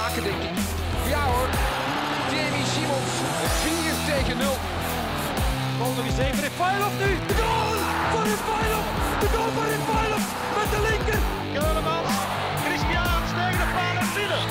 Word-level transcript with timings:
maken, 0.00 0.22
denk 0.28 0.42
ik. 0.48 0.56
Ja 1.14 1.22
hoor, 1.32 1.50
Jamie 2.32 2.66
Simons, 2.74 3.12
4 3.62 3.96
tegen 4.10 4.36
0. 4.38 4.56
Bal 5.78 5.92
nog 5.98 6.06
eens 6.10 6.20
even 6.26 6.42
Refailov 6.48 6.94
nu. 7.02 7.10
De 7.30 7.36
goal 7.42 7.72
van 8.12 8.22
Refailov. 8.30 8.86
De 9.22 9.28
goal 9.34 9.50
van 9.56 9.66
Refailov 9.74 10.24
met 10.58 10.68
de 10.74 10.80
linker. 10.88 11.20
Keulemans, 11.56 12.14
Christian 12.64 13.20
tegen 13.38 13.60
de 13.62 13.68
paal 13.76 13.96
en 14.04 14.10
binnen. 14.16 14.42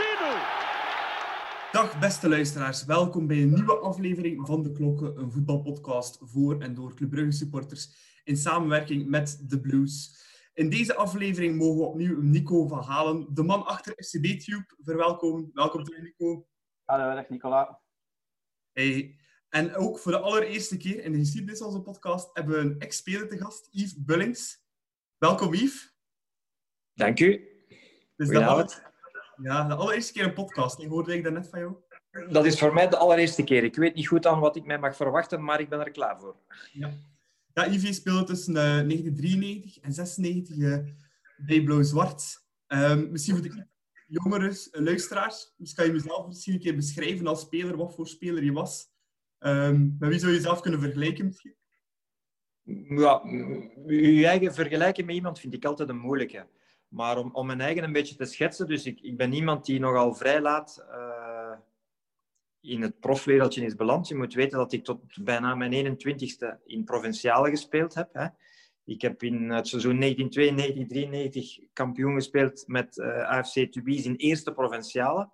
10-0. 0.00 1.76
Dag 1.76 1.98
beste 1.98 2.28
luisteraars, 2.28 2.84
welkom 2.84 3.26
bij 3.26 3.42
een 3.42 3.54
nieuwe 3.54 3.78
aflevering 3.90 4.46
van 4.46 4.62
De 4.62 4.72
Klokken, 4.72 5.18
een 5.20 5.32
voetbalpodcast 5.32 6.18
voor 6.20 6.60
en 6.60 6.74
door 6.74 6.94
Club 6.94 7.10
Brugge 7.10 7.32
supporters 7.32 7.84
in 8.24 8.36
samenwerking 8.36 9.08
met 9.08 9.48
The 9.48 9.60
Blues. 9.60 10.25
In 10.56 10.70
deze 10.70 10.94
aflevering 10.94 11.56
mogen 11.56 11.76
we 11.76 11.84
opnieuw 11.84 12.20
Nico 12.20 12.66
van 12.66 12.82
Halen, 12.82 13.34
de 13.34 13.42
man 13.42 13.66
achter 13.66 13.92
FCB-Tube, 13.96 14.74
verwelkomen. 14.78 15.50
Welkom 15.52 15.84
terug, 15.84 16.02
Nico. 16.02 16.48
Hallo, 16.84 17.14
dag 17.14 17.28
Nicola. 17.28 17.80
Hey. 18.72 19.18
En 19.48 19.74
ook 19.74 19.98
voor 19.98 20.12
de 20.12 20.18
allereerste 20.18 20.76
keer 20.76 21.04
in 21.04 21.12
de 21.12 21.18
geschiedenis 21.18 21.58
van 21.58 21.66
onze 21.66 21.80
podcast 21.80 22.30
hebben 22.32 22.54
we 22.54 22.60
een 22.60 22.78
ex-speler 22.78 23.28
te 23.28 23.38
gast, 23.38 23.68
Yves 23.70 24.04
Bullings. 24.04 24.64
Welkom, 25.18 25.54
Yves. 25.54 25.96
Dank 26.94 27.20
u. 27.20 27.48
Dus 28.16 28.30
aller... 28.30 28.92
ja, 29.42 29.64
de 29.68 29.74
allereerste 29.74 30.12
keer 30.12 30.24
een 30.24 30.34
podcast. 30.34 30.80
Ik 30.80 30.88
hoorde 30.88 31.14
ik 31.14 31.22
daarnet 31.22 31.48
van 31.48 31.58
jou. 31.58 31.76
Dat 32.32 32.46
is 32.46 32.58
voor 32.58 32.74
mij 32.74 32.88
de 32.88 32.96
allereerste 32.96 33.44
keer. 33.44 33.64
Ik 33.64 33.76
weet 33.76 33.94
niet 33.94 34.08
goed 34.08 34.26
aan 34.26 34.40
wat 34.40 34.56
ik 34.56 34.64
mij 34.64 34.78
mag 34.78 34.96
verwachten, 34.96 35.44
maar 35.44 35.60
ik 35.60 35.68
ben 35.68 35.80
er 35.80 35.90
klaar 35.90 36.20
voor. 36.20 36.36
Ja. 36.72 36.92
Ja, 37.56 37.66
Ivy 37.66 37.92
speelde 37.92 38.24
tussen 38.24 38.54
uh, 38.54 38.62
1993 38.62 39.78
en 39.78 39.92
96 39.92 40.56
uh, 40.56 40.78
bij 41.36 41.62
Blauw-Zwart. 41.62 42.44
Um, 42.66 43.10
misschien 43.10 43.34
voor 43.34 43.44
de 43.44 43.66
jongere 44.06 44.48
uh, 44.48 44.82
luisteraars, 44.84 45.54
misschien 45.56 45.84
kan 45.84 45.94
je 45.94 46.00
jezelf 46.00 46.26
misschien 46.26 46.54
een 46.54 46.60
keer 46.60 46.76
beschrijven 46.76 47.26
als 47.26 47.40
speler, 47.40 47.76
wat 47.76 47.94
voor 47.94 48.06
speler 48.06 48.44
je 48.44 48.52
was. 48.52 48.88
Um, 49.38 49.96
met 49.98 50.08
wie 50.08 50.18
zou 50.18 50.30
je 50.30 50.36
jezelf 50.36 50.60
kunnen 50.60 50.80
vergelijken? 50.80 51.34
Ja, 52.88 53.22
je 53.86 54.26
eigen 54.26 54.54
vergelijken 54.54 55.06
met 55.06 55.14
iemand 55.14 55.40
vind 55.40 55.54
ik 55.54 55.64
altijd 55.64 55.88
een 55.88 55.98
moeilijke. 55.98 56.48
Maar 56.88 57.18
om, 57.18 57.30
om 57.32 57.46
mijn 57.46 57.60
eigen 57.60 57.84
een 57.84 57.92
beetje 57.92 58.16
te 58.16 58.24
schetsen, 58.24 58.66
dus 58.66 58.86
ik, 58.86 59.00
ik 59.00 59.16
ben 59.16 59.32
iemand 59.32 59.64
die 59.64 59.80
nogal 59.80 60.14
vrij 60.14 60.40
laat 60.40 60.84
uh, 60.90 61.25
in 62.66 62.82
het 62.82 63.00
profwereldje 63.00 63.64
is 63.64 63.74
beland. 63.74 64.08
Je 64.08 64.14
moet 64.14 64.34
weten 64.34 64.58
dat 64.58 64.72
ik 64.72 64.84
tot 64.84 65.24
bijna 65.24 65.54
mijn 65.54 65.96
21ste 65.96 66.64
in 66.64 66.84
provinciale 66.84 67.50
gespeeld 67.50 67.94
heb. 67.94 68.08
Hè. 68.12 68.26
Ik 68.84 69.02
heb 69.02 69.22
in 69.22 69.50
het 69.50 69.68
seizoen 69.68 70.02
1992-1993 71.68 71.72
kampioen 71.72 72.14
gespeeld 72.14 72.64
met 72.66 72.96
uh, 72.96 73.28
AFC 73.28 73.72
Tubize 73.72 74.08
in 74.08 74.14
eerste 74.14 74.52
provinciale. 74.52 75.30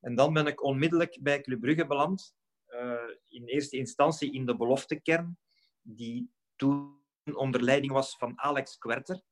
En 0.00 0.14
dan 0.14 0.32
ben 0.32 0.46
ik 0.46 0.62
onmiddellijk 0.62 1.18
bij 1.22 1.40
Club 1.40 1.60
Brugge 1.60 1.86
beland. 1.86 2.36
Uh, 2.68 2.92
in 3.28 3.44
eerste 3.44 3.76
instantie 3.76 4.32
in 4.32 4.46
de 4.46 4.56
beloftekern, 4.56 5.38
die 5.82 6.30
toen 6.56 6.96
onder 7.32 7.62
leiding 7.62 7.92
was 7.92 8.16
van 8.16 8.40
Alex 8.40 8.78
Kwerter. 8.78 9.22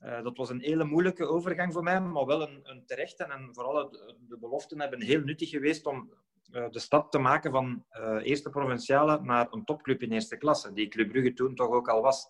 Uh, 0.00 0.22
dat 0.22 0.36
was 0.36 0.50
een 0.50 0.60
hele 0.60 0.84
moeilijke 0.84 1.26
overgang 1.26 1.72
voor 1.72 1.82
mij, 1.82 2.00
maar 2.00 2.26
wel 2.26 2.42
een, 2.42 2.60
een 2.62 2.86
terechte. 2.86 3.24
En 3.24 3.48
vooral 3.52 3.90
de 4.28 4.38
beloften 4.38 4.80
hebben 4.80 5.02
heel 5.02 5.20
nuttig 5.20 5.50
geweest 5.50 5.86
om 5.86 6.12
de 6.50 6.78
stap 6.78 7.10
te 7.10 7.18
maken 7.18 7.50
van 7.50 7.84
uh, 7.92 8.18
eerste 8.22 8.50
provinciale 8.50 9.20
naar 9.22 9.46
een 9.50 9.64
topclub 9.64 10.02
in 10.02 10.12
eerste 10.12 10.36
klasse, 10.36 10.72
die 10.72 10.88
Club 10.88 11.08
Brugge 11.08 11.32
toen 11.32 11.54
toch 11.54 11.70
ook 11.70 11.88
al 11.88 12.02
was. 12.02 12.28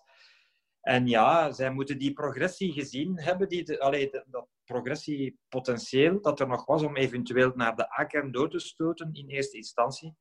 En 0.81 1.07
ja, 1.07 1.51
zij 1.51 1.71
moeten 1.71 1.97
die 1.97 2.13
progressie 2.13 2.71
gezien 2.71 3.19
hebben, 3.19 3.49
die 3.49 3.63
de, 3.63 3.79
allee, 3.79 4.09
de, 4.09 4.25
dat 4.27 4.47
progressiepotentieel 4.65 6.21
dat 6.21 6.39
er 6.39 6.47
nog 6.47 6.65
was 6.65 6.83
om 6.83 6.95
eventueel 6.95 7.51
naar 7.55 7.75
de 7.75 7.99
A-kern 7.99 8.31
door 8.31 8.49
te 8.49 8.59
stoten 8.59 9.09
in 9.13 9.27
eerste 9.27 9.57
instantie. 9.57 10.15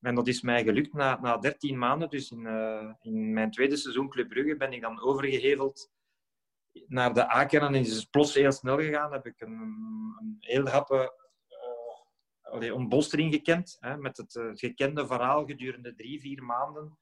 En 0.00 0.14
dat 0.14 0.26
is 0.26 0.42
mij 0.42 0.64
gelukt 0.64 0.92
na, 0.92 1.20
na 1.20 1.36
13 1.36 1.78
maanden. 1.78 2.10
Dus 2.10 2.30
in, 2.30 2.44
uh, 2.44 2.92
in 3.00 3.32
mijn 3.32 3.50
tweede 3.50 3.76
seizoen 3.76 4.08
Club 4.08 4.28
Brugge 4.28 4.56
ben 4.56 4.72
ik 4.72 4.80
dan 4.80 5.02
overgeheveld 5.02 5.90
naar 6.86 7.14
de 7.14 7.34
A-kern. 7.34 7.74
En 7.74 7.74
is 7.74 7.96
het 7.96 8.10
plots 8.10 8.34
heel 8.34 8.52
snel 8.52 8.78
gegaan. 8.78 9.12
Heb 9.12 9.26
ik 9.26 9.40
een, 9.40 9.52
een 10.20 10.36
heel 10.40 10.66
rappe 10.66 11.25
allee, 12.50 12.74
ontbolstering 12.74 13.32
gekend. 13.32 13.76
Hè, 13.80 13.96
met 13.96 14.16
het, 14.16 14.34
uh, 14.34 14.50
gekende 14.52 15.06
verhaal 15.06 15.46
gedurende 15.46 15.94
drie, 15.94 16.20
vier 16.20 16.42
maanden. 16.42 16.98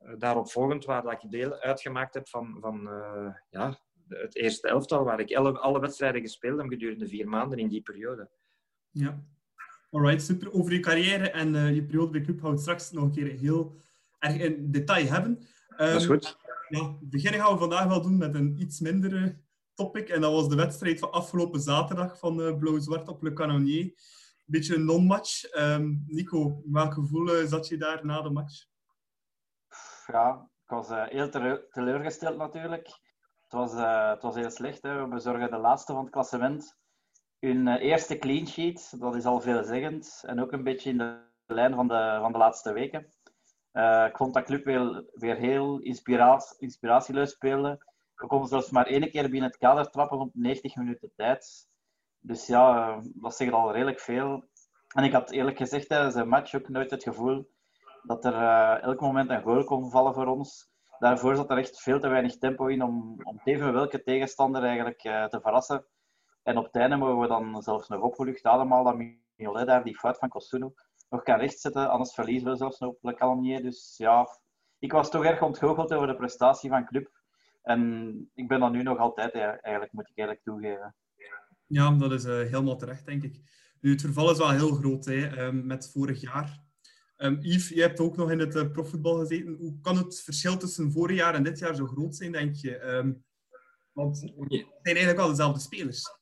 Uh, 0.00 0.14
daarop 0.18 0.50
volgend, 0.50 0.84
waar 0.84 1.02
dat 1.02 1.22
ik 1.22 1.30
deel 1.30 1.52
uitgemaakt 1.52 2.14
heb 2.14 2.28
van, 2.28 2.56
van 2.60 2.88
uh, 2.88 3.34
ja, 3.50 3.78
het 4.08 4.36
eerste 4.36 4.68
elftal, 4.68 5.04
waar 5.04 5.20
ik 5.20 5.34
alle, 5.34 5.58
alle 5.58 5.80
wedstrijden 5.80 6.20
gespeeld 6.20 6.60
heb 6.60 6.68
gedurende 6.68 7.08
vier 7.08 7.28
maanden 7.28 7.58
in 7.58 7.68
die 7.68 7.82
periode. 7.82 8.30
Ja, 8.90 9.24
alright, 9.90 10.22
super. 10.22 10.52
Over 10.52 10.72
je 10.72 10.80
carrière 10.80 11.30
en 11.30 11.74
je 11.74 11.84
periode 11.84 12.10
bij 12.10 12.20
Club 12.20 12.40
gaan 12.40 12.50
we 12.50 12.58
straks 12.58 12.90
nog 12.90 13.04
een 13.04 13.12
keer 13.12 13.38
heel 13.38 13.76
erg 14.18 14.36
in 14.36 14.70
detail 14.70 15.06
hebben. 15.06 15.30
Um, 15.30 15.46
dat 15.76 16.00
is 16.00 16.06
goed. 16.06 16.36
Ja, 16.68 16.96
beginnen 17.00 17.40
gaan 17.40 17.52
we 17.52 17.58
vandaag 17.58 17.86
wel 17.86 18.02
doen 18.02 18.16
met 18.16 18.34
een 18.34 18.60
iets 18.60 18.80
mindere 18.80 19.36
topic. 19.74 20.08
En 20.08 20.20
dat 20.20 20.32
was 20.32 20.48
de 20.48 20.56
wedstrijd 20.56 20.98
van 20.98 21.12
afgelopen 21.12 21.60
zaterdag 21.60 22.18
van 22.18 22.58
Blauw-Zwart 22.58 23.08
op 23.08 23.22
Le 23.22 23.32
Canonnier 23.32 23.92
beetje 24.44 24.74
een 24.74 24.84
non-match. 24.84 25.54
Um, 25.56 26.04
Nico, 26.06 26.62
welk 26.64 26.94
gevoel 26.94 27.40
uh, 27.40 27.46
zat 27.46 27.68
je 27.68 27.76
daar 27.76 28.06
na 28.06 28.22
de 28.22 28.30
match? 28.30 28.64
Ja, 30.06 30.48
ik 30.64 30.70
was 30.70 30.90
uh, 30.90 31.06
heel 31.06 31.28
teleurgesteld 31.70 32.36
natuurlijk. 32.36 32.86
Het 33.42 33.52
was, 33.52 33.72
uh, 33.74 34.10
het 34.10 34.22
was 34.22 34.34
heel 34.34 34.50
slecht. 34.50 34.82
Hè. 34.82 35.02
We 35.02 35.08
bezorgen 35.08 35.50
de 35.50 35.58
laatste 35.58 35.92
van 35.92 36.02
het 36.02 36.12
klassement. 36.12 36.76
Hun 37.38 37.68
eerste 37.68 38.18
clean 38.18 38.46
sheet, 38.46 39.00
dat 39.00 39.14
is 39.14 39.24
al 39.24 39.40
veelzeggend. 39.40 40.22
En 40.26 40.40
ook 40.40 40.52
een 40.52 40.62
beetje 40.62 40.90
in 40.90 40.98
de 40.98 41.20
lijn 41.46 41.74
van 41.74 41.88
de, 41.88 42.18
van 42.20 42.32
de 42.32 42.38
laatste 42.38 42.72
weken. 42.72 43.12
ik 44.08 44.16
vond 44.16 44.34
dat 44.34 44.44
club 44.44 44.64
weer, 45.12 45.36
heel 45.36 45.78
inspiratie, 45.78 46.56
inspiratieloos 46.58 47.30
speelde. 47.30 47.84
We 48.14 48.26
konden 48.26 48.48
zelfs 48.48 48.70
maar 48.70 48.86
één 48.86 49.10
keer 49.10 49.30
binnen 49.30 49.50
het 49.50 49.58
kader 49.58 49.90
trappen 49.90 50.18
op 50.18 50.30
90 50.34 50.76
minuten 50.76 51.12
tijd. 51.16 51.70
Dus 52.22 52.46
ja, 52.46 53.00
dat 53.02 53.36
zegt 53.36 53.52
al 53.52 53.72
redelijk 53.72 54.00
veel. 54.00 54.44
En 54.94 55.04
ik 55.04 55.12
had 55.12 55.30
eerlijk 55.30 55.56
gezegd 55.56 55.88
tijdens 55.88 56.14
een 56.14 56.28
match 56.28 56.54
ook 56.54 56.68
nooit 56.68 56.90
het 56.90 57.02
gevoel 57.02 57.50
dat 58.02 58.24
er 58.24 58.34
uh, 58.34 58.82
elk 58.82 59.00
moment 59.00 59.30
een 59.30 59.42
goal 59.42 59.64
kon 59.64 59.90
vallen 59.90 60.14
voor 60.14 60.26
ons. 60.26 60.70
Daarvoor 60.98 61.36
zat 61.36 61.50
er 61.50 61.58
echt 61.58 61.80
veel 61.80 62.00
te 62.00 62.08
weinig 62.08 62.38
tempo 62.38 62.66
in 62.66 62.82
om, 62.82 63.16
om 63.22 63.40
even 63.44 63.72
welke 63.72 64.02
tegenstander 64.02 64.62
eigenlijk 64.62 65.04
uh, 65.04 65.24
te 65.24 65.40
verrassen. 65.40 65.86
En 66.42 66.56
op 66.56 66.64
het 66.64 66.74
einde 66.74 66.96
mogen 66.96 67.20
we 67.20 67.26
dan 67.26 67.62
zelfs 67.62 67.88
nog 67.88 68.00
opgelucht 68.00 68.42
allemaal 68.42 68.84
dat 68.84 68.96
Mignolet 68.96 69.66
daar 69.66 69.84
die 69.84 69.98
fout 69.98 70.18
van 70.18 70.28
Costuno 70.28 70.72
nog 71.08 71.22
kan 71.22 71.38
rechtzetten. 71.38 71.90
Anders 71.90 72.14
verliezen 72.14 72.50
we 72.50 72.56
zelfs 72.56 72.78
nog 72.78 72.90
op 72.90 73.02
Le 73.02 73.14
Calomnier. 73.14 73.62
Dus 73.62 73.94
ja, 73.96 74.26
ik 74.78 74.92
was 74.92 75.10
toch 75.10 75.24
erg 75.24 75.42
ontgoocheld 75.42 75.94
over 75.94 76.06
de 76.06 76.16
prestatie 76.16 76.70
van 76.70 76.86
club. 76.86 77.10
En 77.62 78.30
ik 78.34 78.48
ben 78.48 78.60
dat 78.60 78.72
nu 78.72 78.82
nog 78.82 78.98
altijd, 78.98 79.34
eigenlijk, 79.34 79.92
moet 79.92 80.08
ik 80.08 80.16
eerlijk 80.18 80.42
toegeven. 80.42 80.94
Ja, 81.72 81.90
dat 81.90 82.12
is 82.12 82.24
uh, 82.24 82.32
helemaal 82.32 82.76
terecht, 82.76 83.06
denk 83.06 83.22
ik. 83.22 83.40
Nu, 83.80 83.90
het 83.90 84.00
verval 84.00 84.30
is 84.30 84.38
wel 84.38 84.50
heel 84.50 84.74
groot 84.74 85.04
hè, 85.04 85.46
um, 85.46 85.66
met 85.66 85.90
vorig 85.92 86.20
jaar. 86.20 86.60
Um, 87.16 87.38
Yves, 87.40 87.68
je 87.68 87.80
hebt 87.80 88.00
ook 88.00 88.16
nog 88.16 88.30
in 88.30 88.38
het 88.38 88.56
uh, 88.56 88.70
profvoetbal 88.70 89.18
gezeten. 89.18 89.56
Hoe 89.58 89.80
kan 89.80 89.96
het 89.96 90.20
verschil 90.20 90.56
tussen 90.56 90.92
vorig 90.92 91.16
jaar 91.16 91.34
en 91.34 91.42
dit 91.42 91.58
jaar 91.58 91.74
zo 91.74 91.86
groot 91.86 92.16
zijn, 92.16 92.32
denk 92.32 92.54
je? 92.54 92.82
Um, 92.82 93.24
want 93.92 94.20
het 94.20 94.32
zijn 94.48 94.66
eigenlijk 94.82 95.16
wel 95.16 95.28
dezelfde 95.28 95.60
spelers. 95.60 96.20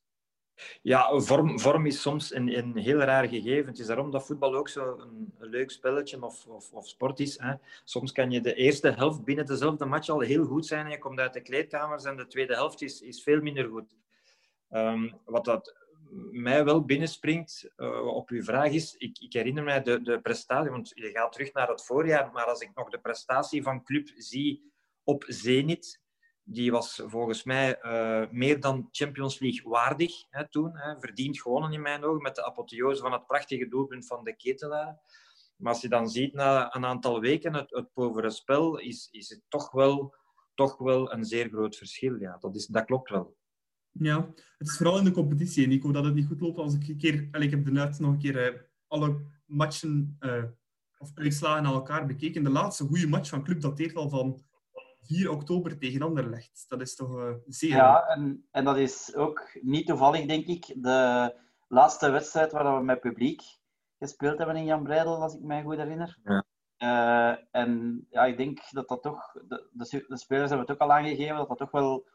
Ja, 0.82 1.20
vorm, 1.20 1.60
vorm 1.60 1.86
is 1.86 2.00
soms 2.00 2.34
een, 2.34 2.58
een 2.58 2.76
heel 2.76 2.98
raar 2.98 3.28
gegeven. 3.28 3.70
Het 3.70 3.78
is 3.78 3.86
daarom 3.86 4.10
dat 4.10 4.26
voetbal 4.26 4.54
ook 4.54 4.68
zo 4.68 4.98
een, 4.98 5.34
een 5.38 5.48
leuk 5.48 5.70
spelletje 5.70 6.22
of, 6.22 6.46
of, 6.46 6.72
of 6.72 6.88
sport 6.88 7.20
is. 7.20 7.38
Hè. 7.38 7.54
Soms 7.84 8.12
kan 8.12 8.30
je 8.30 8.40
de 8.40 8.54
eerste 8.54 8.90
helft 8.90 9.24
binnen 9.24 9.46
dezelfde 9.46 9.84
match 9.84 10.08
al 10.08 10.20
heel 10.20 10.44
goed 10.44 10.66
zijn 10.66 10.84
en 10.84 10.90
je 10.90 10.98
komt 10.98 11.18
uit 11.18 11.32
de 11.32 11.40
kleedkamers 11.40 12.04
en 12.04 12.16
de 12.16 12.26
tweede 12.26 12.54
helft 12.54 12.82
is, 12.82 13.00
is 13.00 13.22
veel 13.22 13.40
minder 13.40 13.68
goed. 13.68 13.94
Um, 14.70 15.20
wat 15.24 15.44
dat 15.44 15.76
mij 16.30 16.64
wel 16.64 16.84
binnenspringt 16.84 17.70
uh, 17.76 18.06
op 18.06 18.28
uw 18.28 18.42
vraag 18.42 18.70
is, 18.70 18.94
ik, 18.96 19.18
ik, 19.18 19.32
herinner 19.32 19.64
mij 19.64 19.82
de, 19.82 20.02
de 20.02 20.20
prestatie, 20.20 20.70
want 20.70 20.92
je 20.94 21.10
gaat 21.10 21.32
terug 21.32 21.52
naar 21.52 21.68
het 21.68 21.84
voorjaar, 21.84 22.32
maar 22.32 22.44
als 22.44 22.60
ik 22.60 22.70
nog 22.74 22.90
de 22.90 23.00
prestatie 23.00 23.62
van 23.62 23.84
club 23.84 24.08
zie 24.14 24.72
op 25.04 25.24
Zenit, 25.26 26.00
die 26.42 26.70
was 26.70 27.02
volgens 27.06 27.44
mij 27.44 27.82
uh, 27.82 28.30
meer 28.30 28.60
dan 28.60 28.88
Champions 28.90 29.38
League 29.38 29.70
waardig 29.70 30.12
hè, 30.30 30.48
toen. 30.48 30.76
Hè, 30.76 30.98
verdiend 30.98 31.40
gewonnen 31.40 31.72
in 31.72 31.82
mijn 31.82 32.04
ogen 32.04 32.22
met 32.22 32.34
de 32.34 32.44
apotheose 32.44 33.00
van 33.00 33.12
het 33.12 33.26
prachtige 33.26 33.68
doelpunt 33.68 34.06
van 34.06 34.24
de 34.24 34.36
ketelaar. 34.36 34.98
Maar 35.56 35.72
als 35.72 35.82
je 35.82 35.88
dan 35.88 36.08
ziet 36.08 36.34
na 36.34 36.74
een 36.74 36.84
aantal 36.84 37.20
weken 37.20 37.54
het, 37.54 37.70
het 37.70 37.92
povere 37.92 38.30
spel, 38.30 38.78
is, 38.78 39.08
is 39.10 39.28
het 39.28 39.42
toch 39.48 39.70
wel, 39.70 40.14
toch 40.54 40.78
wel 40.78 41.12
een 41.12 41.24
zeer 41.24 41.48
groot 41.48 41.76
verschil. 41.76 42.16
Ja, 42.16 42.36
dat, 42.40 42.54
is, 42.54 42.66
dat 42.66 42.84
klopt 42.84 43.10
wel. 43.10 43.36
Ja, 43.92 44.26
het 44.58 44.68
is 44.68 44.76
vooral 44.76 44.98
in 44.98 45.04
de 45.04 45.10
competitie, 45.10 45.66
Nico, 45.66 45.92
dat 45.92 46.04
het 46.04 46.14
niet 46.14 46.26
goed 46.26 46.40
loopt. 46.40 46.58
Als 46.58 46.74
ik 46.74 46.88
een 46.88 46.96
keer, 46.96 47.28
ik 47.42 47.50
heb 47.50 47.64
de 47.64 47.70
net 47.70 47.98
nog 47.98 48.12
een 48.12 48.18
keer 48.18 48.52
uh, 48.52 48.60
alle 48.86 49.20
matchen 49.46 50.16
uh, 50.20 50.44
of 50.98 51.10
uitslagen 51.14 51.66
aan 51.66 51.72
elkaar 51.72 52.06
bekeken. 52.06 52.44
De 52.44 52.50
laatste 52.50 52.84
goede 52.84 53.08
match 53.08 53.28
van 53.28 53.44
club 53.44 53.60
dateert 53.60 53.96
al 53.96 54.08
van 54.08 54.42
4 55.00 55.30
oktober 55.30 55.78
tegen 55.78 56.02
Anderlecht. 56.02 56.64
Dat 56.68 56.80
is 56.80 56.94
toch 56.94 57.18
uh, 57.18 57.34
zeer... 57.46 57.68
Ja, 57.68 58.06
en, 58.06 58.46
en 58.50 58.64
dat 58.64 58.76
is 58.76 59.14
ook 59.14 59.58
niet 59.62 59.86
toevallig, 59.86 60.26
denk 60.26 60.46
ik. 60.46 60.74
De, 60.76 61.32
laatste 61.70 62.10
wedstrijd 62.10 62.52
waar 62.52 62.76
we 62.76 62.84
met 62.84 63.00
publiek 63.00 63.42
gespeeld 63.98 64.38
hebben 64.38 64.56
in 64.56 64.64
Jan 64.64 64.82
Breidel, 64.82 65.22
als 65.22 65.34
ik 65.34 65.42
mij 65.42 65.62
goed 65.62 65.76
herinner. 65.76 66.18
Ja. 66.24 66.44
Eh, 66.76 67.44
en 67.50 68.06
ja, 68.10 68.24
ik 68.24 68.36
denk 68.36 68.60
dat 68.70 68.88
dat 68.88 69.02
toch, 69.02 69.32
de, 69.32 69.68
de, 69.72 70.04
de, 70.08 70.16
spelers 70.16 70.48
hebben 70.48 70.66
het 70.66 70.70
ook 70.70 70.88
al 70.88 70.92
aangegeven, 70.92 71.36
dat 71.36 71.48
dat 71.48 71.58
toch 71.58 71.70
wel 71.70 72.06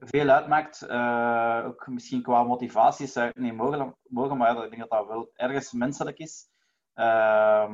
veel 0.00 0.28
uitmaakt. 0.28 0.86
Uh, 0.88 1.62
ook 1.66 1.86
misschien 1.86 2.22
qua 2.22 2.42
motivatie 2.42 3.06
zou 3.06 3.28
ik 3.28 3.36
niet 3.36 3.56
mogen, 4.08 4.36
maar 4.36 4.64
ik 4.64 4.70
denk 4.70 4.78
dat 4.78 4.90
dat 4.90 5.06
wel 5.06 5.30
ergens 5.34 5.72
menselijk 5.72 6.18
is. 6.18 6.48
Uh, 6.94 7.70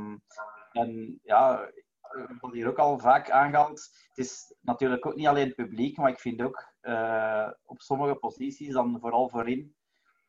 en 0.73 1.21
ja, 1.23 1.71
wat 2.41 2.53
hier 2.53 2.69
ook 2.69 2.79
al 2.79 2.99
vaak 2.99 3.31
aangehaald, 3.31 3.91
het 4.09 4.19
is 4.19 4.55
natuurlijk 4.61 5.07
ook 5.07 5.15
niet 5.15 5.27
alleen 5.27 5.47
het 5.47 5.57
publiek, 5.57 5.97
maar 5.97 6.11
ik 6.11 6.21
vind 6.21 6.43
ook 6.43 6.73
uh, 6.83 7.49
op 7.65 7.81
sommige 7.81 8.15
posities, 8.15 8.73
dan 8.73 9.01
vooral 9.01 9.29
voorin, 9.29 9.75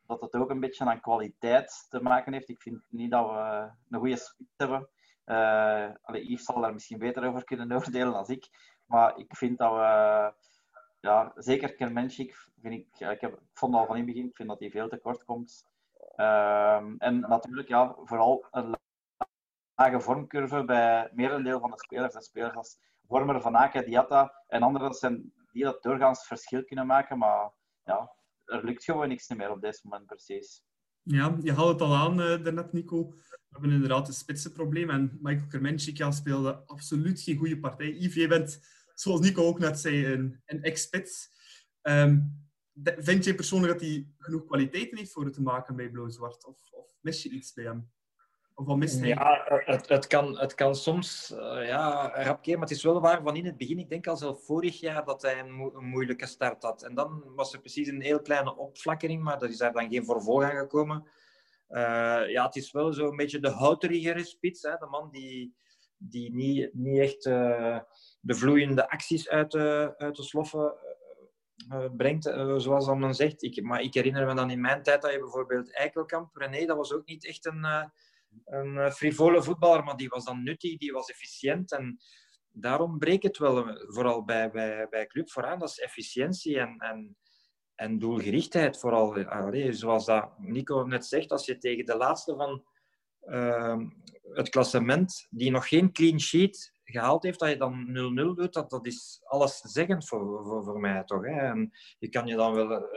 dat 0.07 0.21
het 0.21 0.35
ook 0.35 0.49
een 0.49 0.59
beetje 0.59 0.85
aan 0.85 1.01
kwaliteit 1.01 1.85
te 1.89 2.01
maken 2.01 2.33
heeft. 2.33 2.49
Ik 2.49 2.61
vind 2.61 2.81
niet 2.89 3.11
dat 3.11 3.29
we 3.29 3.69
een 3.89 3.99
goede 3.99 4.17
spits 4.17 4.53
hebben. 4.57 4.89
Uh, 5.25 5.89
Yves 6.05 6.43
zal 6.43 6.61
daar 6.61 6.73
misschien 6.73 6.99
beter 6.99 7.27
over 7.27 7.43
kunnen 7.43 7.73
oordelen 7.77 8.13
dan 8.13 8.27
ik. 8.27 8.49
Maar 8.85 9.17
ik 9.17 9.35
vind 9.35 9.57
dat 9.57 9.71
we, 9.71 10.33
ja, 11.01 11.31
zeker 11.35 11.73
Kermenschik, 11.73 12.47
vind 12.61 12.73
ik, 12.73 13.09
ik, 13.09 13.21
heb, 13.21 13.39
vond 13.53 13.75
al 13.75 13.85
van 13.85 13.95
in 13.95 14.01
het 14.01 14.11
begin, 14.11 14.29
ik 14.29 14.35
vind 14.35 14.49
dat 14.49 14.59
hij 14.59 14.69
veel 14.69 14.89
te 14.89 14.97
kort 14.97 15.23
komt. 15.23 15.69
Uh, 16.15 16.75
en 16.97 17.19
natuurlijk, 17.19 17.67
ja, 17.67 17.95
vooral 18.03 18.45
een 18.51 18.75
lage 19.75 19.99
vormcurve 19.99 20.65
bij 20.65 21.09
merendeel 21.13 21.59
van 21.59 21.71
de 21.71 21.79
spelers. 21.79 22.13
De 22.13 22.21
spelers 22.21 22.55
als 22.55 22.77
Vormer, 23.07 23.41
Van 23.41 23.57
Aken, 23.57 23.85
Diatta 23.85 24.33
en 24.47 24.61
anderen 24.61 24.93
zijn 24.93 25.33
die 25.51 25.63
dat 25.63 25.83
doorgaans 25.83 26.27
verschil 26.27 26.63
kunnen 26.63 26.87
maken. 26.87 27.17
Maar 27.17 27.51
ja, 27.83 28.11
er 28.45 28.65
lukt 28.65 28.83
gewoon 28.83 29.07
niks 29.07 29.27
meer 29.27 29.51
op 29.51 29.61
dit 29.61 29.81
moment 29.83 30.05
precies. 30.05 30.63
Ja, 31.03 31.37
je 31.41 31.53
had 31.53 31.67
het 31.67 31.81
al 31.81 31.95
aan 31.95 32.19
uh, 32.19 32.71
Nico. 32.71 33.09
We 33.09 33.47
hebben 33.49 33.71
inderdaad 33.71 34.07
een 34.07 34.13
spitsenprobleem. 34.13 34.89
En 34.89 35.17
Michael 35.21 35.47
Kermenschik 35.47 35.97
ja, 35.97 36.11
speelde 36.11 36.63
absoluut 36.65 37.21
geen 37.21 37.37
goede 37.37 37.59
partij. 37.59 37.91
Yves, 37.91 38.13
je 38.13 38.27
bent, 38.27 38.59
zoals 39.01 39.19
Nico 39.19 39.43
ook 39.43 39.59
net 39.59 39.79
zei, 39.79 40.05
een, 40.05 40.41
een 40.45 40.63
ex-spits. 40.63 41.29
Um, 41.81 42.39
vind 42.83 43.23
je 43.23 43.35
persoonlijk 43.35 43.73
dat 43.73 43.81
hij 43.81 44.07
genoeg 44.17 44.45
kwaliteiten 44.45 44.97
heeft 44.97 45.11
voor 45.11 45.25
het 45.25 45.33
te 45.33 45.41
maken 45.41 45.75
bij 45.75 45.89
Blauw-Zwart? 45.89 46.45
Of, 46.45 46.71
of 46.71 46.97
mis 47.01 47.23
je 47.23 47.29
iets 47.29 47.53
bij 47.53 47.63
hem? 47.63 47.91
Of 48.55 48.65
wat 48.65 48.77
mist 48.77 48.99
hij? 48.99 49.07
Ja, 49.07 49.43
het, 49.65 49.89
het, 49.89 50.07
kan, 50.07 50.39
het 50.39 50.55
kan 50.55 50.75
soms 50.75 51.31
uh, 51.31 51.67
ja, 51.67 52.11
rap 52.23 52.45
maar 52.45 52.59
het 52.59 52.71
is 52.71 52.83
wel 52.83 53.01
waar 53.01 53.21
van 53.21 53.35
in 53.35 53.45
het 53.45 53.57
begin. 53.57 53.79
Ik 53.79 53.89
denk 53.89 54.07
al 54.07 54.17
zelf 54.17 54.45
vorig 54.45 54.79
jaar 54.79 55.05
dat 55.05 55.21
hij 55.21 55.39
een, 55.39 55.51
mo 55.51 55.71
een, 55.75 55.85
moeilijke 55.85 56.25
start 56.25 56.63
had. 56.63 56.83
En 56.83 56.95
dan 56.95 57.23
was 57.35 57.53
er 57.53 57.59
precies 57.59 57.87
een 57.87 58.01
heel 58.01 58.21
kleine 58.21 58.55
opflakkering, 58.55 59.23
maar 59.23 59.41
er 59.41 59.49
is 59.49 59.57
daar 59.57 59.73
dan 59.73 59.89
geen 59.89 60.05
vervolg 60.05 60.43
aan 60.43 60.57
gekomen. 60.57 61.07
Uh, 61.69 62.29
ja, 62.29 62.45
het 62.45 62.55
is 62.55 62.71
wel 62.71 62.93
zo'n 62.93 63.15
beetje 63.15 63.39
de 63.39 63.49
houterigere 63.49 64.23
spits. 64.23 64.61
Hè? 64.61 64.75
De 64.77 64.87
man 64.89 65.09
die, 65.11 65.55
die 65.97 66.33
niet, 66.33 66.73
niet 66.73 66.99
echt 66.99 67.25
uh, 67.25 67.79
de 68.21 68.35
vloeiende 68.35 68.89
acties 68.89 69.29
uit 69.29 69.51
de, 69.51 69.93
uit 69.97 70.15
de 70.15 70.23
sloffen 70.23 70.73
brengt, 71.97 72.23
zoals 72.57 72.85
dan 72.85 72.99
men 72.99 73.13
zegt. 73.13 73.43
Ik, 73.43 73.63
maar 73.63 73.81
ik 73.81 73.93
herinner 73.93 74.25
me 74.25 74.33
dan 74.33 74.51
in 74.51 74.61
mijn 74.61 74.83
tijd 74.83 75.01
dat 75.01 75.11
je 75.11 75.19
bijvoorbeeld 75.19 75.75
Eikelkamp, 75.75 76.35
René, 76.35 76.65
dat 76.65 76.77
was 76.77 76.93
ook 76.93 77.05
niet 77.05 77.25
echt 77.25 77.45
een 77.45 77.91
een 78.45 78.77
eh, 78.77 78.91
frivole 78.91 79.43
voetballer, 79.43 79.83
maar 79.83 79.97
die 79.97 80.09
was 80.09 80.23
dan 80.23 80.43
nuttig, 80.43 80.77
die 80.77 80.91
was 80.91 81.09
efficiënt. 81.09 81.71
En 81.71 81.99
daarom 82.51 82.99
breekt 82.99 83.23
het 83.23 83.37
wel, 83.37 83.67
eh, 83.67 83.83
vooral 83.87 84.23
bij, 84.23 84.51
bij, 84.51 84.87
bij 84.89 85.07
Club 85.07 85.29
vooraan, 85.29 85.59
dat 85.59 85.69
is 85.69 85.79
efficiëntie 85.79 86.59
en, 86.59 86.77
en, 86.77 87.17
en 87.75 87.99
doelgerichtheid. 87.99 88.79
Vooral, 88.79 89.25
zoals 89.69 90.05
dat 90.05 90.39
Nico 90.39 90.81
net 90.81 91.05
zegt, 91.05 91.31
als 91.31 91.45
je 91.45 91.57
tegen 91.57 91.85
de 91.85 91.97
laatste 91.97 92.35
van 92.35 92.63
uh, 93.25 93.77
het 94.33 94.49
klassement, 94.49 95.27
die 95.29 95.51
nog 95.51 95.67
geen 95.67 95.91
clean 95.91 96.19
sheet 96.19 96.70
gehaald 96.91 97.23
heeft, 97.23 97.39
dat 97.39 97.49
je 97.49 97.57
dan 97.57 97.87
0-0 97.87 97.91
doet, 98.35 98.53
dat, 98.53 98.69
dat 98.69 98.85
is 98.85 99.21
alles 99.23 99.57
zeggend 99.57 100.07
voor, 100.07 100.45
voor, 100.45 100.63
voor 100.63 100.79
mij 100.79 101.03
toch. 101.03 101.25
Hè? 101.25 101.39
En 101.39 101.71
je 101.99 102.09
kan 102.09 102.27
je 102.27 102.35
dan 102.35 102.53
wel 102.53 102.89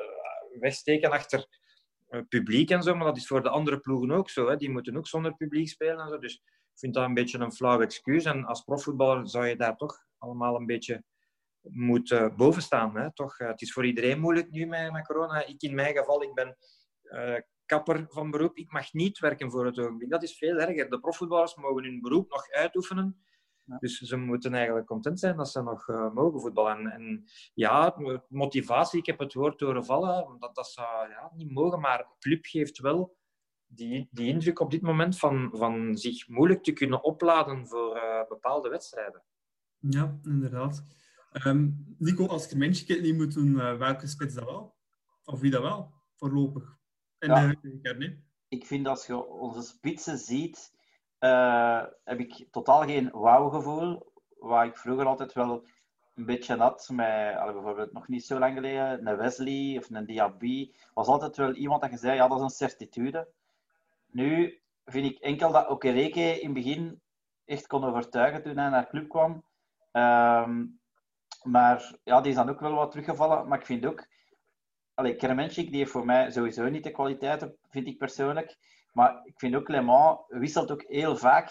wegsteken 0.61 1.11
achter 1.11 1.46
eh, 2.08 2.20
publiek 2.29 2.70
en 2.70 2.82
zo, 2.82 2.94
maar 2.94 3.06
dat 3.06 3.17
is 3.17 3.26
voor 3.26 3.43
de 3.43 3.49
andere 3.49 3.79
ploegen 3.79 4.11
ook 4.11 4.31
zo. 4.31 4.49
Hè. 4.49 4.56
Die 4.56 4.70
moeten 4.70 4.96
ook 4.96 5.06
zonder 5.06 5.35
publiek 5.35 5.69
spelen 5.69 5.99
en 5.99 6.08
zo. 6.08 6.19
Dus 6.19 6.35
ik 6.35 6.79
vind 6.79 6.94
dat 6.94 7.05
een 7.05 7.14
beetje 7.14 7.38
een 7.38 7.52
flauw 7.52 7.81
excuus. 7.81 8.25
En 8.25 8.44
als 8.44 8.62
profvoetballer 8.62 9.29
zou 9.29 9.46
je 9.46 9.56
daar 9.56 9.76
toch 9.76 9.99
allemaal 10.19 10.56
een 10.56 10.67
beetje 10.67 11.05
moeten 11.62 12.31
uh, 12.31 12.37
boven 12.37 12.62
staan. 12.62 12.96
Hè. 12.96 13.12
Toch, 13.12 13.38
het 13.38 13.62
is 13.62 13.73
voor 13.73 13.87
iedereen 13.87 14.20
moeilijk 14.20 14.50
nu 14.50 14.67
met, 14.67 14.93
met 14.93 15.06
corona. 15.06 15.46
Ik 15.46 15.62
in 15.62 15.75
mijn 15.75 15.96
geval, 15.96 16.23
ik 16.23 16.35
ben 16.35 16.56
kapper 17.67 18.06
van 18.08 18.31
beroep. 18.31 18.56
Ik 18.56 18.73
mag 18.73 18.93
niet 18.93 19.19
werken 19.19 19.50
voor 19.50 19.67
het 19.67 19.79
ogenblik. 19.79 20.11
Dat 20.11 20.23
is 20.23 20.37
veel 20.37 20.56
erger. 20.56 20.91
De 20.91 21.00
profvoetballers 21.00 21.55
mogen 21.55 21.85
hun 21.85 22.00
beroep 22.00 22.31
nog 22.31 22.50
uitoefenen. 22.50 23.25
Dus 23.64 23.99
ze 23.99 24.16
moeten 24.16 24.55
eigenlijk 24.55 24.87
content 24.87 25.20
zijn 25.20 25.37
dat 25.37 25.50
ze 25.50 25.62
nog 25.62 25.88
uh, 25.88 26.12
mogen 26.12 26.40
voetballen. 26.40 26.76
En, 26.76 26.93
en, 26.93 27.25
ja, 27.55 27.96
motivatie, 28.28 28.99
ik 28.99 29.06
heb 29.06 29.19
het 29.19 29.34
woord 29.34 29.61
horen 29.61 29.84
vallen, 29.84 30.37
dat, 30.38 30.55
dat 30.55 30.66
zou 30.66 31.08
ja, 31.08 31.31
niet 31.34 31.50
mogen, 31.50 31.81
maar 31.81 31.99
de 31.99 32.06
club 32.19 32.44
geeft 32.44 32.78
wel 32.78 33.16
die, 33.66 34.08
die 34.11 34.28
indruk 34.28 34.61
op 34.61 34.70
dit 34.70 34.82
moment 34.82 35.19
van, 35.19 35.50
van 35.52 35.96
zich 35.96 36.28
moeilijk 36.28 36.62
te 36.62 36.72
kunnen 36.72 37.05
opladen 37.05 37.66
voor 37.66 37.96
uh, 37.96 38.28
bepaalde 38.28 38.69
wedstrijden. 38.69 39.22
Ja, 39.78 40.19
inderdaad. 40.22 40.84
Um, 41.46 41.94
Nico, 41.99 42.26
als 42.26 42.50
er 42.50 42.56
mensen 42.56 43.02
niet 43.02 43.17
moet 43.17 43.34
doen, 43.34 43.55
uh, 43.55 43.76
welke 43.76 44.06
spits 44.06 44.34
dat 44.34 44.44
wel? 44.44 44.76
Of 45.25 45.40
wie 45.40 45.50
dat 45.50 45.62
wel, 45.62 45.93
voorlopig? 46.17 46.78
En 47.19 47.28
ja. 47.28 47.55
uh, 47.82 48.10
Ik 48.49 48.67
vind 48.67 48.87
als 48.87 49.06
je 49.06 49.25
onze 49.26 49.62
spitsen 49.62 50.19
ziet, 50.19 50.73
uh, 51.24 51.82
heb 52.04 52.18
ik 52.18 52.46
totaal 52.50 52.82
geen 52.82 53.10
wauw-gevoel. 53.12 54.12
Waar 54.38 54.66
ik 54.66 54.76
vroeger 54.76 55.06
altijd 55.06 55.32
wel 55.32 55.64
een 56.14 56.24
beetje 56.24 56.56
had, 56.56 56.88
met 56.92 57.34
bijvoorbeeld 57.52 57.92
nog 57.92 58.08
niet 58.08 58.24
zo 58.24 58.38
lang 58.38 58.54
geleden, 58.54 59.06
een 59.06 59.16
Wesley 59.16 59.78
of 59.78 59.90
een 59.90 60.06
Diaby, 60.06 60.72
was 60.94 61.06
altijd 61.06 61.36
wel 61.36 61.52
iemand 61.52 61.82
dat 61.82 61.90
je 61.90 61.96
zei, 61.96 62.16
ja, 62.16 62.28
dat 62.28 62.36
is 62.36 62.42
een 62.42 62.68
certitude. 62.68 63.28
Nu 64.10 64.60
vind 64.84 65.10
ik 65.10 65.18
enkel 65.18 65.52
dat 65.52 65.68
Okereke 65.68 66.40
in 66.40 66.44
het 66.44 66.54
begin 66.54 67.00
echt 67.44 67.66
kon 67.66 67.84
overtuigen 67.84 68.43
toen 68.43 68.56
hij 68.56 68.69
naar 68.69 68.82
de 68.82 68.88
club 68.88 69.08
kwam. 69.08 69.44
Um, 69.93 70.81
maar 71.43 71.94
ja, 72.04 72.20
die 72.20 72.31
is 72.31 72.36
dan 72.36 72.48
ook 72.48 72.60
wel 72.60 72.74
wat 72.74 72.90
teruggevallen. 72.90 73.48
Maar 73.48 73.58
ik 73.58 73.66
vind 73.66 73.86
ook, 73.86 74.06
allee, 74.94 75.16
die 75.16 75.69
heeft 75.70 75.90
voor 75.90 76.04
mij 76.04 76.31
sowieso 76.31 76.69
niet 76.69 76.84
de 76.84 76.90
kwaliteiten, 76.90 77.56
vind 77.69 77.86
ik 77.86 77.98
persoonlijk. 77.98 78.56
Maar 78.94 79.20
ik 79.24 79.39
vind 79.39 79.55
ook 79.55 79.65
Clement 79.65 80.19
wisselt 80.29 80.70
ook 80.70 80.84
heel 80.89 81.17
vaak. 81.17 81.46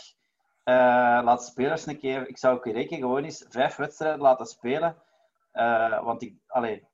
Uh, 0.65 0.75
laat 1.23 1.45
spelers 1.45 1.85
een 1.85 1.99
keer, 1.99 2.27
ik 2.27 2.37
zou 2.37 2.55
ook 2.55 2.65
rekenen, 2.65 2.99
gewoon 2.99 3.23
eens 3.23 3.45
vijf 3.49 3.75
wedstrijden 3.75 4.19
laten 4.19 4.45
spelen. 4.45 4.95
Uh, 5.53 6.03
want 6.03 6.21
ik, 6.21 6.35
allee, 6.47 6.87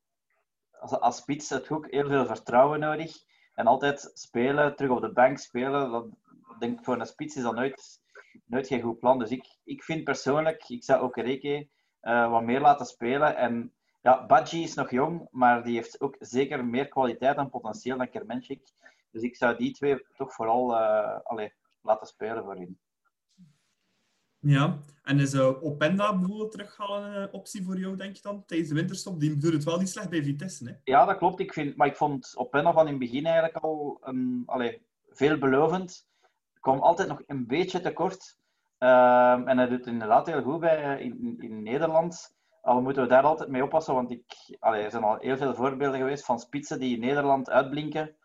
als, 0.79 0.91
als 0.91 1.17
spits 1.17 1.49
heb 1.49 1.65
je 1.65 1.73
ook 1.73 1.91
heel 1.91 2.07
veel 2.07 2.25
vertrouwen 2.25 2.79
nodig. 2.79 3.11
En 3.53 3.67
altijd 3.67 4.11
spelen, 4.13 4.75
terug 4.75 4.91
op 4.91 5.01
de 5.01 5.13
bank 5.13 5.37
spelen, 5.37 5.91
dat 5.91 6.05
denk 6.59 6.79
ik 6.79 6.85
voor 6.85 6.99
een 6.99 7.05
spits 7.05 7.35
is 7.35 7.43
dat 7.43 7.55
nooit, 7.55 8.01
nooit 8.45 8.67
geen 8.67 8.81
goed 8.81 8.99
plan. 8.99 9.19
Dus 9.19 9.29
ik, 9.29 9.45
ik 9.63 9.83
vind 9.83 10.03
persoonlijk, 10.03 10.69
ik 10.69 10.83
zou 10.83 11.01
ook 11.01 11.15
rekenen 11.15 11.69
uh, 12.01 12.31
wat 12.31 12.43
meer 12.43 12.61
laten 12.61 12.85
spelen. 12.85 13.35
En 13.35 13.73
ja, 14.01 14.25
Badji 14.25 14.63
is 14.63 14.73
nog 14.73 14.91
jong, 14.91 15.27
maar 15.31 15.63
die 15.63 15.75
heeft 15.75 16.01
ook 16.01 16.15
zeker 16.19 16.65
meer 16.65 16.87
kwaliteit 16.87 17.37
en 17.37 17.49
potentieel 17.49 17.97
dan 17.97 18.09
Kermenschik. 18.09 18.61
Dus 19.11 19.21
ik 19.21 19.35
zou 19.35 19.57
die 19.57 19.71
twee 19.71 20.05
toch 20.15 20.33
vooral 20.33 20.71
uh, 20.71 21.19
allee, 21.23 21.53
laten 21.81 22.07
spelen 22.07 22.43
voor 22.43 22.55
hun. 22.55 22.79
Ja, 24.41 24.79
en 25.03 25.19
is 25.19 25.33
uh, 25.33 25.63
Openda 25.63 26.17
bijvoorbeeld 26.17 26.51
terughalen 26.51 27.21
een 27.21 27.33
optie 27.33 27.63
voor 27.63 27.77
jou, 27.77 27.95
denk 27.95 28.15
je 28.15 28.21
dan, 28.21 28.45
tijdens 28.45 28.69
de 28.69 28.75
winterstop? 28.75 29.19
Die 29.19 29.37
doet 29.37 29.53
het 29.53 29.63
wel 29.63 29.77
niet 29.77 29.89
slecht 29.89 30.09
bij 30.09 30.23
Vitesse, 30.23 30.65
hè? 30.65 30.73
Ja, 30.83 31.05
dat 31.05 31.17
klopt. 31.17 31.39
Ik 31.39 31.53
vind, 31.53 31.75
maar 31.75 31.87
ik 31.87 31.95
vond 31.95 32.33
Openda 32.37 32.73
van 32.73 32.85
in 32.85 32.89
het 32.89 32.99
begin 32.99 33.25
eigenlijk 33.25 33.55
al 33.55 33.97
een, 34.01 34.43
allee, 34.45 34.85
veelbelovend. 35.09 36.07
Kwam 36.59 36.79
altijd 36.79 37.07
nog 37.07 37.21
een 37.27 37.47
beetje 37.47 37.81
tekort. 37.81 38.37
Uh, 38.79 39.47
en 39.47 39.57
hij 39.57 39.67
doet 39.67 39.77
het 39.77 39.87
inderdaad 39.87 40.27
heel 40.27 40.41
goed 40.41 40.59
bij, 40.59 41.01
in, 41.01 41.35
in 41.39 41.63
Nederland. 41.63 42.37
Al 42.61 42.81
moeten 42.81 43.03
we 43.03 43.09
daar 43.09 43.23
altijd 43.23 43.49
mee 43.49 43.63
oppassen, 43.63 43.93
want 43.93 44.11
ik, 44.11 44.57
allee, 44.59 44.83
er 44.83 44.91
zijn 44.91 45.03
al 45.03 45.17
heel 45.17 45.37
veel 45.37 45.55
voorbeelden 45.55 45.99
geweest 45.99 46.25
van 46.25 46.39
spitsen 46.39 46.79
die 46.79 46.95
in 46.95 47.01
Nederland 47.01 47.49
uitblinken 47.49 48.15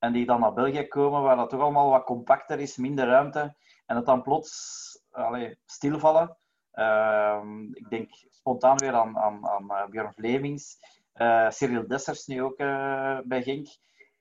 en 0.00 0.12
die 0.12 0.26
dan 0.26 0.40
naar 0.40 0.52
België 0.52 0.88
komen, 0.88 1.22
waar 1.22 1.36
dat 1.36 1.50
toch 1.50 1.60
allemaal 1.60 1.90
wat 1.90 2.04
compacter 2.04 2.60
is, 2.60 2.76
minder 2.76 3.06
ruimte. 3.06 3.56
En 3.86 3.96
dat 3.96 4.06
dan 4.06 4.22
plots 4.22 4.48
stilvallen. 5.64 6.36
Uh, 6.74 7.42
ik 7.72 7.90
denk 7.90 8.10
spontaan 8.28 8.76
weer 8.76 8.94
aan, 8.94 9.18
aan, 9.18 9.48
aan 9.48 9.64
uh, 9.64 9.86
Björn 9.86 10.12
Vlemings. 10.12 10.78
Uh, 11.14 11.50
Cyril 11.50 11.86
Dessers 11.86 12.26
nu 12.26 12.42
ook 12.42 12.58
uh, 12.58 13.18
bij 13.24 13.42
Genk. 13.42 13.68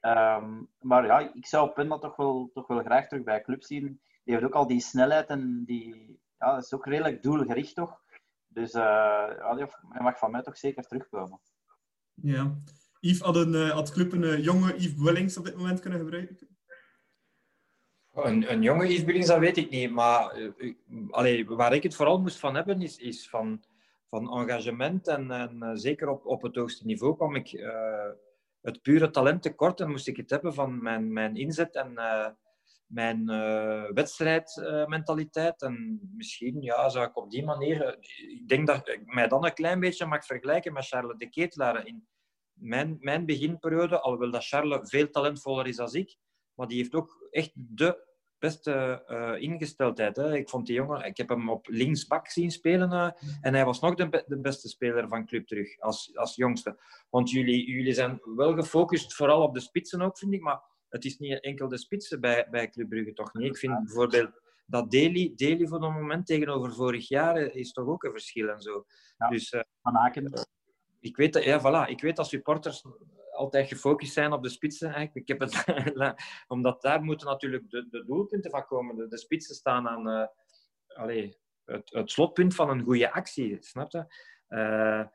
Um, 0.01 0.69
maar 0.79 1.05
ja, 1.05 1.19
ik 1.19 1.45
zou 1.45 1.69
Penda 1.69 1.97
toch 1.97 2.15
wel, 2.15 2.49
toch 2.53 2.67
wel 2.67 2.83
graag 2.83 3.07
terug 3.07 3.23
bij 3.23 3.35
een 3.35 3.43
club 3.43 3.63
zien. 3.63 4.01
Die 4.23 4.33
heeft 4.33 4.45
ook 4.45 4.55
al 4.55 4.67
die 4.67 4.79
snelheid 4.79 5.27
en 5.29 5.63
die 5.65 6.19
ja, 6.37 6.57
is 6.57 6.73
ook 6.73 6.85
redelijk 6.85 7.23
doelgericht 7.23 7.75
toch. 7.75 8.01
Dus 8.47 8.73
hij 8.73 10.01
mag 10.01 10.17
van 10.17 10.31
mij 10.31 10.41
toch 10.41 10.57
zeker 10.57 10.83
terugkomen. 10.83 11.39
Ja. 12.13 12.55
Yves, 12.99 13.19
had, 13.19 13.35
een, 13.35 13.53
uh, 13.53 13.69
had 13.69 13.91
club 13.91 14.11
een 14.11 14.23
uh, 14.23 14.43
jonge 14.43 14.75
Yves 14.75 14.95
Willings 14.95 15.37
op 15.37 15.45
dit 15.45 15.55
moment 15.55 15.79
kunnen 15.79 15.99
gebruiken? 15.99 16.37
Een, 18.13 18.51
een 18.51 18.61
jonge 18.61 18.87
Yves 18.87 19.03
Willings, 19.03 19.27
dat 19.27 19.39
weet 19.39 19.57
ik 19.57 19.69
niet. 19.69 19.91
Maar 19.91 20.37
uh, 20.37 20.73
allee, 21.09 21.45
waar 21.45 21.73
ik 21.73 21.83
het 21.83 21.95
vooral 21.95 22.19
moest 22.19 22.39
van 22.39 22.55
hebben, 22.55 22.81
is, 22.81 22.97
is 22.97 23.29
van, 23.29 23.63
van 24.09 24.31
engagement. 24.31 25.07
En, 25.07 25.31
en 25.31 25.77
zeker 25.77 26.09
op, 26.09 26.25
op 26.25 26.41
het 26.41 26.55
hoogste 26.55 26.85
niveau 26.85 27.15
kwam 27.15 27.35
ik 27.35 27.49
het 28.61 28.81
pure 28.81 29.09
talent 29.09 29.41
tekort. 29.41 29.79
En 29.79 29.89
moest 29.89 30.07
ik 30.07 30.17
het 30.17 30.29
hebben 30.29 30.53
van 30.53 30.81
mijn, 30.83 31.13
mijn 31.13 31.35
inzet 31.35 31.75
en 31.75 31.93
mijn 32.85 33.25
wedstrijdmentaliteit. 33.93 35.61
en 35.61 35.99
misschien 36.15 36.61
ja, 36.61 36.89
zou 36.89 37.07
ik 37.07 37.17
op 37.17 37.31
die 37.31 37.45
manier... 37.45 37.97
ik 38.39 38.47
denk 38.47 38.67
dat 38.67 38.87
ik 38.87 39.13
mij 39.13 39.27
dan 39.27 39.45
een 39.45 39.53
klein 39.53 39.79
beetje 39.79 40.05
mag 40.05 40.25
vergelijken 40.25 40.73
met 40.73 40.87
Charles 40.87 41.17
de 41.17 41.29
Ketelaar 41.29 41.87
in 41.87 42.07
mijn, 42.59 42.97
mijn 42.99 43.25
beginperiode, 43.25 43.99
alhoewel 43.99 44.31
dat 44.31 44.45
Charles 44.45 44.89
veel 44.89 45.09
talentvoller 45.09 45.67
is 45.67 45.75
dan 45.75 45.93
ik, 45.93 46.17
maar 46.53 46.67
die 46.67 46.77
heeft 46.77 46.95
ook 46.95 47.27
echt 47.31 47.51
de 47.53 48.07
beste 48.39 49.03
uh, 49.07 49.41
ingesteldheid. 49.41 50.15
Hè. 50.15 50.35
Ik 50.35 50.49
vond 50.49 50.65
die 50.65 50.75
jongen, 50.75 51.05
ik 51.05 51.17
heb 51.17 51.29
hem 51.29 51.49
op 51.49 51.67
linksbak 51.67 52.27
zien 52.27 52.51
spelen 52.51 52.91
uh, 52.91 53.11
en 53.41 53.53
hij 53.53 53.65
was 53.65 53.79
nog 53.79 53.95
de, 53.95 54.09
be 54.09 54.23
de, 54.27 54.39
beste 54.39 54.67
speler 54.67 55.07
van 55.07 55.25
club 55.25 55.47
terug 55.47 55.79
als, 55.79 56.17
als 56.17 56.35
jongste. 56.35 56.79
Want 57.09 57.29
jullie, 57.29 57.71
jullie 57.71 57.93
zijn 57.93 58.21
wel 58.35 58.53
gefocust 58.53 59.13
vooral 59.13 59.41
op 59.41 59.53
de 59.53 59.59
spitsen 59.59 60.01
ook, 60.01 60.17
vind 60.17 60.33
ik, 60.33 60.41
maar 60.41 60.61
het 60.89 61.05
is 61.05 61.17
niet 61.17 61.43
enkel 61.43 61.67
de 61.67 61.77
spitsen 61.77 62.21
bij, 62.21 62.47
bij 62.49 62.69
Club 62.69 62.89
Brugge, 62.89 63.13
toch 63.13 63.33
niet? 63.33 63.47
Ik 63.47 63.57
vind 63.57 63.83
bijvoorbeeld 63.83 64.31
dat 64.65 64.91
Daly, 64.91 65.33
Daly 65.35 65.67
voor 65.67 65.83
het 65.83 65.93
moment 65.93 66.25
tegenover 66.25 66.73
vorig 66.73 67.07
jaar 67.07 67.37
is 67.37 67.71
toch 67.71 67.87
ook 67.87 68.03
een 68.03 68.11
verschil 68.11 68.49
en 68.49 68.61
zo. 68.61 68.85
Ja, 69.17 69.29
dus, 69.29 69.51
uh, 69.51 69.61
van 69.81 69.97
Aken 69.97 70.47
ik 70.99 71.15
weet, 71.15 71.33
dat, 71.33 71.43
ja, 71.43 71.59
voilà, 71.59 71.89
ik 71.89 72.01
weet 72.01 72.15
dat 72.15 72.27
supporters 72.27 72.83
altijd 73.31 73.67
gefocust 73.67 74.13
zijn 74.13 74.33
op 74.33 74.43
de 74.43 74.49
spitsen. 74.49 74.93
Eigenlijk. 74.93 75.29
Ik 75.29 75.39
heb 75.39 75.39
het, 75.39 76.23
omdat 76.47 76.81
daar 76.81 77.03
moeten 77.03 77.27
natuurlijk 77.27 77.69
de, 77.69 77.87
de 77.89 78.05
doelpunten 78.05 78.51
van 78.51 78.65
komen. 78.65 79.09
De, 79.09 79.17
spitsen 79.17 79.55
staan 79.55 79.87
aan 79.87 80.07
uh, 80.07 80.27
allez, 80.87 81.33
het, 81.65 81.89
het, 81.93 82.11
slotpunt 82.11 82.55
van 82.55 82.69
een 82.69 82.83
goede 82.83 83.11
actie. 83.11 83.57
Snap 83.59 83.91
je? 83.91 84.05
Uh, 84.49 85.05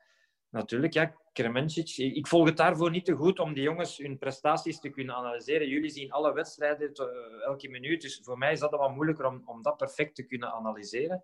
natuurlijk, 0.49 0.93
ja, 0.93 1.15
Kremencic. 1.33 1.97
Ik 1.97 2.27
volg 2.27 2.45
het 2.45 2.57
daarvoor 2.57 2.91
niet 2.91 3.05
te 3.05 3.13
goed 3.13 3.39
om 3.39 3.53
die 3.53 3.63
jongens 3.63 3.97
hun 3.97 4.17
prestaties 4.17 4.79
te 4.79 4.89
kunnen 4.89 5.15
analyseren. 5.15 5.67
Jullie 5.67 5.89
zien 5.89 6.11
alle 6.11 6.33
wedstrijden 6.33 6.91
uh, 6.93 7.45
elke 7.45 7.69
minuut. 7.69 8.01
Dus 8.01 8.21
voor 8.23 8.37
mij 8.37 8.51
is 8.51 8.59
dat 8.59 8.71
wat 8.71 8.95
moeilijker 8.95 9.25
om, 9.25 9.41
om 9.45 9.61
dat 9.61 9.77
perfect 9.77 10.15
te 10.15 10.25
kunnen 10.25 10.51
analyseren. 10.51 11.23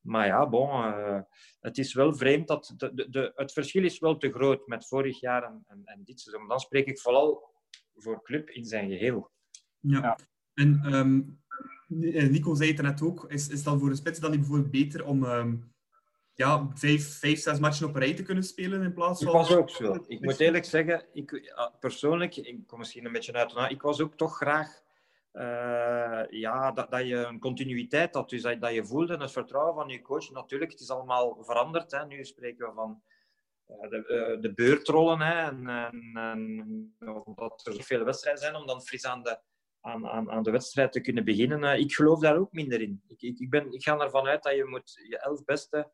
Maar 0.00 0.26
ja, 0.26 0.48
bon, 0.48 0.68
uh, 0.68 1.20
het 1.60 1.78
is 1.78 1.94
wel 1.94 2.14
vreemd 2.14 2.48
dat 2.48 2.74
de, 2.76 2.94
de, 2.94 3.10
de, 3.10 3.32
het 3.34 3.52
verschil 3.52 3.84
is 3.84 3.98
wel 3.98 4.16
te 4.16 4.32
groot 4.32 4.66
met 4.66 4.86
vorig 4.86 5.20
jaar 5.20 5.42
en, 5.42 5.64
en, 5.66 5.82
en 5.84 6.02
dit 6.04 6.20
seizoen. 6.20 6.48
Dan 6.48 6.60
spreek 6.60 6.86
ik 6.86 7.00
vooral 7.00 7.54
voor 7.94 8.22
club 8.22 8.50
in 8.50 8.64
zijn 8.64 8.88
geheel. 8.88 9.30
Ja, 9.80 10.00
ja. 10.00 10.18
en 10.54 10.94
um, 10.94 11.40
Nico 12.30 12.54
zei 12.54 12.72
het 12.72 12.82
net 12.82 13.02
ook, 13.02 13.24
is, 13.28 13.48
is 13.48 13.62
dan 13.62 13.78
voor 13.78 13.88
de 13.88 13.96
spits 13.96 14.20
dan 14.20 14.30
niet 14.30 14.40
bijvoorbeeld 14.40 14.70
beter 14.70 15.04
om 15.04 15.24
um, 15.24 15.72
ja, 16.34 16.70
vijf, 16.74 17.18
vijf, 17.18 17.40
zes 17.40 17.58
matchen 17.58 17.88
op 17.88 17.94
een 17.94 18.00
rij 18.00 18.14
te 18.14 18.22
kunnen 18.22 18.44
spelen 18.44 18.82
in 18.82 18.92
plaats 18.92 19.22
van... 19.22 19.28
Ik 19.28 19.34
was 19.34 19.56
ook 19.56 19.70
zo. 19.70 20.04
Ik 20.06 20.20
moet 20.20 20.40
eerlijk 20.40 20.64
zeggen, 20.64 21.06
ik, 21.12 21.52
persoonlijk, 21.80 22.36
ik 22.36 22.66
kom 22.66 22.78
misschien 22.78 23.04
een 23.04 23.12
beetje 23.12 23.32
uit, 23.32 23.70
ik 23.70 23.82
was 23.82 24.00
ook 24.00 24.14
toch 24.14 24.36
graag 24.36 24.82
uh, 25.32 26.24
ja, 26.30 26.72
dat, 26.72 26.90
dat 26.90 27.06
je 27.06 27.16
een 27.16 27.38
continuïteit 27.38 28.14
had. 28.14 28.28
Dus 28.28 28.42
dat, 28.42 28.72
je 28.74 28.84
voelde 28.84 29.16
het 29.16 29.32
vertrouwen 29.32 29.74
van 29.74 29.88
je 29.88 30.02
coach. 30.02 30.30
Natuurlijk, 30.30 30.70
het 30.70 30.80
is 30.80 30.90
allemaal 30.90 31.44
veranderd. 31.44 31.90
Hè. 31.90 32.06
Nu 32.06 32.24
spreken 32.24 32.66
we 32.66 32.74
van 32.74 33.02
uh, 33.66 33.90
de, 33.90 33.96
uh, 33.96 34.42
de 34.42 34.54
beurtrollen. 34.54 35.20
Hè, 35.20 35.48
en, 35.48 35.68
en, 35.68 36.12
en 36.14 36.94
dat 37.34 37.66
er 37.66 37.74
zoveel 37.74 38.04
wedstrijden 38.04 38.42
zijn 38.42 38.54
om 38.54 38.66
dan 38.66 38.82
fris 38.82 39.04
aan 39.04 39.22
de, 39.22 39.40
aan, 39.80 40.30
aan, 40.30 40.42
de 40.42 40.50
wedstrijd 40.50 40.92
te 40.92 41.00
kunnen 41.00 41.24
beginnen. 41.24 41.78
ik 41.78 41.92
geloof 41.92 42.20
daar 42.20 42.36
ook 42.36 42.52
minder 42.52 42.80
in. 42.80 43.02
Ik, 43.06 43.22
ik, 43.22 43.50
ben, 43.50 43.72
ik 43.72 43.82
ga 43.82 43.98
ervan 43.98 44.26
uit 44.26 44.42
dat 44.42 44.54
je 44.54 44.64
moet 44.64 45.00
je 45.08 45.18
elf 45.18 45.44
beste 45.44 45.90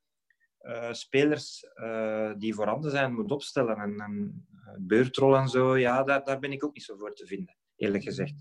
spelers 0.90 1.66
die 2.38 2.54
voorhanden 2.54 2.90
zijn 2.90 3.14
moet 3.14 3.30
opstellen. 3.30 3.76
En, 3.76 4.00
en 4.00 4.46
beurtrollen 4.78 5.40
en 5.40 5.48
zo, 5.48 5.76
ja, 5.76 6.02
daar, 6.02 6.24
daar 6.24 6.38
ben 6.38 6.52
ik 6.52 6.64
ook 6.64 6.74
niet 6.74 6.84
zo 6.84 6.96
voor 6.96 7.14
te 7.14 7.26
vinden, 7.26 7.56
eerlijk 7.76 8.02
gezegd. 8.02 8.34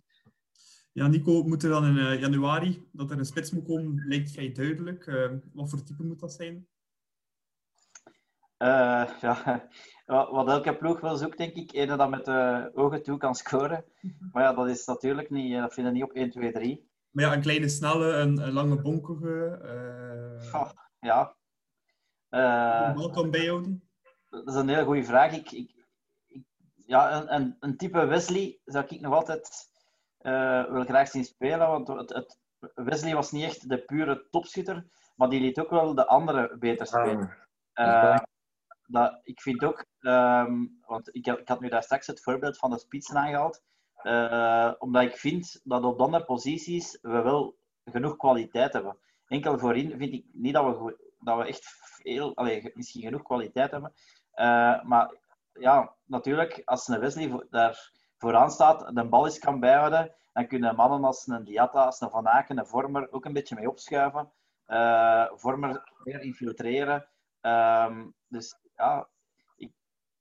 Ja, 0.94 1.08
Nico, 1.08 1.44
moet 1.44 1.64
er 1.64 1.70
dan 1.70 1.86
in 1.86 1.96
uh, 1.96 2.20
januari 2.20 2.90
dat 2.92 3.12
er 3.12 3.18
een 3.18 3.26
spits 3.26 3.52
moet 3.52 3.66
komen, 3.66 4.08
lijkt 4.08 4.32
vrij 4.32 4.52
duidelijk. 4.52 5.06
Uh, 5.06 5.32
wat 5.54 5.70
voor 5.70 5.84
type 5.84 6.04
moet 6.04 6.20
dat 6.20 6.34
zijn? 6.34 6.68
Uh, 8.58 9.10
ja, 9.22 9.68
wat 10.06 10.48
elke 10.48 10.78
ploeg 10.78 11.00
wil 11.00 11.16
zoekt, 11.16 11.38
denk 11.38 11.54
ik. 11.54 11.74
Ene 11.74 11.96
dat 11.96 12.10
met 12.10 12.26
de 12.26 12.72
ogen 12.74 13.04
toe 13.04 13.18
kan 13.18 13.36
scoren. 13.36 13.86
Maar 14.32 14.44
ja, 14.44 14.54
dat 14.54 14.68
is 14.68 14.86
natuurlijk 14.86 15.30
niet, 15.30 15.58
dat 15.58 15.74
vinden 15.74 15.94
niet 15.94 16.04
op 16.04 16.12
1, 16.12 16.30
2, 16.30 16.52
3. 16.52 16.90
Maar 17.10 17.24
ja, 17.24 17.34
een 17.34 17.42
kleine, 17.42 17.70
snelle, 17.70 18.14
een, 18.14 18.38
een 18.38 18.54
lange, 18.54 18.82
bonkige. 18.82 19.60
Oh, 20.54 20.72
ja. 21.00 21.36
Wel 22.96 23.10
kan 23.10 23.32
bijhouden? 23.32 23.90
Dat 24.30 24.48
is 24.48 24.56
een 24.56 24.70
hele 24.70 24.86
goede 24.86 25.04
vraag. 25.04 25.34
Ik, 25.34 25.52
ik, 25.52 25.72
ik 26.28 26.44
ja, 26.86 27.22
een, 27.22 27.34
een, 27.34 27.56
een 27.60 27.78
type 27.78 28.06
Wesley 28.06 28.60
zou 28.66 28.86
ik 28.88 29.02
nog 29.02 29.14
altijd 29.14 29.72
uh, 30.24 30.66
wil 30.66 30.84
graag 30.84 31.08
zien 31.08 31.26
spelen. 31.26 31.68
Want 31.68 31.88
het, 31.88 32.14
het, 32.14 32.40
Wesley 32.74 33.14
was 33.14 33.32
niet 33.32 33.44
echt 33.44 33.70
de 33.70 33.86
pure 33.86 34.28
topschutter, 34.30 34.86
maar 35.16 35.30
die 35.30 35.42
liet 35.42 35.60
ook 35.60 35.70
wel 35.70 35.96
de 35.96 36.08
anderen 36.08 36.60
beter 36.60 36.88
spelen. 36.88 37.38
Uh, 37.76 38.18
dat, 38.86 39.20
ik 39.24 39.42
vind 39.42 39.64
ook, 39.64 39.86
um, 40.00 40.80
want 40.86 41.16
ik, 41.16 41.28
ik, 41.28 41.48
had 41.48 41.60
nu 41.60 41.70
daar 41.70 41.84
straks 41.84 42.08
het 42.08 42.22
voorbeeld 42.22 42.58
van 42.58 42.70
de 42.70 42.80
spitsen 42.80 43.18
aangehaald, 43.18 43.62
uh, 44.04 44.74
omdat 44.78 45.04
ik 45.04 45.18
vind 45.18 45.62
dat 45.64 45.84
op 45.84 46.02
andere 46.02 46.26
posities 46.26 47.00
we 47.02 47.22
wel 47.22 47.58
genoeg 47.86 48.18
kwaliteit 48.18 48.74
hebben. 48.74 48.98
Enkel 49.28 49.60
voorin 49.60 49.98
vind 49.98 50.14
ik 50.14 50.26
niet 50.32 50.54
dat 50.54 50.80
we, 50.80 51.14
dat 51.20 51.38
we 51.38 51.46
echt 51.46 51.66
veel, 52.02 52.36
allee, 52.36 52.72
misschien 52.74 53.02
genoeg 53.02 53.24
kwaliteit 53.24 53.72
hebben. 53.72 53.94
Maar 54.88 55.16
ja, 55.54 55.96
natuurlijk, 56.06 56.62
als 56.66 56.88
een 56.88 57.00
Wesley 57.00 57.46
daar 57.50 57.92
vooraan 58.24 58.52
staat, 58.52 58.96
de 58.96 59.06
bal 59.06 59.26
is 59.26 59.40
kan 59.40 59.60
bijhouden, 59.60 60.12
dan 60.34 60.48
kunnen 60.48 60.76
mannen 60.76 61.04
als 61.04 61.28
een 61.28 61.44
Diatta, 61.44 61.86
als 61.86 62.02
een 62.02 62.10
Van 62.10 62.28
Aken, 62.28 62.58
een 62.58 62.66
Vormer 62.66 63.08
ook 63.12 63.26
een 63.26 63.34
beetje 63.34 63.56
mee 63.56 63.70
opschuiven. 63.70 64.32
Uh, 64.68 65.28
vormer 65.34 65.84
meer 66.04 66.22
infiltreren. 66.22 67.08
Um, 67.42 68.16
dus 68.28 68.56
ja, 68.76 69.08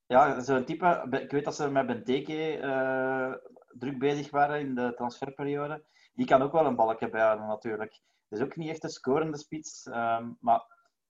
ja 0.07 0.41
zo'n 0.41 0.65
type. 0.65 1.07
Ik 1.11 1.31
weet 1.31 1.45
dat 1.45 1.55
ze 1.55 1.71
met 1.71 1.87
Benteke 1.87 2.59
uh, 2.59 3.35
druk 3.79 3.99
bezig 3.99 4.31
waren 4.31 4.61
in 4.61 4.75
de 4.75 4.93
transferperiode. 4.95 5.85
Die 6.15 6.27
kan 6.27 6.43
ook 6.43 6.53
wel 6.53 6.67
een 6.67 6.77
balkje 6.77 7.11
bijhouden, 7.11 7.47
natuurlijk. 7.47 8.01
Is 8.29 8.41
ook 8.41 8.57
niet 8.57 8.69
echt 8.69 8.85
een 8.85 8.91
scorende 8.91 9.39
spits. 9.39 9.87
Um, 9.87 10.37
maar 10.41 10.63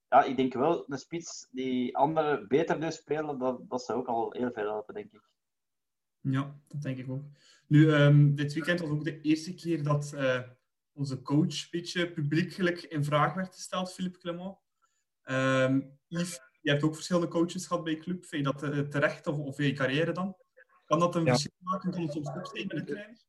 ja, 0.09 0.23
ik 0.23 0.37
denk 0.37 0.53
wel 0.53 0.85
een 0.87 0.97
spits 0.97 1.47
die 1.51 1.97
anderen 1.97 2.47
beter 2.47 2.79
dus 2.79 2.95
spelen, 2.95 3.39
dat, 3.39 3.69
dat 3.69 3.81
zou 3.81 3.99
ook 3.99 4.07
al 4.07 4.31
heel 4.31 4.51
veel 4.51 4.69
helpen, 4.69 4.93
denk 4.93 5.11
ik. 5.11 5.32
Ja, 6.31 6.59
dat 6.67 6.81
denk 6.81 6.97
ik 6.97 7.09
ook. 7.09 7.23
Nu, 7.67 7.91
um, 7.91 8.35
dit 8.35 8.53
weekend 8.53 8.79
was 8.79 8.89
ook 8.89 9.03
de 9.03 9.21
eerste 9.21 9.53
keer 9.53 9.83
dat 9.83 10.11
uh, 10.15 10.39
onze 10.93 11.21
coach 11.21 11.61
een 11.61 11.67
beetje 11.71 12.11
publiekelijk 12.11 12.81
in 12.81 13.03
vraag 13.03 13.33
werd 13.33 13.55
gesteld, 13.55 13.93
Philippe 13.93 14.19
Clement. 14.19 14.57
Um, 15.25 15.99
Yves, 16.07 16.39
je 16.61 16.69
hebt 16.69 16.83
ook 16.83 16.95
verschillende 16.95 17.27
coaches 17.27 17.67
gehad 17.67 17.83
bij 17.83 17.93
je 17.93 17.99
club. 17.99 18.25
Vind 18.25 18.45
je 18.45 18.51
dat 18.51 18.63
uh, 18.63 18.79
terecht 18.79 19.27
of, 19.27 19.37
of 19.37 19.57
je 19.57 19.73
carrière 19.73 20.11
dan? 20.11 20.35
Kan 20.85 20.99
dat 20.99 21.15
een 21.15 21.25
ja. 21.25 21.31
verschil 21.31 21.51
maken? 21.59 21.91
Kan 21.91 22.01
het 22.01 22.11
soms 22.11 22.29
opsteken 22.29 22.67
met 22.67 22.77
een 22.77 22.85
trainer? 22.85 23.21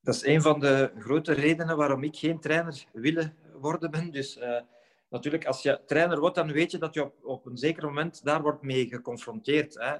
Dat 0.00 0.14
is 0.14 0.24
een 0.24 0.42
van 0.42 0.60
de 0.60 0.92
grote 0.98 1.32
redenen 1.32 1.76
waarom 1.76 2.02
ik 2.04 2.16
geen 2.16 2.40
trainer 2.40 2.84
willen 2.92 3.36
worden 3.52 3.90
ben. 3.90 4.10
Dus 4.10 4.36
uh, 4.36 4.60
natuurlijk, 5.08 5.46
als 5.46 5.62
je 5.62 5.82
trainer 5.86 6.20
wordt, 6.20 6.34
dan 6.34 6.52
weet 6.52 6.70
je 6.70 6.78
dat 6.78 6.94
je 6.94 7.04
op, 7.04 7.24
op 7.24 7.46
een 7.46 7.56
zeker 7.56 7.84
moment 7.84 8.24
daar 8.24 8.42
wordt 8.42 8.62
mee 8.62 8.88
geconfronteerd. 8.88 9.74
Hè. 9.74 9.96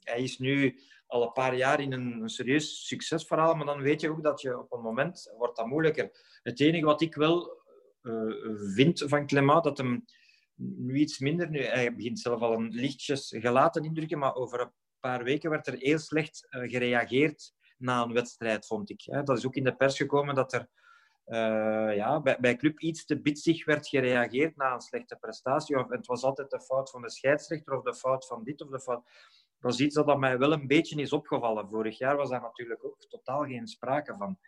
hij 0.00 0.22
is 0.22 0.38
nu 0.38 0.78
al 1.08 1.22
een 1.22 1.32
paar 1.32 1.54
jaar 1.54 1.80
in 1.80 1.92
een, 1.92 2.28
serieus 2.28 2.86
succesverhaal, 2.86 3.54
maar 3.54 3.66
dan 3.66 3.80
weet 3.80 4.00
je 4.00 4.10
ook 4.10 4.22
dat 4.22 4.40
je 4.40 4.58
op 4.58 4.72
een 4.72 4.80
moment 4.80 5.34
wordt 5.36 5.56
dat 5.56 5.66
moeilijker. 5.66 6.10
Het 6.42 6.60
enige 6.60 6.84
wat 6.84 7.00
ik 7.00 7.14
wel 7.14 7.62
uh, 8.02 8.32
vind 8.74 9.04
van 9.06 9.26
Clement, 9.26 9.64
dat 9.64 9.78
hem 9.78 10.04
nu 10.58 10.94
iets 10.94 11.18
minder, 11.18 11.50
nu, 11.50 11.62
hij 11.62 11.94
begint 11.94 12.20
zelf 12.20 12.40
al 12.40 12.52
een 12.52 12.68
lichtjes 12.68 13.34
gelaten 13.38 13.84
indrukken, 13.84 14.18
maar 14.18 14.34
over 14.34 14.60
een 14.60 14.72
paar 15.00 15.24
weken 15.24 15.50
werd 15.50 15.66
er 15.66 15.74
heel 15.78 15.98
slecht 15.98 16.46
uh, 16.50 16.70
gereageerd 16.70 17.52
na 17.76 18.02
een 18.02 18.12
wedstrijd, 18.12 18.66
vond 18.66 18.90
ik. 18.90 19.02
Hè. 19.04 19.22
Dat 19.22 19.38
is 19.38 19.46
ook 19.46 19.56
in 19.56 19.64
de 19.64 19.76
pers 19.76 19.96
gekomen 19.96 20.34
dat 20.34 20.52
er 20.52 20.68
uh, 21.26 21.96
ja, 21.96 22.20
bij, 22.20 22.36
bij 22.40 22.56
club 22.56 22.80
iets 22.80 23.04
te 23.04 23.20
bitsig 23.20 23.64
werd 23.64 23.88
gereageerd 23.88 24.56
na 24.56 24.74
een 24.74 24.80
slechte 24.80 25.16
prestatie. 25.16 25.78
Of 25.78 25.88
het 25.88 26.06
was 26.06 26.22
altijd 26.22 26.50
de 26.50 26.60
fout 26.60 26.90
van 26.90 27.02
de 27.02 27.10
scheidsrechter 27.10 27.76
of 27.76 27.82
de 27.82 27.94
fout 27.94 28.26
van 28.26 28.44
dit 28.44 28.62
of 28.62 28.68
de 28.68 28.80
fout 28.80 29.02
dat 29.60 29.72
is 29.72 29.80
iets 29.80 29.94
dat 29.94 30.18
mij 30.18 30.38
wel 30.38 30.52
een 30.52 30.66
beetje 30.66 31.00
is 31.00 31.12
opgevallen. 31.12 31.68
Vorig 31.68 31.98
jaar 31.98 32.16
was 32.16 32.30
daar 32.30 32.40
natuurlijk 32.40 32.84
ook 32.84 33.00
totaal 33.08 33.44
geen 33.44 33.66
sprake 33.66 34.16
van. 34.16 34.38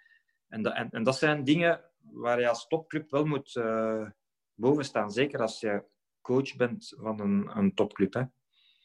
En, 0.49 0.63
dat, 0.63 0.75
en, 0.75 0.91
en 0.91 1.03
dat 1.03 1.17
zijn 1.17 1.45
dingen 1.45 1.85
waar 2.01 2.41
je 2.41 2.49
als 2.49 2.67
topclub 2.67 3.11
wel 3.11 3.25
moet 3.25 3.55
uh, 3.55 4.09
boven 4.55 4.85
staan. 4.85 5.11
Zeker 5.11 5.41
als 5.41 5.61
je 5.61 5.85
coach 6.21 6.57
bent 6.57 6.95
van 6.97 7.21
een, 7.21 7.57
een 7.57 7.75
topclub. 7.75 8.15
Hè? 8.15 8.23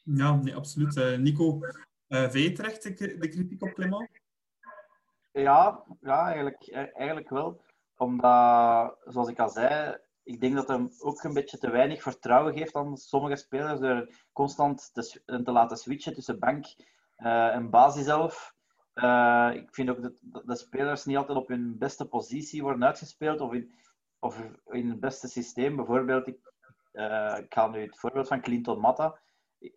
Ja, 0.04 0.36
nee, 0.36 0.56
absoluut. 0.56 0.96
Uh, 0.96 1.18
Nico, 1.18 1.60
Uh, 2.08 2.30
vind 2.30 2.46
je 2.46 2.52
terecht 2.52 2.84
de, 2.84 3.18
de 3.18 3.28
kritiek 3.28 3.62
op 3.62 3.74
Clement? 3.74 4.10
Ja, 5.32 5.84
ja 6.02 6.26
eigenlijk, 6.26 6.72
eigenlijk 6.94 7.30
wel. 7.30 7.62
Omdat, 7.98 8.98
zoals 9.06 9.30
ik 9.30 9.40
al 9.40 9.50
zei, 9.50 9.98
ik 10.26 10.42
denk 10.42 10.56
dat 10.56 10.68
hij 10.68 10.90
ook 11.00 11.24
een 11.24 11.34
beetje 11.34 11.58
te 11.58 11.70
weinig 11.70 12.02
vertrouwen 12.02 12.54
geeft 12.54 12.76
aan 12.76 12.98
sommige 12.98 13.36
spelers 13.36 13.80
door 13.80 14.10
constant 14.34 14.94
te, 14.94 15.22
te 15.44 15.52
laten 15.52 15.78
switchen 15.78 16.14
tussen 16.14 16.40
bank 16.40 16.66
uh, 17.18 17.56
en 17.56 17.70
basis 17.70 18.06
zelf. 18.06 18.54
Uh, 18.96 19.52
ik 19.54 19.74
vind 19.74 19.90
ook 19.90 20.02
dat 20.02 20.46
de 20.46 20.56
spelers 20.56 21.06
niet 21.06 21.18
altijd 21.18 21.38
op 21.38 21.48
hun 21.48 21.78
beste 21.78 22.08
positie 22.08 22.62
worden 22.62 22.84
uitgespeeld 22.84 23.42
of 23.42 23.54
in, 23.54 23.74
of 24.20 24.50
in 24.66 24.90
het 24.90 25.00
beste 25.00 25.28
systeem. 25.28 25.76
Bijvoorbeeld, 25.76 26.28
ik, 26.28 26.54
uh, 26.94 27.38
ga 27.50 27.68
nu 27.68 27.82
het 27.82 28.00
voorbeeld 28.00 28.28
van 28.28 28.42
Clinton 28.42 28.80
Matta. 28.80 29.20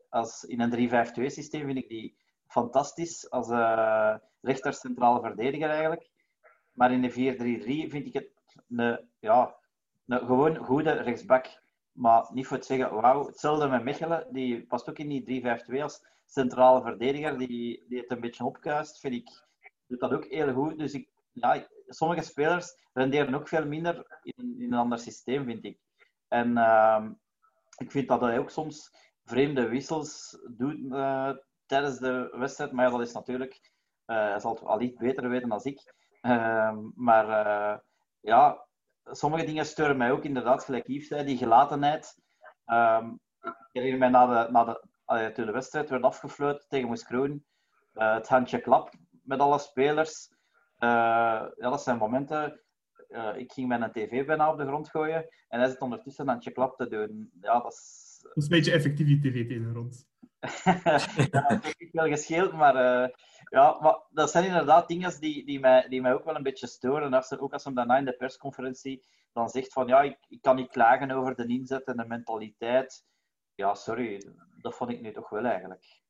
Als, 0.09 0.45
in 0.45 0.61
een 0.61 1.09
3-5-2 1.21 1.25
systeem 1.25 1.65
vind 1.65 1.79
ik 1.79 1.89
die 1.89 2.19
fantastisch 2.47 3.31
als 3.31 3.49
uh, 3.49 4.17
rechter 4.41 4.73
centrale 4.73 5.21
verdediger 5.21 5.71
eigenlijk. 5.71 6.11
Maar 6.73 6.93
in 6.93 7.03
de 7.03 7.11
4-3-3 7.87 7.91
vind 7.91 8.07
ik 8.07 8.13
het 8.13 8.31
een, 8.69 9.09
ja, 9.19 9.57
een 10.09 10.27
gewoon 10.27 10.57
goede 10.57 10.91
rechtsback. 10.91 11.47
Maar 11.93 12.29
niet 12.33 12.47
voor 12.47 12.57
het 12.57 12.67
zeggen, 12.67 12.95
wauw. 12.95 13.27
Hetzelfde 13.27 13.69
met 13.69 13.85
Mechelen, 13.85 14.27
die 14.31 14.67
past 14.67 14.89
ook 14.89 14.99
in 14.99 15.09
die 15.09 15.43
3-5-2 15.79 15.83
als 15.83 16.05
centrale 16.27 16.83
verdediger, 16.83 17.39
die, 17.39 17.85
die 17.89 17.99
het 18.01 18.11
een 18.11 18.21
beetje 18.21 18.45
opkuist, 18.45 19.01
vind 19.01 19.15
ik, 19.15 19.45
doet 19.87 20.01
dat 20.01 20.13
ook 20.13 20.25
heel 20.25 20.53
goed. 20.53 20.79
Dus 20.79 20.95
ik, 20.95 21.09
ja, 21.33 21.67
sommige 21.87 22.23
spelers 22.23 22.75
renderen 22.93 23.35
ook 23.35 23.49
veel 23.49 23.67
minder 23.67 24.21
in, 24.23 24.61
in 24.61 24.73
een 24.73 24.79
ander 24.79 24.99
systeem, 24.99 25.45
vind 25.45 25.65
ik. 25.65 25.79
En 26.29 26.51
uh, 26.57 27.05
ik 27.77 27.91
vind 27.91 28.09
dat 28.09 28.21
hij 28.21 28.39
ook 28.39 28.51
soms 28.51 28.91
vreemde 29.25 29.69
wissels 29.69 30.39
doet 30.57 30.79
uh, 30.79 31.31
tijdens 31.67 31.99
de 31.99 32.35
wedstrijd. 32.39 32.73
Maar 32.73 32.91
dat 32.91 33.01
is 33.01 33.13
natuurlijk... 33.13 33.71
Uh, 34.07 34.17
hij 34.17 34.41
zal 34.41 34.55
het 34.55 34.65
al 34.65 34.81
iets 34.81 34.97
beter 34.97 35.29
weten 35.29 35.49
dan 35.49 35.61
ik. 35.63 35.95
Ehm, 36.21 36.79
maar 36.95 37.29
eh, 37.29 37.79
ja, 38.21 38.68
sommige 39.11 39.45
dingen 39.45 39.67
steuren 39.67 39.97
mij 39.97 40.11
ook 40.11 40.25
inderdaad, 40.25 40.65
gelijk 40.65 40.87
Yves 40.87 41.25
die 41.25 41.37
gelatenheid. 41.37 42.15
Um, 42.67 43.21
ik 43.43 43.55
herinner 43.73 43.99
mij 43.99 44.09
na 44.09 44.27
de, 44.27 44.53
na 44.53 44.65
de, 44.65 45.33
toen 45.33 45.47
de 45.47 45.53
wedstrijd 45.53 45.91
werd 45.91 46.03
afgefloten 46.03 46.69
tegen 46.69 46.89
Moes 46.89 47.05
Kroon, 47.05 47.45
uh, 47.95 48.15
het 48.15 48.29
handje 48.29 48.61
klap 48.61 48.95
met 49.23 49.39
alle 49.39 49.59
spelers. 49.59 50.29
Uh, 50.79 50.89
ja, 51.57 51.71
dat 51.71 51.83
zijn 51.83 51.99
momenten. 51.99 52.61
Uh, 53.09 53.37
ik 53.37 53.53
ging 53.53 53.69
mijn 53.69 53.93
tv 53.93 54.27
bijna 54.27 54.51
op 54.51 54.59
de 54.59 54.67
grond 54.67 54.91
gooien 54.91 55.29
en 55.49 55.61
hij 55.61 55.69
zit 55.69 55.81
ondertussen 55.81 56.25
een 56.25 56.31
handje 56.31 56.51
klap 56.51 56.77
te 56.77 56.89
doen. 56.89 57.31
Ja, 57.41 57.61
dat 57.61 57.73
is... 57.73 58.19
Dat 58.23 58.37
is 58.37 58.43
een 58.43 58.57
beetje 58.57 58.73
effectief 58.73 59.21
tv 59.21 59.49
tegen 59.49 59.63
de 59.63 59.71
grond. 59.71 60.09
Dat 61.31 61.75
ik 61.77 61.89
wel 61.93 62.07
gescheeld, 62.07 62.53
maar, 62.53 62.75
ja, 63.51 63.79
maar 63.81 64.03
dat 64.11 64.31
zijn 64.31 64.45
inderdaad 64.45 64.89
dingen 64.89 65.21
die, 65.21 65.47
die, 65.47 65.61
mij, 65.61 65.89
die 65.89 66.01
mij 66.01 66.15
ook 66.15 66.25
wel 66.25 66.37
een 66.37 66.43
beetje 66.43 66.67
storen. 66.67 67.13
Als 67.13 67.31
er, 67.31 67.41
ook 67.41 67.53
als 67.53 67.65
hij 67.65 67.73
daarna 67.73 67.99
in 67.99 68.05
de 68.05 68.17
persconferentie 68.17 69.07
dan 69.33 69.49
zegt 69.49 69.73
van 69.73 69.87
ja, 69.87 70.03
ik, 70.03 70.19
ik 70.29 70.43
kan 70.43 70.57
niet 70.57 70.71
klagen 70.71 71.11
over 71.11 71.35
de 71.35 71.47
inzet 71.47 71.85
en 71.85 71.97
de 71.97 72.07
mentaliteit. 72.07 73.05
Ja, 73.55 73.75
sorry, 73.75 74.23
dat 74.61 74.75
vond 74.75 74.91
ik 74.91 75.01
nu 75.01 75.13
toch 75.13 75.29
wel 75.29 75.45
eigenlijk. 75.45 76.01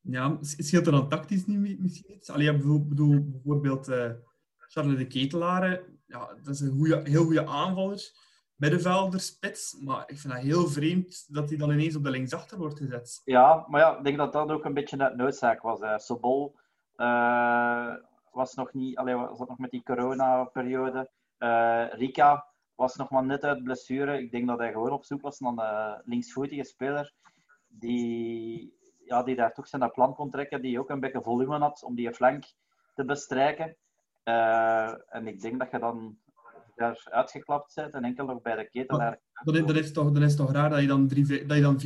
Ja, 0.00 0.36
scheelt 0.40 0.86
er 0.86 0.92
dan 0.92 1.08
tactisch 1.08 1.46
niet 1.46 1.80
misschien 1.80 2.12
iets? 2.12 2.30
Allee, 2.30 2.50
ik 2.50 2.88
bedoel, 2.88 3.30
bijvoorbeeld 3.30 3.88
uh, 3.88 4.10
Charles 4.56 4.96
de 4.96 5.06
Ketelaar, 5.06 5.82
ja, 6.06 6.34
dat 6.42 6.54
is 6.54 6.60
een 6.60 7.04
heel 7.04 7.24
goede 7.24 7.46
aanvaller, 7.46 8.10
middenvelder, 8.56 9.20
spits, 9.20 9.76
maar 9.80 10.04
ik 10.06 10.18
vind 10.18 10.32
dat 10.32 10.42
heel 10.42 10.66
vreemd 10.66 11.34
dat 11.34 11.48
hij 11.48 11.58
dan 11.58 11.70
ineens 11.70 11.96
op 11.96 12.04
de 12.04 12.10
linksachter 12.10 12.58
wordt 12.58 12.78
gezet. 12.78 13.22
Ja, 13.24 13.64
maar 13.68 13.80
ja, 13.80 13.96
ik 13.98 14.04
denk 14.04 14.16
dat 14.16 14.32
dat 14.32 14.50
ook 14.50 14.64
een 14.64 14.74
beetje 14.74 14.96
net 14.96 15.16
noodzaak 15.16 15.62
was. 15.62 15.80
Hè. 15.80 15.98
Sobol 15.98 16.56
uh, 16.96 17.94
was 18.32 18.54
nog 18.54 18.72
niet, 18.72 18.96
allee, 18.96 19.14
was 19.14 19.38
dat 19.38 19.48
nog 19.48 19.58
met 19.58 19.70
die 19.70 19.82
corona-periode. 19.82 21.10
Uh, 21.38 21.84
Rika 21.90 22.46
was 22.74 22.96
nog 22.96 23.10
maar 23.10 23.24
net 23.24 23.44
uit 23.44 23.62
blessure. 23.62 24.18
Ik 24.22 24.30
denk 24.30 24.46
dat 24.46 24.58
hij 24.58 24.72
gewoon 24.72 24.92
op 24.92 25.04
zoek 25.04 25.20
was 25.20 25.38
naar 25.38 25.58
een 25.58 26.02
linksvoetige 26.04 26.64
speler 26.64 27.12
die, 27.68 28.76
ja, 29.04 29.22
die 29.22 29.36
daar 29.36 29.52
toch 29.52 29.68
zijn 29.68 29.90
plan 29.90 30.14
kon 30.14 30.30
trekken, 30.30 30.62
die 30.62 30.80
ook 30.80 30.90
een 30.90 31.00
beetje 31.00 31.22
volume 31.22 31.58
had 31.58 31.82
om 31.82 31.94
die 31.94 32.14
flank 32.14 32.44
te 32.94 33.04
bestrijken. 33.04 33.76
En 35.08 35.26
ik 35.26 35.40
denk 35.40 35.58
dat 35.58 35.70
je 35.70 35.78
dan 35.78 36.18
daar 36.76 37.06
uitgeklapt 37.10 37.74
bent 37.74 37.94
en 37.94 38.04
enkel 38.04 38.26
nog 38.26 38.42
bij 38.42 38.56
de 38.56 38.68
ketelaar... 38.68 39.20
Dan, 39.44 39.66
dan, 39.66 39.76
is, 39.76 39.92
toch, 39.92 40.12
dan 40.12 40.22
is 40.22 40.28
het 40.28 40.40
toch 40.40 40.52
raar 40.52 40.70
dat 40.70 40.80
je 40.80 40.86
dan, 40.86 41.08
dat 41.46 41.56
je 41.56 41.60
dan 41.60 41.80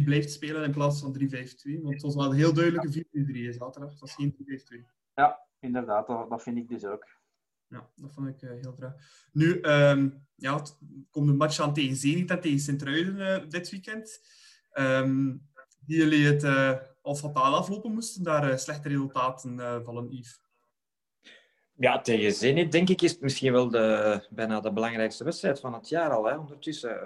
4-3-3 0.00 0.04
blijft 0.04 0.30
spelen 0.30 0.64
in 0.64 0.70
plaats 0.70 1.00
van 1.00 1.16
3-5-2. 1.18 1.22
Want 1.22 1.94
het 1.94 2.02
was 2.02 2.14
wel 2.14 2.24
een 2.24 2.36
heel 2.36 2.52
duidelijke 2.52 3.06
4-3-3 3.52 3.58
zaterdag. 3.58 3.90
Dat 3.90 4.00
was 4.00 4.14
geen 4.14 4.36
3-5-2. 4.36 5.00
Ja, 5.14 5.46
inderdaad. 5.58 6.06
Dat, 6.06 6.30
dat 6.30 6.42
vind 6.42 6.56
ik 6.56 6.68
dus 6.68 6.84
ook. 6.84 7.06
Ja, 7.66 7.90
dat 7.94 8.12
vond 8.12 8.28
ik 8.28 8.42
uh, 8.42 8.50
heel 8.50 8.74
traag. 8.74 8.94
Nu, 9.32 9.60
um, 9.60 10.26
ja, 10.34 10.56
het 10.56 10.78
komt 11.10 11.28
een 11.28 11.36
match 11.36 11.60
aan 11.60 11.74
tegen 11.74 11.96
Zenit 11.96 12.30
en 12.30 12.40
tegen 12.40 12.58
Sint-Truiden 12.58 13.16
uh, 13.16 13.48
dit 13.48 13.70
weekend. 13.70 14.20
Um, 14.72 15.48
die 15.86 15.96
jullie 15.96 16.26
het 16.26 16.42
uh, 16.42 16.76
al 17.02 17.14
fataal 17.14 17.54
aflopen 17.54 17.92
moesten, 17.92 18.22
daar 18.22 18.58
slechte 18.58 18.88
resultaten 18.88 19.82
vallen, 19.84 20.12
Yves. 20.12 20.40
Ja, 21.80 22.00
tegen 22.00 22.32
Zenit 22.32 22.72
denk 22.72 22.88
ik 22.88 23.02
is 23.02 23.10
het 23.10 23.20
misschien 23.20 23.52
wel 23.52 23.68
de, 23.68 24.26
bijna 24.30 24.60
de 24.60 24.72
belangrijkste 24.72 25.24
wedstrijd 25.24 25.60
van 25.60 25.74
het 25.74 25.88
jaar 25.88 26.10
al, 26.10 26.24
hè, 26.24 26.36
ondertussen. 26.36 27.00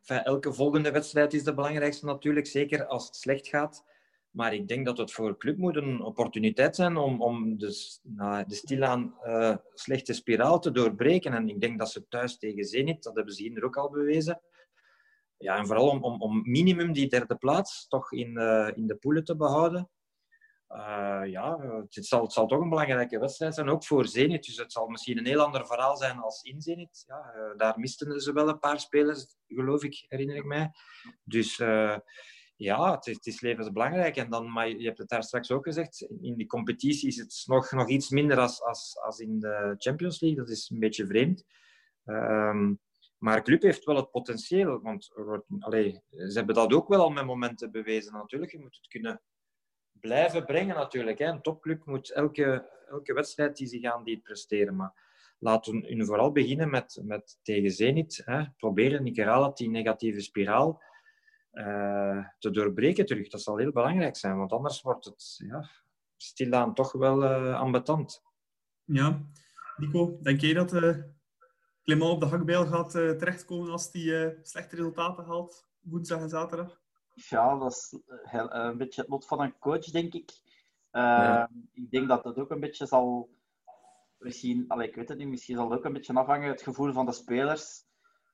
Enfin, 0.00 0.24
elke 0.24 0.52
volgende 0.52 0.90
wedstrijd 0.90 1.32
is 1.32 1.44
de 1.44 1.54
belangrijkste 1.54 2.06
natuurlijk, 2.06 2.46
zeker 2.46 2.86
als 2.86 3.06
het 3.06 3.16
slecht 3.16 3.48
gaat. 3.48 3.84
Maar 4.30 4.54
ik 4.54 4.68
denk 4.68 4.86
dat 4.86 4.98
het 4.98 5.12
voor 5.12 5.36
club 5.36 5.56
moet 5.56 5.76
een 5.76 6.02
opportuniteit 6.02 6.76
zijn 6.76 6.96
om, 6.96 7.22
om 7.22 7.58
de, 7.58 7.98
nou, 8.02 8.44
de 8.46 8.54
stilaan 8.54 9.14
uh, 9.24 9.56
slechte 9.74 10.12
spiraal 10.12 10.58
te 10.58 10.70
doorbreken. 10.70 11.32
En 11.32 11.48
ik 11.48 11.60
denk 11.60 11.78
dat 11.78 11.90
ze 11.90 12.08
thuis 12.08 12.38
tegen 12.38 12.64
Zenit, 12.64 13.02
dat 13.02 13.16
hebben 13.16 13.34
ze 13.34 13.42
hier 13.42 13.64
ook 13.64 13.76
al 13.76 13.90
bewezen. 13.90 14.40
Ja, 15.36 15.56
en 15.56 15.66
vooral 15.66 15.88
om, 15.88 16.04
om, 16.04 16.22
om 16.22 16.42
minimum 16.50 16.92
die 16.92 17.08
derde 17.08 17.36
plaats 17.36 17.88
toch 17.88 18.12
in, 18.12 18.38
uh, 18.38 18.70
in 18.74 18.86
de 18.86 18.96
poelen 18.96 19.24
te 19.24 19.36
behouden. 19.36 19.90
Uh, 20.70 21.22
ja, 21.24 21.58
het 21.88 22.06
zal, 22.06 22.22
het 22.22 22.32
zal 22.32 22.46
toch 22.46 22.60
een 22.60 22.68
belangrijke 22.68 23.18
wedstrijd 23.18 23.54
zijn, 23.54 23.68
ook 23.68 23.84
voor 23.84 24.06
Zenit. 24.06 24.44
Dus 24.44 24.56
het 24.56 24.72
zal 24.72 24.88
misschien 24.88 25.18
een 25.18 25.26
heel 25.26 25.44
ander 25.44 25.66
verhaal 25.66 25.96
zijn 25.96 26.18
als 26.18 26.42
in 26.42 26.60
Zenit. 26.60 27.04
Ja, 27.06 27.54
daar 27.56 27.78
misten 27.78 28.20
ze 28.20 28.32
wel 28.32 28.48
een 28.48 28.58
paar 28.58 28.80
spelers, 28.80 29.36
geloof 29.46 29.84
ik, 29.84 30.04
herinner 30.08 30.36
ik 30.36 30.44
mij. 30.44 30.70
Dus 31.24 31.56
ja, 32.56 32.94
het 32.94 33.06
is, 33.06 33.14
het 33.14 33.26
is, 33.26 33.40
levensbelangrijk. 33.40 34.16
En 34.16 34.30
dan, 34.30 34.52
maar 34.52 34.68
je 34.68 34.86
hebt 34.86 34.98
het 34.98 35.08
daar 35.08 35.22
straks 35.22 35.50
ook 35.50 35.64
gezegd, 35.64 36.00
in 36.20 36.34
die 36.36 36.46
competitie 36.46 37.08
is 37.08 37.16
het 37.16 37.42
nog, 37.46 37.70
nog 37.70 37.88
iets 37.88 38.10
minder 38.10 38.38
als, 38.38 38.62
als, 38.62 38.98
als 39.02 39.18
in 39.18 39.40
de 39.40 39.74
Champions 39.78 40.20
League. 40.20 40.38
Dat 40.38 40.50
is 40.50 40.70
een 40.70 40.80
beetje 40.80 41.06
vreemd. 41.06 41.44
Um, 42.04 42.80
maar 43.18 43.42
club 43.42 43.62
heeft 43.62 43.84
wel 43.84 43.96
het 43.96 44.10
potentieel. 44.10 44.80
Want 44.80 45.12
allee, 45.58 46.02
ze 46.10 46.32
hebben 46.32 46.54
dat 46.54 46.72
ook 46.72 46.88
wel 46.88 47.00
al 47.00 47.10
met 47.10 47.24
momenten 47.24 47.70
bewezen 47.70 48.12
natuurlijk. 48.12 48.52
Je 48.52 48.58
moet 48.58 48.76
het 48.76 48.88
kunnen 48.88 49.22
blijven 50.00 50.44
brengen 50.44 50.76
natuurlijk. 50.76 51.18
Hè. 51.18 51.26
Een 51.26 51.42
topclub 51.42 51.84
moet 51.84 52.10
elke, 52.10 52.68
elke 52.88 53.12
wedstrijd 53.12 53.56
die 53.56 53.66
ze 53.66 53.78
gaan, 53.78 54.04
die 54.04 54.20
presteren. 54.20 54.76
Maar 54.76 54.92
laten 55.38 55.80
we 55.80 56.04
vooral 56.04 56.32
beginnen 56.32 56.70
met, 56.70 57.00
met 57.02 57.38
tegen 57.42 57.70
Zenit. 57.70 58.22
Hè. 58.24 58.44
Proberen, 58.56 59.04
het, 59.04 59.56
die 59.56 59.70
negatieve 59.70 60.20
spiraal 60.20 60.82
uh, 61.52 62.26
te 62.38 62.50
doorbreken 62.50 63.06
terug. 63.06 63.28
Dat 63.28 63.42
zal 63.42 63.56
heel 63.56 63.72
belangrijk 63.72 64.16
zijn, 64.16 64.36
want 64.36 64.52
anders 64.52 64.82
wordt 64.82 65.04
het 65.04 65.34
ja, 65.46 65.70
stilaan 66.16 66.74
toch 66.74 66.92
wel 66.92 67.22
uh, 67.22 67.60
ambetant. 67.60 68.22
Ja. 68.84 69.22
Nico, 69.76 70.18
denk 70.22 70.40
jij 70.40 70.52
dat 70.52 70.72
uh, 70.72 70.96
op 72.10 72.20
de 72.20 72.26
hakbijl 72.26 72.66
gaat 72.66 72.90
terechtkomen 72.90 73.70
als 73.70 73.88
hij 73.92 74.38
slechte 74.42 74.76
resultaten 74.76 75.24
haalt 75.24 75.68
woensdag 75.80 76.20
en 76.20 76.28
zaterdag? 76.28 76.79
Ja, 77.28 77.58
dat 77.58 77.72
is 77.72 77.98
heel, 78.22 78.54
een 78.54 78.76
beetje 78.76 79.00
het 79.00 79.10
lot 79.10 79.26
van 79.26 79.40
een 79.40 79.58
coach, 79.58 79.84
denk 79.84 80.14
ik. 80.14 80.30
Ja. 80.90 81.50
Ik 81.72 81.90
denk 81.90 82.08
dat 82.08 82.22
dat 82.22 82.38
ook 82.38 82.50
een 82.50 82.60
beetje 82.60 82.86
zal... 82.86 83.30
Misschien, 84.18 84.64
allez, 84.68 84.88
ik 84.88 84.94
weet 84.94 85.08
het 85.08 85.18
niet, 85.18 85.28
misschien 85.28 85.56
zal 85.56 85.70
het 85.70 85.78
ook 85.78 85.84
een 85.84 85.92
beetje 85.92 86.14
afhangen 86.14 86.48
het 86.48 86.62
gevoel 86.62 86.92
van 86.92 87.06
de 87.06 87.12
spelers. 87.12 87.84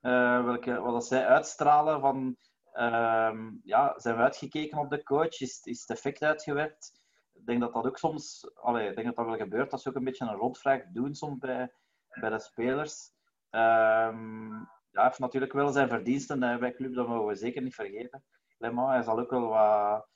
welke, 0.00 0.80
wat 0.80 1.06
zij 1.06 1.26
uitstralen 1.26 2.00
van 2.00 2.36
Um, 2.78 3.60
ja, 3.64 3.94
zijn 3.96 4.16
we 4.16 4.22
uitgekeken 4.22 4.78
op 4.78 4.90
de 4.90 5.02
coach? 5.02 5.40
Is, 5.40 5.60
is 5.62 5.80
het 5.80 5.90
effect 5.90 6.22
uitgewerkt? 6.22 7.00
Ik 7.32 7.46
denk 7.46 7.60
dat 7.60 7.72
dat 7.72 7.86
ook 7.86 7.98
soms, 7.98 8.50
allee, 8.54 8.88
ik 8.88 8.94
denk 8.94 9.06
dat 9.06 9.16
dat 9.16 9.26
wel 9.26 9.36
gebeurt, 9.36 9.70
dat 9.70 9.82
ze 9.82 9.88
ook 9.88 9.94
een 9.94 10.04
beetje 10.04 10.24
een 10.24 10.34
rondvraag 10.34 10.82
doen 10.92 11.14
soms 11.14 11.38
bij, 11.38 11.72
bij 12.20 12.30
de 12.30 12.40
spelers. 12.40 13.12
Um, 13.50 14.50
ja, 14.90 15.02
hij 15.02 15.04
heeft 15.04 15.18
natuurlijk 15.18 15.52
wel 15.52 15.72
zijn 15.72 15.88
verdiensten 15.88 16.42
hè, 16.42 16.58
bij 16.58 16.74
club, 16.74 16.94
dat 16.94 17.08
mogen 17.08 17.26
we 17.26 17.34
zeker 17.34 17.62
niet 17.62 17.74
vergeten. 17.74 18.24
Lemma, 18.58 18.90
hij 18.92 19.02
zal 19.02 19.18
ook 19.18 19.30
wel 19.30 19.48
wat, 19.48 20.06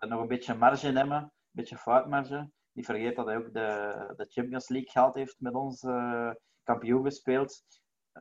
nog 0.00 0.20
een 0.20 0.28
beetje 0.28 0.54
marge 0.54 0.86
hebben, 0.86 1.16
een 1.16 1.30
beetje 1.50 1.76
foutmarge. 1.76 2.50
Niet 2.72 2.84
vergeet 2.86 3.16
dat 3.16 3.26
hij 3.26 3.36
ook 3.36 3.52
de, 3.52 4.12
de 4.16 4.26
Champions 4.28 4.68
League 4.68 4.90
gehaald 4.90 5.14
heeft 5.14 5.36
met 5.38 5.54
ons, 5.54 5.82
uh, 5.82 6.30
kampioen 6.62 7.04
gespeeld. 7.04 7.62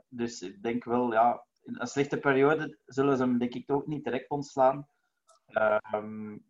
Dus 0.09 0.41
ik 0.41 0.63
denk 0.63 0.83
wel, 0.83 1.11
ja, 1.11 1.45
in 1.63 1.75
een 1.79 1.87
slechte 1.87 2.17
periode 2.17 2.77
zullen 2.85 3.17
ze 3.17 3.23
hem 3.23 3.37
denk 3.37 3.53
ik 3.53 3.71
ook 3.71 3.87
niet 3.87 4.03
direct 4.03 4.29
ontslaan. 4.29 4.87
Um, 5.93 6.45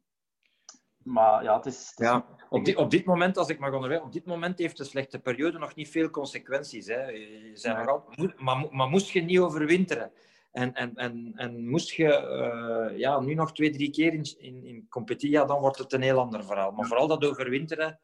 Maar 1.04 1.44
ja, 1.44 1.56
het 1.56 1.66
is... 1.66 1.90
Het 1.90 2.00
is 2.00 2.06
Ja, 2.08 2.26
op, 2.50 2.66
dit, 2.66 2.76
op 2.76 2.92
dit 2.92 3.06
moment, 3.06 3.38
als 3.38 3.50
ik 3.50 3.60
mag 3.60 3.74
onderwijzen, 3.74 4.08
op 4.08 4.14
dit 4.14 4.26
moment 4.26 4.60
heeft 4.60 4.78
de 4.78 4.84
slechte 4.84 5.20
periode 5.20 5.58
nog 5.58 5.76
niet 5.76 5.90
veel 5.90 6.10
consequenties. 6.10 6.88
Hè. 6.88 7.08
Je 7.10 7.52
zijn 7.54 7.76
Nee. 7.76 7.86
nog 7.86 7.94
al, 7.94 8.14
mo- 8.16 8.34
maar, 8.44 8.68
maar 8.76 8.88
moest 8.88 9.10
je 9.10 9.22
niet 9.22 9.40
overwinteren 9.40 10.12
en, 10.58 10.74
en, 10.74 10.96
en, 10.96 11.34
en 11.36 11.68
moest 11.68 11.92
je 11.92 12.14
eh, 12.14 12.98
ja, 12.98 13.20
nu 13.20 13.34
nog 13.34 13.54
twee, 13.54 13.70
drie 13.70 13.90
keer 13.90 14.14
in, 14.14 14.36
in, 14.38 14.64
in 14.64 14.88
competitie, 14.90 15.30
ja, 15.30 15.46
dan 15.46 15.60
wordt 15.60 15.78
het 15.78 15.94
een 15.94 16.02
heel 16.02 16.20
ander 16.20 16.44
verhaal. 16.46 16.72
Maar 16.72 16.88
vooral 16.88 17.08
dat 17.08 17.26
overwinteren, 17.26 18.00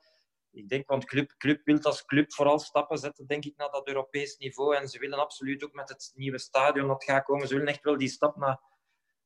ik 0.52 0.70
denk, 0.70 0.88
want 0.88 1.06
club, 1.06 1.34
club 1.38 1.62
wil 1.66 1.82
als 1.82 2.06
club 2.06 2.34
vooral 2.34 2.60
stappen 2.60 2.98
zetten, 2.98 3.28
denk 3.28 3.46
ik, 3.46 3.58
naar 3.58 3.72
dat 3.72 3.88
Europees 3.88 4.38
niveau. 4.38 4.76
En 4.76 4.88
ze 4.88 5.00
willen 5.00 5.20
absoluut 5.20 5.64
ook 5.64 5.74
met 5.74 5.90
het 5.90 6.12
nieuwe 6.16 6.40
stadion 6.40 6.88
dat 6.88 7.04
gaat 7.04 7.24
komen, 7.24 7.48
ze 7.48 7.54
willen 7.54 7.70
echt 7.70 7.84
wel 7.84 7.98
die 7.98 8.10
stap 8.10 8.36
naar 8.36 8.62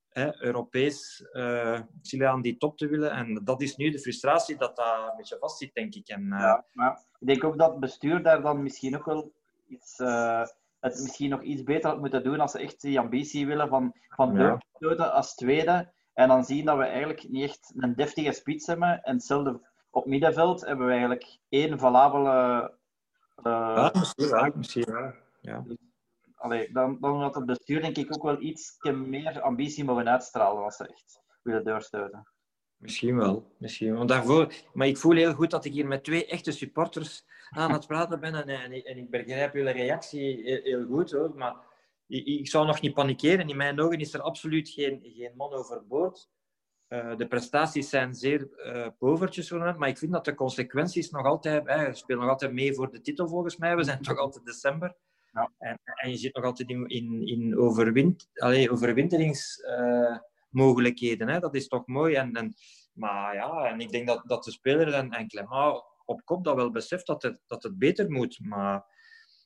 hè, 0.10 0.44
Europees 0.44 1.22
eh 1.32 1.82
Chile 2.02 2.28
aan 2.28 2.42
die 2.42 2.58
top 2.58 2.78
te 2.78 2.88
willen. 2.88 3.12
En 3.12 3.42
dat 3.44 3.62
is 3.62 3.76
nu 3.76 3.90
de 3.90 4.00
frustratie 4.00 4.58
dat 4.58 4.76
dat 4.76 5.10
een 5.10 5.18
beetje 5.18 5.38
vastzit, 5.40 5.74
denk 5.74 5.96
ik. 5.96 6.08
En, 6.08 6.32
eh, 6.32 6.40
Ja, 6.40 6.66
maar 6.74 7.06
ik 7.20 7.28
denk 7.28 7.44
ook 7.44 7.58
dat 7.58 7.72
het 7.72 7.80
bestuur 7.80 8.24
daar 8.24 8.42
dan 8.42 8.64
misschien 8.64 8.98
ook 8.98 9.06
wel 9.06 9.34
iets, 9.68 10.00
eh, 10.00 10.48
het 10.80 11.02
misschien 11.02 11.30
nog 11.30 11.42
iets 11.42 11.64
beter 11.64 11.90
had 11.90 12.00
moeten 12.00 12.24
doen 12.24 12.40
als 12.40 12.52
ze 12.52 12.60
echt 12.60 12.82
die 12.82 13.00
ambitie 13.00 13.48
willen 13.48 13.68
van, 13.68 13.94
van 14.10 14.36
Ja. 14.36 15.06
als 15.12 15.36
tweede. 15.36 15.94
En 16.14 16.28
dan 16.28 16.44
zien 16.44 16.66
dat 16.66 16.78
we 16.78 16.84
eigenlijk 16.84 17.30
niet 17.30 17.44
echt 17.44 17.74
een 17.76 17.96
deftige 17.96 18.32
spits 18.32 18.68
hebben. 18.68 19.04
En 19.04 19.14
hetzelfde 19.14 19.68
op 19.90 20.06
middenveld 20.06 20.66
hebben 20.66 20.86
we 20.86 20.92
eigenlijk 20.92 21.40
één 21.50 21.80
valabele... 21.80 22.32
eh, 23.36 23.44
ja, 23.76 23.92
misschien 23.94 24.30
wel, 24.30 24.52
misschien 24.56 24.86
wel. 24.92 25.14
Ja. 25.42 25.66
allee, 26.36 26.72
dan, 26.72 26.98
dan 27.00 27.22
had 27.22 27.36
het 27.36 27.46
bestuur 27.46 27.82
denk 27.82 27.98
ik 27.98 28.16
ook 28.16 28.24
wel 28.24 28.42
iets 28.42 28.78
meer 28.94 29.42
ambitie 29.42 29.84
mogen 29.84 30.10
uitstralen 30.10 30.64
als 30.64 30.76
ze 30.76 30.88
echt 30.88 31.22
willen 31.42 31.64
doorstoten. 31.64 32.28
Misschien 32.78 33.16
wel. 33.18 33.52
Misschien 33.58 33.94
wel. 33.94 34.06
Daarvoor, 34.06 34.54
maar 34.74 34.88
ik 34.88 34.98
voel 34.98 35.16
heel 35.16 35.34
goed 35.34 35.52
dat 35.52 35.66
ik 35.66 35.74
hier 35.74 35.88
met 35.88 36.04
twee 36.04 36.26
echte 36.26 36.52
supporters 36.52 37.26
aan 37.50 37.72
het 37.72 37.88
praten 37.88 38.20
ben. 38.20 38.36
En, 38.36 38.48
en, 38.48 38.72
ik- 38.74 38.86
en 38.86 38.98
ik 38.98 39.10
begrijp 39.10 39.54
jullie 39.54 39.74
reactie 39.74 40.42
heel, 40.44 40.62
heel 40.64 40.86
goed 40.86 41.12
hoor. 41.12 41.36
Maar 41.36 41.56
ik, 42.08 42.26
ik 42.26 42.48
zou 42.48 42.66
nog 42.66 42.82
niet 42.82 42.94
panikeren. 42.94 43.50
In 43.50 43.58
mijn 43.58 43.80
ogen 43.80 44.00
is 44.00 44.14
er 44.14 44.22
absoluut 44.22 44.70
geen, 44.70 45.00
geen 45.04 45.32
man 45.36 45.54
overboord. 45.54 46.30
Eh, 46.88 47.16
de 47.18 47.28
prestaties 47.28 47.90
zijn 47.90 48.14
zeer 48.14 48.50
eh 48.58 48.88
povertjes 48.98 49.52
maar 49.52 49.88
ik 49.88 49.98
vind 49.98 50.12
dat 50.12 50.26
de 50.26 50.36
consequenties 50.36 51.10
nog 51.10 51.26
altijd... 51.26 51.68
Hè, 51.68 51.86
we 51.88 51.94
spelen 51.94 52.22
nog 52.22 52.30
altijd 52.32 52.54
mee 52.54 52.74
voor 52.74 52.92
de 52.92 53.02
titel 53.02 53.28
volgens 53.28 53.58
mij. 53.58 53.76
We 53.76 53.84
zijn 53.84 54.02
toch 54.12 54.18
altijd 54.18 54.46
december. 54.46 54.96
Ja. 55.32 55.52
En, 55.58 55.80
en 55.84 56.10
je 56.10 56.18
zit 56.18 56.36
nog 56.36 56.44
altijd 56.46 56.70
in, 56.70 56.88
in, 56.88 57.28
in 57.28 57.58
overwint, 57.58 58.30
allee, 58.34 58.72
overwinteringsmogelijkheden. 60.52 61.28
hè. 61.28 61.40
Dat 61.40 61.56
is 61.56 61.68
toch 61.68 61.88
mooi. 61.88 62.16
En, 62.16 62.34
en, 62.34 62.54
maar 62.94 63.34
ja, 63.36 63.66
en 63.66 63.80
ik 63.80 63.90
denk 63.92 64.08
dat, 64.08 64.22
dat 64.26 64.44
de 64.44 64.52
speler 64.52 64.94
en, 64.94 65.12
en 65.12 65.28
Clement 65.28 65.84
op 66.06 66.22
kop 66.26 66.44
dat 66.44 66.56
wel 66.56 66.72
beseft 66.72 67.08
dat 67.08 67.24
het, 67.24 67.42
dat 67.48 67.64
het 67.64 67.78
beter 67.78 68.12
moet. 68.12 68.40
Maar 68.42 68.86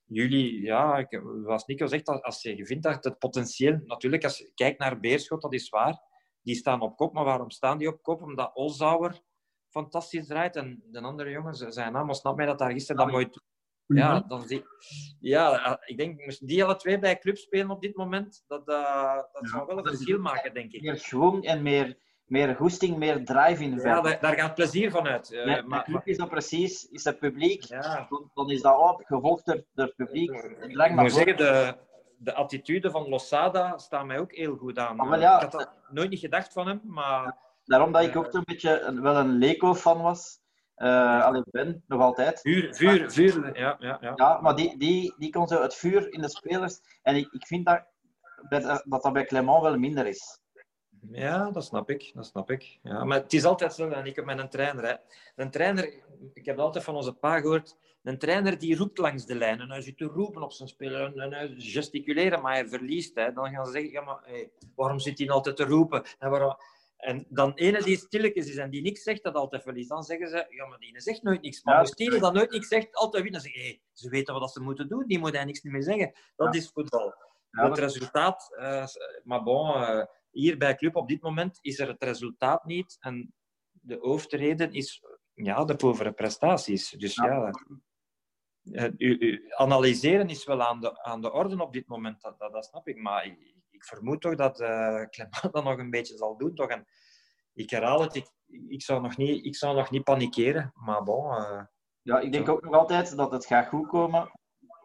jullie, 0.05 0.61
ja, 0.61 0.97
ik, 0.97 1.21
zoals 1.43 1.65
Nico 1.65 1.85
zegt, 1.87 2.07
als- 2.07 2.21
als 2.21 2.41
je 2.41 2.65
vindt 2.65 2.83
dat 2.83 3.03
het 3.03 3.19
potentieel... 3.19 3.79
Natuurlijk, 3.85 4.23
als 4.23 4.37
je 4.37 4.51
kijkt 4.55 4.79
naar 4.79 4.99
Beerschot, 4.99 5.41
dat 5.41 5.53
is 5.53 5.69
waar. 5.69 6.09
Die 6.41 6.55
staan 6.55 6.81
op 6.81 6.95
kop. 6.97 7.13
Maar 7.13 7.23
waarom 7.25 7.49
staan 7.49 7.77
die 7.77 7.87
op 7.87 8.03
kop? 8.03 8.21
Omdat 8.21 8.55
Olzauer 8.55 9.21
fantastisch 9.69 10.27
draait. 10.27 10.55
En 10.55 10.83
de 10.91 11.01
andere 11.01 11.29
jongens, 11.29 11.59
zijn 11.59 11.93
naam 11.93 12.13
snap 12.13 12.35
mij 12.35 12.45
dat 12.45 12.59
daar 12.59 12.71
gisteren 12.71 13.01
dat 13.01 13.11
mooi... 13.11 13.29
Ja, 13.85 14.19
dan 14.27 14.47
zie... 14.47 14.65
ja, 15.19 15.65
eh, 15.65 15.73
ik 15.85 15.97
denk, 15.97 16.25
moesten 16.25 16.47
die 16.47 16.63
alle 16.63 16.75
twee 16.75 16.99
bij 16.99 17.17
club 17.17 17.37
spelen 17.37 17.69
op 17.69 17.81
dit 17.81 17.95
moment, 17.95 18.43
dat, 18.47 18.67
eh, 18.67 19.15
dat 19.15 19.47
zou 19.47 19.65
wel 19.65 19.77
een 19.77 19.83
dat 19.83 19.93
verschil 19.93 20.19
maken, 20.19 20.53
denk 20.53 20.71
ik. 20.71 20.81
Meer 20.81 20.97
schwung 20.97 21.45
en 21.45 21.61
meer, 21.61 21.97
meer 22.25 22.55
goesting, 22.55 22.97
meer 22.97 23.25
drive 23.25 23.63
in 23.63 23.75
de 23.75 23.81
Ja, 23.81 24.01
daar, 24.01 24.19
daar 24.19 24.35
gaat 24.35 24.55
plezier 24.55 24.91
van 24.91 25.07
uit. 25.07 25.31
Eh, 25.31 25.45
Ja, 25.45 25.61
maar, 25.61 25.83
club 25.83 26.07
is 26.07 26.17
dat 26.17 26.29
precies, 26.29 26.89
is 26.89 27.03
het 27.03 27.19
publiek, 27.19 27.63
ja, 27.63 28.07
dan, 28.09 28.31
dan 28.33 28.49
is 28.49 28.61
dat 28.61 28.75
ook 28.75 29.03
gevolgd 29.05 29.45
door, 29.45 29.63
door 29.73 29.85
het 29.85 29.95
publiek. 29.95 30.31
Ik 30.31 30.91
moet 30.95 31.11
zeggen, 31.11 31.37
de, 31.37 31.75
de 32.17 32.33
attitude 32.33 32.91
van 32.91 33.09
Losada 33.09 33.77
staat 33.77 34.05
mij 34.05 34.19
ook 34.19 34.31
heel 34.31 34.55
goed 34.55 34.77
aan. 34.77 34.99
Ah, 34.99 35.19
ja. 35.19 35.35
Ik 35.35 35.41
had 35.41 35.51
dat 35.51 35.69
nooit 35.89 36.09
niet 36.09 36.19
gedacht 36.19 36.53
van 36.53 36.67
hem, 36.67 36.81
maar 36.83 37.49
Daarom 37.65 37.91
dat 37.91 38.03
ik 38.03 38.15
ook 38.15 38.27
zo'n 38.31 38.43
beetje 38.45 38.79
een, 38.81 39.01
wel 39.01 39.15
een 39.15 39.37
Leco-fan 39.37 40.01
was. 40.01 40.40
Eh 40.81 41.23
alleen 41.23 41.45
ben, 41.51 41.83
nog 41.87 42.01
altijd. 42.01 42.39
vuur, 42.39 42.75
vuur, 42.75 43.11
vuur. 43.11 43.59
Ja, 43.59 43.75
ja, 43.79 43.97
ja. 44.01 44.13
Ja, 44.15 44.39
maar 44.41 44.55
die, 44.55 44.77
die, 44.77 45.13
die 45.17 45.29
kon 45.31 45.47
zo 45.47 45.61
het 45.61 45.75
vuur 45.75 46.13
in 46.13 46.21
de 46.21 46.29
spelers. 46.29 46.79
En 47.01 47.15
ik, 47.15 47.27
ik 47.31 47.47
vind 47.47 47.65
dat, 47.65 47.83
bij- 48.49 48.81
dat 48.85 49.01
dat 49.03 49.13
bij 49.13 49.25
Clement 49.25 49.61
wel 49.61 49.77
minder 49.77 50.07
is. 50.07 50.39
Ja, 51.11 51.51
dat 51.51 51.65
snap 51.65 51.89
ik. 51.89 52.11
Dat 52.13 52.25
snap 52.25 52.51
ik. 52.51 52.79
Ja, 52.83 53.03
maar 53.03 53.17
het 53.19 53.33
is 53.33 53.45
altijd 53.45 53.73
zo, 53.73 53.89
en 53.89 54.05
ik 54.05 54.15
heb 54.15 54.25
met 54.25 54.39
een 54.39 54.49
trainer. 54.49 54.83
Hè. 54.85 54.95
Een 55.35 55.51
trainer, 55.51 55.93
ik 56.33 56.45
heb 56.45 56.59
altijd 56.59 56.83
van 56.83 56.95
onze 56.95 57.13
pa 57.13 57.39
gehoord, 57.39 57.77
een 58.03 58.17
trainer 58.17 58.59
die 58.59 58.77
roept 58.77 58.97
langs 58.97 59.25
de 59.25 59.35
lijn. 59.35 59.59
En 59.59 59.69
hij 59.69 59.81
zit 59.81 59.97
te 59.97 60.05
roepen 60.05 60.41
op 60.41 60.51
zijn 60.51 60.69
speler 60.69 61.05
en, 61.05 61.19
en 61.19 61.33
hij 61.33 61.53
gesticuleren, 61.57 62.41
maar 62.41 62.53
hij 62.53 62.67
verliest. 62.67 63.15
Hè. 63.15 63.33
Dan 63.33 63.49
gaan 63.51 63.65
ze 63.65 63.71
zeggen, 63.71 63.91
ja, 63.91 64.01
maar 64.01 64.19
hey, 64.23 64.51
waarom 64.75 64.99
zit 64.99 65.17
hij 65.17 65.27
nou 65.27 65.37
altijd 65.37 65.55
te 65.55 65.65
roepen? 65.65 66.03
En, 66.19 66.29
waarom... 66.29 66.55
en 67.01 67.25
dan 67.29 67.53
ene 67.53 67.83
die 67.83 67.97
stilletjes 67.97 68.47
is 68.47 68.55
en 68.55 68.69
die 68.69 68.81
niks 68.81 69.03
zegt, 69.03 69.23
dat 69.23 69.35
altijd 69.35 69.63
verliest. 69.63 69.89
Dan 69.89 70.03
zeggen 70.03 70.27
ze, 70.27 70.45
ja, 70.49 70.65
maar 70.67 70.77
die 70.79 70.99
zegt 71.01 71.23
nooit 71.23 71.41
niks. 71.41 71.63
Maar 71.63 71.73
Ja. 71.73 71.79
moest 71.79 71.97
die 71.97 72.19
dan 72.19 72.33
nooit 72.33 72.51
niks 72.51 72.67
zegt, 72.67 72.95
altijd 72.95 73.23
winnen. 73.23 73.41
Dan 73.41 73.51
zeggen 73.51 73.69
hey, 73.69 73.81
ze 73.93 74.09
weten 74.09 74.33
wat 74.33 74.51
ze 74.51 74.61
moeten 74.61 74.87
doen, 74.87 75.07
die 75.07 75.19
moet 75.19 75.35
hij 75.35 75.45
niks 75.45 75.61
meer 75.61 75.83
zeggen. 75.83 76.13
Dat 76.35 76.55
is 76.55 76.69
voetbal. 76.69 77.13
Ja, 77.49 77.69
het 77.69 77.77
resultaat, 77.77 78.55
eh, 78.57 78.85
maar 79.23 79.43
bon, 79.43 79.73
eh, 79.75 80.05
hier 80.29 80.57
bij 80.57 80.75
Club 80.75 80.95
op 80.95 81.07
dit 81.07 81.21
moment 81.21 81.57
is 81.61 81.79
er 81.79 81.87
het 81.87 82.03
resultaat 82.03 82.65
niet. 82.65 82.97
En 82.99 83.33
de 83.71 83.97
hoofdreden 84.01 84.73
is 84.73 85.03
ja, 85.33 85.65
de 85.65 85.75
povere 85.75 86.11
prestaties. 86.11 86.89
Dus 86.89 87.15
Ja. 87.15 87.51
eh, 88.71 88.89
u, 88.97 89.17
u- 89.19 89.51
analyseren 89.55 90.29
is 90.29 90.45
wel 90.45 90.61
aan 90.61 90.79
de, 90.81 91.03
aan 91.03 91.21
de 91.21 91.31
orde 91.31 91.61
op 91.63 91.73
dit 91.73 91.87
moment, 91.87 92.21
dat, 92.21 92.39
dat, 92.39 92.51
dat 92.53 92.65
snap 92.65 92.87
ik. 92.87 92.97
Maar 92.97 93.25
ik, 93.25 93.55
ik 93.81 93.87
vermoed 93.87 94.21
toch 94.21 94.35
dat 94.35 94.59
eh 94.59 95.01
Clement 95.09 95.51
dat 95.51 95.63
nog 95.63 95.77
een 95.77 95.89
beetje 95.89 96.17
zal 96.17 96.37
doen. 96.37 96.55
Toch? 96.55 96.69
En 96.69 96.87
ik 97.53 97.69
herhaal 97.69 98.01
het, 98.01 98.15
ik, 98.15 98.29
ik, 98.67 98.81
zou 98.81 99.01
nog 99.01 99.17
niet, 99.17 99.45
ik 99.45 99.55
zou 99.55 99.75
nog 99.75 99.89
niet 99.89 100.03
panikeren. 100.03 100.71
Maar 100.73 101.03
bon, 101.03 101.35
eh, 101.35 101.63
Ja, 102.01 102.19
ik 102.19 102.31
denk 102.31 102.49
ook 102.49 102.63
nog 102.63 102.73
altijd 102.73 103.15
dat 103.15 103.31
het 103.31 103.45
gaat 103.45 103.67
goed 103.67 103.87
komen 103.87 104.31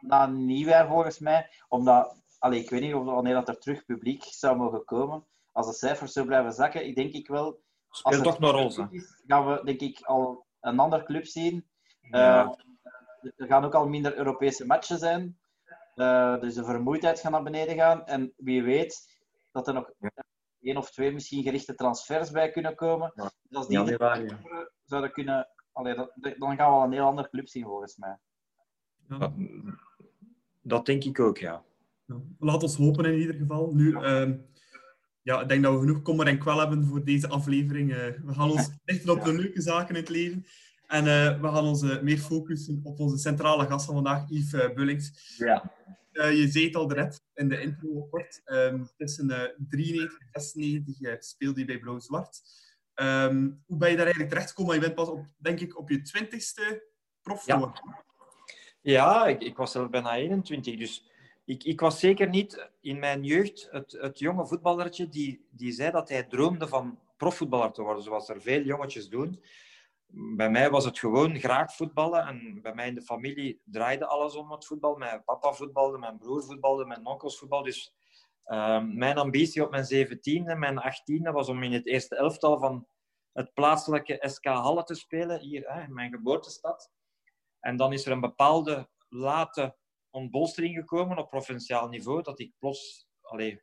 na 0.01 0.27
nieuwjaar 0.27 0.89
volgens 0.89 1.19
mij. 1.19 1.51
Omdat, 1.69 2.23
allee, 2.39 2.61
ik 2.61 2.71
weet 2.71 2.81
niet 2.81 2.95
of 2.95 3.05
wanneer 3.05 3.35
dat 3.35 3.49
er 3.49 3.59
terug 3.59 3.85
publiek 3.85 4.23
zou 4.25 4.57
mogen 4.57 4.85
komen. 4.85 5.27
Als 5.53 5.67
de 5.67 5.73
cijfers 5.73 6.13
zo 6.13 6.25
blijven 6.25 6.53
zakken, 6.53 6.87
ik 6.87 6.95
denk 6.95 7.13
ik 7.13 7.29
wel. 7.29 7.45
Als 7.89 7.99
speelt 7.99 8.15
het 8.15 8.25
toch 8.25 8.39
nog 8.39 8.51
rol. 8.51 8.87
gaan 9.27 9.47
we 9.47 9.61
denk 9.65 9.81
ik 9.81 10.01
al 10.01 10.47
een 10.61 10.79
ander 10.79 11.05
club 11.05 11.27
zien. 11.27 11.69
Ja. 12.01 12.45
Eh, 12.45 13.31
er 13.37 13.47
gaan 13.47 13.65
ook 13.65 13.75
al 13.75 13.89
minder 13.89 14.17
Europese 14.17 14.67
matchen 14.67 14.99
zijn. 14.99 15.39
Eh, 15.97 16.41
dus 16.41 16.55
de 16.55 16.65
vermoeidheid 16.65 17.21
gaat 17.21 17.33
naar 17.33 17.43
beneden 17.43 17.75
gaan. 17.75 18.07
En 18.07 18.33
wie 18.37 18.63
weet 18.63 19.21
dat 19.51 19.69
er 19.69 19.75
nog 19.75 19.93
één 20.61 20.77
of 20.77 20.91
twee 20.91 21.13
misschien 21.13 21.43
gerichte 21.43 21.75
transfers 21.75 22.31
bij 22.31 22.51
kunnen 22.51 22.75
komen. 22.75 23.13
Ja. 23.15 23.31
Dus 23.43 23.59
als 23.59 23.69
die 23.69 23.79
Januari. 23.79 24.37
zouden 24.85 25.13
kunnen... 25.13 25.49
Allee, 25.73 25.95
dat, 25.95 26.13
dan 26.15 26.57
gaan 26.57 26.71
we 26.71 26.77
al 26.77 26.85
een 26.85 26.93
heel 26.93 27.05
ander 27.05 27.29
club 27.29 27.49
zien 27.49 27.65
volgens 27.65 27.97
mij. 27.97 28.17
Ja. 29.09 29.19
Dat, 29.19 29.33
dat 30.63 30.87
denk 30.87 31.05
ik 31.05 31.21
ook, 31.21 31.39
ja. 31.39 31.65
Ja. 32.05 32.21
Laat 32.39 32.63
ons 32.63 32.77
hopen 32.77 33.05
in 33.05 33.19
ieder 33.19 33.35
geval. 33.35 33.71
Nu, 33.75 33.97
ehm, 33.97 34.37
ja, 35.23 35.41
ik 35.41 35.49
denk 35.49 35.63
dat 35.63 35.73
we 35.73 35.81
genoeg 35.81 36.03
kommer 36.03 36.27
en 36.27 36.39
kwel 36.39 36.59
hebben 36.59 36.85
voor 36.85 37.05
deze 37.05 37.29
aflevering. 37.29 37.93
Eh, 37.93 37.99
we 38.25 38.35
gaan 38.35 38.51
ons 38.51 38.71
richten 38.85 39.13
op 39.13 39.25
de 39.25 39.33
leuke 39.33 39.61
zaken 39.61 39.95
in 39.95 40.01
het 40.01 40.11
leven. 40.11 40.47
En 40.87 41.07
eh, 41.07 41.41
we 41.41 41.49
gaan 41.49 41.65
ons 41.65 42.01
meer 42.01 42.19
focussen 42.19 42.81
op 42.83 43.01
onze 43.01 43.19
centrale 43.19 43.67
gast 43.67 43.87
van 43.87 43.95
vandaag, 43.95 44.29
Yves 44.29 44.53
eh, 44.53 44.75
Bullings. 44.75 45.35
Ja. 45.39 45.73
Eh, 46.17 46.39
je 46.39 46.49
zei 46.49 46.65
het 46.65 46.77
al 46.77 46.87
net 46.87 47.23
in 47.35 47.49
de 47.49 47.61
intro 47.61 48.07
kort. 48.11 48.41
Ehm, 48.45 48.85
tussen 48.97 49.31
eh 49.31 49.51
93 49.69 50.19
en 50.33 50.41
96 50.41 51.01
eh, 51.01 51.15
speelde 51.19 51.61
je 51.61 51.67
bij 51.67 51.79
Blauw-Zwart. 51.79 52.43
Ehm, 52.95 53.51
hoe 53.67 53.77
ben 53.77 53.91
je 53.91 53.97
daar 53.97 54.05
eigenlijk 54.05 54.29
terechtgekomen? 54.29 54.75
Je 54.75 54.81
bent 54.81 54.95
pas 54.95 55.09
op, 55.09 55.25
denk 55.39 55.61
ik, 55.61 55.79
op 55.79 55.91
je 55.91 56.03
twintigste 56.03 56.83
prof 57.23 57.47
Ja. 57.47 57.73
Ja, 58.81 59.27
ik, 59.27 59.43
ik 59.43 59.57
was 59.57 59.73
zelf 59.73 59.91
bijna 59.91 60.17
21. 60.17 60.77
Dus 60.77 61.11
ik, 61.45 61.65
ik 61.65 61.81
was 61.81 62.01
zeker 62.01 62.29
niet 62.29 62.69
in 62.81 62.99
mijn 62.99 63.25
jeugd 63.25 63.69
het, 63.71 63.97
het 64.01 64.19
jonge 64.19 64.47
voetballertje 64.47 65.09
die, 65.09 65.47
die 65.51 65.73
zei 65.73 65.91
dat 65.91 66.09
hij 66.09 66.23
droomde 66.23 66.69
van 66.69 66.99
profvoetballer 67.17 67.73
te 67.73 67.83
worden, 67.83 68.03
zoals 68.03 68.29
er 68.29 68.43
veel 68.43 68.63
jongetjes 68.63 69.09
doen. 69.09 69.43
Bij 70.09 70.51
mij 70.51 70.71
was 70.71 70.85
het 70.85 70.99
gewoon 70.99 71.39
graag 71.39 71.75
voetballen. 71.75 72.27
En 72.27 72.61
bij 72.63 72.75
mij 72.75 72.89
in 72.89 72.95
de 72.95 73.03
familie 73.03 73.61
draaide 73.65 74.07
alles 74.07 74.35
om 74.35 74.51
het 74.53 74.67
voetbal. 74.67 74.97
Mijn 74.97 75.25
papa 75.25 75.53
voetbalde, 75.53 75.99
mijn 75.99 76.19
broer 76.19 76.45
voetbalde, 76.45 76.85
mijn 76.87 77.07
onkels 77.07 77.39
voetbal. 77.39 77.63
Dus 77.63 77.95
ehm, 78.45 78.97
mijn 78.97 79.19
ambitie 79.19 79.63
op 79.65 79.71
mijn 79.71 79.85
17e 79.95 80.47
en 80.47 80.59
mijn 80.59 80.81
18e 80.81 81.33
was 81.33 81.49
om 81.49 81.63
in 81.63 81.73
het 81.73 81.87
eerste 81.87 82.17
elftal 82.17 82.59
van 82.59 82.87
het 83.33 83.55
plaatselijke 83.55 84.19
SK 84.21 84.45
Halle 84.45 84.85
te 84.85 84.95
spelen, 84.95 85.41
hier 85.41 85.73
hè, 85.73 85.83
in 85.83 85.95
mijn 85.95 86.11
geboortestad. 86.11 86.91
En 87.61 87.77
dan 87.77 87.93
is 87.93 88.07
er 88.07 88.13
een 88.13 88.21
bepaalde 88.21 88.89
late 89.09 89.77
ontbolstering 90.11 90.77
gekomen 90.77 91.19
op 91.19 91.29
provinciaal 91.29 91.89
niveau, 91.89 92.23
dat 92.23 92.41
ik 92.41 92.53
plots 92.59 93.09
allee, 93.21 93.63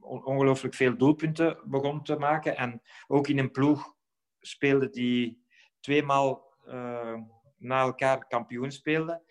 on- 0.00 0.24
ongelooflijk 0.24 0.74
veel 0.74 0.96
doelpunten 0.96 1.58
begon 1.64 2.02
te 2.02 2.16
maken. 2.16 2.56
En 2.56 2.82
ook 3.06 3.28
in 3.28 3.38
een 3.38 3.50
ploeg 3.50 3.94
speelde 4.40 4.90
die 4.90 5.45
tweemaal 5.86 6.54
uh, 6.68 7.18
na 7.58 7.80
elkaar 7.80 8.26
kampioen 8.26 8.70
speelde. 8.70 9.22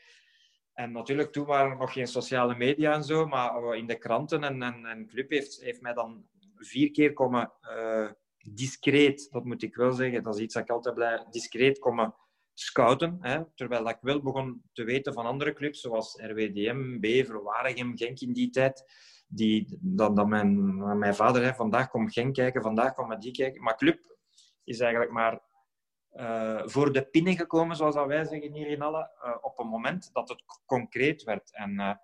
En 0.74 0.92
natuurlijk, 0.92 1.32
toen 1.32 1.46
waren 1.46 1.72
er 1.72 1.78
nog 1.78 1.94
geen 1.94 2.08
sociale 2.08 2.56
media 2.56 2.94
en 2.94 3.04
zo, 3.04 3.28
maar 3.28 3.76
in 3.76 3.88
de 3.88 3.98
kranten 3.98 4.44
en, 4.44 4.62
en, 4.62 4.86
en 4.86 5.08
club 5.08 5.30
heeft, 5.30 5.62
heeft 5.62 5.82
mij 5.82 5.94
dan 5.94 6.26
vier 6.56 6.92
keer 6.92 7.14
komen 7.14 7.52
uh, 7.62 8.10
discreet, 8.54 9.28
dat 9.32 9.44
moet 9.46 9.64
ik 9.64 9.76
wel 9.76 9.92
zeggen, 9.92 10.24
dat 10.24 10.36
is 10.36 10.42
iets 10.42 10.54
dat 10.54 10.64
ik 10.64 10.70
altijd 10.70 10.96
blij, 10.96 11.26
discreet 11.30 11.80
komen 11.80 12.16
scouten. 12.54 13.18
Hè, 13.22 13.44
terwijl 13.56 13.90
ik 13.90 13.98
wel 14.02 14.22
begon 14.22 14.64
te 14.74 14.84
weten 14.84 15.14
van 15.14 15.26
andere 15.26 15.54
clubs, 15.54 15.82
zoals 15.82 16.22
RWDM, 16.22 17.00
Bever, 17.00 17.44
Waregem, 17.44 17.98
Genk 17.98 18.20
in 18.20 18.34
die 18.34 18.50
tijd. 18.50 18.84
Die, 19.28 19.78
dat, 19.82 20.16
dat 20.16 20.28
mijn, 20.28 20.78
mijn 20.98 21.16
vader 21.16 21.42
zei, 21.42 21.56
vandaag 21.56 21.90
kom 21.90 22.10
Genk 22.10 22.34
kijken, 22.34 22.62
vandaag 22.62 22.94
kom 22.94 23.20
die 23.20 23.32
kijken. 23.32 23.64
Maar 23.64 23.76
club 23.76 24.00
is 24.64 24.80
eigenlijk 24.80 25.12
maar 25.12 25.42
uh, 26.16 26.62
voor 26.66 26.94
de 26.94 27.06
pinnen 27.06 27.38
gekomen, 27.38 27.76
zoals 27.76 27.96
dat 27.96 28.08
wij 28.08 28.26
zeggen 28.26 28.54
hier 28.54 28.68
in 28.68 28.82
Alle, 28.82 29.12
uh, 29.24 29.36
op 29.42 29.60
een 29.60 29.68
moment 29.68 30.10
dat 30.14 30.30
het 30.30 30.44
concreet 30.66 31.24
werd. 31.24 31.54
En 31.54 31.74
uh, 31.74 31.96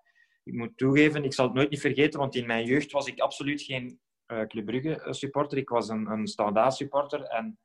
ik 0.42 0.52
moet 0.52 0.76
toegeven, 0.76 1.24
ik 1.24 1.32
zal 1.32 1.44
het 1.44 1.54
nooit 1.54 1.70
niet 1.70 1.80
vergeten, 1.80 2.20
want 2.20 2.34
in 2.34 2.46
mijn 2.46 2.64
jeugd 2.64 2.92
was 2.92 3.06
ik 3.06 3.20
absoluut 3.20 3.62
geen 3.62 4.00
Club 4.48 4.66
Brugge 4.66 5.12
supporter. 5.12 5.58
Ik 5.58 5.68
was 5.68 5.88
een, 5.88 6.10
een 6.10 6.26
Standaard 6.26 6.74
supporter. 6.74 7.22
En, 7.22 7.58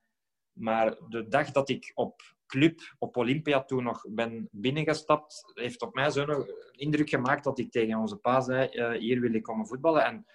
maar 0.51 0.97
de 1.09 1.27
dag 1.27 1.51
dat 1.51 1.69
ik 1.69 1.91
op 1.93 2.21
club, 2.45 2.95
op 2.99 3.17
Olympia 3.17 3.63
toen 3.63 3.83
nog 3.83 4.05
ben 4.09 4.47
binnengestapt, 4.51 5.51
heeft 5.53 5.81
op 5.81 5.93
mij 5.93 6.11
zo'n 6.11 6.51
indruk 6.71 7.09
gemaakt 7.09 7.43
dat 7.43 7.59
ik 7.59 7.71
tegen 7.71 7.97
onze 7.97 8.17
pa 8.17 8.41
zei, 8.41 8.97
hier 8.97 9.19
wil 9.19 9.33
ik 9.33 9.43
komen 9.43 9.67
voetballen. 9.67 10.05
En 10.05 10.25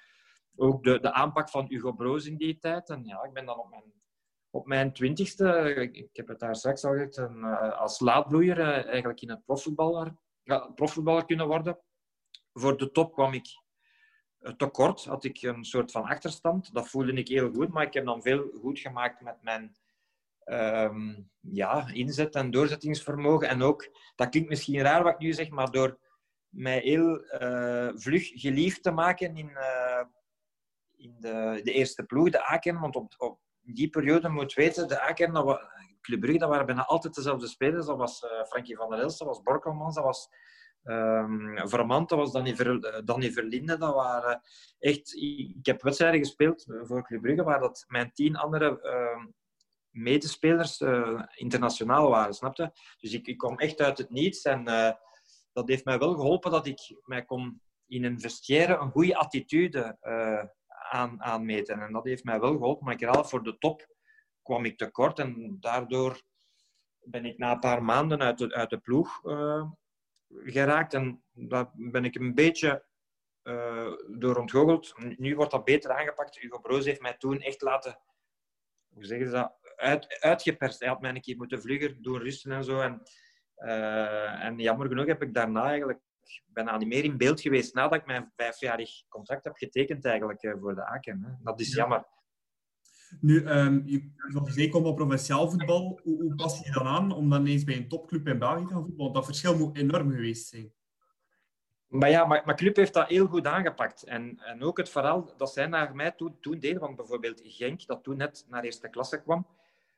ook 0.57 0.85
de, 0.85 1.01
de 1.01 1.13
aanpak 1.13 1.51
van 1.51 1.67
Hugo 1.67 1.93
Broos 1.93 2.27
in 2.27 2.37
die 2.37 2.59
tijd. 2.59 2.89
En 2.89 3.05
ja, 3.05 3.23
ik 3.23 3.33
ben 3.33 3.47
dan 3.47 3.59
op 3.59 3.71
mijn 3.71 3.93
op 4.55 4.67
mijn 4.67 4.93
twintigste, 4.93 5.75
ik 5.93 6.17
heb 6.17 6.29
het 6.29 6.39
daar 6.39 6.57
straks 6.57 6.85
al 6.85 6.93
gezegd, 6.93 7.17
een, 7.17 7.45
eh, 7.45 7.81
als 7.81 8.01
laadbloeier 8.01 8.61
eh, 8.61 8.87
eigenlijk 8.87 9.21
in 9.21 9.31
het 9.31 9.45
profvoetballer, 9.45 10.15
ja, 10.43 10.59
profvoetballer 10.59 11.25
kunnen 11.25 11.47
worden. 11.47 11.79
Voor 12.53 12.77
de 12.77 12.91
top 12.91 13.13
kwam 13.13 13.33
ik 13.33 13.47
eh, 14.39 14.53
tekort, 14.53 15.05
had 15.05 15.25
ik 15.25 15.43
een 15.43 15.65
soort 15.65 15.91
van 15.91 16.03
achterstand. 16.03 16.75
Dat 16.75 16.89
voelde 16.89 17.13
ik 17.13 17.29
heel 17.29 17.53
goed, 17.53 17.69
maar 17.69 17.87
ik 17.87 17.95
heb 17.95 18.05
dan 18.05 18.23
veel 18.23 18.51
goed 18.61 18.79
gemaakt 18.79 19.21
met 19.21 19.43
mijn 19.43 19.77
um, 20.45 21.31
ja, 21.41 21.89
inzet 21.93 22.35
en 22.35 22.51
doorzettingsvermogen. 22.51 23.49
En 23.49 23.63
ook, 23.63 23.97
dat 24.15 24.29
klinkt 24.29 24.49
misschien 24.49 24.81
raar 24.81 25.03
wat 25.03 25.13
ik 25.13 25.19
nu 25.19 25.33
zeg, 25.33 25.51
maar 25.51 25.71
door 25.71 25.99
mij 26.49 26.79
heel 26.79 27.25
vlug 27.95 28.31
geliefd 28.35 28.83
te 28.83 28.91
maken 28.91 29.37
in, 29.37 29.57
in 30.97 31.17
de, 31.21 31.61
de 31.65 31.73
eerste 31.73 32.03
ploeg, 32.03 32.31
de 32.31 32.45
Aken. 32.45 32.81
Want 32.81 32.97
op, 32.97 33.15
op 33.17 33.41
die 33.63 33.89
periode 33.89 34.29
moet 34.29 34.55
weten, 34.55 34.89
de 34.89 35.01
Aken, 35.01 35.33
dat 35.33 35.71
Club 36.01 36.21
Brugge, 36.21 36.39
dat 36.39 36.49
waren 36.49 36.67
bijna 36.67 36.85
altijd 36.85 37.15
dezelfde 37.15 37.47
spelers. 37.47 37.87
Dat 37.87 37.97
was 37.97 38.23
uh, 38.23 38.45
Frankie 38.45 38.77
van 38.77 38.91
der 38.91 38.99
Elst, 38.99 39.19
dat 39.19 39.29
was 39.29 39.43
Borkelmans, 39.43 39.95
dat 39.95 40.05
was 40.05 40.29
um, 40.85 41.55
dat 41.55 42.11
was 42.11 42.33
Danny, 42.33 42.53
eh, 42.53 43.01
Danny 43.05 43.31
Verlinde. 43.31 43.79
Dat 43.79 43.95
waren 43.95 44.43
echt... 44.79 45.15
Ik 45.15 45.67
heb 45.67 45.83
wedstrijden 45.83 46.21
gespeeld 46.21 46.67
voor 46.83 47.07
Club 47.07 47.23
Brugge 47.23 47.43
waar 47.43 47.61
dat 47.61 47.85
mijn 47.89 48.13
tien 48.13 48.37
andere 48.37 48.81
uh, 48.83 49.25
medespelers 49.91 50.81
uh, 50.81 51.23
internationaal 51.35 52.11
waren, 52.11 52.35
snapte? 52.35 52.73
Dus 52.99 53.13
ik, 53.13 53.27
ik 53.27 53.39
kom 53.39 53.59
echt 53.59 53.81
uit 53.81 53.99
het 53.99 54.11
niets 54.11 54.43
en 54.43 54.65
dat 55.53 55.69
heeft 55.69 55.85
mij 55.85 55.99
wel 55.99 56.15
geholpen 56.15 56.51
dat 56.51 56.67
ik 56.67 57.01
mij 57.05 57.25
kon 57.25 57.61
in 57.87 58.05
een 58.05 58.21
vestiaire 58.21 58.77
een 58.77 58.91
goede 58.91 59.17
attitude 59.17 59.99
aan. 60.93 61.21
En 61.49 61.93
dat 61.93 62.05
heeft 62.05 62.25
mij 62.25 62.41
wel 62.41 62.53
geholpen. 62.53 62.85
Maar 62.85 62.95
ik 62.95 63.01
herhaal, 63.01 63.25
voor 63.25 63.43
de 63.43 63.59
top 63.59 63.87
kwam 64.43 64.65
ik 64.65 64.79
tekort. 64.79 65.19
En 65.19 65.57
daardoor 65.61 66.23
ben 67.01 67.25
ik 67.25 67.39
na 67.39 67.53
een 67.53 67.59
paar 67.59 67.83
maanden 67.83 68.21
uit 68.21 68.39
de, 68.39 68.55
uit 68.55 68.71
de 68.71 68.79
ploeg 68.79 69.25
uh, 69.25 69.71
geraakt. 70.29 70.95
En 70.95 71.25
daar 71.33 71.71
ben 71.75 72.05
ik 72.05 72.15
een 72.15 72.35
beetje 72.35 72.85
uh, 73.43 73.93
door 74.09 74.37
ontgoocheld. 74.37 74.95
Nu 75.17 75.37
wordt 75.37 75.51
dat 75.51 75.65
beter 75.65 75.91
aangepakt. 75.91 76.39
Hugo 76.39 76.59
Broos 76.59 76.85
heeft 76.85 77.01
mij 77.01 77.17
toen 77.17 77.41
echt 77.41 77.63
laten... 77.63 77.99
Hoe 78.95 79.05
zeggen 79.05 79.27
ze 79.27 79.33
dat? 79.33 79.59
Uit, 79.77 80.21
uitgeperst. 80.21 80.79
Hij 80.79 80.89
had 80.89 81.01
mij 81.01 81.11
een 81.11 81.21
keer 81.21 81.37
moeten 81.37 81.61
vlugger 81.61 82.03
doen 82.03 82.19
rusten 82.19 82.53
en 82.53 82.65
zo. 82.65 82.81
En, 82.81 83.03
uh, 83.57 84.45
en 84.45 84.59
jammer 84.59 84.89
genoeg 84.89 85.07
heb 85.07 85.23
ik 85.23 85.35
daarna 85.35 85.65
eigenlijk 85.65 86.01
bijna 86.47 86.77
niet 86.77 86.89
meer 86.89 87.05
in 87.05 87.17
beeld 87.17 87.41
geweest 87.41 87.75
nadat 87.75 87.99
ik 87.99 88.07
mijn 88.07 88.33
vijfjarig 88.37 88.91
contract 89.09 89.45
heb 89.45 89.57
getekend 89.57 90.05
eigenlijk 90.05 90.43
eh, 90.43 90.53
voor 90.61 90.75
de 90.75 90.85
Aken. 90.85 91.23
Hè. 91.25 91.33
Dat 91.43 91.61
is 91.61 91.75
jammer. 91.75 92.05
Nu, 93.21 93.49
um, 93.49 93.83
je 93.87 94.11
zeker 94.45 94.85
op 94.85 94.97
provinciaal 94.97 95.51
voetbal. 95.51 96.01
Hoe, 96.03 96.23
hoe, 96.23 96.35
pas 96.35 96.59
je 96.59 96.71
dan 96.71 96.87
aan 96.87 97.13
om 97.13 97.31
dan 97.31 97.47
eens 97.47 97.65
bij 97.65 97.77
een 97.77 97.89
topclub 97.89 98.27
in 98.27 98.39
België 98.39 98.67
te 98.67 98.73
gaan 98.73 98.85
voetballen? 98.85 99.13
Dat 99.13 99.25
verschil 99.25 99.57
moet 99.57 99.77
enorm 99.77 100.11
geweest 100.11 100.49
zijn. 100.49 100.73
Maar 101.89 102.11
ja, 102.11 102.25
maar, 102.25 102.43
maar 102.45 102.57
club 102.57 102.77
heeft 102.77 102.95
dat 102.95 103.09
heel 103.09 103.27
goed 103.27 103.47
aangepakt. 103.47 104.03
En, 104.03 104.39
en 104.39 104.63
ook 104.63 104.77
het 104.77 104.89
verhaal 104.89 105.35
dat 105.37 105.53
zij 105.53 105.67
naar 105.67 105.95
mij 105.95 106.11
toen, 106.11 106.37
toen 106.41 106.59
deden, 106.59 106.81
want 106.81 106.97
bijvoorbeeld 106.97 107.41
Genk, 107.45 107.87
dat 107.87 108.03
toen 108.03 108.17
net 108.17 108.47
naar 108.49 108.65
eerste 108.65 108.89
klasse 108.89 109.23
kwam, 109.23 109.47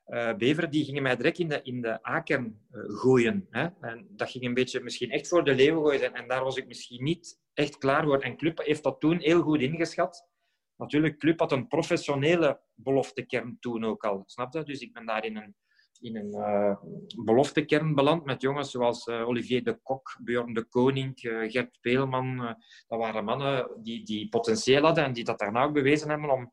uh, 0.06 0.34
Beveren 0.34 0.70
die 0.70 0.84
gingen 0.84 1.02
mij 1.02 1.16
direct 1.16 1.38
in 1.38 1.48
de, 1.48 1.60
in 1.62 1.80
de 1.80 2.02
aken 2.02 2.60
uh, 2.72 2.98
gooien. 2.98 3.46
Hè? 3.50 3.68
En 3.80 4.06
dat 4.10 4.30
ging 4.30 4.44
een 4.44 4.54
beetje 4.54 4.80
misschien 4.80 5.10
echt 5.10 5.28
voor 5.28 5.44
de 5.44 5.54
leeuwen 5.54 5.82
gooien. 5.82 6.14
En 6.14 6.28
daar 6.28 6.44
was 6.44 6.56
ik 6.56 6.66
misschien 6.66 7.04
niet 7.04 7.40
echt 7.54 7.78
klaar 7.78 8.04
voor. 8.04 8.20
En 8.20 8.36
Club 8.36 8.58
heeft 8.58 8.82
dat 8.82 9.00
toen 9.00 9.18
heel 9.18 9.42
goed 9.42 9.60
ingeschat. 9.60 10.28
Natuurlijk, 10.76 11.18
Club 11.18 11.38
had 11.40 11.52
een 11.52 11.66
professionele 11.66 12.60
beloftekern 12.74 13.56
toen 13.60 13.84
ook 13.84 14.04
al. 14.04 14.22
Snap 14.26 14.52
je? 14.52 14.62
Dus 14.62 14.80
ik 14.80 14.92
ben 14.92 15.06
daar 15.06 15.24
in 15.24 15.36
een, 15.36 15.54
in 16.00 16.16
een 16.16 16.34
uh, 16.36 16.76
beloftekern 17.24 17.94
beland 17.94 18.24
met 18.24 18.42
jongens 18.42 18.70
zoals 18.70 19.08
Olivier 19.08 19.64
de 19.64 19.78
Kok, 19.82 20.18
Bjorn 20.22 20.52
de 20.52 20.64
Koning, 20.64 21.12
Gert 21.20 21.78
Peelman. 21.80 22.56
dat 22.86 22.98
waren 22.98 23.24
mannen 23.24 23.70
die, 23.82 24.04
die 24.04 24.28
potentieel 24.28 24.82
hadden 24.82 25.04
en 25.04 25.12
die 25.12 25.24
dat 25.24 25.38
daarna 25.38 25.62
ook 25.62 25.72
bewezen 25.72 26.08
hebben 26.08 26.30
om 26.30 26.52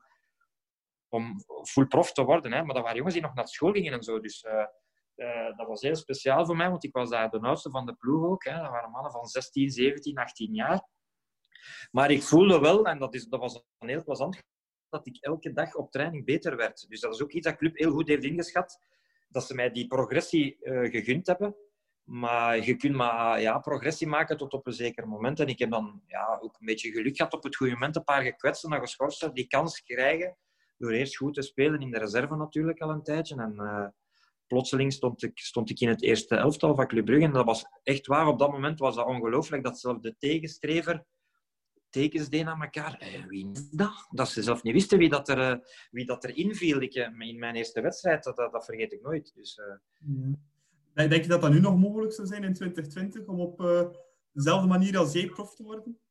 om 1.12 1.44
full 1.64 1.86
prof 1.86 2.12
te 2.12 2.24
worden. 2.24 2.52
Hè. 2.52 2.64
Maar 2.64 2.74
dat 2.74 2.82
waren 2.82 2.96
jongens 2.96 3.14
die 3.14 3.22
nog 3.22 3.34
naar 3.34 3.48
school 3.48 3.72
gingen 3.72 3.92
en 3.92 4.02
zo. 4.02 4.20
Dus 4.20 4.42
uh, 4.42 4.66
uh, 5.16 5.56
dat 5.56 5.66
was 5.66 5.82
heel 5.82 5.96
speciaal 5.96 6.46
voor 6.46 6.56
mij, 6.56 6.70
want 6.70 6.84
ik 6.84 6.92
was 6.92 7.10
daar 7.10 7.30
de 7.30 7.40
oudste 7.40 7.70
van 7.70 7.86
de 7.86 7.94
ploeg 7.94 8.24
ook. 8.24 8.44
Hè. 8.44 8.60
Dat 8.60 8.70
waren 8.70 8.90
mannen 8.90 9.12
van 9.12 9.26
16, 9.26 9.70
17, 9.70 10.18
18 10.18 10.54
jaar. 10.54 10.88
Maar 11.90 12.10
ik 12.10 12.22
voelde 12.22 12.58
wel, 12.58 12.84
en 12.84 12.98
dat, 12.98 13.14
is, 13.14 13.26
dat 13.26 13.40
was 13.40 13.64
een 13.78 13.88
heel 13.88 14.04
plezant, 14.04 14.42
dat 14.88 15.06
ik 15.06 15.16
elke 15.20 15.52
dag 15.52 15.74
op 15.74 15.90
training 15.90 16.24
beter 16.24 16.56
werd. 16.56 16.88
Dus 16.88 17.00
dat 17.00 17.14
is 17.14 17.22
ook 17.22 17.32
iets 17.32 17.46
dat 17.46 17.56
club 17.56 17.76
heel 17.76 17.92
goed 17.92 18.08
heeft 18.08 18.24
ingeschat. 18.24 18.78
Dat 19.28 19.46
ze 19.46 19.54
mij 19.54 19.70
die 19.70 19.86
progressie 19.86 20.56
uh, 20.60 20.90
gegund 20.90 21.26
hebben. 21.26 21.56
Maar 22.02 22.64
je 22.64 22.76
kunt 22.76 22.94
maar 22.94 23.40
ja, 23.40 23.58
progressie 23.58 24.06
maken 24.06 24.36
tot 24.36 24.52
op 24.52 24.66
een 24.66 24.72
zeker 24.72 25.08
moment. 25.08 25.40
En 25.40 25.46
ik 25.46 25.58
heb 25.58 25.70
dan 25.70 26.02
ja, 26.06 26.38
ook 26.40 26.56
een 26.58 26.66
beetje 26.66 26.90
geluk 26.90 27.16
gehad 27.16 27.32
op 27.32 27.42
het 27.42 27.56
goede 27.56 27.72
moment. 27.72 27.96
Een 27.96 28.04
paar 28.04 28.22
gekwetsten 28.22 28.72
en 28.72 28.80
geschorsten 28.80 29.34
die 29.34 29.46
kans 29.46 29.82
krijgen 29.82 30.36
door 30.82 30.90
eerst 30.92 31.16
goed 31.16 31.34
te 31.34 31.42
spelen 31.42 31.80
in 31.80 31.90
de 31.90 31.98
reserve 31.98 32.36
natuurlijk 32.36 32.80
al 32.80 32.90
een 32.90 33.02
tijdje. 33.02 33.36
En 33.36 33.54
uh, 33.56 33.86
plotseling 34.46 34.92
stond 34.92 35.22
ik, 35.22 35.38
stond 35.38 35.70
ik 35.70 35.80
in 35.80 35.88
het 35.88 36.02
eerste 36.02 36.36
elftal 36.36 36.74
van 36.74 36.86
Club 36.86 37.04
Brugge. 37.04 37.24
En 37.24 37.32
dat 37.32 37.44
was 37.44 37.64
echt 37.82 38.06
waar. 38.06 38.26
Op 38.26 38.38
dat 38.38 38.50
moment 38.50 38.78
was 38.78 38.94
dat 38.94 39.06
ongelooflijk 39.06 39.64
dat 39.64 39.80
zelfs 39.80 40.02
de 40.02 40.14
tegenstrever 40.18 41.04
tekens 41.90 42.28
deed 42.28 42.46
aan 42.46 42.62
elkaar. 42.62 42.98
Eh, 42.98 43.24
wie 43.26 43.50
is 43.52 43.70
dat? 43.70 44.06
Dat 44.10 44.28
ze 44.28 44.42
zelf 44.42 44.62
niet 44.62 44.72
wisten 44.72 44.98
wie 44.98 45.08
dat, 45.08 45.28
er, 45.28 45.50
uh, 45.50 45.58
wie 45.90 46.06
dat 46.06 46.24
erin 46.24 46.54
viel. 46.54 46.80
Ik, 46.80 46.94
in 46.94 47.38
mijn 47.38 47.54
eerste 47.54 47.80
wedstrijd, 47.80 48.24
dat, 48.24 48.36
dat, 48.36 48.64
vergeet 48.64 48.92
ik 48.92 49.02
nooit. 49.02 49.32
Dus, 49.34 49.60
Denk 50.94 51.22
je 51.22 51.28
dat 51.28 51.40
dat 51.40 51.52
nu 51.52 51.60
nog 51.60 51.78
mogelijk 51.78 52.12
zou 52.12 52.26
zijn 52.26 52.44
in 52.44 52.54
2020 52.54 53.26
om 53.26 53.40
op 53.40 53.58
dezelfde 54.32 54.68
manier 54.68 54.98
als 54.98 55.12
jij 55.12 55.28
te 55.28 55.62
worden? 55.62 56.01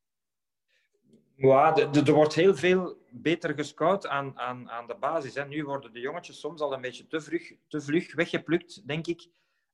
Ja, 1.36 1.76
er 1.76 2.12
wordt 2.12 2.34
heel 2.34 2.54
veel 2.54 2.96
beter 3.10 3.54
gescout 3.54 4.06
aan, 4.06 4.38
aan, 4.38 4.70
aan 4.70 4.86
de 4.86 4.96
basis. 5.00 5.34
Hè. 5.34 5.46
Nu 5.46 5.64
worden 5.64 5.92
de 5.92 6.00
jongetjes 6.00 6.40
soms 6.40 6.60
al 6.60 6.72
een 6.72 6.80
beetje 6.80 7.06
te 7.06 7.20
vlug, 7.20 7.52
te 7.68 7.80
vlug 7.80 8.14
weggeplukt, 8.14 8.86
denk 8.86 9.06
ik. 9.06 9.28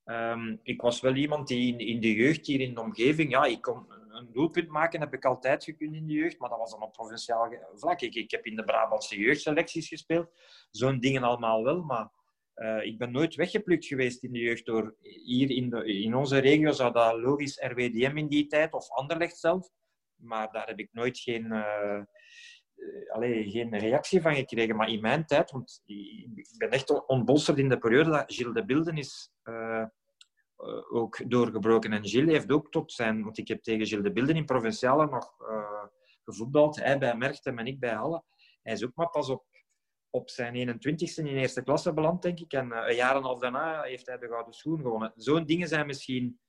Um, 0.05 0.59
ik 0.63 0.81
was 0.81 1.01
wel 1.01 1.15
iemand 1.15 1.47
die 1.47 1.77
in, 1.77 2.01
de 2.01 2.13
jeugd 2.13 2.45
hier 2.45 2.59
in 2.59 2.73
de 2.73 2.81
omgeving... 2.81 3.31
Ja, 3.31 3.45
ik 3.45 3.61
kon 3.61 3.85
een 4.09 4.31
doelpunt 4.31 4.69
maken, 4.69 4.99
heb 4.99 5.13
ik 5.13 5.25
altijd 5.25 5.63
gekund 5.63 5.95
in 5.95 6.07
de 6.07 6.13
jeugd, 6.13 6.39
maar 6.39 6.49
dat 6.49 6.57
was 6.57 6.71
dan 6.71 6.81
op 6.81 6.93
provinciaal 6.93 7.53
vlak. 7.73 8.01
Ik, 8.01 8.31
heb 8.31 8.45
in 8.45 8.55
de 8.55 8.63
Brabantse 8.63 9.19
jeugdselecties 9.19 9.87
gespeeld. 9.87 10.29
Zo'n 10.71 10.99
dingen 10.99 11.23
allemaal 11.23 11.63
wel, 11.63 11.81
maar... 11.81 12.17
Uh, 12.55 12.85
ik 12.85 12.97
ben 12.97 13.11
nooit 13.11 13.35
weggeplukt 13.35 13.85
geweest 13.85 14.23
in 14.23 14.31
de 14.31 14.39
jeugd. 14.39 14.65
Door, 14.65 14.95
hier 15.01 15.49
in, 15.49 15.69
de, 15.69 16.01
in 16.01 16.15
onze 16.15 16.37
regio 16.37 16.71
zou 16.71 16.93
dat 16.93 17.17
logisch 17.17 17.57
RWDM 17.61 18.17
in 18.17 18.27
die 18.27 18.47
tijd, 18.47 18.73
of 18.73 18.89
Anderlecht 18.89 19.37
zelf. 19.37 19.69
Maar 20.19 20.51
daar 20.51 20.67
heb 20.67 20.79
ik 20.79 20.89
nooit 20.91 21.19
geen, 21.19 21.45
uh, 21.45 22.01
geen 23.51 23.77
reactie 23.77 24.21
van 24.21 24.35
gekregen. 24.35 24.75
Maar 24.75 24.89
in 24.89 25.01
mijn 25.01 25.25
tijd, 25.25 25.51
want 25.51 25.81
ik 25.85 26.55
ben 26.57 26.69
echt 26.69 27.07
ontbolsterd 27.07 27.57
in 27.57 27.69
de 27.69 27.77
periode 27.77 28.09
dat 28.09 28.33
Gilles 28.33 28.53
de 28.53 28.65
Bilden 28.65 28.97
is 28.97 29.31
uh, 29.43 29.85
ook 30.91 31.29
doorgebroken. 31.29 31.93
En 31.93 32.07
Gilles 32.07 32.31
heeft 32.31 32.51
ook 32.51 32.71
tot 32.71 32.91
zijn... 32.91 33.23
Want 33.23 33.37
ik 33.37 33.47
heb 33.47 33.61
tegen 33.61 33.85
Gilles 33.85 34.03
de 34.03 34.11
Bilden 34.11 34.35
in 34.35 34.45
Provinciale 34.45 35.05
nog 35.09 35.35
gevoetbald. 36.23 36.75
Hij 36.75 36.97
bij 36.97 37.15
Merchtem 37.15 37.59
en 37.59 37.65
ik 37.65 37.79
bij 37.79 37.93
Halle. 37.93 38.23
Hij 38.61 38.73
is 38.73 38.85
ook 38.85 38.95
maar 38.95 39.09
pas 39.09 39.29
op 39.29 39.45
op 40.09 40.29
zijn 40.29 40.79
21ste 40.79 41.15
in 41.15 41.27
eerste 41.27 41.63
klasse 41.63 41.93
beland, 41.93 42.21
denk 42.21 42.39
ik. 42.39 42.53
En 42.53 42.71
een 42.71 42.95
jaar 42.95 43.11
en 43.11 43.17
een 43.17 43.23
half 43.23 43.39
daarna 43.39 43.81
heeft 43.81 44.05
hij 44.05 44.17
de 44.17 44.27
gouden 44.27 44.53
schoen 44.53 44.81
gewonnen. 44.81 45.13
Zo'n 45.15 45.45
dingen 45.45 45.67
zijn 45.67 45.85
misschien 45.85 46.39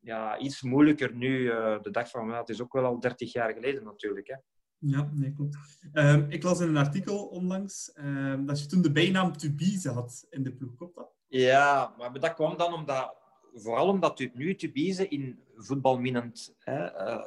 ja, 0.00 0.38
iets 0.38 0.62
moeilijker 0.62 1.14
nu, 1.14 1.44
de 1.82 1.90
dag 1.90 2.10
van... 2.10 2.32
Het 2.32 2.48
is 2.48 2.62
ook 2.62 2.72
wel 2.72 2.84
al 2.84 3.00
30 3.00 3.32
jaar 3.32 3.52
geleden 3.52 3.84
natuurlijk. 3.84 4.28
Hè. 4.28 4.36
Ja, 4.80 5.10
nee, 5.12 5.32
klopt. 5.32 5.56
Um, 5.92 6.26
ik 6.30 6.42
las 6.42 6.60
in 6.60 6.68
een 6.68 6.76
artikel 6.76 7.26
onlangs 7.26 7.92
um, 7.98 8.46
dat 8.46 8.60
je 8.60 8.66
toen 8.66 8.82
de 8.82 8.92
bijnaam 8.92 9.36
Tubize 9.36 9.90
had 9.90 10.26
in 10.30 10.42
de 10.42 10.52
ploeg. 10.52 10.76
Klopt 10.76 10.94
dat? 10.94 11.14
Ja, 11.26 11.94
maar 11.98 12.20
dat 12.20 12.34
kwam 12.34 12.56
dan 12.56 12.72
omdat, 12.72 13.16
vooral 13.54 13.88
omdat 13.88 14.18
nu 14.34 14.54
Tubize 14.54 15.08
in 15.08 15.38
voetbalminend... 15.56 16.54
Hè, 16.58 16.84
uh, 16.84 17.24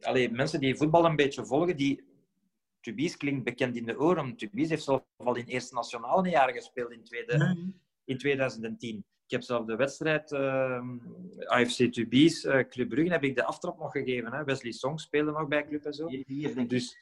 allee, 0.00 0.30
mensen 0.30 0.60
die 0.60 0.76
voetbal 0.76 1.04
een 1.04 1.16
beetje 1.16 1.46
volgen, 1.46 1.76
die... 1.76 2.08
Tubize 2.80 3.16
klinkt 3.16 3.44
bekend 3.44 3.76
in 3.76 3.86
de 3.86 3.98
oren. 3.98 4.36
Tubize 4.36 4.68
heeft 4.68 4.82
zelf 4.82 5.02
al 5.16 5.36
in 5.36 5.46
Eerste 5.46 5.74
Nationale 5.74 6.28
jaren 6.28 6.54
gespeeld 6.54 6.90
in, 6.90 7.04
tweede, 7.04 7.56
in 8.04 8.18
2010. 8.18 9.04
Ik 9.30 9.36
heb 9.36 9.44
zelf 9.44 9.66
de 9.66 9.76
wedstrijd 9.76 10.32
uh, 10.32 10.82
AFC 11.44 11.92
Tubies, 11.92 12.44
uh, 12.44 12.58
Club 12.68 12.88
Brugge, 12.88 13.12
heb 13.12 13.24
ik 13.24 13.34
de 13.34 13.44
aftrap 13.44 13.78
nog 13.78 13.92
gegeven. 13.92 14.32
Hè. 14.32 14.44
Wesley 14.44 14.72
Song 14.72 14.98
speelde 14.98 15.30
nog 15.30 15.48
bij 15.48 15.66
Club 15.66 15.84
en 15.84 15.92
zo. 15.92 16.08
1-4, 16.08 16.54
denk 16.54 16.70
dus, 16.70 16.96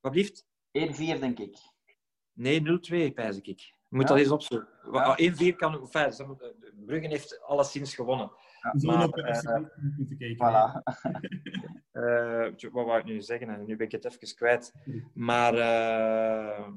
Wat 0.00 0.12
blieft? 0.12 0.46
1-4, 0.46 0.48
denk 0.98 1.38
ik. 1.38 1.56
Nee, 2.32 2.60
0-2, 2.60 3.14
pijs 3.14 3.36
ik. 3.36 3.46
Je 3.46 3.72
moet 3.88 4.02
ja. 4.02 4.08
dat 4.08 4.18
eens 4.18 4.30
opzoeken. 4.30 4.68
Ja. 4.92 5.18
1-4 5.52 5.56
kan... 5.56 5.90
Enfin, 5.92 6.36
Brugge 6.86 7.08
heeft 7.08 7.40
alleszins 7.42 7.94
gewonnen. 7.94 8.32
Ja, 8.60 8.92
maar, 8.92 9.08
uh, 9.18 9.66
moeten 9.96 10.18
kijken. 10.18 10.36
Voilà. 10.36 10.82
uh, 11.92 12.72
wat 12.72 12.86
wou 12.86 12.98
ik 12.98 13.04
nu 13.04 13.20
zeggen? 13.20 13.64
Nu 13.66 13.76
ben 13.76 13.86
ik 13.86 13.92
het 13.92 14.04
even 14.04 14.34
kwijt. 14.36 14.72
Maar 15.14 15.54
uh, 15.54 16.68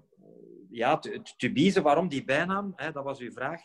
ja, 0.70 1.00
Tubize, 1.38 1.82
waarom 1.82 2.08
die 2.08 2.24
bijnaam? 2.24 2.74
Hè, 2.76 2.92
dat 2.92 3.04
was 3.04 3.20
uw 3.20 3.32
vraag. 3.32 3.62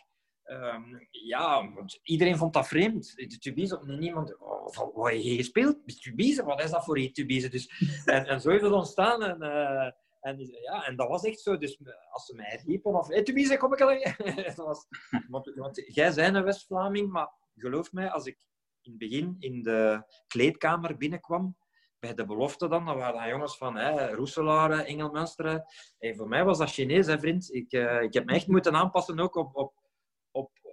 Um, 0.47 1.07
ja, 1.11 1.71
iedereen 2.03 2.37
vond 2.37 2.53
dat 2.53 2.69
vreemd. 2.69 3.13
De 3.17 3.39
Tubize, 3.39 3.81
niemand... 3.85 4.39
Oh, 4.39 4.95
wat 4.95 5.11
heb 5.11 5.21
je 5.21 5.37
gespeeld? 5.37 6.03
Tubize, 6.03 6.45
wat 6.45 6.63
is 6.63 6.71
dat 6.71 6.85
voor 6.85 6.99
een 6.99 7.13
Tubize? 7.13 7.49
Dus, 7.49 7.69
en, 8.05 8.27
en 8.27 8.41
zo 8.41 8.51
is 8.51 8.63
het 8.63 8.73
ontstaan. 8.73 9.23
En, 9.23 9.43
uh, 9.43 9.91
en, 10.21 10.39
ja, 10.63 10.87
en 10.87 10.97
dat 10.97 11.09
was 11.09 11.25
echt 11.25 11.41
zo. 11.41 11.59
Dus 11.59 11.81
als 12.11 12.27
ze 12.27 12.35
mij 12.35 12.63
riepen 12.67 12.95
of... 12.95 13.09
Hey, 13.09 13.23
Tubize, 13.23 13.57
kom 13.57 13.73
ik 13.73 13.81
al 13.81 13.89
dat 14.45 14.57
was, 14.57 14.87
want, 15.29 15.53
want 15.55 15.83
jij 15.87 16.15
bent 16.15 16.37
een 16.37 16.45
West-Vlaming, 16.45 17.11
maar 17.11 17.31
geloof 17.57 17.93
mij, 17.93 18.11
als 18.11 18.27
ik 18.27 18.39
in 18.81 18.91
het 18.91 18.99
begin 18.99 19.37
in 19.39 19.63
de 19.63 20.03
kleedkamer 20.27 20.97
binnenkwam, 20.97 21.57
bij 21.99 22.15
de 22.15 22.25
belofte 22.25 22.69
dan, 22.69 22.85
dat 22.85 22.97
waren 22.97 23.21
dan 23.21 23.29
jongens 23.29 23.57
van 23.57 23.77
hè, 23.77 24.15
Roeselaar, 24.15 24.71
Engelmunster. 24.71 25.63
Hey, 25.99 26.15
voor 26.15 26.29
mij 26.29 26.45
was 26.45 26.59
dat 26.59 26.71
Chinees, 26.71 27.07
hè, 27.07 27.19
vriend. 27.19 27.55
Ik, 27.55 27.73
uh, 27.73 28.03
ik 28.03 28.15
heb 28.15 28.25
me 28.25 28.33
echt 28.33 28.47
moeten 28.47 28.75
aanpassen 28.75 29.21
ook 29.21 29.37
op 29.37 29.57
op 29.57 29.84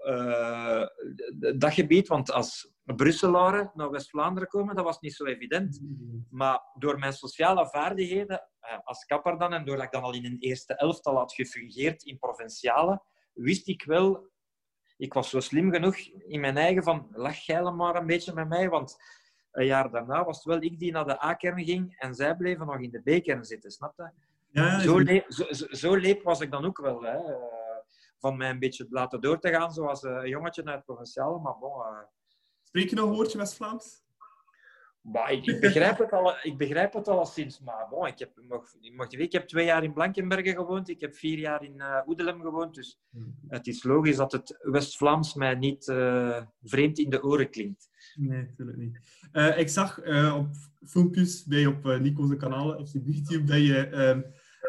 uh, 0.04 0.86
dat 1.58 1.74
gebied. 1.74 2.08
Want 2.08 2.32
als 2.32 2.74
Brusselaren 2.84 3.72
naar 3.74 3.90
West-Vlaanderen 3.90 4.50
komen, 4.50 4.76
dat 4.76 4.86
was 4.86 5.00
niet 5.00 5.14
zo 5.14 5.26
evident. 5.26 5.82
Maar 6.30 6.62
door 6.74 7.00
mijn 7.00 7.14
sociale 7.14 7.68
vaardigheden, 7.68 8.48
uh, 8.62 8.78
als 8.84 9.06
kapper 9.06 9.38
dan, 9.38 9.54
en 9.54 9.66
doordat 9.66 9.86
ik 9.86 9.92
dan 9.92 10.04
al 10.04 10.14
in 10.14 10.26
een 10.26 10.40
eerste 10.40 10.76
elftal 10.76 11.18
had 11.18 11.34
gefungeerd 11.34 12.04
in 12.04 12.18
provinciale, 12.18 13.02
wist 13.34 13.68
ik 13.68 13.84
wel... 13.84 14.30
Ik 14.98 15.14
was 15.14 15.30
zo 15.30 15.40
slim 15.40 15.72
genoeg 15.74 15.98
in 16.28 16.40
mijn 16.40 16.58
eigen 16.58 16.84
van, 16.84 17.08
lach 17.12 17.38
jij 17.38 17.62
maar 17.62 17.96
een 17.96 18.06
beetje 18.06 18.34
met 18.34 18.48
mij, 18.48 18.70
want 18.70 18.96
een 19.52 19.66
jaar 19.66 19.92
daarna 19.92 20.26
was 20.26 20.36
het 20.36 20.46
wel 20.46 20.62
ik 20.62 20.80
die 20.80 20.92
naar 20.92 21.06
de 21.06 21.24
A-kern 21.24 21.64
ging 21.64 21.96
en 21.98 22.16
zij 22.16 22.36
bleven 22.36 22.66
nog 22.66 22.80
in 22.80 22.92
de 22.92 23.20
B-kern 23.20 23.46
zitten, 23.46 23.72
snap 23.72 23.94
je? 23.98 24.10
Ja, 24.50 24.80
zo, 24.80 25.00
leep, 25.00 25.26
zo, 25.28 25.46
zo, 25.50 25.66
zo 25.70 25.96
leep 25.96 26.24
was 26.24 26.42
ik 26.42 26.52
dan 26.52 26.66
ook 26.66 26.78
wel. 26.78 27.02
Hè 27.02 27.20
van 28.22 28.38
mij 28.38 28.50
een 28.50 28.60
beetje 28.60 28.88
laten 28.90 29.22
door 29.22 29.40
te 29.40 29.50
gaan, 29.50 29.72
zoals 29.72 30.04
een 30.04 30.30
jongetje 30.30 30.64
uit 30.66 30.76
het 30.76 30.86
provinciale. 30.86 31.40
Maar 31.40 31.58
bon, 31.60 31.72
uh... 31.72 32.00
Spreek 32.64 32.90
je 32.90 32.96
nog 32.96 33.10
een 33.10 33.16
woordje 33.16 33.38
West-Vlaams? 33.38 34.04
Ik, 35.30 35.46
ik, 35.46 35.60
begrijp 35.60 35.98
het 35.98 36.12
al, 36.12 36.34
ik 36.42 36.58
begrijp 36.58 36.94
het 36.94 37.08
al 37.08 37.26
sinds, 37.26 37.60
maar 37.60 37.88
bon, 37.90 38.08
ik, 38.08 38.20
heb, 38.20 38.32
mocht, 38.48 38.78
mocht 38.96 39.14
ik 39.14 39.32
heb 39.32 39.48
twee 39.48 39.66
jaar 39.66 39.84
in 39.84 39.94
Blankenbergen 39.94 40.56
gewoond, 40.56 40.90
ik 40.90 41.02
heb 41.02 41.16
vier 41.16 41.38
jaar 41.38 41.64
in 41.64 41.76
uh, 41.76 42.02
Oedelem 42.08 42.42
gewoond, 42.42 42.76
dus 42.76 43.00
het 43.48 43.68
is 43.68 43.84
logisch 43.84 44.16
dat 44.16 44.32
het 44.32 44.58
West-Vlaams 44.62 45.34
mij 45.34 45.56
niet 45.56 45.88
uh, 45.88 46.42
vreemd 46.64 47.00
in 47.00 47.10
de 47.10 47.24
oren 47.24 47.50
klinkt. 47.50 47.90
Nee, 48.16 48.42
natuurlijk 48.42 48.78
niet. 48.78 49.00
Uh, 49.34 49.60
ik 49.60 49.70
zag 49.70 49.98
op 50.34 50.48
filmpjes 50.86 51.46
bij 51.46 51.66
op 51.66 51.84
Nico's 51.84 52.38
kanaal 52.38 52.76
op 52.76 52.88
YouTube 53.06 53.44
dat 53.44 53.62
je 53.62 53.88
ehm, 53.88 54.22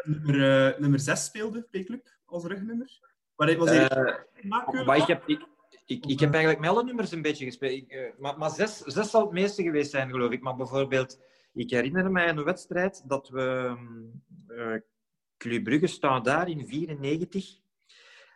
nummer, 0.03 0.75
nummer 0.79 0.99
6 0.99 1.23
speelde 1.23 1.67
bij 1.71 1.83
Club 1.83 2.07
als 2.25 2.43
rugnummer. 2.43 3.12
Maar, 3.45 3.57
was 3.57 3.71
uh, 3.71 4.85
maar 4.85 4.97
ik, 4.97 5.07
heb, 5.07 5.23
ik, 5.27 5.47
ik, 5.85 6.05
ik, 6.05 6.19
heb 6.19 6.31
eigenlijk 6.31 6.59
met 6.59 6.69
alle 6.69 6.83
nummers 6.83 7.11
een 7.11 7.21
beetje 7.21 7.45
gespeeld. 7.45 7.71
Ik, 7.71 7.93
uh, 7.93 8.07
maar 8.19 8.37
maar 8.37 8.49
zes, 8.49 8.77
zes 8.77 9.09
zal 9.09 9.21
het 9.21 9.31
meeste 9.31 9.63
geweest 9.63 9.91
zijn, 9.91 10.09
geloof 10.09 10.31
ik. 10.31 10.41
Maar 10.41 10.55
bijvoorbeeld, 10.55 11.19
ik 11.53 11.69
herinner 11.69 12.11
mij 12.11 12.29
een 12.29 12.43
wedstrijd 12.43 13.03
dat 13.09 13.29
we... 13.29 13.75
Uh, 14.47 14.75
Club 15.37 15.63
Brugge 15.63 15.87
staan 15.87 16.23
daar 16.23 16.49
in 16.49 16.67
94. 16.67 17.59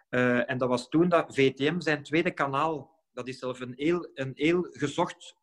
en 0.10 0.58
dat 0.58 0.70
was 0.70 0.90
toen 0.90 1.10
dat 1.10 1.36
VTM 1.36 1.80
zijn 1.80 2.04
tweede 2.04 2.32
kanaal... 2.32 2.96
Dat 3.14 3.28
is 3.28 3.40
zelf 3.40 3.60
een 3.60 3.74
heel, 3.76 4.10
een 4.14 4.32
heel 4.36 4.68
gezocht 4.72 5.36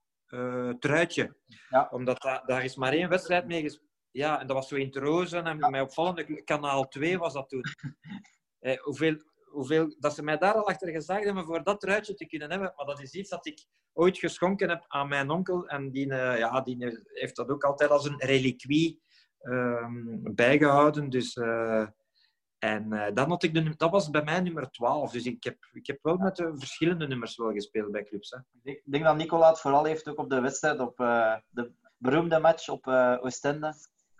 truitje. 0.78 1.36
Ja. 1.68 1.88
Omdat 1.90 2.22
da, 2.22 2.42
daar 2.46 2.64
is 2.64 2.76
maar 2.76 2.92
één 2.92 3.08
wedstrijd 3.08 3.46
mee 3.46 3.62
gespeeld. 3.62 3.84
Ja, 4.10 4.40
en 4.40 4.46
dat 4.46 4.56
was 4.56 4.68
zo 4.68 4.74
in 4.74 4.90
Trozen. 4.90 5.46
En 5.46 5.58
ja. 5.58 5.68
mijn 5.68 5.82
opvallende 5.82 6.42
kanaal 6.42 6.88
2 6.88 7.18
was 7.18 7.32
dat 7.32 7.48
toen. 7.48 7.64
hoeveel, 8.84 9.16
dat 9.98 10.14
ze 10.14 10.22
mij 10.22 10.38
daar 10.38 10.54
al 10.54 10.68
achter 10.68 10.88
gezegd 10.88 11.24
hebben 11.24 11.44
voor 11.44 11.64
dat 11.64 11.80
truitje 11.80 12.14
te 12.14 12.26
kunnen 12.26 12.50
hebben. 12.50 12.72
Maar 12.76 12.86
dat 12.86 13.00
is 13.00 13.12
iets 13.12 13.30
dat 13.30 13.46
ik 13.46 13.66
ooit 13.92 14.18
geschonken 14.18 14.68
heb 14.68 14.84
aan 14.88 15.08
mijn 15.08 15.30
onkel. 15.30 15.66
En 15.66 15.90
die, 15.90 16.06
uh, 16.06 16.38
ja, 16.38 16.60
die 16.60 17.02
heeft 17.04 17.36
dat 17.36 17.48
ook 17.48 17.64
altijd 17.64 17.90
als 17.90 18.06
een 18.06 18.18
reliquie 18.24 19.02
um, 19.42 20.20
bijgehouden. 20.34 21.10
Dus, 21.10 21.36
uh, 21.36 21.86
en 22.58 22.92
uh, 22.92 23.06
dan 23.14 23.28
had 23.28 23.42
ik 23.42 23.54
de, 23.54 23.76
dat 23.76 23.90
was 23.90 24.10
bij 24.10 24.24
mij 24.24 24.40
nummer 24.40 24.70
12. 24.70 25.12
Dus 25.12 25.24
ik 25.24 25.44
heb, 25.44 25.56
ik 25.72 25.86
heb 25.86 25.98
wel 26.02 26.16
met 26.16 26.36
de 26.36 26.52
verschillende 26.56 27.06
nummers 27.06 27.36
wel 27.36 27.52
gespeeld 27.52 27.92
bij 27.92 28.04
clubs. 28.04 28.30
Hè. 28.30 28.70
Ik 28.70 28.82
denk 28.84 29.04
dat 29.04 29.16
Nicola 29.16 29.48
het 29.48 29.60
vooral 29.60 29.84
heeft 29.84 30.08
ook 30.08 30.18
op 30.18 30.30
de 30.30 30.40
wedstrijd, 30.40 30.80
op 30.80 30.96
de 31.48 31.72
beroemde 31.96 32.38
match 32.38 32.68
op 32.68 32.86
Oostende. 33.20 33.74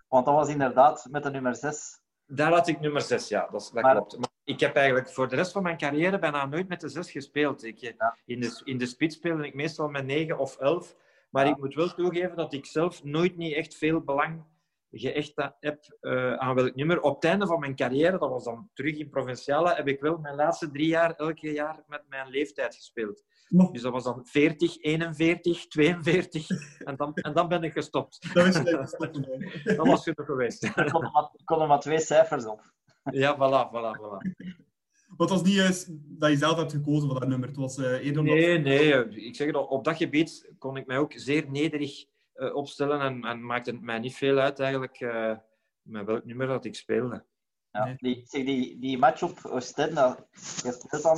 Want 0.07 0.25
dat 0.25 0.35
was 0.35 0.49
inderdaad 0.49 1.07
met 1.09 1.23
de 1.23 1.29
nummer 1.29 1.55
6 1.55 2.03
daar 2.27 2.51
had 2.51 2.67
ik 2.67 2.79
nummer 2.79 3.01
6, 3.01 3.27
ja, 3.27 3.41
dat, 3.51 3.71
dat 3.73 3.83
maar, 3.83 3.95
klopt. 3.95 4.17
Maar 4.17 4.29
ik 4.43 4.59
heb 4.59 4.75
eigenlijk 4.75 5.09
voor 5.09 5.29
de 5.29 5.35
rest 5.35 5.51
van 5.51 5.63
mijn 5.63 5.77
carrière 5.77 6.19
bijna 6.19 6.45
nooit 6.45 6.67
met 6.67 6.81
de 6.81 6.89
6 6.89 7.11
gespeeld. 7.11 7.63
Ik, 7.63 7.77
ja. 7.77 8.17
in, 8.25 8.39
de, 8.39 8.61
in 8.63 8.77
de 8.77 8.85
spits 8.85 9.15
speelde 9.15 9.45
ik 9.45 9.53
meestal 9.53 9.87
met 9.87 10.05
9 10.05 10.37
of 10.37 10.57
11. 10.57 10.95
Maar 11.29 11.45
ja. 11.45 11.51
ik 11.51 11.57
moet 11.57 11.73
wel 11.73 11.93
toegeven 11.93 12.35
dat 12.35 12.53
ik 12.53 12.65
zelf 12.65 13.03
nooit 13.03 13.37
niet 13.37 13.53
echt 13.53 13.75
veel 13.75 14.01
belang 14.01 14.43
geëcht 14.91 15.33
heb 15.59 15.97
uh, 16.01 16.33
aan 16.33 16.55
welk 16.55 16.75
nummer. 16.75 17.01
Op 17.01 17.15
het 17.15 17.23
einde 17.23 17.47
van 17.47 17.59
mijn 17.59 17.75
carrière, 17.75 18.17
dat 18.17 18.29
was 18.29 18.43
dan 18.43 18.69
terug 18.73 18.97
in 18.97 19.09
Provinciale, 19.09 19.73
heb 19.73 19.87
ik 19.87 19.99
wel 19.99 20.17
mijn 20.17 20.35
laatste 20.35 20.71
drie 20.71 20.87
jaar 20.87 21.15
elke 21.15 21.51
jaar 21.51 21.83
met 21.87 22.03
mijn 22.07 22.27
leeftijd 22.27 22.75
gespeeld. 22.75 23.23
Dus 23.49 23.81
dat 23.81 23.91
was 23.91 24.03
dan 24.03 24.25
40, 24.25 24.77
41, 24.81 25.67
42 25.67 26.49
en 26.77 26.95
dan, 26.95 27.13
en 27.13 27.33
dan 27.33 27.47
ben 27.47 27.63
ik 27.63 27.71
gestopt. 27.71 28.33
Dat 28.33 28.45
was 28.45 28.57
gestopt. 28.79 29.23
dat 29.63 29.87
was 29.87 30.03
genoeg 30.03 30.25
geweest. 30.25 30.63
Ik 30.63 30.73
kon, 30.91 31.03
er 31.03 31.11
maar, 31.11 31.29
kon 31.43 31.61
er 31.61 31.67
maar 31.67 31.79
twee 31.79 31.99
cijfers 31.99 32.45
op. 32.45 32.73
Ja, 33.03 33.35
voilà, 33.35 33.69
voilà, 33.71 33.99
voilà. 33.99 34.45
het 35.17 35.29
was 35.29 35.43
niet 35.43 35.53
juist 35.53 35.87
dat 36.19 36.29
je 36.29 36.37
zelf 36.37 36.57
hebt 36.57 36.71
gekozen 36.71 37.09
voor 37.09 37.19
dat 37.19 37.29
nummer. 37.29 37.47
Het 37.47 37.57
was 37.57 37.77
uh, 37.77 38.05
eerder 38.05 38.23
Nee, 38.23 38.57
nee. 38.57 39.09
Ik 39.09 39.35
zeg 39.35 39.47
het, 39.47 39.55
op 39.55 39.83
dat 39.83 39.97
gebied 39.97 40.51
kon 40.57 40.77
ik 40.77 40.85
mij 40.85 40.97
ook 40.97 41.13
zeer 41.15 41.49
nederig 41.49 42.05
uh, 42.35 42.55
opstellen 42.55 42.99
en, 42.99 43.23
en 43.23 43.45
maakte 43.45 43.71
het 43.71 43.81
mij 43.81 43.99
niet 43.99 44.15
veel 44.15 44.37
uit 44.37 44.59
eigenlijk 44.59 44.99
met 45.81 46.05
welk 46.05 46.25
nummer 46.25 46.47
dat 46.47 46.65
ik 46.65 46.75
speelde. 46.75 47.25
Ja, 47.75 47.93
die, 47.97 48.23
zeg, 48.25 48.45
die, 48.45 48.79
die 48.79 48.97
match 48.97 49.23
op 49.23 49.45
Oostende, 49.45 50.17
je 50.63 50.71
speelt 50.71 51.03
dan 51.03 51.17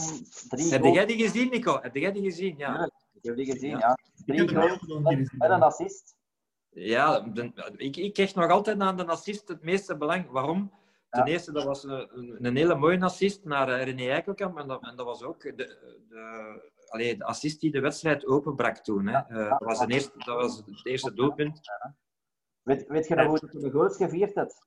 drie 0.49 0.71
Heb 0.71 0.83
jij 0.83 1.05
die 1.05 1.17
gezien, 1.17 1.49
Nico? 1.49 1.79
Heb 1.81 1.95
jij 1.95 2.11
die 2.11 2.23
gezien? 2.23 2.57
Ja. 2.57 2.73
ja 2.73 2.89
ik 3.13 3.23
heb 3.23 3.35
die 3.35 3.45
gezien, 3.45 3.69
ja. 3.69 3.77
ja. 3.77 3.97
Drie 4.25 4.49
goals 4.49 4.79
met, 5.01 5.49
een 5.49 5.61
assist. 5.61 6.15
Ja, 6.69 7.19
de, 7.19 7.51
ik, 7.75 7.97
ik 7.97 8.13
kreeg 8.13 8.35
nog 8.35 8.49
altijd 8.49 8.79
aan 8.79 8.97
de 8.97 9.05
assist 9.05 9.47
het 9.47 9.63
meeste 9.63 9.97
belang. 9.97 10.29
Waarom? 10.29 10.71
Ten 11.09 11.25
ja. 11.25 11.31
eerste, 11.31 11.51
dat 11.51 11.63
was 11.63 11.83
een, 11.83 12.45
een, 12.45 12.55
hele 12.55 12.75
mooie 12.75 13.01
assist 13.01 13.43
naar 13.43 13.69
eh, 13.69 13.83
René 13.83 14.09
Eikelkamp. 14.09 14.57
En 14.57 14.67
dat, 14.67 14.83
en 14.83 14.95
dat 14.95 15.05
was 15.05 15.23
ook 15.23 15.41
de, 15.41 15.55
de, 16.09 16.71
allee, 16.87 17.17
de 17.17 17.23
assist 17.23 17.59
die 17.59 17.71
de 17.71 17.79
wedstrijd 17.79 18.25
openbrak 18.25 18.77
toen. 18.77 19.07
Hè. 19.07 19.11
Ja. 19.11 19.27
Uh, 19.29 19.49
dat, 19.49 19.59
was 19.59 19.79
een 19.79 19.91
eerste, 19.91 20.11
dat 20.17 20.35
was 20.35 20.57
het 20.57 20.85
eerste 20.85 21.13
doelpunt. 21.13 21.59
Weet, 22.61 22.87
weet 22.87 23.07
je 23.07 23.15
nog 23.15 23.25
hoe 23.25 23.49
je 23.51 23.59
de 23.59 23.71
goals 23.71 23.95
gevierd 23.95 24.35
hebt? 24.35 24.65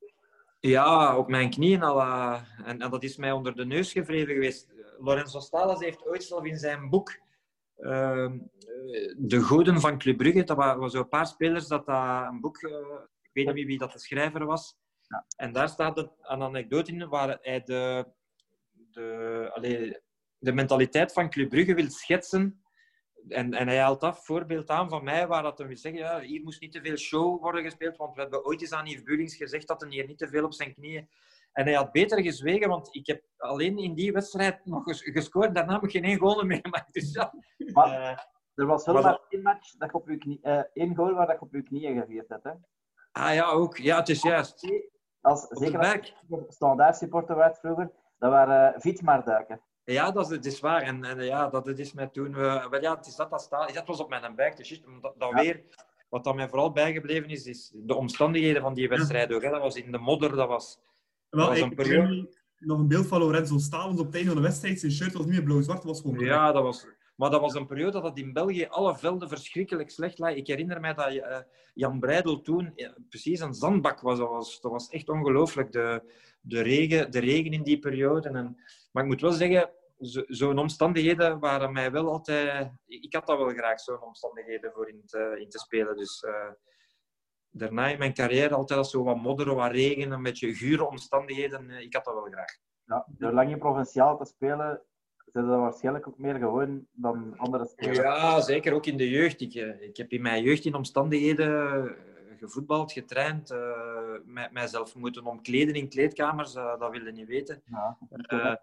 Ja, 0.61 1.17
op 1.17 1.29
mijn 1.29 1.51
knieën 1.51 1.83
al. 1.83 2.01
Uh, 2.01 2.41
en, 2.65 2.81
en, 2.81 2.91
dat 2.91 3.03
is 3.03 3.17
mij 3.17 3.33
onder 3.33 3.57
de 3.57 3.67
neus 3.67 3.93
gevreven 3.93 4.35
geweest. 4.35 4.73
Lorenzo 4.99 5.41
Stalas 5.41 5.81
heeft 5.81 6.07
ooit 6.07 6.25
zelf 6.25 6.45
in 6.45 6.59
zijn 6.59 6.89
boek 6.89 7.21
uh, 7.77 8.31
De 9.17 9.41
Goden 9.41 9.81
van 9.81 9.99
Club 9.99 10.17
Brugge, 10.17 10.45
dat 10.45 10.57
waren 10.57 10.91
zo 10.91 10.99
een 10.99 11.09
paar 11.09 11.27
spelers 11.27 11.67
dat 11.67 11.87
dat 11.87 12.27
een 12.31 12.41
boek, 12.41 12.63
uh, 12.63 12.71
ik 13.23 13.31
weet 13.33 13.55
niet 13.55 13.67
wie 13.67 13.79
dat 13.79 13.93
de 13.93 13.99
schrijver 13.99 14.45
was, 14.45 14.77
Ja. 15.09 15.25
En 15.37 15.53
daar 15.53 15.69
staat 15.69 15.99
een, 15.99 16.11
een 16.21 16.43
anekdote 16.43 16.93
in 16.93 17.09
waar 17.09 17.39
hij 17.41 17.63
de, 17.63 18.07
de, 18.73 19.51
allee, 19.55 20.01
de 20.39 20.53
mentaliteit 20.53 21.13
van 21.13 21.31
Club 21.31 21.49
Brugge 21.49 21.75
wil 21.75 21.91
schetsen. 21.91 22.63
En, 23.29 23.55
en 23.55 23.69
hij 23.69 23.79
haalt 23.79 24.01
dat 24.01 24.25
voorbeeld 24.25 24.69
aan 24.69 24.89
van 24.89 25.05
mij, 25.05 25.27
waar 25.27 25.43
dat 25.43 25.59
wil 25.59 25.77
zeggen, 25.77 26.01
ja, 26.01 26.21
hier 26.21 26.43
moest 26.43 26.61
niet 26.61 26.73
te 26.73 26.81
veel 26.81 26.97
show 26.97 27.41
worden 27.41 27.63
gespeeld, 27.63 27.97
want 27.97 28.15
we 28.15 28.21
hebben 28.21 28.45
ooit 28.45 28.61
eens 28.61 28.73
aan 28.73 28.87
Yves 28.87 29.03
Bullings 29.03 29.37
gezegd 29.37 29.69
dat 29.69 29.81
hij 29.81 29.91
hier 29.91 30.07
niet 30.07 30.19
te 30.19 30.29
veel 30.29 30.45
op 30.45 30.55
zijn 30.55 30.75
knieën... 30.75 31.09
En 31.53 31.65
hij 31.65 31.75
had 31.75 31.93
beter 31.93 32.23
gezwegen, 32.23 32.69
want 32.69 32.95
ik 32.95 33.07
heb 33.07 33.23
alleen 33.37 33.79
in 33.79 33.95
die 33.95 34.13
wedstrijd 34.13 34.67
nog 34.67 34.85
ges 34.85 35.03
gescoord. 35.03 35.55
Daarna 35.55 35.73
heb 35.73 35.83
ik 35.83 35.91
geen 35.91 36.05
één 36.05 36.19
goal 36.19 36.45
meer 36.45 36.59
gemaakt. 36.63 36.93
Dus 36.93 37.13
ja, 37.13 37.33
Maar 37.73 38.01
eh, 38.01 38.19
er 38.55 38.67
was 38.67 38.85
wel 38.85 39.03
maar 39.03 39.21
één 39.29 39.43
match, 39.43 39.77
dat 39.77 39.93
op 39.93 40.09
je 40.09 40.17
knie, 40.19 40.39
eh, 40.43 40.63
één 40.73 40.97
goal 40.97 41.15
waar 41.15 41.27
dat 41.27 41.39
je 41.39 41.45
op 41.45 41.53
je 41.53 41.63
knieën 41.63 42.01
gevierd 42.01 42.29
hebt. 42.29 42.45
Hè? 42.45 42.53
ah 43.13 43.35
ja, 43.35 43.51
ook. 43.51 43.77
Ja, 43.77 43.97
het 43.97 44.09
is 44.09 44.23
juist. 44.23 44.67
Als, 45.21 45.47
zeker 45.49 46.15
als 46.29 46.55
standaard 46.55 46.97
supporter 46.97 47.37
werd 47.37 47.59
vroeger, 47.59 47.91
dat 48.19 48.31
waren 48.31 48.81
uh, 48.87 49.01
maar 49.01 49.25
duiken. 49.25 49.61
Ja, 49.85 50.11
dat 50.11 50.25
is, 50.25 50.37
het 50.37 50.47
is 50.47 50.61
waar. 50.61 50.83
En, 50.83 51.05
en 51.05 51.25
ja, 51.25 51.49
dat 51.49 51.67
het 51.67 51.79
is 51.79 51.93
mij 51.93 52.07
toen... 52.07 52.33
we 52.35 52.67
wel, 52.71 52.81
ja, 52.81 52.97
het 52.97 53.07
is 53.07 53.17
dat 53.17 53.31
dat 53.31 53.41
staat. 53.41 53.75
Dat 53.75 53.87
was 53.87 54.01
op 54.01 54.09
mijn 54.09 54.35
buik. 54.35 54.57
Dus 54.57 54.83
dat, 55.01 55.15
dat 55.19 55.31
Ja. 55.31 55.43
weer... 55.43 55.63
Wat 56.09 56.25
dan 56.25 56.37
mij 56.37 56.49
vooral 56.49 56.73
bijgebleven 56.73 57.31
is, 57.31 57.47
is 57.47 57.73
de 57.75 57.95
omstandigheden 57.95 58.63
van 58.63 58.75
die 58.75 58.89
wedstrijd 58.89 59.33
ook. 59.33 59.43
Hè. 59.43 59.51
Dat 59.51 59.61
was 59.61 59.77
in 59.77 59.93
de 59.93 59.99
modder, 59.99 60.37
dat 60.37 60.49
was... 60.49 60.79
Wel, 61.29 61.49
was 61.49 61.61
een 61.61 61.75
periode- 61.75 62.29
nog 62.59 62.79
een 62.79 62.89
beeld 62.89 63.07
van 63.07 63.21
Lorenzo 63.21 63.59
Stalens 63.59 64.01
op 64.01 64.07
het 64.07 64.15
einde 64.15 64.31
van 64.31 64.41
de 64.41 64.47
wedstrijd. 64.47 64.81
Zijn 64.81 64.93
shirt 64.93 65.13
was 65.13 65.25
niet 65.25 65.35
meer 65.35 65.43
blauw-zwart, 65.43 65.85
was 65.85 66.01
gewoon. 66.01 66.19
Ja, 66.19 66.53
dat 66.53 66.63
was... 66.63 66.87
Maar 67.17 67.31
dat 67.31 67.41
was 67.41 67.55
een 67.55 67.67
periode 67.67 68.01
dat 68.01 68.19
in 68.19 68.33
België 68.33 68.67
alle 68.67 68.97
velden 68.97 69.29
verschrikkelijk 69.29 69.91
slecht 69.91 70.19
lagen. 70.19 70.37
Ik 70.37 70.47
herinner 70.47 70.81
mij 70.81 70.95
dat 70.95 71.07
eh, 71.07 71.39
Jan 71.75 72.01
Breidel 72.01 72.41
toen 72.41 72.73
eh, 72.75 72.91
precies 73.09 73.41
een 73.41 73.55
zandbak 73.55 74.01
was. 74.01 74.19
Dat 74.19 74.29
was, 74.29 74.61
dat 74.61 74.71
was 74.71 74.89
echt 74.89 75.09
ongelooflijk. 75.09 75.73
De, 75.73 76.03
de, 76.41 76.61
regen, 76.61 77.11
de 77.11 77.19
regen 77.19 77.53
in 77.53 77.63
die 77.63 77.79
periode. 77.79 78.29
En, 78.29 78.57
maar 78.91 79.03
ik 79.03 79.09
moet 79.09 79.21
wel 79.21 79.33
zeggen, 79.33 79.71
zo- 80.01 80.25
zo'n 80.27 80.59
omstandigheden 80.59 81.39
waren 81.39 81.73
mij 81.73 81.91
wel 81.93 82.11
altijd... 82.11 82.71
Ik 82.87 83.15
had 83.15 83.27
dat 83.27 83.39
wel 83.39 83.49
graag, 83.49 83.81
zo'n 83.81 84.03
omstandigheden 84.03 84.73
voor 84.73 84.89
in 84.89 85.03
te, 85.07 85.37
in 85.41 85.49
te 85.49 85.59
spelen. 85.59 85.97
Dus 85.97 86.21
eh, 86.23 86.51
daarna 87.51 87.87
in 87.89 87.99
mijn 87.99 88.15
carrière 88.15 88.55
altijd 88.55 88.79
als 88.79 88.91
zo 88.91 89.03
wat 89.05 89.17
modder, 89.17 89.55
wat 89.55 89.71
regen, 89.73 90.11
een 90.11 90.23
beetje 90.23 90.55
gure 90.55 90.87
omstandigheden. 90.89 91.71
eh, 91.71 91.81
ik 91.81 91.95
had 91.95 92.05
dat 92.05 92.15
wel 92.15 92.31
graag. 92.31 92.57
Ja, 92.85 93.07
door 93.09 93.33
lang 93.33 93.51
in 93.51 93.59
provinciaal 93.59 94.17
te 94.19 94.25
spelen, 94.25 94.83
zijn 95.33 95.47
dat 95.47 95.59
waarschijnlijk 95.59 96.09
ook 96.09 96.19
meer 96.19 96.35
gewoon 96.35 96.87
dan 96.93 97.35
andere 97.37 97.67
spelers. 97.67 97.99
Ja, 97.99 98.41
zeker 98.41 98.73
ook 98.73 98.87
in 98.87 98.97
de 98.97 99.09
jeugd. 99.11 99.41
Ik, 99.41 99.55
eh, 99.55 99.83
ik 99.83 99.97
heb 99.97 100.11
in 100.11 100.23
mijn 100.23 100.43
jeugd 100.43 100.65
in 100.65 100.75
omstandigheden 100.75 101.97
gevoetbald, 102.41 102.93
getraind, 102.93 103.51
eh, 103.51 103.59
mij- 104.25 104.49
mijzelf 104.53 104.95
moeten 104.95 105.27
omkleden 105.27 105.75
in 105.75 105.89
kleedkamers, 105.89 106.55
eh, 106.55 106.79
dat 106.79 106.91
wilde 106.91 107.13
niet 107.13 107.27
weten. 107.27 107.63
Ja, 107.65 107.99
Eh, 108.11 108.55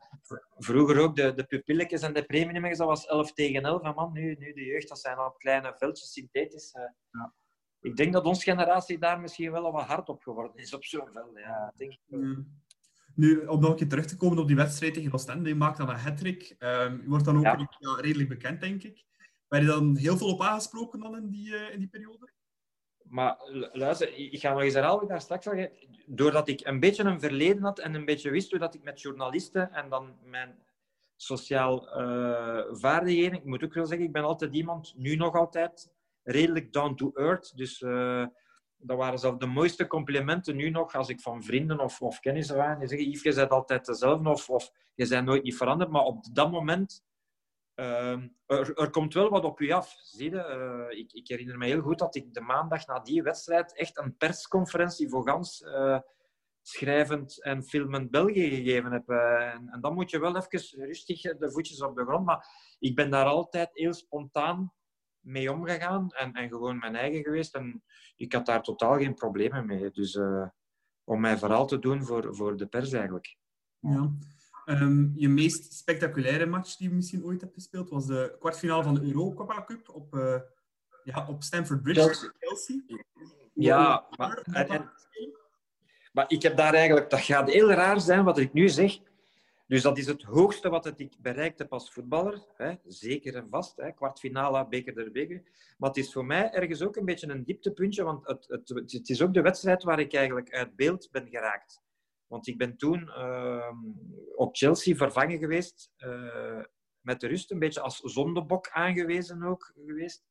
vroeger 0.58 1.00
ook 1.00 1.16
de, 1.16 1.34
de 1.34 1.44
pupilletjes 1.44 2.02
en 2.02 2.14
de 2.14 2.24
premiums, 2.24 2.78
dat 2.78 2.88
was 2.88 3.06
11 3.06 3.34
tegen 3.34 3.64
11. 3.64 3.82
En 3.82 3.94
man, 3.96 4.14
nu, 4.14 4.36
nu 4.40 4.54
de 4.54 4.64
jeugd, 4.66 4.88
dat 4.90 5.00
zijn 5.00 5.18
al 5.18 5.32
kleine 5.32 5.74
veldjes 5.78 6.12
synthetisch. 6.12 6.72
Ja. 7.12 7.34
Ik 7.82 7.96
denk 7.96 8.14
dat 8.14 8.26
onze 8.26 8.42
generatie 8.42 8.98
daar 8.98 9.20
misschien 9.20 9.52
wel 9.52 9.72
wat 9.72 9.84
hard 9.86 10.10
op 10.10 10.22
geworden 10.22 10.56
is 10.56 10.74
op 10.74 10.84
zo'n 10.86 11.10
veld. 11.14 11.38
Ja. 11.38 11.74
Denk 11.76 11.92
ik. 11.92 12.00
Ja. 12.06 12.36
Nu, 13.16 13.46
om 13.46 13.60
nog 13.60 13.70
een 13.70 13.76
keer 13.76 13.88
terug 13.90 14.06
te 14.06 14.18
komen 14.18 14.38
op 14.38 14.48
die 14.48 14.56
wedstrijd 14.56 14.94
tegen 14.94 15.14
Oostende, 15.14 15.50
je 15.50 15.56
maakt 15.56 15.78
dan 15.78 15.90
een 15.90 15.96
hat-trick. 15.96 16.56
Ehm, 16.58 16.92
je 17.02 17.08
wordt 17.10 17.26
dan 17.26 17.38
ook 17.38 17.44
Ja. 17.44 17.68
redelijk 18.02 18.30
bekend, 18.30 18.62
denk 18.62 18.84
ik. 18.84 19.06
Ben 19.48 19.62
je 19.62 19.68
dan 19.68 19.98
heel 19.98 20.18
veel 20.18 20.28
op 20.28 20.42
aangesproken 20.42 21.00
dan 21.00 21.16
in 21.16 21.30
die, 21.30 21.56
in 21.56 21.80
die 21.80 21.88
periode? 21.88 22.30
Maar 23.10 23.38
lu- 23.46 23.70
luister, 23.72 24.14
ik 24.14 24.40
ga 24.40 24.52
nog 24.52 24.62
eens 24.62 24.74
herhalen 24.74 24.96
wat 24.96 25.04
ik 25.04 25.10
daar 25.10 25.22
straks 25.22 25.46
zei. 25.46 25.70
Doordat 26.06 26.48
ik 26.48 26.66
een 26.66 26.80
beetje 26.80 27.04
een 27.04 27.20
verleden 27.20 27.64
had 27.64 27.80
en 27.80 27.94
een 27.94 28.06
beetje 28.06 28.30
wist 28.30 28.60
dat 28.60 28.74
ik 28.74 28.84
met 28.84 29.02
journalisten 29.02 29.74
en 29.74 29.90
dan 29.90 30.16
mijn 30.24 30.66
sociaal 31.16 31.90
eh 31.92 32.64
vaardigheden... 32.70 33.40
Ik 33.40 33.46
moet 33.46 33.64
ook 33.64 33.74
wel 33.74 33.86
zeggen, 33.86 34.06
ik 34.06 34.12
ben 34.12 34.24
altijd 34.24 34.54
iemand, 34.54 34.94
nu 34.98 35.16
nog 35.16 35.36
altijd, 35.36 35.92
redelijk 36.24 36.74
down 36.74 36.96
to 36.96 37.12
earth. 37.14 37.58
Dus 37.58 37.82
eh, 37.82 38.26
dat 38.78 38.98
waren 38.98 39.20
zelfs 39.20 39.40
de 39.40 39.46
mooiste 39.46 39.88
complimenten 39.88 40.56
nu 40.56 40.70
nog, 40.70 40.96
als 40.96 41.10
ik 41.10 41.22
van 41.22 41.44
vrienden 41.44 41.80
of, 41.80 42.02
of 42.02 42.20
kennissen 42.20 42.56
waren. 42.56 42.80
Die 42.80 42.88
zeggen, 42.88 43.10
Yves, 43.10 43.22
je 43.22 43.34
bent 43.34 43.52
altijd 43.52 43.86
dezelfde 43.86 44.30
of, 44.30 44.50
of 44.50 44.72
je 44.96 45.08
bent 45.08 45.26
nooit 45.26 45.44
niet 45.44 45.58
veranderd. 45.58 45.90
Maar 45.92 46.04
op 46.04 46.26
dat 46.34 46.52
moment... 46.52 47.06
Ehm, 47.78 48.28
er, 48.46 48.90
komt 48.90 49.14
wel 49.14 49.30
wat 49.30 49.44
op 49.44 49.60
u 49.60 49.72
af. 49.72 49.96
Zie 50.02 50.30
je? 50.30 50.44
Eh, 50.44 51.00
ik, 51.00 51.14
ik 51.14 51.28
herinner 51.28 51.58
me 51.58 51.66
heel 51.66 51.82
goed 51.82 52.00
dat 52.00 52.16
ik 52.16 52.34
de 52.34 52.42
maandag 52.42 52.86
na 52.86 53.00
die 53.00 53.24
wedstrijd 53.24 53.76
echt 53.76 53.98
een 53.98 54.18
persconferentie 54.18 55.10
voor 55.10 55.28
gans 55.28 55.64
eh, 55.64 56.00
schrijvend 56.62 57.44
en 57.44 57.64
filmend 57.64 58.12
België 58.12 58.50
gegeven 58.50 58.92
heb. 58.92 59.10
Eh, 59.10 59.54
en, 59.54 59.70
en 59.70 59.82
dan 59.82 59.94
moet 59.94 60.10
je 60.10 60.20
wel 60.20 60.38
even 60.38 60.86
rustig 60.86 61.22
de 61.22 61.52
voetjes 61.52 61.82
op 61.82 61.96
de 61.96 62.04
grond. 62.04 62.26
Maar 62.26 62.48
ik 62.80 62.96
ben 62.96 63.10
daar 63.10 63.26
altijd 63.26 63.70
heel 63.74 63.94
spontaan 63.94 64.74
mee 65.20 65.52
omgegaan 65.52 66.10
en, 66.10 66.34
en 66.34 66.50
gewoon 66.50 66.78
mijn 66.78 66.96
eigen 66.96 67.24
geweest. 67.24 67.56
En 67.56 67.84
ik 68.16 68.34
had 68.34 68.46
daar 68.46 68.64
totaal 68.64 68.98
geen 68.98 69.14
problemen 69.14 69.66
mee. 69.66 69.92
Dus 69.92 70.20
om 71.04 71.20
mijn 71.20 71.38
verhaal 71.38 71.66
te 71.68 71.80
doen 71.80 72.04
voor, 72.04 72.36
voor 72.36 72.58
de 72.58 72.68
pers 72.68 72.92
eigenlijk. 72.92 73.38
Ja. 73.80 74.12
Ehm, 74.68 75.08
je 75.16 75.30
meest 75.30 75.74
spectaculaire 75.74 76.46
match 76.46 76.76
die 76.76 76.90
je 76.90 76.96
misschien 76.96 77.24
ooit 77.24 77.42
hebt 77.42 77.54
gespeeld 77.54 77.90
was 77.90 78.06
de 78.06 78.36
kwartfinale 78.40 78.84
van 78.84 78.94
de 78.94 79.02
Europa 79.02 79.64
Cup 79.66 79.90
op, 79.90 80.16
eh, 80.16 80.40
ja, 81.04 81.28
op 81.28 81.44
Stamford 81.44 81.82
Bridge 81.82 82.02
Chelsea. 82.02 82.30
tegen 82.30 82.36
Chelsea. 82.40 82.82
Ja, 83.54 84.08
maar, 84.18 84.38
en, 84.38 84.68
en- 84.68 84.92
maar 86.12 86.26
ik 86.28 86.42
heb 86.42 86.58
daar 86.58 86.74
eigenlijk... 86.74 87.10
Dat 87.10 87.20
gaat 87.20 87.50
heel 87.52 87.72
raar 87.72 88.02
zijn 88.02 88.24
wat 88.24 88.38
ik 88.38 88.54
nu 88.54 88.70
zeg. 88.70 88.98
Dus 89.68 89.82
dat 89.82 89.98
is 89.98 90.06
het 90.06 90.24
hoogste 90.24 90.70
wat 90.70 91.00
ik 91.00 91.16
bereikt 91.22 91.60
heb 91.60 91.74
als 91.74 91.92
voetballer. 91.92 92.46
Hè. 92.56 92.74
Zeker 92.86 93.36
en 93.36 93.48
vast. 93.50 93.78
Hè. 93.78 93.92
Kwartfinale, 93.92 94.68
beker 94.68 94.96
der 94.96 95.12
beker. 95.12 95.42
Maar 95.78 95.90
het 95.90 95.98
is 95.98 96.14
voor 96.14 96.26
mij 96.26 96.52
ergens 96.52 96.82
ook 96.82 96.96
een 96.96 97.06
beetje 97.06 97.28
een 97.28 97.44
dieptepuntje. 97.44 98.04
Want 98.04 98.28
het, 98.28 98.46
het, 98.48 98.70
het 98.92 99.10
is 99.10 99.22
ook 99.22 99.34
de 99.34 99.42
wedstrijd 99.42 99.84
waar 99.84 100.00
ik 100.00 100.14
eigenlijk 100.14 100.52
uit 100.54 100.76
beeld 100.76 101.08
ben 101.12 101.28
geraakt. 101.30 101.82
Want 102.28 102.48
ik 102.48 102.58
ben 102.58 102.78
toen 102.78 103.10
ehm, 103.10 103.76
op 104.36 104.56
Chelsea 104.56 104.96
vervangen 104.96 105.38
geweest. 105.40 105.92
eh, 105.96 106.64
met 107.02 107.20
de 107.20 107.28
rust 107.28 107.52
een 107.52 107.60
beetje 107.60 107.82
als 107.82 108.00
zondebok 108.00 108.70
aangewezen 108.70 109.44
ook 109.44 109.72
geweest. 109.76 110.26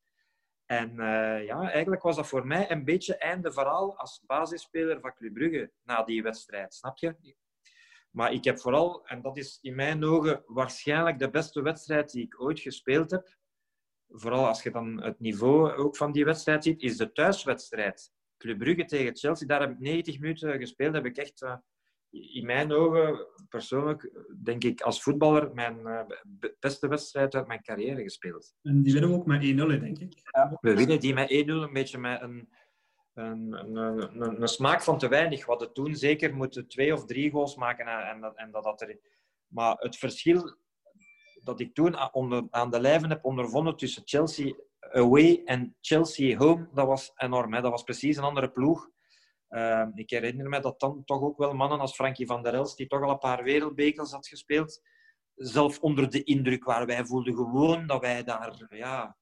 En 0.65 0.89
eh, 0.99 1.45
ja, 1.45 1.71
eigenlijk 1.71 2.01
was 2.01 2.15
dat 2.15 2.27
voor 2.27 2.47
mij 2.47 2.71
een 2.71 2.85
beetje 2.85 3.17
einde 3.17 3.51
verhaal 3.51 3.97
als 3.97 4.21
basisspeler 4.25 4.99
van 4.99 5.13
Club 5.13 5.33
Brugge 5.33 5.71
na 5.83 6.03
die 6.03 6.23
wedstrijd, 6.23 6.73
snap 6.73 6.97
je? 6.97 7.15
Maar 8.11 8.31
ik 8.33 8.43
heb 8.43 8.59
vooral, 8.59 9.05
en 9.05 9.21
dat 9.21 9.37
is 9.37 9.57
in 9.61 9.75
mijn 9.75 10.03
ogen 10.03 10.43
waarschijnlijk 10.45 11.19
de 11.19 11.29
beste 11.29 11.61
wedstrijd 11.61 12.11
die 12.11 12.23
ik 12.23 12.41
ooit 12.41 12.59
gespeeld 12.59 13.11
heb, 13.11 13.37
vooral 14.07 14.47
als 14.47 14.63
je 14.63 14.71
dan 14.71 15.01
het 15.03 15.19
niveau 15.19 15.73
ook 15.75 15.97
van 15.97 16.11
die 16.11 16.25
wedstrijd 16.25 16.63
ziet, 16.63 16.81
is 16.81 16.97
de 16.97 17.11
thuiswedstrijd. 17.11 18.11
Club 18.37 18.57
Brugge 18.57 18.85
tegen 18.85 19.17
Chelsea, 19.17 19.47
daar 19.47 19.61
heb 19.61 19.71
ik 19.71 19.79
90 19.79 20.19
minuten 20.19 20.59
gespeeld, 20.59 20.93
heb 20.93 21.05
ik 21.05 21.17
echt... 21.17 21.41
eh, 21.41 21.55
in 22.09 22.45
mijn 22.45 22.71
ogen, 22.71 23.27
persoonlijk, 23.49 24.11
denk 24.43 24.63
ik 24.63 24.81
als 24.81 25.01
voetballer, 25.01 25.53
mijn 25.53 25.87
eh, 25.87 26.05
be- 26.25 26.55
beste 26.59 26.87
wedstrijd 26.87 27.35
uit 27.35 27.47
mijn 27.47 27.61
carrière 27.61 28.03
gespeeld. 28.03 28.55
En 28.61 28.81
die 28.81 28.93
winnen 28.93 29.11
we 29.11 29.17
ook 29.17 29.25
met 29.25 29.41
1-0, 29.41 29.45
hè, 29.45 29.79
denk 29.79 29.99
ik. 29.99 30.13
We 30.61 30.75
winnen 30.75 30.99
die 30.99 31.13
met 31.13 31.31
1-0 31.31 31.33
een 31.47 31.73
beetje 31.73 31.97
met 31.97 32.21
een, 32.21 32.49
een, 33.13 33.53
een, 33.53 34.21
een, 34.21 34.41
een 34.41 34.47
smaak 34.47 34.81
van 34.81 34.97
te 34.97 35.07
weinig. 35.07 35.39
We 35.45 35.51
hadden 35.51 35.73
toen 35.73 35.95
zeker 35.95 36.35
moeten 36.35 36.67
twee 36.67 36.93
of 36.93 37.05
drie 37.05 37.31
goals 37.31 37.55
maken. 37.55 37.85
En, 37.85 38.09
en, 38.09 38.21
dat, 38.21 38.35
en 38.35 38.51
dat, 38.51 38.63
dat 38.63 38.81
er... 38.81 38.99
Maar 39.47 39.75
het 39.77 39.97
verschil 39.97 40.57
dat 41.41 41.59
ik 41.59 41.73
toen 41.73 42.13
onder, 42.13 42.47
aan 42.49 42.71
de 42.71 42.79
lijven 42.79 43.09
heb 43.09 43.25
ondervonden 43.25 43.77
tussen 43.77 44.01
Chelsea 44.05 44.53
away 44.79 45.41
en 45.45 45.75
Chelsea 45.81 46.37
home, 46.37 46.69
dat 46.73 46.87
was 46.87 47.11
enorm. 47.15 47.53
Hè. 47.53 47.61
Dat 47.61 47.71
was 47.71 47.83
precies 47.83 48.17
een 48.17 48.23
andere 48.23 48.51
ploeg. 48.51 48.89
Ehm, 49.47 49.91
ik 49.93 50.09
herinner 50.09 50.49
me 50.49 50.59
dat 50.59 50.79
dan 50.79 51.03
toch 51.03 51.21
ook 51.21 51.37
wel 51.37 51.53
mannen 51.53 51.79
als 51.79 51.95
Frankie 51.95 52.25
van 52.25 52.43
der 52.43 52.53
Elst, 52.53 52.77
die 52.77 52.87
toch 52.87 53.01
al 53.01 53.09
een 53.09 53.17
paar 53.17 53.43
wereldbekers 53.43 54.11
had 54.11 54.27
gespeeld, 54.27 54.81
zelf 55.35 55.79
onder 55.79 56.09
de 56.09 56.23
indruk 56.23 56.63
waren. 56.63 56.87
Wij 56.87 57.05
voelden 57.05 57.35
gewoon 57.35 57.87
dat 57.87 58.01
wij 58.01 58.23
daar... 58.23 58.65
Ja, 58.69 59.17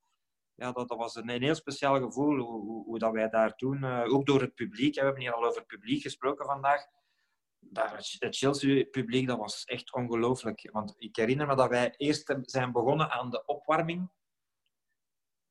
ja, 0.56 0.72
dat, 0.72 0.88
dat 0.88 0.98
was 0.98 1.16
een, 1.16 1.30
een 1.30 1.42
heel 1.42 1.56
speciaal 1.56 2.02
gevoel, 2.02 2.38
hoe, 2.38 2.62
hoe, 2.62 2.84
hoe 2.84 3.00
dat 3.00 3.12
wij 3.12 3.30
daar 3.30 3.56
toen... 3.56 3.84
eh, 3.84 4.14
ook 4.14 4.26
door 4.26 4.42
het 4.42 4.56
publiek, 4.56 4.96
hè, 4.96 5.02
we 5.02 5.08
hebben 5.08 5.24
hier 5.24 5.34
al 5.34 5.46
over 5.46 5.58
het 5.58 5.68
publiek 5.68 6.02
gesproken 6.02 6.46
vandaag. 6.46 6.82
Daar, 7.60 7.96
het 8.20 8.38
Chelsea-publiek, 8.38 9.28
dat 9.28 9.38
was 9.38 9.64
echt 9.64 9.94
ongelooflijk. 9.94 10.70
Want 10.72 10.96
ik 10.98 11.16
herinner 11.16 11.48
me 11.48 11.56
dat 11.56 11.70
wij 11.70 11.94
eerst 11.98 12.36
zijn 12.42 12.72
begonnen 12.72 13.12
aan 13.12 13.30
de 13.30 13.46
opwarming. 13.46 14.10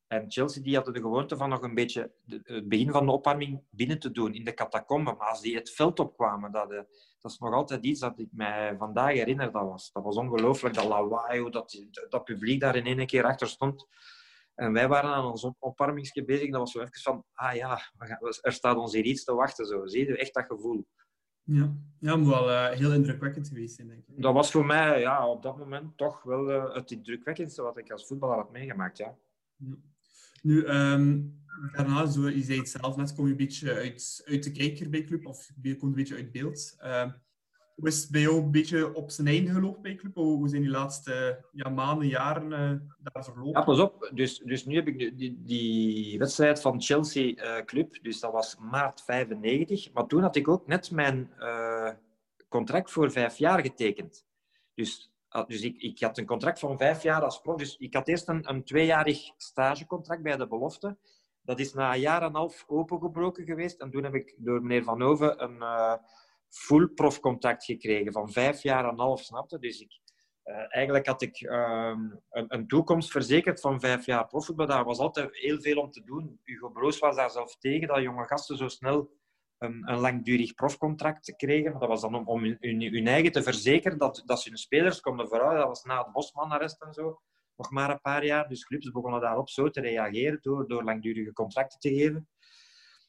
En 0.07 0.31
Chelsea 0.31 0.63
die 0.63 0.75
hadden 0.75 0.95
de 0.95 1.01
gewoonte 1.01 1.37
van 1.37 1.49
nog 1.49 1.63
een 1.63 1.75
beetje 1.75 2.13
de- 2.25 2.41
het 2.43 2.69
begin 2.69 2.91
van 2.91 3.07
de 3.07 3.13
opwarming 3.13 3.63
binnen 3.71 3.99
te 3.99 4.11
doen, 4.11 4.35
in 4.35 4.45
de 4.45 4.55
catacomben. 4.55 5.17
Maar 5.17 5.29
als 5.29 5.41
die 5.41 5.57
het 5.57 5.71
veld 5.71 5.99
opkwamen, 6.01 6.53
dat, 6.53 6.71
eh, 6.71 6.83
dat 7.19 7.31
is 7.33 7.39
nog 7.39 7.53
altijd 7.55 7.85
iets 7.85 8.01
dat 8.01 8.19
ik 8.19 8.29
mij 8.33 8.77
vandaag 8.77 9.13
herinner. 9.13 9.53
Dat 9.53 9.63
was, 9.63 9.93
dat 9.93 10.03
was 10.03 10.17
ongelooflijk, 10.17 10.75
dat 10.75 10.85
lawaai, 10.85 11.41
hoe 11.41 11.51
dat, 11.51 11.85
dat 12.09 12.25
publiek 12.25 12.61
daar 12.61 12.77
in 12.77 12.87
één 12.99 13.07
keer 13.07 13.25
achter 13.25 13.49
stond. 13.49 13.87
En 14.55 14.73
wij 14.73 14.89
waren 14.89 15.11
aan 15.11 15.25
ons 15.25 15.45
op- 15.45 15.57
opwarmingsje 15.59 16.25
bezig. 16.25 16.51
Dat 16.51 16.61
was 16.61 16.73
zo 16.73 16.81
even 16.81 17.01
van, 17.01 17.25
ah 17.33 17.55
ja, 17.55 17.81
er 18.41 18.53
staat 18.53 18.77
ons 18.77 18.93
hier 18.93 19.05
iets 19.05 19.25
te 19.25 19.35
wachten. 19.35 19.67
Zo. 19.67 19.87
Zie 19.87 20.07
je 20.07 20.17
echt 20.17 20.35
dat 20.35 20.45
gevoel? 20.47 20.87
Ja, 21.43 21.75
ja 21.99 22.17
moet 22.17 22.29
wel 22.29 22.51
uh, 22.51 22.69
heel 22.69 22.93
indrukwekkend 22.93 23.49
geweest 23.49 23.75
zijn, 23.77 23.89
denk 23.89 24.07
ik. 24.07 24.23
Dat 24.23 24.35
was 24.35 24.51
voor 24.51 24.67
mij 24.67 25.01
ja, 25.01 25.29
op 25.29 25.43
dat 25.43 25.59
moment 25.59 25.97
toch 25.97 26.23
wel 26.23 26.51
uh, 26.51 26.75
het 26.75 26.91
indrukwekkendste 26.91 27.63
wat 27.63 27.79
ik 27.79 27.91
als 27.91 28.07
voetballer 28.07 28.37
had 28.37 28.51
meegemaakt. 28.51 28.97
Ja. 28.99 29.17
ja. 29.57 29.75
Nu, 30.45 30.67
um, 30.67 31.43
daarna, 31.73 32.07
zo, 32.07 32.29
je 32.29 32.43
zei 32.43 32.59
het 32.59 32.69
zelf 32.69 32.97
net, 32.97 33.15
kom 33.15 33.25
je 33.25 33.31
een 33.31 33.37
beetje 33.37 33.75
uit, 33.75 34.23
uit 34.25 34.45
de 34.45 34.53
kijker 34.53 34.91
bij 34.91 35.05
club, 35.05 35.27
of 35.27 35.51
je 35.63 35.77
komt 35.77 35.91
een 35.91 35.99
beetje 35.99 36.15
uit 36.15 36.33
beeld. 36.33 36.77
Uh, 36.83 37.13
hoe 37.75 37.89
is 37.89 38.03
het 38.03 38.11
bij 38.11 38.21
jou 38.21 38.37
een 38.37 38.51
beetje 38.51 38.95
op 38.95 39.11
zijn 39.11 39.27
einde 39.27 39.51
gelopen 39.51 39.83
bij 39.83 39.95
club? 39.95 40.15
Hoe 40.15 40.49
zijn 40.49 40.63
die 40.63 40.71
laatste 40.71 41.45
ja, 41.53 41.69
maanden, 41.69 42.09
jaren 42.09 42.51
uh, 42.51 42.89
daar 43.13 43.25
verlopen? 43.25 43.61
Ja, 43.61 43.63
pas 43.63 43.79
op. 43.79 44.11
Dus, 44.15 44.39
dus 44.39 44.65
nu 44.65 44.75
heb 44.75 44.89
ik 44.89 45.19
die, 45.19 45.43
die 45.43 46.19
wedstrijd 46.19 46.61
van 46.61 46.83
Chelsea 46.83 47.59
uh, 47.59 47.65
Club, 47.65 47.99
dus 48.03 48.21
dat 48.21 48.33
was 48.33 48.57
maart 48.59 49.03
95. 49.03 49.93
Maar 49.93 50.07
toen 50.07 50.23
had 50.23 50.37
ik 50.37 50.49
ook 50.49 50.67
net 50.67 50.91
mijn 50.91 51.31
uh, 51.39 51.91
contract 52.49 52.91
voor 52.91 53.11
vijf 53.11 53.37
jaar 53.37 53.61
getekend. 53.61 54.27
Dus, 54.75 55.14
dus 55.43 55.63
ik, 55.63 55.77
ik 55.77 56.01
had 56.01 56.19
een 56.19 56.27
contract 56.27 56.59
van 56.59 56.79
vijf 56.79 57.03
jaar 57.03 57.23
als 57.23 57.41
prof. 57.41 57.57
Dus 57.57 57.77
ik 57.77 57.95
had 57.95 58.09
eerst 58.09 58.29
een, 58.29 58.49
een 58.49 58.65
tweejarig 58.65 59.19
stagecontract 59.37 60.23
bij 60.23 60.37
de 60.37 60.47
belofte. 60.47 60.97
Dat 61.43 61.61
is 61.61 61.75
na 61.75 61.95
een 61.95 62.01
jaar 62.01 62.23
en 62.23 62.27
een 62.29 62.35
half 62.35 62.65
opengebroken 62.67 63.45
geweest. 63.45 63.81
En 63.81 63.91
toen 63.91 64.05
heb 64.05 64.15
ik 64.15 64.35
door 64.37 64.63
meneer 64.63 64.85
Van 64.85 65.03
Hoven 65.03 65.43
een 65.43 65.63
full 66.49 66.87
profcontact 66.87 67.65
gekregen 67.65 68.13
van 68.13 68.33
vijf 68.33 68.63
jaar 68.63 68.85
en 68.85 68.91
een 68.91 68.99
half, 68.99 69.21
snapte? 69.21 69.59
Dus 69.59 69.81
ik, 69.81 70.01
uh, 70.45 70.57
eigenlijk 70.69 71.07
had 71.07 71.23
ik 71.23 71.41
uh, 71.41 71.97
een, 72.31 72.55
een, 72.55 72.67
toekomst 72.67 73.11
verzekerd 73.11 73.61
van 73.61 73.81
vijf 73.81 74.07
jaar 74.07 74.27
profvoetbal. 74.27 74.67
Daar 74.67 74.85
was 74.85 74.99
altijd 74.99 75.37
heel 75.37 75.61
veel 75.61 75.77
om 75.77 75.91
te 75.91 76.05
doen. 76.05 76.41
Hugo 76.43 76.69
Broos 76.69 76.99
was 76.99 77.17
daar 77.17 77.31
zelf 77.31 77.57
tegen 77.57 77.89
dat 77.89 78.03
jonge 78.03 78.27
gasten 78.27 78.57
zo 78.57 78.69
snel 78.69 79.11
een, 79.65 80.01
langdurig 80.01 80.55
profcontract 80.55 81.37
kregen. 81.37 81.79
Dat 81.79 81.89
was 81.89 82.01
dan 82.01 82.15
om, 82.15 82.27
om 82.27 82.45
hun, 82.45 83.07
eigen 83.07 83.33
te 83.33 83.43
verzekeren 83.43 83.99
dat, 83.99 84.23
dat 84.25 84.41
ze 84.41 84.49
hun 84.49 84.59
spelers 84.59 85.01
konden 85.01 85.29
vooruit. 85.29 85.59
Dat 85.59 85.67
was 85.67 85.83
na 85.83 85.99
het 86.03 86.13
Bosman-arrest 86.13 86.83
en 86.83 86.93
zo. 86.93 87.21
Nog 87.57 87.71
maar 87.71 87.91
een 87.91 88.01
paar 88.01 88.25
jaar. 88.25 88.49
Dus 88.49 88.65
clubs 88.65 88.91
begonnen 88.91 89.21
daarop 89.21 89.49
zo 89.49 89.71
te 89.71 89.81
reageren 89.81 90.39
door, 90.41 90.69
door 90.69 90.85
langdurige 90.85 91.33
contracten 91.33 91.79
te 91.79 91.89
geven. 91.89 92.29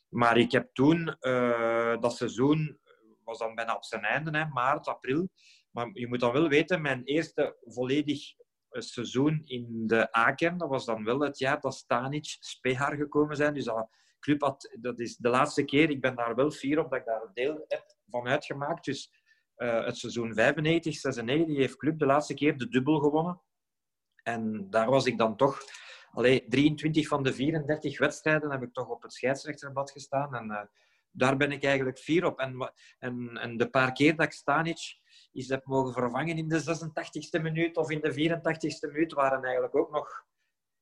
Maar 0.10 0.38
ik 0.38 0.52
heb 0.52 0.70
toen 0.74 1.18
uh, 1.22 2.00
dat 2.00 2.16
seizoen 2.16 2.80
was 3.24 3.38
dan 3.38 3.56
bijna 3.56 3.76
op 3.76 3.84
zijn 3.84 4.04
einde, 4.04 4.38
hè, 4.38 4.46
maart, 4.46 4.88
april. 4.88 5.30
Maar 5.72 5.90
je 5.94 6.08
moet 6.08 6.20
dan 6.20 6.32
wel 6.32 6.48
weten, 6.48 6.82
mijn 6.82 7.04
eerste 7.04 7.58
volledig 7.62 8.34
eh, 8.70 8.82
seizoen 8.82 9.42
in 9.46 9.88
de 9.88 10.18
A-kern, 10.18 10.58
dat 10.58 10.70
was 10.70 10.86
dan 10.86 11.04
wel 11.04 11.20
het 11.20 11.38
jaar 11.38 11.60
dat 11.60 11.76
Stanic, 11.76 12.26
Spehar 12.40 12.96
gekomen 12.96 13.36
zijn. 13.36 13.54
Dus 13.54 13.66
dat 13.66 13.90
club 14.26 14.42
had, 14.42 14.78
dat 14.80 15.00
is 15.00 15.18
de 15.18 15.30
laatste 15.30 15.64
keer, 15.64 15.90
ik 15.90 16.02
ben 16.02 16.16
daar 16.16 16.36
wel 16.36 16.52
fier 16.52 16.80
op 16.80 16.90
dat 16.90 17.00
ik 17.00 17.06
daar 17.06 17.32
deel 17.34 17.66
heb 17.68 17.96
van 18.10 18.28
uitgemaakt. 18.28 18.86
Dus 18.86 19.12
uh, 19.58 19.86
het 19.86 19.98
seizoen 19.98 20.34
95, 20.34 20.96
96 20.96 21.56
heeft 21.56 21.78
club 21.78 22.00
de 22.00 22.06
laatste 22.06 22.34
keer 22.34 22.58
de 22.58 22.68
dubbel 22.68 23.00
gewonnen. 23.00 23.42
En 24.24 24.70
daar 24.70 24.90
was 24.90 25.06
ik 25.06 25.18
dan 25.18 25.36
toch... 25.36 25.60
Allee, 26.12 26.46
23 26.48 27.08
van 27.08 27.24
de 27.24 27.34
34 27.34 28.00
wedstrijden 28.00 28.52
heb 28.52 28.62
ik 28.62 28.74
toch 28.74 28.90
op 28.90 29.02
het 29.02 29.14
scheidsrechterbad 29.14 29.92
gestaan. 29.92 30.36
En 30.36 30.52
uh, 30.52 30.62
daar 31.12 31.38
ben 31.38 31.52
ik 31.52 31.64
eigenlijk 31.64 31.98
fier 32.00 32.26
op. 32.26 32.40
En, 32.40 32.74
en, 33.00 33.38
en 33.38 33.58
de 33.58 33.70
paar 33.70 33.92
keer 33.92 34.16
dat 34.16 34.26
ik 34.26 34.32
Stanic 34.32 35.00
is 35.32 35.50
heb 35.50 35.66
mogen 35.66 35.94
vervangen 35.94 36.38
in 36.38 36.48
de 36.48 36.60
86e 36.60 37.42
minuut 37.42 37.78
of 37.78 37.90
in 37.90 38.02
de 38.02 38.14
84e 38.14 38.92
minuut, 38.92 39.14
waren 39.14 39.44
eigenlijk 39.44 39.76
ook 39.76 39.92
nog 39.92 40.26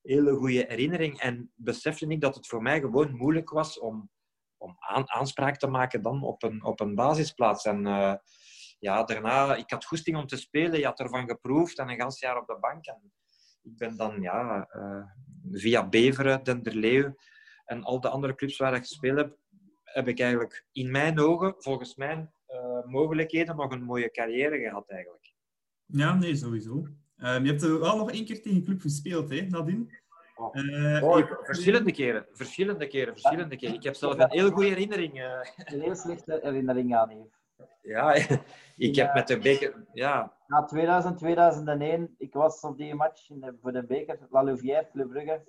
hele 0.04 0.34
goede 0.34 0.66
herinneringen. 0.68 1.20
En 1.20 1.52
besefte 1.56 2.08
ik 2.08 2.22
dat 2.22 2.36
het 2.36 2.48
voor 2.48 2.62
mij 2.62 2.80
gewoon 2.80 3.16
moeilijk 3.16 3.50
was 3.50 3.80
om, 3.80 4.10
om 4.58 4.76
aan, 4.80 5.10
aanspraak 5.10 5.58
te 5.58 5.68
maken 5.68 6.02
dan 6.02 6.24
op 6.24 6.44
een, 6.44 6.64
op 6.64 6.80
een 6.80 6.96
basisplaats. 6.96 7.66
En 7.66 7.86
uh, 7.86 8.16
ja, 8.80 9.04
daarna, 9.04 9.56
ik 9.56 9.70
had 9.70 9.86
goesting 9.86 10.18
om 10.18 10.28
te 10.28 10.38
spelen, 10.38 10.80
je 10.80 10.86
had 10.86 11.00
ervan 11.00 11.28
geproefd 11.28 11.80
en 11.80 11.90
een 11.90 12.00
gans 12.00 12.20
jaar 12.20 12.38
op 12.38 12.48
de 12.48 12.58
bank. 12.60 12.86
En 12.86 13.14
ik 13.62 13.78
ben 13.78 13.98
dan 13.98 14.22
ja, 14.22 14.70
uh, 14.76 15.04
via 15.52 15.90
Beveren, 15.90 16.44
Denderleeuw 16.44 17.16
en 17.66 17.84
al 17.84 18.02
de 18.02 18.10
andere 18.10 18.36
clubs 18.36 18.58
waar 18.58 18.74
ik 18.74 18.82
gespeeld 18.82 19.18
heb, 19.18 19.38
heb 19.84 20.08
ik 20.08 20.20
eigenlijk 20.20 20.66
in 20.72 20.92
mijn 20.92 21.20
ogen, 21.20 21.56
volgens 21.58 21.96
mijn 21.96 22.34
uh, 22.48 22.86
mogelijkheden, 22.86 23.56
nog 23.56 23.72
een 23.72 23.84
mooie 23.84 24.12
carrière 24.12 24.60
gehad 24.60 24.90
eigenlijk. 24.90 25.34
Ja, 25.86 26.16
nee, 26.16 26.36
sowieso. 26.36 26.88
Um, 27.18 27.44
je 27.44 27.50
hebt 27.50 27.62
wel 27.62 27.98
nog 27.98 28.12
één 28.12 28.26
keer 28.26 28.42
tegen 28.42 28.64
club 28.64 28.82
gespeeld, 28.82 29.30
hè, 29.30 29.42
Nadine? 29.42 30.02
Oh. 30.36 30.56
Uh, 30.56 31.04
oh, 31.04 31.20
ik, 31.20 31.40
verschillende 31.44 31.92
keren, 31.92 32.26
verschillende 32.32 32.88
keren, 32.88 33.14
verschillende 33.14 33.56
keren. 33.56 33.76
Ik 33.76 33.84
heb 33.84 33.96
zelf 33.96 34.20
een 34.20 34.32
heel 34.32 34.52
goede 34.52 34.70
herinnering. 34.70 35.20
Uh... 35.20 35.40
Een 35.56 35.82
heel 35.82 35.96
slechte 35.96 36.40
herinnering 36.42 36.96
aan 36.96 37.10
heeft. 37.10 37.42
Ja, 37.82 38.14
ik 38.78 38.96
heb 38.96 39.14
met 39.14 39.28
de 39.28 39.38
beker... 39.38 39.86
Ja. 39.94 40.34
Na 40.48 40.64
2000, 40.64 41.18
2001, 41.18 42.16
ik 42.18 42.34
was 42.34 42.62
op 42.62 42.78
die 42.78 42.96
match 42.96 43.30
in 43.30 43.40
de, 43.40 43.56
voor 43.62 43.72
de 43.72 43.84
beker, 43.84 44.20
La 44.30 44.44
Louvière, 44.44 44.88
Club 44.92 45.10
Brugge. 45.10 45.44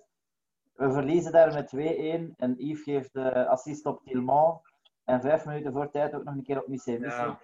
We 0.75 0.93
verliezen 0.93 1.33
daar 1.33 1.53
met 1.53 1.73
2-1 1.77 1.79
en 2.37 2.55
Yves 2.57 2.83
geeft 2.83 3.13
de 3.13 3.47
assist 3.47 3.87
op 3.87 4.03
Tilman. 4.05 4.61
En 5.05 5.21
vijf 5.21 5.45
minuten 5.45 5.73
voor 5.73 5.91
tijd 5.91 6.15
ook 6.15 6.25
nog 6.25 6.35
een 6.35 6.43
keer 6.43 6.61
op 6.61 6.69
Missé 6.69 6.93
ja. 6.93 7.39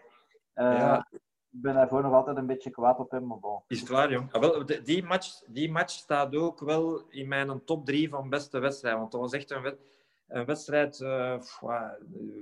Uh, 0.55 0.79
ja. 0.79 1.09
Ik 1.53 1.61
ben 1.63 1.75
daarvoor 1.75 2.03
nog 2.03 2.13
altijd 2.13 2.37
een 2.37 2.47
beetje 2.47 2.71
kwaad 2.71 2.99
op 2.99 3.11
hem. 3.11 3.27
Maar 3.27 3.39
bon. 3.39 3.63
Is 3.67 3.81
het 3.81 3.89
waar, 3.89 4.13
jong? 4.13 4.33
Ah, 4.33 4.41
wel, 4.41 4.67
die, 4.85 5.03
match, 5.05 5.43
die 5.47 5.71
match 5.71 5.93
staat 5.93 6.37
ook 6.37 6.61
wel 6.61 7.03
in 7.09 7.29
mijn 7.29 7.65
top 7.65 7.87
3 7.87 8.09
van 8.09 8.29
beste 8.29 8.59
wedstrijden. 8.59 9.01
Want 9.01 9.13
dat 9.13 9.21
was 9.21 9.33
echt 9.33 9.51
een, 9.51 9.63
wed 9.63 9.79
een 10.29 10.45
wedstrijd. 10.45 11.01
Uh, 11.01 11.41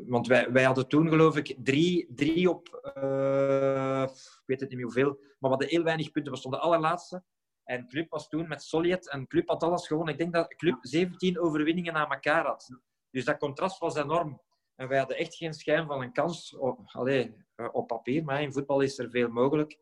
want 0.07 0.27
wij, 0.27 0.53
wij 0.53 0.65
hadden 0.65 0.89
toen, 0.89 1.09
geloof 1.09 1.37
ik, 1.37 1.57
drie, 1.63 2.09
drie 2.15 2.51
op. 2.51 2.93
Uh, 2.97 4.03
ik 4.03 4.43
weet 4.47 4.61
het 4.61 4.69
niet 4.69 4.79
meer 4.79 4.85
hoeveel. 4.85 5.17
Maar 5.19 5.37
we 5.39 5.49
hadden 5.49 5.69
heel 5.69 5.83
weinig 5.83 6.11
punten. 6.11 6.33
We 6.33 6.39
stonden 6.39 6.61
de 6.61 6.67
allerlaatste. 6.67 7.23
En 7.65 7.89
Club 7.89 8.11
was 8.11 8.29
toen 8.29 8.49
met 8.49 8.63
Solid 8.63 9.11
en 9.11 9.27
Club 9.27 9.49
had 9.49 9.63
alles 9.63 9.87
gewonnen. 9.87 10.13
Ik 10.13 10.21
denk 10.21 10.33
dat 10.33 10.55
Club 10.55 10.79
17 10.81 11.41
overwinningen 11.41 11.95
aan 11.95 12.11
elkaar 12.11 12.47
had. 12.47 12.81
Dus 13.11 13.25
dat 13.25 13.39
contrast 13.39 13.79
was 13.79 13.97
enorm. 13.97 14.41
En 14.79 14.89
wij 14.89 14.99
hadden 14.99 15.16
echt 15.16 15.35
geen 15.35 15.55
schijn 15.55 15.87
van 15.87 16.03
een 16.03 16.12
kans 16.12 16.57
op, 16.57 16.79
eh, 16.95 17.68
op 17.72 17.87
papier, 17.87 18.24
maar 18.24 18.43
in 18.43 18.53
voetbal 18.53 18.81
is 18.81 18.99
er 18.99 19.11
veel 19.11 19.29
mogelijk. 19.29 19.79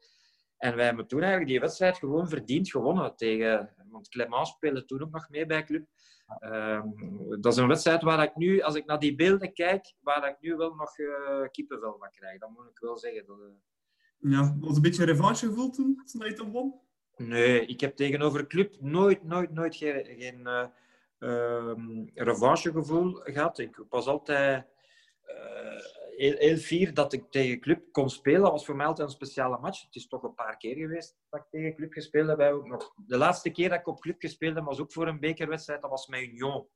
En 0.56 0.76
wij 0.76 0.84
hebben 0.84 1.06
toen 1.06 1.20
eigenlijk 1.20 1.50
die 1.50 1.60
wedstrijd 1.60 1.96
gewoon 1.96 2.28
verdiend 2.28 2.70
gewonnen 2.70 3.16
tegen... 3.16 3.74
Want 3.90 4.08
Clement 4.08 4.46
speelde 4.46 4.84
toen 4.84 5.02
ook 5.02 5.10
nog 5.10 5.28
mee 5.28 5.46
bij 5.46 5.64
Club. 5.64 5.86
Um, 6.40 7.40
dat 7.40 7.52
is 7.52 7.58
een 7.58 7.68
wedstrijd 7.68 8.02
waar 8.02 8.22
ik 8.22 8.36
nu, 8.36 8.60
als 8.60 8.74
ik 8.74 8.86
naar 8.86 8.98
die 8.98 9.14
beelden 9.14 9.52
kijk, 9.52 9.94
waar 10.00 10.28
ik 10.28 10.36
nu 10.40 10.56
wel 10.56 10.74
nog 10.74 10.98
uh, 10.98 11.48
kippenvel 11.50 11.96
van 11.98 12.10
krijg. 12.10 12.38
Dat 12.38 12.50
moet 12.50 12.70
ik 12.70 12.78
wel 12.78 12.98
zeggen. 12.98 13.26
Dat, 13.26 13.38
uh... 13.38 14.32
Ja, 14.32 14.56
was 14.60 14.76
een 14.76 14.82
beetje 14.82 15.02
een 15.02 15.08
revanche 15.08 15.46
gevoel 15.46 15.70
toen, 15.70 16.02
toen 16.04 16.26
je 16.26 16.50
won? 16.50 16.74
Nee, 17.16 17.66
ik 17.66 17.80
heb 17.80 17.96
tegenover 17.96 18.46
club 18.46 18.80
nooit, 18.80 19.22
nooit, 19.22 19.52
nooit 19.52 19.76
geen, 19.76 20.04
geen 20.04 20.40
uh, 20.40 20.66
um, 21.18 22.10
revanchegevoel 22.14 23.12
gehad. 23.12 23.58
Ik 23.58 23.84
was 23.88 24.06
altijd 24.06 24.66
heel, 26.16 26.36
heel 26.36 26.56
fier 26.56 26.94
dat 26.94 27.12
ik 27.12 27.30
tegen 27.30 27.60
club 27.60 27.92
kon 27.92 28.10
spelen. 28.10 28.40
Dat 28.40 28.50
was 28.50 28.64
voor 28.64 28.76
mij 28.76 28.86
altijd 28.86 29.08
een 29.08 29.14
speciale 29.14 29.58
match. 29.58 29.82
Het 29.82 29.94
is 29.94 30.08
toch 30.08 30.22
een 30.22 30.34
paar 30.34 30.56
keer 30.56 30.76
geweest 30.76 31.16
dat 31.30 31.40
ik 31.40 31.46
tegen 31.50 31.74
club 31.74 31.92
gespeeld 31.92 32.28
heb. 32.28 32.64
Nog. 32.64 32.92
De 33.06 33.16
laatste 33.16 33.50
keer 33.50 33.68
dat 33.68 33.78
ik 33.78 33.86
op 33.86 34.00
club 34.00 34.20
gespeeld 34.20 34.54
heb, 34.54 34.64
was 34.64 34.80
ook 34.80 34.92
voor 34.92 35.08
een 35.08 35.20
bekerwedstrijd. 35.20 35.80
Dat 35.80 35.90
was 35.90 36.06
met 36.06 36.20
Union. 36.20 36.68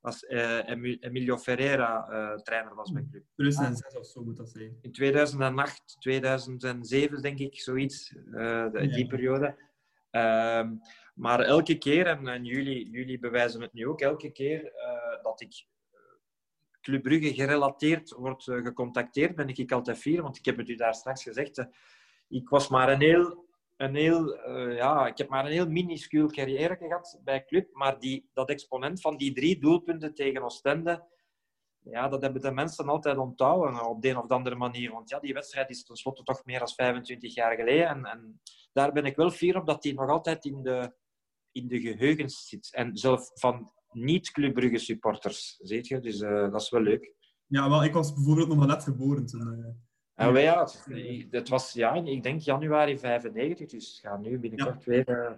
Als 0.00 0.22
uh, 0.22 0.68
Emilio 1.00 1.38
Ferreira 1.38 2.06
trainer 2.42 2.74
was 2.74 2.90
met 2.90 3.08
club. 3.10 3.24
2006 3.34 3.96
of 3.96 4.06
zo 4.06 4.24
moet 4.24 4.36
dat 4.36 4.50
zijn. 4.50 4.78
In 4.80 4.92
2008, 4.92 5.96
2007 6.00 7.22
denk 7.22 7.38
ik, 7.38 7.60
zoiets. 7.60 8.08
Die 8.08 8.98
ja. 8.98 9.06
periode. 9.06 9.68
Um, 10.10 10.80
maar 11.14 11.40
elke 11.40 11.78
keer, 11.78 12.06
en, 12.06 12.28
en, 12.28 12.44
jullie, 12.44 12.90
jullie 12.90 13.18
bewijzen 13.18 13.60
het 13.60 13.72
nu 13.72 13.86
ook, 13.86 14.00
elke 14.00 14.30
keer 14.30 14.64
uh, 14.64 15.22
dat 15.22 15.40
ik 15.40 15.52
eh, 15.52 15.79
Club 16.80 17.02
Brugge 17.02 17.34
gerelateerd 17.34 18.10
wordt 18.10 18.46
uh, 18.46 18.64
gecontacteerd, 18.64 19.34
ben 19.34 19.48
ik 19.48 19.72
altijd 19.72 19.98
fier. 19.98 20.22
Want 20.22 20.36
ik 20.36 20.44
heb 20.44 20.56
het 20.56 20.68
u 20.68 20.74
daar 20.74 20.94
straks 20.94 21.22
gezegd. 21.22 21.58
Uh, 21.58 21.64
ik 22.28 22.48
was 22.48 22.68
maar 22.68 22.88
een 22.92 23.00
heel... 23.00 23.48
Een 23.76 23.94
heel 23.94 24.48
ja, 24.70 25.06
ik 25.06 25.18
heb 25.18 25.28
maar 25.28 25.44
een 25.44 25.50
heel 25.50 25.68
minuscuul 25.68 26.26
carrière 26.26 26.76
gehad 26.76 27.20
bij 27.24 27.44
Club. 27.44 27.68
Maar 27.72 27.98
die, 27.98 28.30
dat 28.32 28.50
exponent 28.50 29.00
van 29.00 29.16
die 29.16 29.32
drie 29.32 29.60
doelpunten 29.60 30.14
tegen 30.14 30.42
Oostende 30.42 31.08
ja, 31.84 32.08
dat 32.08 32.22
hebben 32.22 32.42
de 32.42 32.50
mensen 32.50 32.88
altijd 32.88 33.16
onthouden 33.18 33.88
op 33.88 34.02
de 34.02 34.08
een 34.08 34.16
of 34.16 34.28
andere 34.28 34.56
manier. 34.56 34.90
Want 34.90 35.08
ja, 35.08 35.18
die 35.18 35.34
wedstrijd 35.34 35.70
is 35.70 35.84
tenslotte 35.84 36.22
toch 36.22 36.44
meer 36.44 36.58
dan 36.58 36.68
25 36.68 37.34
jaar 37.34 37.56
geleden. 37.56 37.88
En, 37.88 38.04
en, 38.04 38.40
daar 38.72 38.92
ben 38.92 39.04
ik 39.04 39.16
wel 39.16 39.30
fier 39.30 39.56
op 39.56 39.66
dat 39.66 39.82
die 39.82 39.94
nog 39.94 40.10
altijd 40.10 40.44
in 40.44 40.62
de, 40.62 40.94
in 41.52 41.68
de 41.68 41.80
geheugens 41.80 42.48
zit. 42.48 42.74
En 42.74 42.96
zelf 42.96 43.30
van 43.34 43.72
niet-Club 43.92 44.54
Brugge 44.54 44.78
supporters, 44.78 45.60
weet 45.62 45.86
je. 45.86 46.00
Dus 46.00 46.20
uh, 46.20 46.50
dat 46.50 46.60
is 46.60 46.70
wel 46.70 46.82
leuk. 46.82 47.14
Ja, 47.46 47.68
wel, 47.68 47.84
ik 47.84 47.92
was 47.92 48.14
bijvoorbeeld 48.14 48.48
nog 48.48 48.56
maar 48.56 48.66
net 48.66 48.84
geboren 48.84 49.26
toen. 49.26 49.58
Uh... 49.58 49.66
En 50.14 50.32
wij, 50.32 50.42
ja, 50.42 50.68
het, 51.30 51.48
was, 51.48 51.72
ja, 51.72 51.94
ik 51.94 52.22
denk 52.22 52.40
januari 52.40 52.98
95, 52.98 53.68
dus 53.68 53.86
het 53.86 54.10
gaat 54.10 54.20
nu 54.20 54.38
binnenkort 54.38 54.84
ja. 54.84 54.90
weer... 54.90 55.08
Uh, 55.08 55.30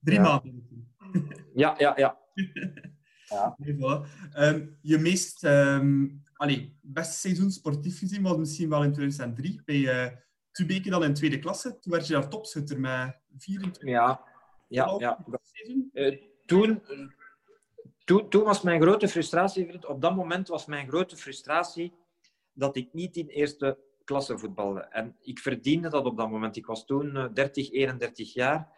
Drie 0.00 0.18
ja. 0.18 0.22
maanden. 0.22 0.64
Ja, 1.54 1.74
ja, 1.78 1.92
ja. 1.96 2.18
Ja. 3.28 3.54
Nee, 3.58 3.74
voilà. 3.74 4.06
um, 4.38 4.78
je 4.80 4.98
meest 4.98 5.44
um, 5.44 6.22
allee, 6.32 6.78
beste 6.82 7.18
seizoen 7.18 7.50
sportief 7.50 7.98
gezien 7.98 8.22
was 8.22 8.36
misschien 8.36 8.68
wel 8.68 8.82
in 8.82 8.92
2003 8.92 9.62
bij 9.64 9.76
uh, 9.76 10.06
Tubeke 10.50 10.90
dan 10.90 11.04
in 11.04 11.14
tweede 11.14 11.38
klasse. 11.38 11.78
Toen 11.80 11.92
werd 11.92 12.06
je 12.06 12.12
daar 12.12 12.28
topschutter 12.28 12.80
met 12.80 13.20
24. 13.36 13.82
Ja, 13.88 14.24
ja, 14.68 14.94
ja. 14.98 15.24
Uh, 15.92 16.16
toen, 16.44 16.82
toen, 18.06 18.28
toen 18.28 18.44
was 18.44 18.62
mijn 18.62 18.80
grote 18.80 19.08
frustratie, 19.08 19.88
op 19.88 20.00
dat 20.00 20.16
moment 20.16 20.48
was 20.48 20.66
mijn 20.66 20.88
grote 20.88 21.16
frustratie 21.16 21.92
dat 22.52 22.76
ik 22.76 22.92
niet 22.92 23.16
in 23.16 23.26
eerste 23.26 23.78
klasse 24.04 24.38
voetbalde. 24.38 24.80
En 24.80 25.16
ik 25.20 25.38
verdiende 25.38 25.88
dat 25.88 26.04
op 26.04 26.16
dat 26.16 26.30
moment. 26.30 26.56
Ik 26.56 26.66
was 26.66 26.84
toen 26.84 27.30
30, 27.34 27.72
31 27.72 28.32
jaar. 28.32 28.74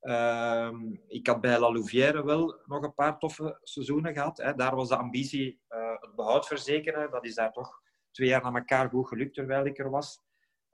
Uh, 0.00 0.72
ik 1.06 1.26
had 1.26 1.40
bij 1.40 1.58
La 1.58 1.72
Louvière 1.72 2.24
wel 2.24 2.60
nog 2.66 2.82
een 2.82 2.94
paar 2.94 3.18
toffe 3.18 3.58
seizoenen 3.62 4.14
gehad. 4.14 4.36
Hè. 4.36 4.54
Daar 4.54 4.74
was 4.74 4.88
de 4.88 4.96
ambitie 4.96 5.60
uh, 5.68 6.00
het 6.00 6.14
behoud 6.14 6.46
verzekeren. 6.46 7.10
Dat 7.10 7.24
is 7.24 7.34
daar 7.34 7.52
toch 7.52 7.80
twee 8.10 8.28
jaar 8.28 8.42
na 8.42 8.52
elkaar 8.52 8.88
goed 8.88 9.08
gelukt 9.08 9.34
terwijl 9.34 9.64
ik 9.64 9.78
er 9.78 9.90
was. 9.90 10.22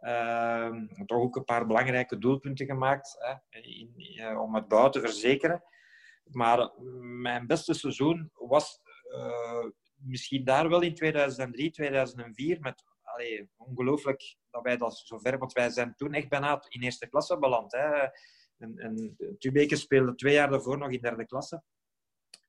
Uh, 0.01 0.71
toch 1.07 1.19
ook 1.19 1.37
een 1.37 1.45
paar 1.45 1.67
belangrijke 1.67 2.19
doelpunten 2.19 2.67
gemaakt 2.67 3.17
hè, 3.19 3.61
in, 3.61 3.95
uh, 3.97 4.41
om 4.41 4.55
het 4.55 4.69
behoud 4.69 4.93
te 4.93 5.01
verzekeren. 5.01 5.63
Maar 6.31 6.71
mijn 7.23 7.47
beste 7.47 7.75
seizoen 7.75 8.31
was 8.35 8.81
eh, 9.03 9.65
misschien 9.95 10.45
daar 10.45 10.69
wel 10.69 10.81
in 10.81 10.95
2003, 10.95 11.71
2004. 11.71 12.61
Met 12.61 12.85
allee, 13.03 13.51
ongelooflijk 13.57 14.37
dat 14.51 14.63
wij 14.63 14.77
dat 14.77 14.99
zover, 15.05 15.39
want 15.39 15.53
wij 15.53 15.71
zijn 15.71 15.95
toen 15.95 16.13
echt 16.13 16.29
bijna 16.29 16.65
in 16.69 16.83
eerste 16.83 17.09
klasse 17.09 17.39
beland. 17.39 17.73
Hè. 17.73 18.09
En, 18.59 18.79
en 18.79 19.17
Tubeke 19.39 19.77
speelde 19.77 20.15
twee 20.15 20.33
jaar 20.35 20.51
daarvoor 20.51 20.79
nog 20.79 20.91
in 20.91 21.01
derde 21.01 21.27
klasse. 21.27 21.63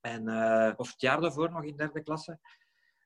En, 0.01 0.27
uh, 0.27 0.73
of 0.75 0.91
het 0.91 1.01
jaar 1.01 1.21
daarvoor 1.21 1.51
nog 1.51 1.63
in 1.63 1.75
derde 1.75 2.03
klasse. 2.03 2.39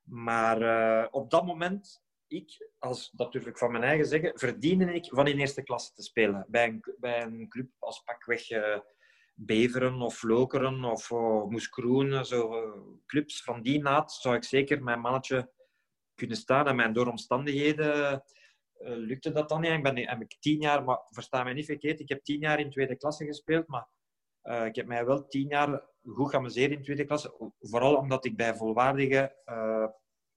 Maar 0.03 0.61
uh, 0.61 1.07
op 1.11 1.29
dat 1.29 1.45
moment, 1.45 2.01
ik, 2.27 2.69
als, 2.79 3.11
dat 3.11 3.31
durf 3.31 3.45
ik 3.45 3.57
van 3.57 3.71
mijn 3.71 3.83
eigen 3.83 4.05
zeggen, 4.05 4.39
verdiende 4.39 4.93
ik 4.93 5.05
van 5.05 5.27
in 5.27 5.39
eerste 5.39 5.63
klasse 5.63 5.93
te 5.93 6.03
spelen. 6.03 6.45
Bij 6.47 6.67
een, 6.67 6.83
bij 6.99 7.21
een 7.21 7.49
club 7.49 7.69
als 7.79 7.99
pakweg 7.99 8.47
Beveren 9.37 10.01
of 10.01 10.23
Lokeren 10.23 10.83
of 10.83 11.09
uh, 11.09 11.43
Moeskroen, 11.43 12.25
zo 12.25 12.49
clubs 13.05 13.43
van 13.43 13.61
die 13.61 13.81
naad, 13.81 14.11
zou 14.11 14.35
ik 14.35 14.43
zeker 14.43 14.83
mijn 14.83 14.99
mannetje 14.99 15.51
kunnen 16.15 16.37
staan. 16.37 16.67
En 16.67 16.75
mijn 16.75 16.93
door 16.93 17.07
omstandigheden 17.07 18.23
uh, 18.79 18.95
lukte 18.95 19.31
dat 19.31 19.49
dan 19.49 19.61
niet. 19.61 19.71
Ik 19.71 19.83
ben 19.83 19.97
heb 19.97 20.21
ik 20.21 20.37
tien 20.39 20.59
jaar, 20.59 20.83
maar 20.83 20.99
versta 21.09 21.43
mij 21.43 21.53
niet 21.53 21.65
verkeerd, 21.65 21.99
ik 21.99 22.09
heb 22.09 22.23
tien 22.23 22.39
jaar 22.39 22.59
in 22.59 22.69
tweede 22.69 22.95
klasse 22.95 23.25
gespeeld, 23.25 23.67
maar 23.67 23.87
ik 24.65 24.75
heb 24.75 24.85
mij 24.85 25.05
wel 25.05 25.27
tien 25.27 25.47
jaar 25.47 25.89
goed 26.03 26.29
geamuseerd 26.29 26.71
in 26.71 26.83
tweede 26.83 27.05
klasse. 27.05 27.53
Vooral 27.59 27.95
omdat 27.95 28.25
ik 28.25 28.35
bij 28.35 28.55
volwaardige 28.55 29.35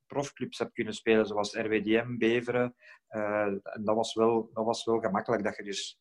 profclubs 0.07 0.59
heb 0.59 0.72
kunnen 0.72 0.94
spelen, 0.94 1.26
zoals 1.26 1.55
RWDM, 1.55 2.16
Beveren. 2.16 2.74
en 3.09 3.62
dat 3.84 3.96
was, 3.96 4.14
wel, 4.14 4.51
dat 4.53 4.64
was 4.64 4.84
wel 4.84 4.99
gemakkelijk, 5.01 5.44
dat 5.44 5.57
je 5.57 5.62
dus 5.62 5.99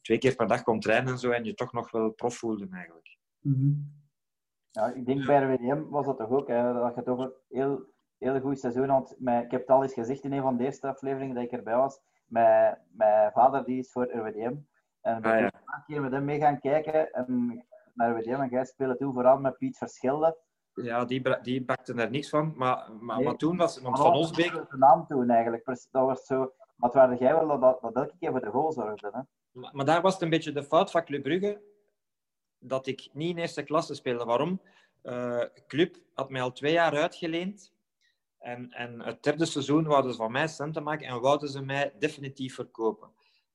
twee 0.00 0.18
keer 0.18 0.34
per 0.34 0.46
dag 0.46 0.62
kon 0.62 0.80
trainen 0.80 1.12
en 1.12 1.18
zo, 1.18 1.30
en 1.30 1.44
je 1.44 1.54
toch 1.54 1.72
nog 1.72 1.90
wel 1.90 2.10
prof 2.10 2.36
voelde 2.36 2.68
eigenlijk. 2.72 3.18
Mm 3.40 3.54
-hmm. 3.54 4.00
Ja, 4.70 4.92
ik 4.92 5.06
denk 5.06 5.26
bij 5.26 5.42
RWDM 5.42 5.82
was 5.88 6.06
dat 6.06 6.16
toch 6.16 6.30
ook, 6.30 6.48
hè, 6.48 6.72
dat 6.72 6.94
je 6.94 7.02
toch 7.02 7.30
heel 7.48 7.92
heel 8.22 8.40
goed 8.40 8.58
seizoen. 8.58 8.86
Want 8.86 9.14
mijn, 9.18 9.44
ik 9.44 9.50
heb 9.50 9.60
het 9.60 9.70
al 9.70 9.82
eens 9.82 9.92
gezegd 9.92 10.24
in 10.24 10.32
een 10.32 10.42
van 10.42 10.56
de 10.56 10.64
eerste 10.64 10.88
afleveringen 10.88 11.34
dat 11.34 11.44
ik 11.44 11.52
erbij 11.52 11.76
was. 11.76 12.00
Mijn, 12.26 12.78
mijn 12.92 13.32
vader 13.32 13.64
die 13.64 13.78
is 13.78 13.92
voor 13.92 14.12
RWDM. 14.12 14.56
En 15.00 15.16
ik 15.16 15.22
ben 15.22 15.32
ah, 15.32 15.40
ja. 15.40 15.46
een 15.46 15.84
keer 15.86 16.00
met 16.00 16.12
hem 16.12 16.24
mee 16.24 16.40
gaan 16.40 16.58
kijken 16.58 17.12
en 17.12 17.64
naar 17.94 18.10
RWDM. 18.10 18.40
En 18.40 18.48
jij 18.48 18.64
speelde 18.64 18.96
toen 18.96 19.12
vooral 19.12 19.38
met 19.38 19.58
Piet 19.58 19.76
Verschilde. 19.76 20.38
Ja, 20.74 21.04
die, 21.04 21.40
die 21.42 21.64
bakte 21.64 21.94
er 21.94 22.10
niks 22.10 22.28
van. 22.28 22.52
Maar, 22.56 22.92
maar, 23.00 23.16
nee, 23.16 23.26
maar 23.26 23.36
toen 23.36 23.56
was 23.56 23.80
want 23.80 23.98
Van 23.98 24.12
Osbeek... 24.12 24.52
de 24.52 24.76
naam 24.76 25.06
toen 25.06 25.30
eigenlijk. 25.30 25.64
Dat 25.64 25.88
was 25.90 26.24
zo... 26.24 26.38
Maar 26.76 26.90
het 26.90 26.98
waren 26.98 27.18
jij 27.18 27.34
wel 27.34 27.46
dat, 27.46 27.60
dat, 27.60 27.82
dat 27.82 27.96
elke 27.96 28.16
keer 28.18 28.30
voor 28.30 28.40
de 28.40 28.50
goal 28.50 28.72
zorgde. 28.72 29.10
Hè? 29.12 29.20
Maar, 29.52 29.84
daar 29.84 30.02
was 30.02 30.12
het 30.12 30.22
een 30.22 30.30
beetje 30.30 30.52
de 30.52 30.64
fout 30.64 30.90
van 30.90 31.04
Club 31.04 31.22
Brugge. 31.22 31.62
Dat 32.58 32.86
ik 32.86 33.08
niet 33.12 33.30
in 33.30 33.38
eerste 33.38 33.62
klasse 33.62 33.94
speelde. 33.94 34.24
Waarom? 34.24 34.62
Uh, 35.02 35.44
Club 35.66 35.96
had 36.14 36.30
mij 36.30 36.42
al 36.42 36.52
twee 36.52 36.72
jaar 36.72 36.96
uitgeleend. 36.96 37.72
En, 38.38 38.70
en 38.70 39.00
het 39.00 39.22
derde 39.22 39.44
seizoen 39.44 39.84
wouden 39.84 40.10
ze 40.10 40.16
van 40.16 40.32
mij 40.32 40.48
centen 40.48 40.82
maken 40.82 41.06
en 41.06 41.20
wouden 41.20 41.48
ze 41.48 41.62
mij 41.62 41.92
definitief 41.98 42.54
verkopen. 42.54 43.10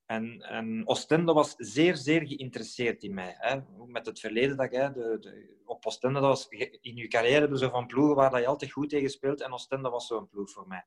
En, 0.06 0.40
en 0.40 0.82
Oostende 0.88 1.32
was 1.32 1.54
zeer, 1.56 1.96
zeer 1.96 2.26
geïnteresseerd 2.26 3.02
in 3.02 3.14
mij. 3.14 3.34
Hè. 3.38 3.60
Met 3.86 4.06
het 4.06 4.20
verleden 4.20 4.56
dat 4.56 4.66
ik 4.66 4.94
de, 4.94 5.16
de, 5.20 5.60
op 5.64 5.86
Oostende, 5.86 6.20
dat 6.20 6.28
was 6.28 6.48
in 6.80 6.96
je 6.96 7.08
carrière 7.08 7.48
dus 7.48 7.60
zo 7.60 7.68
van 7.68 7.86
ploegen 7.86 8.16
waar 8.16 8.40
je 8.40 8.46
altijd 8.46 8.72
goed 8.72 8.88
tegen 8.88 9.10
speelt. 9.10 9.40
En 9.42 9.52
Oostende 9.52 9.90
was 9.90 10.06
zo'n 10.06 10.28
ploeg 10.28 10.50
voor 10.50 10.68
mij. 10.68 10.84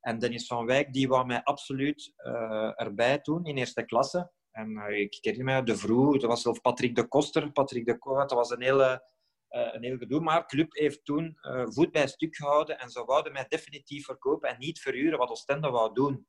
En 0.00 0.18
Dennis 0.18 0.46
van 0.46 0.66
Wijk, 0.66 0.92
die 0.92 1.08
wou 1.08 1.26
mij 1.26 1.42
absoluut 1.42 2.12
uh, 2.16 2.80
erbij 2.80 3.18
doen 3.22 3.44
in 3.44 3.56
eerste 3.56 3.82
klasse. 3.82 4.30
En 4.60 4.70
uh, 4.70 4.98
ik 4.98 5.18
herinner 5.20 5.44
mij 5.44 5.62
De 5.62 5.76
Vroeg, 5.76 6.18
dat 6.18 6.30
was 6.30 6.42
zelf 6.42 6.60
Patrick 6.60 6.94
de 6.94 7.08
Koster. 7.08 7.52
Patrick 7.52 7.86
de 7.86 7.98
Koster, 7.98 8.28
dat 8.28 8.38
was 8.38 8.50
een 8.50 8.62
hele 8.62 9.08
uh, 9.50 9.68
een 9.72 9.84
heel 9.84 9.96
gedoe. 9.96 10.20
Maar 10.20 10.46
club 10.46 10.72
heeft 10.72 11.04
toen 11.04 11.38
uh, 11.42 11.66
voet 11.68 11.92
bij 11.92 12.06
stuk 12.06 12.36
gehouden 12.36 12.78
en 12.78 12.90
ze 12.90 13.04
wouden 13.04 13.32
mij 13.32 13.44
definitief 13.48 14.04
verkopen 14.04 14.48
en 14.48 14.58
niet 14.58 14.80
verhuren 14.80 15.18
wat 15.18 15.30
Oostende 15.30 15.70
wou 15.70 15.94
doen. 15.94 16.26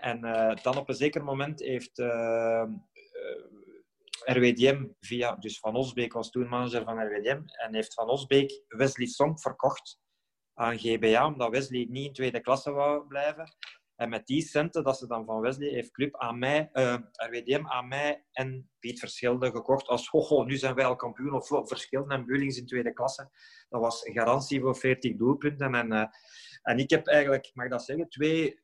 En 0.00 0.20
dan 0.62 0.76
op 0.76 0.88
een 0.88 0.94
zeker 0.94 1.24
moment 1.24 1.60
heeft 1.60 1.98
RWDM 4.24 4.86
via, 5.00 5.34
dus 5.34 5.58
Van 5.58 5.76
Osbeek 5.76 6.12
was 6.12 6.30
toen 6.30 6.48
manager 6.48 6.84
van 6.84 7.06
RWDM, 7.06 7.42
en 7.46 7.74
heeft 7.74 7.94
Van 7.94 8.08
Osbeek 8.08 8.64
Wesley 8.68 9.06
Song 9.06 9.38
verkocht 9.38 9.98
aan 10.54 10.78
GBA, 10.78 11.26
omdat 11.26 11.50
Wesley 11.50 11.86
niet 11.90 12.06
in 12.06 12.12
tweede 12.12 12.40
klasse 12.40 12.70
wou 12.70 13.06
blijven. 13.06 13.56
En 13.96 14.08
met 14.08 14.26
die 14.26 14.42
centen 14.42 14.84
dat 14.84 14.98
ze 14.98 15.06
dan 15.06 15.24
van 15.24 15.40
Wesley 15.40 15.68
heeft 15.68 15.90
Club 15.90 16.16
aan 16.16 16.38
mij, 16.38 16.70
uh, 16.72 16.96
RWDM 17.12 17.66
aan 17.66 17.88
mij 17.88 18.24
en 18.32 18.70
Piet 18.78 18.98
Verschilde 18.98 19.50
gekocht 19.50 19.86
als 19.86 20.08
ho, 20.08 20.44
nu 20.44 20.56
zijn 20.56 20.74
wij 20.74 20.84
al 20.84 20.96
kampioen 20.96 21.32
of 21.32 21.68
Verschilde 21.68 22.14
en 22.14 22.26
in 22.28 22.66
tweede 22.66 22.92
klasse. 22.92 23.30
Dat 23.68 23.80
was 23.80 24.00
garantie 24.02 24.60
voor 24.60 24.76
40 24.76 25.16
doelpunten. 25.16 25.74
En, 25.74 25.92
uh, 25.92 26.04
en 26.62 26.78
ik 26.78 26.90
heb 26.90 27.06
eigenlijk, 27.06 27.50
mag 27.54 27.68
dat 27.68 27.84
zeggen, 27.84 28.08
twee 28.08 28.60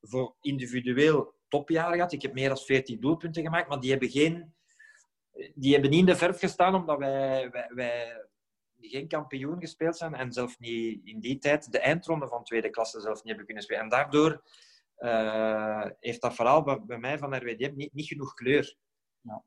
voor 0.00 0.36
individueel 0.40 1.34
topjaren 1.48 1.94
gehad. 1.94 2.12
Ik 2.12 2.22
heb 2.22 2.32
meer 2.32 2.48
dan 2.48 2.58
40 2.58 2.98
doelpunten 2.98 3.42
gemaakt, 3.42 3.68
maar 3.68 3.80
die 3.80 3.90
hebben, 3.90 4.10
geen, 4.10 4.54
die 5.54 5.72
hebben 5.72 5.90
niet 5.90 6.00
in 6.00 6.06
de 6.06 6.16
verf 6.16 6.38
gestaan 6.38 6.74
omdat 6.74 6.98
wij, 6.98 7.50
wij, 7.50 7.70
wij 7.74 8.26
geen 8.80 9.08
kampioen 9.08 9.60
gespeeld 9.60 9.96
zijn 9.96 10.14
en 10.14 10.32
zelf 10.32 10.58
niet 10.58 11.00
in 11.04 11.20
die 11.20 11.38
tijd 11.38 11.72
de 11.72 11.78
eindronde 11.78 12.28
van 12.28 12.44
tweede 12.44 12.70
klasse 12.70 13.00
zelf 13.00 13.16
niet 13.16 13.26
hebben 13.26 13.44
kunnen 13.44 13.62
spelen. 13.62 13.82
En 13.82 13.88
daardoor 13.88 14.42
uh, 14.98 15.86
heeft 16.00 16.20
dat 16.20 16.34
verhaal 16.34 16.62
bij, 16.62 16.82
bij, 16.86 16.98
mij 16.98 17.18
van 17.18 17.36
RWDM 17.36 17.72
niet, 17.74 17.92
niet 17.92 18.06
genoeg 18.06 18.34
kleur. 18.34 18.76
Ja. 19.20 19.44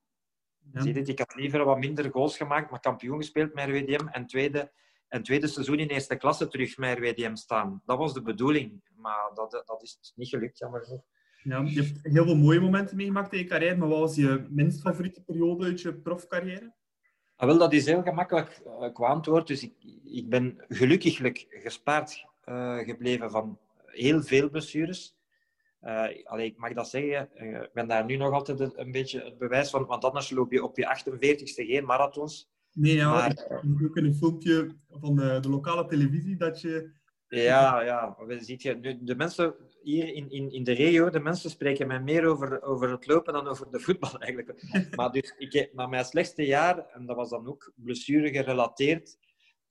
Ja. 0.71 0.81
Zie 0.81 0.93
je, 0.93 1.01
ik 1.01 1.19
had 1.19 1.35
liever 1.35 1.65
wat 1.65 1.79
minder 1.79 2.11
goals 2.11 2.37
gemaakt, 2.37 2.71
maar 2.71 2.79
kampioen 2.79 3.17
gespeeld 3.17 3.53
met 3.53 3.67
RWDM 3.67 4.07
en 4.07 4.25
tweede, 4.25 4.71
en 5.07 5.23
tweede 5.23 5.47
seizoen 5.47 5.79
in 5.79 5.87
eerste 5.87 6.15
klasse 6.15 6.47
terug 6.47 6.77
met 6.77 6.97
RWDM 6.97 7.35
staan. 7.35 7.81
Dat 7.85 7.97
was 7.97 8.13
de 8.13 8.21
bedoeling, 8.21 8.81
maar 8.95 9.31
dat, 9.33 9.51
dat 9.65 9.83
is 9.83 10.11
niet 10.15 10.29
gelukt, 10.29 10.57
jammer 10.57 10.83
genoeg. 10.83 11.03
Ja, 11.43 11.61
je 11.61 11.81
hebt 11.81 11.99
heel 12.01 12.23
veel 12.23 12.35
mooie 12.35 12.59
momenten 12.59 12.95
meegemaakt 12.95 13.33
in 13.33 13.39
je 13.39 13.45
carrière, 13.45 13.75
maar 13.75 13.87
wat 13.87 13.99
was 13.99 14.15
je 14.15 14.45
minst 14.49 14.81
favoriete 14.81 15.23
periode 15.23 15.65
uit 15.65 15.81
je 15.81 15.93
profcarrière? 15.93 16.73
Ah, 17.35 17.47
wel, 17.47 17.57
dat 17.57 17.73
is 17.73 17.85
heel 17.85 18.01
gemakkelijk 18.01 18.61
uh, 18.65 18.93
qua 18.93 19.07
antwoord. 19.07 19.47
Dus 19.47 19.63
ik, 19.63 19.73
ik 20.03 20.29
ben 20.29 20.63
gelukkiglijk 20.67 21.45
gespaard 21.49 22.25
uh, 22.45 22.77
gebleven 22.77 23.31
van 23.31 23.59
heel 23.85 24.21
veel 24.21 24.49
blessures. 24.49 25.15
Uh, 25.81 26.07
allee, 26.23 26.45
ik 26.45 26.57
mag 26.57 26.73
dat 26.73 26.89
zeggen, 26.89 27.29
uh, 27.35 27.61
ik 27.61 27.73
ben 27.73 27.87
daar 27.87 28.05
nu 28.05 28.15
nog 28.15 28.31
altijd 28.31 28.59
een, 28.59 28.71
een, 28.75 28.91
beetje 28.91 29.23
het 29.23 29.37
bewijs 29.37 29.69
van, 29.69 29.85
want 29.85 30.05
anders 30.05 30.29
loop 30.29 30.51
je 30.51 30.63
op 30.63 30.77
je 30.77 30.85
48ste 30.85 31.65
geen 31.65 31.85
marathons. 31.85 32.49
Nee, 32.73 32.95
ja, 32.95 33.11
maar, 33.11 33.31
ik 33.31 33.83
ook 33.83 33.97
in 33.97 34.05
een 34.05 34.15
filmpje 34.15 34.75
van 34.89 35.15
de, 35.15 35.39
de, 35.39 35.49
lokale 35.49 35.85
televisie 35.85 36.37
dat 36.37 36.61
je... 36.61 36.99
Ja, 37.27 37.81
ja, 37.81 38.17
ziet 38.27 38.61
je, 38.61 38.79
de, 38.79 39.03
de 39.03 39.15
mensen 39.15 39.55
hier 39.81 40.13
in, 40.13 40.31
in, 40.31 40.51
in 40.51 40.63
de 40.63 40.71
regio, 40.71 41.09
de 41.09 41.19
mensen 41.19 41.49
spreken 41.49 41.87
mij 41.87 42.01
meer 42.01 42.25
over, 42.25 42.61
over 42.61 42.91
het 42.91 43.07
lopen 43.07 43.33
dan 43.33 43.47
over 43.47 43.71
de 43.71 43.79
voetbal 43.79 44.19
eigenlijk. 44.19 44.63
maar 44.95 45.11
dus, 45.11 45.35
ik, 45.37 45.69
na 45.73 45.87
mijn 45.87 46.05
slechtste 46.05 46.45
jaar, 46.45 46.87
en 46.89 47.05
dat 47.05 47.15
was 47.15 47.29
dan 47.29 47.47
ook 47.47 47.73
blessure 47.75 48.29
gerelateerd, 48.29 49.17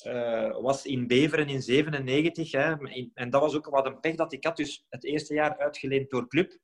uh, 0.06 0.60
was 0.60 0.86
in 0.86 1.06
Beveren 1.06 1.48
in 1.48 1.62
97. 1.62 2.52
Hè, 2.52 2.74
en 3.14 3.30
dat 3.30 3.40
was 3.40 3.54
ook 3.54 3.66
wat 3.66 3.86
een 3.86 4.00
pech 4.00 4.14
dat 4.14 4.32
ik 4.32 4.44
had. 4.44 4.56
Dus 4.56 4.86
het 4.88 5.04
eerste 5.04 5.34
jaar 5.34 5.58
uitgeleend 5.58 6.10
door 6.10 6.28
club. 6.28 6.58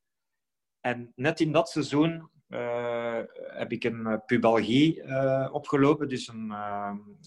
En 0.81 1.13
net 1.15 1.41
in 1.41 1.53
dat 1.53 1.69
seizoen 1.69 2.31
uh, 2.49 3.21
heb 3.37 3.73
ik 3.73 3.85
een 3.85 4.23
pubalgie 4.27 5.03
uh, 5.03 5.49
opgelopen. 5.53 6.09
Dus 6.09 6.29
een 6.29 6.53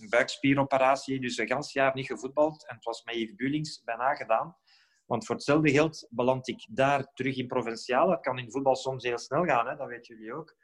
buikspieroperatie. 0.09 1.21
Dus 1.21 1.37
een 1.37 1.47
gans 1.47 1.73
jaar 1.73 1.95
niet 1.95 2.05
gevoetbald. 2.05 2.67
En 2.67 2.75
het 2.75 2.85
was 2.85 3.03
met 3.03 3.15
Yves 3.15 3.35
Bulings 3.35 3.81
bijna 3.83 4.15
gedaan. 4.15 4.55
Want 5.05 5.25
voor 5.25 5.35
hetzelfde 5.35 5.71
geld 5.71 6.07
beland 6.09 6.47
ik 6.47 6.67
daar 6.69 7.13
terug 7.13 7.37
in 7.37 7.47
provinciaal. 7.47 8.07
Dat 8.07 8.21
kan 8.21 8.37
in 8.37 8.51
voetbal 8.51 8.75
soms 8.75 9.03
heel 9.03 9.17
snel 9.17 9.45
gaan, 9.45 9.67
hè? 9.67 9.75
dat 9.75 9.87
weten 9.87 10.15
jullie 10.15 10.33
ook. 10.33 10.55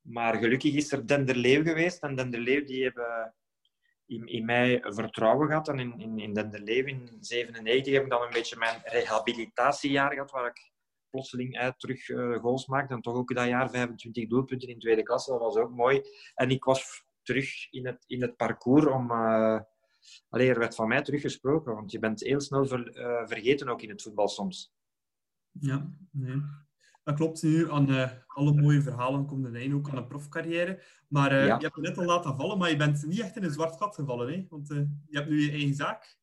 Maar 0.00 0.36
gelukkig 0.36 0.74
is 0.74 0.92
er 0.92 1.06
Denderleeuw 1.06 1.62
geweest. 1.62 2.02
En 2.02 2.14
Denderleeuw 2.14 2.64
die 2.64 2.82
hebben 2.82 3.34
in, 4.08 4.26
in 4.26 4.44
mij 4.44 4.80
vertrouwen 4.82 5.48
gehad. 5.48 5.68
En 5.68 5.78
in, 5.78 5.98
in, 5.98 6.18
in 6.18 6.34
Denderleeuw 6.34 6.86
in 6.86 7.16
97 7.20 7.92
heb 7.92 8.02
ik 8.02 8.10
dan 8.10 8.22
een 8.22 8.32
beetje 8.32 8.56
mijn 8.56 8.80
rehabilitatiejaar 8.84 10.12
gehad, 10.12 10.30
waar 10.30 10.46
ik 10.46 10.72
plotseling 11.10 11.58
uit 11.58 11.80
terug 11.80 12.08
uh, 12.08 12.38
goals 12.38 12.66
maakte. 12.66 12.94
En 12.94 13.00
toch 13.00 13.14
ook 13.14 13.34
dat 13.34 13.46
jaar 13.46 13.70
25 13.70 14.26
doelpunten 14.26 14.68
in 14.68 14.78
tweede 14.78 15.02
klasse, 15.02 15.30
dat 15.30 15.40
was 15.40 15.56
ook 15.56 15.70
mooi. 15.70 16.02
En 16.34 16.50
ik 16.50 16.64
was 16.64 17.04
terug 17.22 17.72
in 17.72 17.86
het, 17.86 18.04
in 18.06 18.22
het 18.22 18.36
parcours 18.36 18.86
om... 18.86 19.10
Uh, 19.10 19.60
Allee, 20.28 20.50
er 20.50 20.58
werd 20.58 20.74
van 20.74 20.88
mij 20.88 21.02
teruggesproken, 21.02 21.74
want 21.74 21.90
je 21.90 21.98
bent 21.98 22.20
heel 22.20 22.40
snel 22.40 22.64
uh, 22.64 23.26
vergeten 23.26 23.68
ook 23.68 23.82
in 23.82 23.88
het 23.88 24.02
voetbal 24.02 24.28
soms. 24.28 24.72
Ja, 25.50 25.92
nee. 26.10 26.40
Dat 27.08 27.16
klopt. 27.16 27.42
Nu 27.42 27.70
aan 27.70 27.90
uh, 27.90 28.10
alle 28.26 28.52
mooie 28.52 28.82
verhalen 28.82 29.26
komt 29.26 29.44
een 29.44 29.56
einde 29.56 29.76
ook 29.76 29.88
aan 29.88 29.96
een 29.96 30.06
profcarrière. 30.06 30.82
Maar 31.08 31.32
uh, 31.32 31.46
ja. 31.46 31.56
je 31.56 31.62
hebt 31.62 31.74
het 31.74 31.84
net 31.84 31.98
al 31.98 32.04
laten 32.04 32.36
vallen, 32.36 32.58
maar 32.58 32.70
je 32.70 32.76
bent 32.76 33.06
niet 33.06 33.20
echt 33.20 33.36
in 33.36 33.44
een 33.44 33.50
zwart 33.50 33.76
gat 33.76 33.94
gevallen. 33.94 34.32
Hè? 34.32 34.46
Want 34.48 34.68
je 34.68 35.18
hebt 35.18 35.28
nu 35.28 35.40
je 35.40 35.50
eigen 35.50 35.74
zaak. 35.74 36.16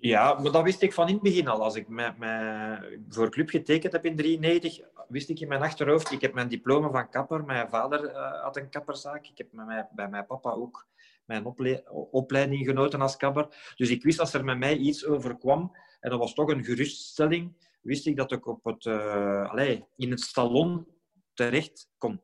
Ja, 0.00 0.34
maar 0.34 0.52
dat 0.52 0.62
wist 0.62 0.82
ik 0.82 0.92
van 0.92 1.08
in 1.08 1.14
het 1.14 1.22
begin 1.22 1.48
al. 1.48 1.62
Als 1.62 1.74
ik 1.74 1.88
met, 1.88 2.18
met, 2.18 2.98
voor 3.08 3.30
club 3.30 3.50
getekend 3.50 3.92
heb 3.92 4.04
in 4.04 4.16
1993, 4.16 5.06
wist 5.08 5.28
ik 5.28 5.40
in 5.40 5.48
mijn 5.48 5.62
achterhoofd, 5.62 6.10
ik 6.10 6.20
heb 6.20 6.34
mijn 6.34 6.48
diploma 6.48 6.90
van 6.90 7.10
kapper. 7.10 7.44
Mijn 7.44 7.68
vader 7.68 8.16
had 8.42 8.56
een 8.56 8.70
kapperzaak. 8.70 9.26
Ik 9.26 9.38
heb 9.38 9.52
met 9.52 9.86
bij 9.94 10.08
mijn 10.08 10.26
papa 10.26 10.50
ook 10.50 10.86
mijn 11.24 11.44
opleiding 12.10 12.66
genoten 12.66 13.00
als 13.00 13.16
kapper. 13.16 13.72
Dus 13.76 13.90
ik 13.90 14.02
wist 14.02 14.20
als 14.20 14.34
er 14.34 14.44
met 14.44 14.58
mij 14.58 14.76
iets 14.76 15.06
overkwam, 15.06 15.76
en 16.00 16.10
dat 16.10 16.18
was 16.18 16.34
toch 16.34 16.48
een 16.48 16.64
geruststelling, 16.64 17.54
wist 17.82 18.06
ik 18.06 18.16
dat 18.16 18.32
ik 18.32 18.46
op 18.46 18.64
het, 18.64 18.84
uh, 18.84 19.80
in 19.96 20.10
het 20.10 20.20
salon 20.20 20.86
terecht 21.34 21.90
kon. 21.98 22.20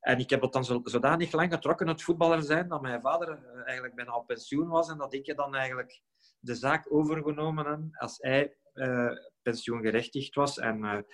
En 0.00 0.18
ik 0.18 0.30
heb 0.30 0.42
het 0.42 0.52
dan 0.52 0.82
zodanig 0.84 1.32
lang 1.32 1.52
getrokken, 1.52 1.88
het 1.88 2.02
voetballer 2.02 2.42
zijn, 2.42 2.68
dat 2.68 2.82
mijn 2.82 3.00
vader 3.00 3.28
uh, 3.28 3.62
eigenlijk 3.64 3.94
bijna 3.94 4.14
op 4.14 4.26
pensioen 4.26 4.68
was 4.68 4.88
en 4.88 4.98
dat 4.98 5.14
ik 5.14 5.36
dan 5.36 5.54
eigenlijk 5.54 6.02
de 6.38 6.54
zaak 6.54 6.92
overgenomen 6.92 7.66
heb 7.66 7.80
als 7.92 8.18
hij 8.18 8.56
uh, 8.74 9.12
pensioengerechtigd 9.42 10.34
was. 10.34 10.58
En 10.58 11.06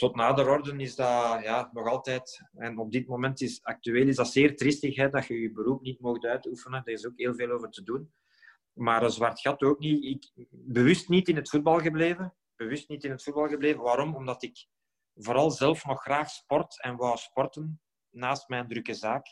tot 0.00 0.16
nader 0.16 0.48
orde 0.48 0.76
is 0.76 0.94
dat 0.94 1.42
ja, 1.42 1.70
nog 1.72 1.88
altijd, 1.88 2.42
en 2.52 2.78
op 2.78 2.92
dit 2.92 3.06
moment 3.06 3.40
is 3.40 3.62
actueel, 3.62 4.06
is 4.06 4.16
dat 4.16 4.28
zeer 4.28 4.56
triestig 4.56 4.96
hè, 4.96 5.08
dat 5.08 5.26
je 5.26 5.40
je 5.40 5.52
beroep 5.52 5.82
niet 5.82 6.00
mocht 6.00 6.24
uitoefenen. 6.24 6.82
Er 6.84 6.92
is 6.92 7.06
ook 7.06 7.16
heel 7.16 7.34
veel 7.34 7.50
over 7.50 7.70
te 7.70 7.82
doen. 7.82 8.12
Maar 8.72 9.02
een 9.02 9.10
zwart 9.10 9.40
gat 9.40 9.62
ook 9.62 9.78
niet. 9.78 10.04
Ik 10.04 10.46
bewust 10.50 11.08
niet 11.08 11.28
in 11.28 11.36
het 11.36 11.48
voetbal 11.48 11.78
gebleven. 11.78 12.34
Bewust 12.60 12.88
niet 12.88 13.04
in 13.04 13.10
het 13.10 13.22
voetbal 13.22 13.48
gebleven. 13.48 13.82
Waarom? 13.82 14.14
Omdat 14.14 14.42
ik 14.42 14.66
vooral 15.14 15.50
zelf 15.50 15.86
nog 15.86 16.02
graag 16.02 16.30
sport 16.30 16.82
en 16.82 16.96
wou 16.96 17.16
sporten 17.16 17.80
naast 18.10 18.48
mijn 18.48 18.68
drukke 18.68 18.94
zaak. 18.94 19.26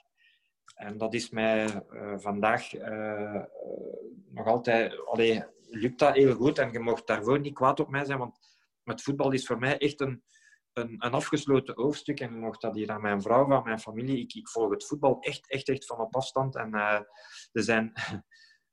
En 0.75 0.99
dat 0.99 1.15
is 1.15 1.31
mij 1.31 1.85
uh, 1.91 2.19
vandaag 2.19 2.73
uh, 2.73 3.43
nog 4.29 4.47
altijd... 4.47 5.07
Allee, 5.07 5.45
lukt 5.61 5.99
dat 5.99 6.15
heel 6.15 6.35
goed 6.35 6.59
en 6.59 6.73
je 6.73 6.79
mag 6.79 7.05
daarvoor 7.05 7.41
niet 7.41 7.55
kwaad 7.55 7.81
op 7.81 7.89
mij 7.89 8.05
zijn, 8.05 8.19
want 8.19 8.39
het 8.85 9.03
voetbal 9.03 9.33
is 9.33 9.47
voor 9.47 9.59
mij 9.59 9.79
echt 9.79 10.01
een, 10.01 10.23
een, 10.73 10.95
een 10.99 11.13
afgesloten 11.13 11.75
hoofdstuk. 11.75 12.21
En 12.21 12.41
nog 12.41 12.59
dat 12.59 12.75
hier 12.75 12.91
aan 12.91 13.03
mijn 13.03 13.23
vrouw, 13.23 13.53
aan 13.53 13.65
mijn 13.65 13.81
familie. 13.81 14.19
Ik, 14.19 14.35
ik 14.35 14.49
volg 14.49 14.71
het 14.71 14.87
voetbal 14.87 15.21
echt, 15.21 15.51
echt, 15.51 15.69
echt 15.69 15.87
van 15.87 15.99
op 15.99 16.17
afstand. 16.17 16.57
En 16.57 16.75
uh, 16.75 17.01
er 17.53 17.63
zijn... 17.63 17.93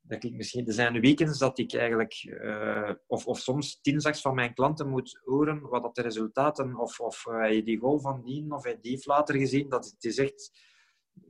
Dat 0.08 0.24
ik 0.24 0.34
misschien, 0.34 0.68
er 0.68 0.74
zijn 0.74 1.00
weekends 1.00 1.40
dat 1.40 1.58
ik 1.58 1.74
eigenlijk, 1.74 2.24
uh, 2.24 2.92
of, 3.08 3.28
of 3.28 3.40
soms 3.40 3.82
dinsdags 3.82 4.22
van 4.22 4.36
mijn 4.36 4.54
klanten 4.54 4.90
moet 4.90 5.20
horen 5.24 5.62
wat 5.62 5.82
dat 5.82 5.96
de 5.96 6.02
resultaten, 6.02 6.76
of, 6.76 7.00
of 7.00 7.26
uh, 7.26 7.54
je 7.54 7.64
die 7.64 7.80
goal 7.80 8.00
van 8.00 8.24
die 8.24 8.52
of 8.52 8.64
hij 8.64 8.80
die 8.82 8.92
heeft 8.92 9.06
later 9.06 9.36
gezien. 9.36 9.70
Dat 9.70 9.86
het 9.86 10.04
is 10.04 10.18
echt, 10.18 10.60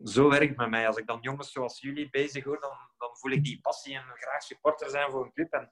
zo 0.04 0.30
werkt 0.30 0.58
met 0.58 0.70
mij. 0.70 0.88
Als 0.88 0.98
ik 0.98 1.08
dan 1.08 1.22
jongens 1.22 1.52
zoals 1.52 1.80
jullie 1.82 2.10
bezig 2.10 2.44
hoor, 2.44 2.60
dan, 2.60 2.78
dan 2.98 3.10
voel 3.18 3.32
ik 3.32 3.44
die 3.44 3.60
passie 3.62 3.96
en 3.96 4.04
graag 4.04 4.44
supporter 4.44 4.90
zijn 4.90 5.12
voor 5.12 5.26
een 5.26 5.34
club. 5.34 5.54
En, 5.54 5.72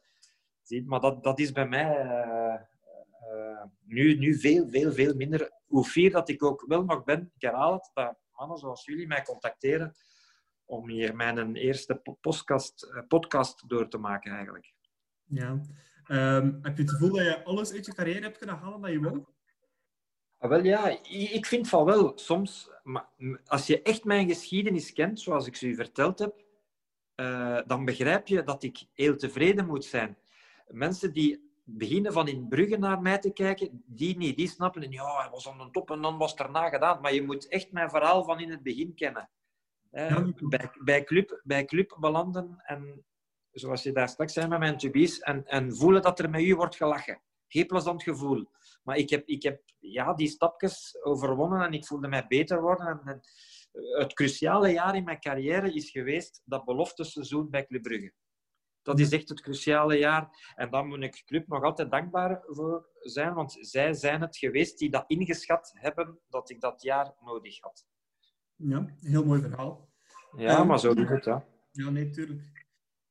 maar 0.86 1.00
dat, 1.00 1.24
dat 1.24 1.40
is 1.40 1.52
bij 1.52 1.68
mij 1.68 2.06
uh, 2.06 2.62
uh, 3.34 3.64
nu, 3.86 4.18
nu 4.18 4.40
veel, 4.40 4.70
veel, 4.70 4.92
veel 4.92 5.16
minder. 5.16 5.52
Hoe 5.66 5.86
fier 5.86 6.12
dat 6.12 6.30
ik 6.30 6.44
ook 6.44 6.66
wel 6.68 6.84
nog 6.84 7.04
ben, 7.04 7.32
ik 7.36 7.42
herhaal 7.42 7.74
het, 7.74 7.92
dat 7.94 8.18
mannen 8.32 8.58
zoals 8.58 8.86
jullie 8.86 9.08
mij 9.08 9.24
contacteren 9.24 9.96
om 10.74 10.90
hier 10.90 11.16
mijn 11.16 11.56
eerste 11.56 12.02
podcast, 12.22 12.84
eh, 12.84 13.02
podcast 13.08 13.70
door 13.70 13.88
te 13.88 13.98
maken 13.98 14.32
eigenlijk. 14.32 14.74
Ja. 15.24 15.62
Um, 16.08 16.60
heb 16.62 16.78
je 16.78 16.84
het 16.84 16.92
gevoel 16.92 17.16
dat 17.16 17.26
je 17.26 17.44
alles 17.44 17.74
uit 17.74 17.86
je 17.86 17.94
carrière 17.94 18.22
hebt 18.22 18.38
kunnen 18.38 18.58
halen 18.58 18.82
dat 18.82 18.92
je 18.92 19.00
wil? 19.00 19.28
Ah, 20.38 20.50
wel 20.50 20.64
ja, 20.64 21.00
ik 21.10 21.46
vind 21.46 21.70
van 21.70 21.86
wel. 21.86 22.12
Soms, 22.16 22.70
maar 22.84 23.10
als 23.46 23.68
je 23.68 23.82
echt 23.82 24.04
mijn 24.04 24.28
geschiedenis 24.28 24.94
kent, 24.94 25.20
zoals 25.20 25.48
ik 25.48 25.56
ze 25.56 25.68
u 25.68 25.76
verteld 25.76 26.20
heb, 26.20 26.44
uh, 27.16 27.60
dan 27.66 27.86
begrijp 27.86 28.28
je 28.28 28.44
dat 28.44 28.64
ik 28.64 28.86
heel 28.94 29.16
tevreden 29.16 29.66
moet 29.66 29.86
zijn. 29.86 30.18
Mensen 30.68 31.14
die 31.14 31.52
beginnen 31.64 32.14
van 32.14 32.28
in 32.28 32.48
Brugge 32.48 32.78
naar 32.78 33.02
mij 33.02 33.20
te 33.20 33.34
kijken, 33.34 33.84
die 33.86 34.18
niet, 34.18 34.38
die 34.38 34.48
snappen, 34.48 34.92
ja, 34.92 35.18
hij 35.22 35.30
was 35.30 35.50
aan 35.50 35.58
de 35.58 35.70
top 35.72 35.92
en 35.92 36.02
dan 36.02 36.18
was 36.18 36.32
het 36.32 36.40
erna 36.40 36.70
gedaan. 36.70 37.02
Maar 37.02 37.14
je 37.14 37.24
moet 37.24 37.48
echt 37.48 37.72
mijn 37.72 37.90
verhaal 37.90 38.24
van 38.24 38.40
in 38.40 38.52
het 38.52 38.64
begin 38.64 38.94
kennen. 38.94 39.30
Bij, 39.94 40.72
bij, 40.84 41.04
club, 41.04 41.42
bij 41.44 41.66
club 41.66 41.98
belanden 42.00 42.62
en, 42.66 43.06
zoals 43.52 43.84
je 43.84 43.92
daar 43.92 44.10
straks 44.10 44.34
zei 44.34 44.48
met 44.48 44.60
mijn 44.60 44.78
tubies, 44.78 45.20
en, 45.20 45.46
en 45.46 45.76
voelen 45.76 46.02
dat 46.02 46.20
er 46.20 46.30
met 46.30 46.42
u 46.42 46.56
wordt 46.56 46.76
gelachen. 46.76 47.22
Geen 47.48 47.66
plezant 47.66 48.04
gevoel. 48.04 48.46
Maar 48.84 48.98
ik 48.98 49.10
heb, 49.10 49.28
ik 49.28 49.44
heb 49.44 49.62
ja, 49.80 50.14
die 50.14 50.28
stapjes 50.28 51.04
overwonnen 51.04 51.62
en 51.62 51.74
ik 51.74 51.86
voelde 51.86 52.08
mij 52.08 52.26
beter 52.28 52.62
worden. 52.62 52.88
En, 52.88 53.02
en 53.06 53.22
het 54.00 54.14
cruciale 54.14 54.70
jaar 54.70 54.96
in 54.96 55.04
mijn 55.04 55.20
carrière 55.20 55.74
is 55.74 55.90
geweest 55.90 56.42
dat 56.46 56.66
belofteseizoen 56.66 57.50
bij 57.50 57.66
Club 57.66 57.82
Brugge. 57.82 58.14
Dat 58.82 59.00
is 59.00 59.12
echt 59.12 59.30
het 59.30 59.42
cruciale 59.42 59.98
jaar. 59.98 60.54
En 60.56 60.70
daar 60.70 60.86
moet 60.86 61.04
ik 61.04 61.24
club 61.26 61.48
nog 61.48 61.64
altijd 61.64 61.92
dankbaar 61.92 62.44
voor 62.46 62.90
zijn, 63.02 63.34
want 63.34 63.58
zij 63.60 63.94
zijn 63.94 64.22
het 64.22 64.38
geweest 64.38 64.78
die 64.78 64.90
dat 64.90 65.04
ingeschat 65.08 65.72
hebben 65.74 66.20
dat 66.28 66.50
ik 66.50 66.62
dat 66.62 66.82
jaar 66.82 67.16
nodig 67.20 67.60
had. 67.60 67.86
Ja, 68.56 68.86
heel 69.02 69.26
mooi 69.26 69.42
verhaal. 69.42 69.90
Ja, 70.38 70.60
um, 70.60 70.68
maar 70.68 70.80
zo 70.80 70.94
doet 70.94 71.10
het, 71.10 71.26
ja. 71.26 71.46
Ja, 71.72 71.90
nee, 71.90 72.10
tuurlijk. 72.10 72.42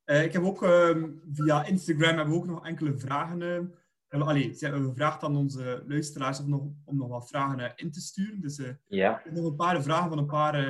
Uh, 0.04 0.24
ik 0.24 0.32
heb 0.32 0.42
ook 0.42 0.62
uh, 0.62 1.04
via 1.32 1.64
Instagram 1.64 2.16
hebben 2.16 2.34
we 2.34 2.40
ook 2.40 2.46
nog 2.46 2.66
enkele 2.66 2.98
vragen. 2.98 3.74
Uh, 4.08 4.26
allee, 4.26 4.54
ze 4.54 4.64
hebben 4.64 4.88
gevraagd 4.88 5.22
aan 5.22 5.36
onze 5.36 5.84
luisteraars 5.86 6.40
om 6.40 6.48
nog, 6.48 6.62
om 6.84 6.96
nog 6.96 7.08
wat 7.08 7.28
vragen 7.28 7.72
in 7.76 7.92
te 7.92 8.00
sturen. 8.00 8.40
Dus 8.40 8.60
ja. 8.86 9.18
ik 9.18 9.24
heb 9.24 9.32
nog 9.32 9.44
een 9.44 9.56
paar 9.56 9.82
vragen 9.82 10.08
van 10.08 10.18
een 10.18 10.26
paar... 10.26 10.60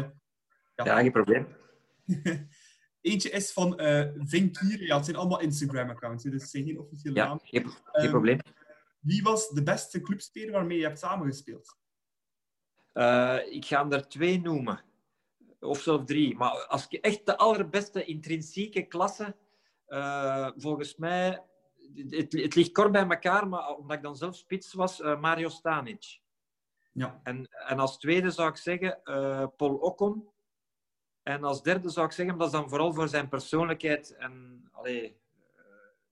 ja, 0.74 0.84
ja, 0.84 1.00
geen 1.00 1.12
probleem. 1.12 1.46
Eentje 3.00 3.30
is 3.30 3.52
van 3.52 3.80
uh. 3.80 4.14
Ja, 4.78 4.96
het 4.96 5.04
zijn 5.04 5.16
allemaal 5.16 5.40
Instagram-accounts, 5.40 6.24
dus 6.24 6.42
het 6.42 6.50
zijn 6.50 6.64
geen 6.64 6.78
officiële 6.78 7.14
ja, 7.14 7.24
namen. 7.24 7.40
Geen, 7.44 7.68
geen 7.82 8.04
um, 8.04 8.10
probleem. 8.10 8.38
Wie 9.00 9.22
was 9.22 9.48
de 9.48 9.62
beste 9.62 10.00
clubspeler 10.00 10.52
waarmee 10.52 10.78
je 10.78 10.84
hebt 10.84 10.98
samengespeeld? 10.98 11.76
Uh, 12.94 13.38
ik 13.52 13.64
ga 13.64 13.90
er 13.90 14.08
twee 14.08 14.40
noemen. 14.40 14.84
Of 15.60 15.80
zelfs 15.80 16.04
drie. 16.06 16.36
Maar 16.36 16.66
als 16.66 16.86
ik 16.88 16.92
echt 16.92 17.26
de 17.26 17.36
allerbeste 17.36 18.04
intrinsieke 18.04 18.82
klasse... 18.82 19.36
Uh, 19.88 20.50
volgens 20.56 20.96
mij... 20.96 21.42
Het, 21.94 22.32
het, 22.32 22.54
ligt 22.54 22.72
kort 22.72 22.92
bij 22.92 23.08
elkaar, 23.08 23.48
maar 23.48 23.68
omdat 23.76 23.96
ik 23.96 24.02
dan 24.02 24.16
zelf 24.16 24.36
spits 24.36 24.72
was, 24.72 25.00
Mario 25.00 25.48
Stanic. 25.48 26.20
Ja. 26.92 27.20
En, 27.22 27.48
en 27.48 27.78
als 27.78 27.98
tweede 27.98 28.30
zou 28.30 28.48
ik 28.48 28.56
zeggen 28.56 29.00
Paul 29.56 29.74
Ocon. 29.74 30.28
En 31.22 31.44
als 31.44 31.62
derde 31.62 31.88
zou 31.88 32.06
ik 32.06 32.12
zeggen, 32.12 32.38
dat 32.38 32.46
is 32.46 32.52
dan 32.52 32.68
vooral 32.68 32.92
voor 32.92 33.08
zijn 33.08 33.28
persoonlijkheid. 33.28 34.16
En 34.16 34.64
allee, 34.72 35.20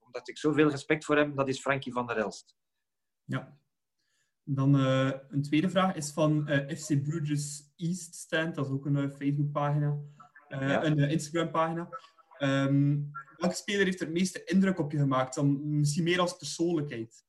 omdat 0.01 0.29
ik 0.29 0.39
zoveel 0.39 0.71
respect 0.71 1.05
voor 1.05 1.17
hem, 1.17 1.35
dat 1.35 1.49
is 1.49 1.61
Frankie 1.61 1.93
van 1.93 2.07
der 2.07 2.17
Elst. 2.17 2.57
Ja. 3.25 3.60
Dan 4.55 4.81
uh, 4.81 5.11
een 5.29 5.43
tweede 5.43 5.71
vraag 5.71 5.95
is 5.95 6.11
van 6.11 6.51
uh, 6.51 6.77
FC 6.77 7.03
Bruges 7.03 7.73
East 7.77 8.15
Stand. 8.15 8.55
Dat 8.55 8.67
is 8.67 8.73
ook 8.73 8.87
een 8.87 9.11
Facebookpagina. 9.11 9.99
Ja. 10.49 10.85
Een 10.85 10.99
Instagram-pagina. 10.99 11.89
Um, 12.39 13.11
welke 13.37 13.55
speler 13.55 13.85
heeft 13.85 14.01
er 14.01 14.07
het 14.07 14.15
meeste 14.15 14.45
indruk 14.45 14.79
op 14.79 14.93
je 14.93 14.99
gemaakt? 14.99 15.35
Dan 15.35 15.79
misschien 15.79 16.05
meer 16.05 16.21
als 16.21 16.37
persoonlijkheid. 16.37 17.25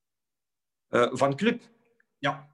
van 0.90 1.36
club? 1.36 1.62
Ja. 2.18 2.50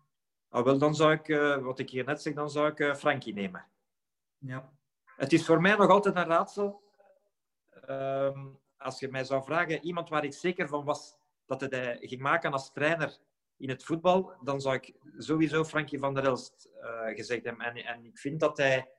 Ah, 0.49 0.63
wel, 0.63 0.77
dan 0.77 0.95
zou 0.95 1.13
ik, 1.13 1.27
wat 1.63 1.79
ik 1.79 1.89
hier 1.89 2.05
net 2.05 2.21
zeg, 2.21 2.33
dan 2.33 2.49
zou 2.49 2.73
ik 2.73 2.95
Frankie 2.95 3.33
nemen. 3.33 3.65
Ja. 4.37 4.71
Het 5.15 5.33
is 5.33 5.45
voor 5.45 5.61
mij 5.61 5.75
nog 5.75 5.89
altijd 5.89 6.15
een 6.15 6.25
raadsel. 6.25 6.83
Um, 7.89 8.59
als 8.77 8.99
je 8.99 9.07
mij 9.07 9.23
zou 9.23 9.43
vragen, 9.43 9.85
iemand 9.85 10.09
waar 10.09 10.23
ik 10.23 10.33
zeker 10.33 10.67
van 10.67 10.85
was 10.85 11.15
dat 11.45 11.61
het 11.61 11.71
hij 11.71 11.97
ging 12.01 12.21
maken 12.21 12.51
als 12.51 12.71
trainer 12.71 13.17
in 13.57 13.69
het 13.69 13.83
voetbal, 13.83 14.33
dan 14.43 14.61
zou 14.61 14.75
ik 14.75 14.93
sowieso 15.17 15.63
Frankie 15.63 15.99
van 15.99 16.13
der 16.13 16.23
Elst 16.23 16.69
uh, 16.81 17.15
gezegd 17.15 17.43
hebben. 17.43 17.65
En, 17.65 17.75
en, 17.75 18.05
ik 18.05 18.17
vind 18.17 18.39
dat 18.39 18.57
hij... 18.57 18.91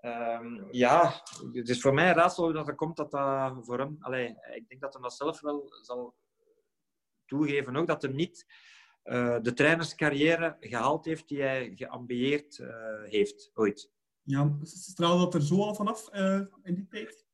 Um, 0.00 0.68
ja, 0.70 1.22
het 1.52 1.68
is 1.68 1.80
voor 1.80 1.94
mij 1.94 2.08
een 2.08 2.14
raadsel 2.14 2.44
hoe 2.44 2.52
dat 2.52 2.68
er 2.68 2.74
komt 2.74 2.96
dat 2.96 3.10
dat 3.10 3.58
voor 3.60 3.78
hem... 3.78 3.96
Allee, 4.00 4.28
ik 4.54 4.68
denk 4.68 4.80
dat 4.80 4.92
hij 4.92 5.02
dat 5.02 5.14
zelf 5.14 5.40
wel 5.40 5.68
zal 5.82 6.14
toegeven 7.26 7.76
ook, 7.76 7.86
dat 7.86 8.02
hij 8.02 8.12
niet 8.12 8.46
uh, 9.04 9.38
de 9.42 9.52
trainerscarrière 9.52 10.56
gehaald 10.60 11.04
heeft 11.04 11.28
die 11.28 11.42
hij 11.42 11.72
geambieerd 11.74 12.58
uh, 12.58 12.68
heeft 13.02 13.50
ooit. 13.54 13.90
Ja, 14.22 14.58
straalde 14.62 15.24
dat 15.24 15.34
er 15.34 15.42
zo 15.42 15.62
al 15.62 15.74
vanaf 15.74 16.14
uh, 16.14 16.40
in 16.62 16.74
die 16.74 16.86
tijd? 16.88 17.26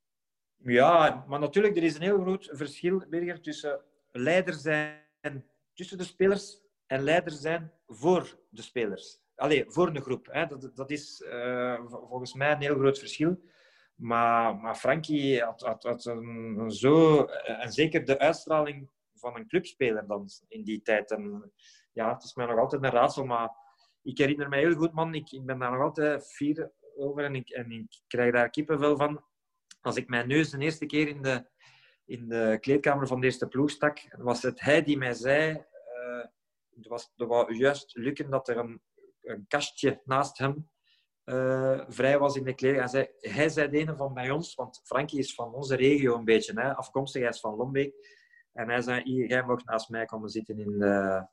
Ja, 0.57 1.25
maar 1.29 1.41
natuurlijk, 1.41 1.77
er 1.77 1.83
is 1.83 1.95
een 1.95 2.03
heel 2.03 2.21
groot 2.21 2.51
verschil, 2.53 3.05
Birger, 3.09 3.41
tussen 3.41 3.85
leider 4.11 4.55
zijn 4.55 5.47
tussen 5.75 5.99
de 5.99 6.05
spelers 6.05 6.61
en 6.87 7.03
leider 7.03 7.33
zijn 7.33 7.73
voor 7.87 8.39
de 8.49 8.63
spelers. 8.63 9.23
Allee, 9.35 9.65
voor 9.67 9.89
een 9.89 10.03
groep. 10.03 10.27
Hè. 10.31 10.47
Dat, 10.47 10.71
dat 10.75 10.91
is 10.91 11.21
uh, 11.27 11.81
volgens 11.87 12.35
mij 12.35 12.53
een 12.53 12.61
heel 12.61 12.79
groot 12.79 12.99
verschil. 12.99 13.41
Maar, 13.95 14.57
maar 14.57 14.75
Frankie 14.75 15.43
had, 15.43 15.61
had, 15.61 16.05
een, 16.05 16.71
zo... 16.71 17.25
En 17.25 17.73
zeker 17.73 18.05
de 18.05 18.19
uitstraling 18.19 18.91
van 19.15 19.37
een 19.37 19.49
clubspeler 19.49 20.07
dan 20.07 20.29
in 20.49 20.65
die 20.65 20.83
tijd. 20.83 21.19
Ja, 21.93 22.13
het 22.13 22.23
is 22.23 22.35
mij 22.35 22.47
nog 22.47 22.59
altijd 22.59 22.83
een 22.83 22.91
raadsel, 22.91 23.25
maar 23.25 23.51
ik 24.03 24.19
herinner 24.19 24.49
me 24.49 24.57
heel 24.57 24.75
goed, 24.75 24.93
man. 24.93 25.15
Ik, 25.15 25.33
ik 25.33 25.45
ben 25.45 25.59
daar 25.59 25.71
nog 25.71 25.81
altijd 25.81 26.27
fier 26.33 26.73
over 26.97 27.25
en 27.25 27.35
ik, 27.35 27.51
en 27.51 27.71
ik 27.71 28.03
krijg 28.07 28.33
daar 28.33 28.51
kippenvel 28.51 28.97
van. 28.97 29.25
Als 29.81 29.97
ik 29.97 30.09
mijn 30.09 30.29
neus 30.29 30.51
de 30.51 30.59
eerste 30.59 30.87
keer 30.87 31.09
in 31.09 31.23
de, 31.23 31.47
in 32.05 32.29
de 32.29 32.59
kleedkamer 32.61 33.07
van 33.07 33.21
de 33.21 33.27
eerste 33.27 33.49
ploeg 33.49 33.71
stak, 33.71 34.17
was 34.19 34.43
het 34.43 34.61
hij 34.61 34.83
die 34.83 34.99
mij 34.99 35.15
zei... 35.15 35.51
Uh, 35.53 36.25
het 36.75 36.87
was, 36.87 37.13
het 37.17 37.29
was 37.29 37.57
juist 37.57 37.97
lukken 37.97 38.31
dat 38.31 38.49
er 38.49 38.57
een, 38.57 38.83
een 39.23 39.45
kastje 39.49 40.01
naast 40.05 40.39
hem 40.39 40.71
uh, 41.25 41.81
vrij 41.89 42.19
was 42.19 42.37
in 42.37 42.45
de 42.45 42.55
kleding. 42.55 42.81
Hij 42.81 42.89
zei, 42.89 43.09
hij 43.21 43.49
zei 43.49 43.69
de 43.69 43.79
ene 43.79 43.97
van 43.97 44.15
bij 44.15 44.31
ons, 44.31 44.55
want 44.55 44.81
Frankie 44.85 45.19
is 45.19 45.35
van 45.35 45.55
onze 45.55 45.77
regio 45.77 46.15
een 46.17 46.25
beetje, 46.25 46.61
hè, 46.61 46.75
afkomstig, 46.75 47.21
hij 47.21 47.31
is 47.31 47.41
van 47.41 47.55
Lombeek. 47.55 48.23
En 48.53 48.69
hij 48.69 48.81
zei, 48.81 49.43
mag 49.47 49.65
naast 49.65 49.89
mij 49.89 50.05
komen 50.05 50.29
zitten 50.29 50.59
in 50.59 50.79
de, 50.79 51.27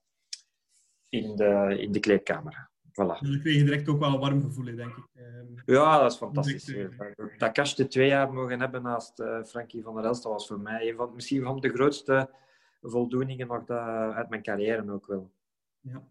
in 1.10 1.36
de, 1.36 1.76
in 1.80 1.92
de 1.92 2.00
kleedkamer. 2.00 2.72
Voilà. 2.92 3.20
Dan 3.20 3.40
kreeg 3.40 3.56
je 3.56 3.64
direct 3.64 3.90
ook 3.90 4.00
wel 4.00 4.14
een 4.14 4.20
warm 4.20 4.44
gevoel, 4.44 4.76
denk 4.76 4.98
ik. 4.98 5.08
Ehm, 5.16 5.46
ja, 5.66 6.00
dat 6.00 6.12
is 6.12 6.18
fantastisch. 6.18 6.76
Dat 7.38 7.52
kastje 7.52 7.88
twee 7.88 8.08
jaar 8.08 8.34
mogen 8.34 8.60
hebben 8.60 8.82
naast 8.82 9.20
uh, 9.20 9.44
Frankie 9.44 9.84
van 9.84 9.96
der 9.96 10.04
Elst, 10.04 10.24
dat 10.24 10.32
was 10.32 10.48
voor 10.48 10.60
mij 10.60 10.90
een 10.90 10.96
van, 10.96 11.14
misschien 11.14 11.44
van 11.44 11.60
de 11.60 11.70
grootste 11.70 12.30
voldoeningen 12.82 13.48
nog 13.48 13.66
dat, 13.66 13.80
uit 14.14 14.30
mijn 14.30 14.42
carrière 14.42 14.92
ook 14.92 15.08
wel. 15.08 15.32
Ja. 15.80 16.04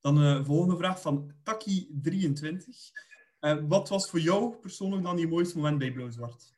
Dan 0.00 0.14
de 0.14 0.20
uh, 0.20 0.44
volgende 0.44 0.76
vraag 0.76 1.00
van 1.00 1.32
Taki23. 1.32 2.66
Uh, 3.40 3.56
wat 3.68 3.88
was 3.88 4.10
voor 4.10 4.20
jou 4.20 4.56
persoonlijk 4.56 5.02
dan 5.02 5.18
je 5.18 5.28
mooiste 5.28 5.56
moment 5.56 5.78
bij 5.78 5.92
Blauw-Zwart? 5.92 6.56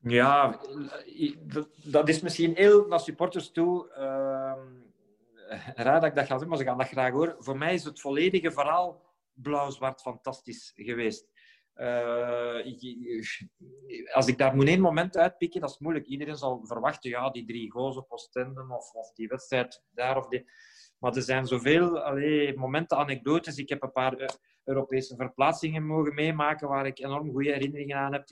Ja, 0.00 0.60
dat 1.84 2.08
is 2.08 2.20
misschien 2.20 2.54
heel 2.54 2.86
naar 2.86 3.00
supporters 3.00 3.50
toe 3.50 3.90
uh, 3.98 4.52
raar 5.74 6.00
dat 6.00 6.10
ik 6.10 6.14
dat 6.14 6.26
ga 6.26 6.38
doen, 6.38 6.48
maar 6.48 6.58
ze 6.58 6.64
gaan 6.64 6.78
dat 6.78 6.88
graag 6.88 7.12
horen. 7.12 7.36
Voor 7.38 7.58
mij 7.58 7.74
is 7.74 7.84
het 7.84 8.00
volledige 8.00 8.50
verhaal 8.50 9.06
blauw-zwart 9.32 10.00
fantastisch 10.00 10.72
geweest. 10.74 11.28
Uh, 11.74 12.64
als 14.12 14.26
ik 14.26 14.38
daar 14.38 14.54
moet 14.54 14.66
één 14.66 14.80
moment 14.80 15.16
uitpikken, 15.16 15.60
dat 15.60 15.70
is 15.70 15.78
moeilijk. 15.78 16.06
Iedereen 16.06 16.36
zal 16.36 16.66
verwachten, 16.66 17.10
ja, 17.10 17.30
die 17.30 17.46
drie 17.46 17.70
goals 17.70 17.96
of, 17.96 18.08
of 18.92 19.12
die 19.12 19.28
wedstrijd 19.28 19.84
daar 19.90 20.16
of 20.16 20.28
die. 20.28 20.50
Maar 20.98 21.16
er 21.16 21.22
zijn 21.22 21.46
zoveel 21.46 22.00
allee, 22.00 22.56
momenten, 22.56 22.98
anekdotes. 22.98 23.56
Ik 23.56 23.68
heb 23.68 23.82
een 23.82 23.92
paar 23.92 24.12
eh, 24.12 24.28
Europese 24.64 25.16
verplaatsingen 25.16 25.86
mogen 25.86 26.14
meemaken 26.14 26.68
waar 26.68 26.86
ik 26.86 26.98
enorm 26.98 27.30
goede 27.30 27.52
herinneringen 27.52 27.96
aan 27.96 28.12
heb. 28.12 28.26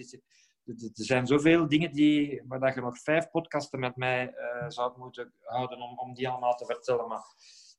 Er 0.66 0.90
zijn 0.92 1.26
zoveel 1.26 1.68
dingen 1.68 1.92
die, 1.92 2.42
waar 2.46 2.60
dat 2.60 2.74
je 2.74 2.80
nog 2.80 2.98
vijf 2.98 3.30
podcasten 3.30 3.80
met 3.80 3.96
mij 3.96 4.34
uh, 4.34 4.68
zou 4.68 4.98
moeten 4.98 5.32
houden 5.40 5.78
om, 5.78 5.98
om 5.98 6.14
die 6.14 6.28
allemaal 6.28 6.54
te 6.54 6.64
vertellen. 6.64 7.08
Maar 7.08 7.24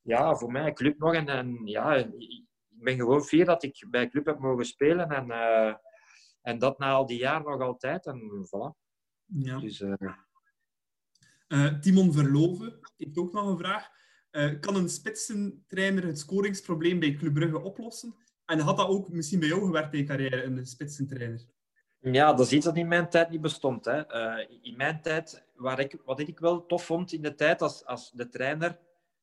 ja, 0.02 0.34
voor 0.34 0.52
mij 0.52 0.72
club 0.72 0.98
nog. 0.98 1.14
En, 1.14 1.28
en 1.28 1.60
ja, 1.64 1.94
ik 1.94 2.44
ben 2.68 2.96
gewoon 2.96 3.22
fier 3.22 3.44
dat 3.44 3.62
ik 3.62 3.86
bij 3.90 4.08
club 4.08 4.26
heb 4.26 4.38
mogen 4.38 4.64
spelen. 4.64 5.10
En, 5.10 5.26
uh, 5.28 5.74
en 6.42 6.58
dat 6.58 6.78
na 6.78 6.92
al 6.92 7.06
die 7.06 7.18
jaren 7.18 7.50
nog 7.50 7.60
altijd. 7.60 8.06
En 8.06 8.46
voilà. 8.46 8.86
Ja. 9.24 9.58
Dus, 9.58 9.80
uh... 9.80 9.94
Timon 11.80 12.12
Verloven 12.12 12.78
heeft 12.96 13.18
ook 13.18 13.32
nog 13.32 13.46
een 13.46 13.58
vraag. 13.58 13.88
kan 14.60 14.76
een 14.76 14.88
spitsentrainer 14.88 16.06
het 16.06 16.18
scoringsprobleem 16.18 16.98
bij 16.98 17.14
Club 17.14 17.34
Brugge 17.34 17.60
oplossen? 17.60 18.14
En 18.44 18.58
had 18.58 18.76
dat 18.76 18.88
ook 18.88 19.08
misschien 19.08 19.40
bij 19.40 19.48
jou 19.48 19.64
gewerkt 19.64 19.92
in 19.92 19.98
je 19.98 20.04
carrière, 20.04 20.42
een 20.42 20.66
spitsentrainer? 20.66 21.46
Ja, 22.00 22.32
dat 22.32 22.46
is 22.46 22.52
iets 22.52 22.64
dat 22.64 22.76
in 22.76 22.88
mijn 22.88 23.08
tijd 23.08 23.30
niet 23.30 23.40
bestond. 23.40 23.84
Hè. 23.84 24.14
Uh, 24.14 24.46
in 24.62 24.76
mijn 24.76 25.02
tijd, 25.02 25.44
waar 25.54 25.80
ik, 25.80 25.96
wat 26.04 26.20
ik 26.20 26.38
wel 26.38 26.66
tof 26.66 26.84
vond 26.84 27.12
in 27.12 27.22
de 27.22 27.34
tijd, 27.34 27.62
als, 27.62 27.84
als 27.84 28.10
de 28.12 28.28
trainer, 28.28 28.78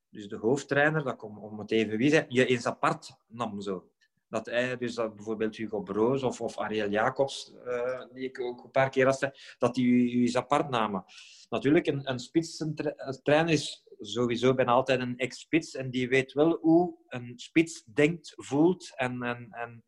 dus 0.10 0.28
de 0.28 0.38
hoofdtrainer, 0.38 1.04
dat 1.04 1.16
kom, 1.16 1.38
om 1.38 1.60
het 1.60 1.72
even 1.72 1.98
wie 1.98 2.10
zijn, 2.10 2.26
je 2.30 2.46
eens 2.46 2.66
apart 2.66 3.18
nam. 3.28 3.62
Zo. 3.62 3.90
Dat 4.30 4.46
hij, 4.46 4.78
dus 4.78 4.96
dat 4.96 5.16
bijvoorbeeld 5.16 5.56
Hugo 5.56 5.82
Broos 5.82 6.24
of, 6.24 6.42
of 6.42 6.58
Ariel 6.58 6.90
Jacobs, 6.90 7.54
uh, 7.66 8.02
die 8.14 8.24
ik 8.24 8.40
ook 8.40 8.64
een 8.64 8.72
paar 8.72 8.90
keer 8.90 9.06
had, 9.06 9.32
dat 9.58 9.76
die 9.76 10.10
je 10.10 10.22
eens 10.22 10.38
apart 10.38 10.70
namen. 10.70 11.06
Natuurlijk, 11.50 11.88
een, 11.88 12.10
een 12.10 12.20
spitsentrainer 12.20 13.54
is 13.54 13.84
sowieso 14.00 14.54
bijna 14.54 14.72
altijd 14.72 15.00
een 15.00 15.18
ex-spits 15.18 15.76
en 15.76 15.90
die 15.90 16.10
weet 16.10 16.34
wel 16.34 16.58
hoe 16.62 16.96
een 17.08 17.34
spits 17.36 17.84
denkt, 17.84 18.34
voelt 18.36 18.94
en, 18.96 19.24
en, 19.24 19.48
en 19.52 19.84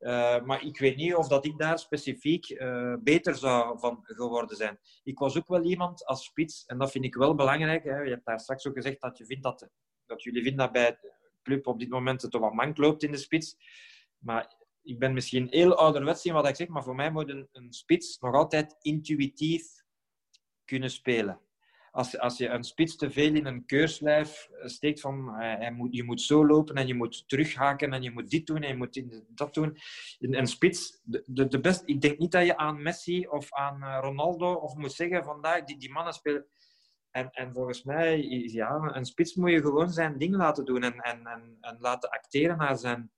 uh, 0.00 0.42
maar 0.42 0.64
ik 0.64 0.78
weet 0.78 0.96
niet 0.96 1.14
of 1.14 1.28
dat 1.28 1.44
ik 1.44 1.58
daar 1.58 1.78
specifiek 1.78 2.50
uh, 2.50 2.94
beter 3.00 3.34
zou 3.34 3.78
van 3.78 3.98
geworden 4.02 4.56
zijn. 4.56 4.78
Ik 5.02 5.18
was 5.18 5.36
ook 5.36 5.48
wel 5.48 5.62
iemand 5.62 6.04
als 6.04 6.24
spits, 6.24 6.64
en 6.66 6.78
dat 6.78 6.90
vind 6.90 7.04
ik 7.04 7.14
wel 7.14 7.34
belangrijk. 7.34 7.84
Hè. 7.84 8.00
Je 8.00 8.10
hebt 8.10 8.26
daar 8.26 8.40
straks 8.40 8.66
ook 8.66 8.74
gezegd 8.74 9.00
dat, 9.00 9.18
je 9.18 9.26
vindt 9.26 9.42
dat, 9.42 9.68
dat 10.06 10.22
jullie 10.22 10.42
vinden 10.42 10.64
dat 10.64 10.72
bij 10.72 10.90
de 10.90 11.12
club 11.42 11.66
op 11.66 11.78
dit 11.78 11.88
moment 11.88 12.22
het 12.22 12.32
wat 12.32 12.52
mank 12.52 12.76
loopt 12.76 13.02
in 13.02 13.10
de 13.10 13.18
spits. 13.18 13.56
Maar 14.18 14.54
ik 14.82 14.98
ben 14.98 15.12
misschien 15.12 15.46
heel 15.50 15.74
ouderwets 15.74 16.24
in 16.24 16.32
wat 16.32 16.48
ik 16.48 16.56
zeg, 16.56 16.68
maar 16.68 16.84
voor 16.84 16.94
mij 16.94 17.10
moet 17.10 17.28
een, 17.28 17.48
een 17.52 17.72
spits 17.72 18.18
nog 18.18 18.34
altijd 18.34 18.76
intuïtief 18.80 19.84
kunnen 20.64 20.90
spelen 20.90 21.40
als, 21.96 22.18
als 22.18 22.38
je 22.38 22.48
een 22.48 22.64
spits 22.64 22.96
te 22.96 23.10
veel 23.10 23.34
in 23.34 23.46
een 23.46 23.66
keurslijf 23.66 24.48
steekt 24.64 25.00
van 25.00 25.38
eh, 25.40 25.70
moet, 25.70 25.94
je 25.94 26.04
moet 26.04 26.20
zo 26.20 26.46
lopen 26.46 26.74
en 26.74 26.86
je 26.86 26.94
moet 26.94 27.28
terughaken 27.28 27.92
en 27.92 28.02
je 28.02 28.10
moet 28.10 28.30
dit 28.30 28.46
doen 28.46 28.62
en 28.62 28.68
je 28.68 28.76
moet 28.76 29.02
dat 29.28 29.54
doen. 29.54 29.78
Een 30.18 30.46
spits, 30.46 31.00
de, 31.02 31.22
de, 31.26 31.46
de 31.48 31.60
best, 31.60 31.82
ik 31.84 32.00
denk 32.00 32.18
niet 32.18 32.32
dat 32.32 32.46
je 32.46 32.56
aan 32.56 32.82
Messi 32.82 33.26
of 33.26 33.52
aan 33.52 33.82
eh, 33.82 33.98
Ronaldo 34.00 34.52
of 34.52 34.74
moet 34.74 34.92
zeggen 34.92 35.24
vandaag 35.24 35.64
die, 35.64 35.78
die 35.78 35.92
mannen 35.92 36.12
spelen. 36.12 36.46
En, 37.10 37.30
en 37.30 37.52
volgens 37.52 37.82
mij, 37.82 38.22
ja, 38.28 38.90
een 38.94 39.04
spits 39.04 39.34
moet 39.34 39.50
je 39.50 39.60
gewoon 39.60 39.90
zijn 39.90 40.18
ding 40.18 40.36
laten 40.36 40.64
doen 40.64 40.82
en, 40.82 41.00
en, 41.00 41.26
en, 41.26 41.56
en 41.60 41.76
laten 41.78 42.10
acteren 42.10 42.56
naar 42.56 42.76
zijn, 42.76 43.10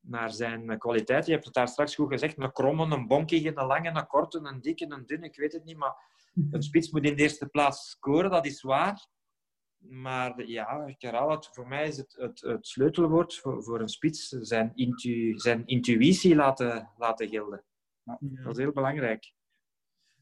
naar 0.00 0.30
zijn 0.30 0.78
kwaliteit. 0.78 1.26
Je 1.26 1.32
hebt 1.32 1.44
het 1.44 1.54
daar 1.54 1.68
straks 1.68 1.94
goed 1.94 2.08
gezegd, 2.08 2.38
een 2.38 2.52
kromme, 2.52 2.96
een 2.96 3.06
bonkige, 3.06 3.52
een 3.54 3.66
lange, 3.66 3.88
een 3.88 4.06
korte, 4.06 4.38
een 4.38 4.60
dikke, 4.60 4.86
een 4.88 5.06
dunne, 5.06 5.26
ik 5.26 5.36
weet 5.36 5.52
het 5.52 5.64
niet, 5.64 5.76
maar 5.76 6.16
een 6.50 6.62
spits 6.62 6.90
moet 6.90 7.04
in 7.04 7.16
de 7.16 7.22
eerste 7.22 7.46
plaats 7.46 7.90
scoren, 7.90 8.30
dat 8.30 8.46
is 8.46 8.62
waar. 8.62 9.08
Maar 9.78 10.46
ja, 10.46 10.84
ik 10.86 11.02
herhaal 11.02 11.30
het, 11.30 11.46
voor 11.52 11.68
mij 11.68 11.88
is 11.88 11.96
het, 11.96 12.14
het, 12.18 12.40
het 12.40 12.66
sleutelwoord 12.66 13.34
voor, 13.34 13.62
voor, 13.62 13.80
een 13.80 13.88
spits 13.88 14.28
zijn, 14.28 14.72
intu, 14.74 15.38
zijn 15.38 15.66
intuïtie 15.66 16.34
laten, 16.34 16.90
laten 16.96 17.28
gelden. 17.28 17.64
Ja, 18.02 18.18
dat 18.20 18.56
is 18.56 18.62
heel 18.62 18.72
belangrijk. 18.72 19.32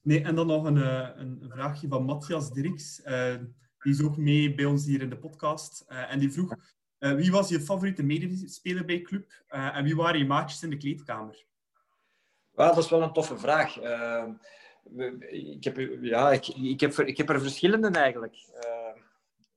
Nee, 0.02 0.22
en 0.22 0.34
dan 0.34 0.46
nog 0.46 0.64
een, 0.64 0.76
eh, 0.76 1.08
een 1.14 1.44
vraagje 1.48 1.88
van 1.88 2.04
Matthias 2.04 2.50
Dirks. 2.50 3.00
Uh, 3.04 3.34
die 3.78 3.92
is 3.92 4.02
ook 4.02 4.16
mee 4.16 4.54
bij 4.54 4.64
ons 4.64 4.86
hier 4.86 5.02
in 5.02 5.10
de 5.10 5.18
podcast. 5.18 5.84
Uh, 5.88 6.12
en 6.12 6.18
die 6.18 6.32
vroeg, 6.32 6.54
uh, 6.98 7.14
wie 7.14 7.30
was 7.30 7.48
je 7.48 7.60
favoriete 7.60 8.02
medespeler 8.02 8.84
bij 8.84 9.00
club? 9.00 9.44
en 9.48 9.84
wie 9.84 9.96
waren 9.96 10.18
je 10.18 10.26
maatjes 10.26 10.62
in 10.62 10.70
de 10.70 10.76
kleedkamer? 10.76 11.44
Well, 12.50 12.66
dat 12.66 12.78
is 12.78 12.88
wel 12.88 13.02
een 13.02 13.12
toffe 13.12 13.38
vraag 13.38 13.78
ik 15.28 15.64
heb, 15.64 15.76
ja, 16.00 16.32
ik, 16.32 16.46
ik, 16.48 16.80
heb, 16.80 16.92
ik 16.92 17.16
heb 17.16 17.28
er 17.28 17.40
verschillende 17.40 17.98
eigenlijk. 17.98 18.34
Uh, 18.34 19.02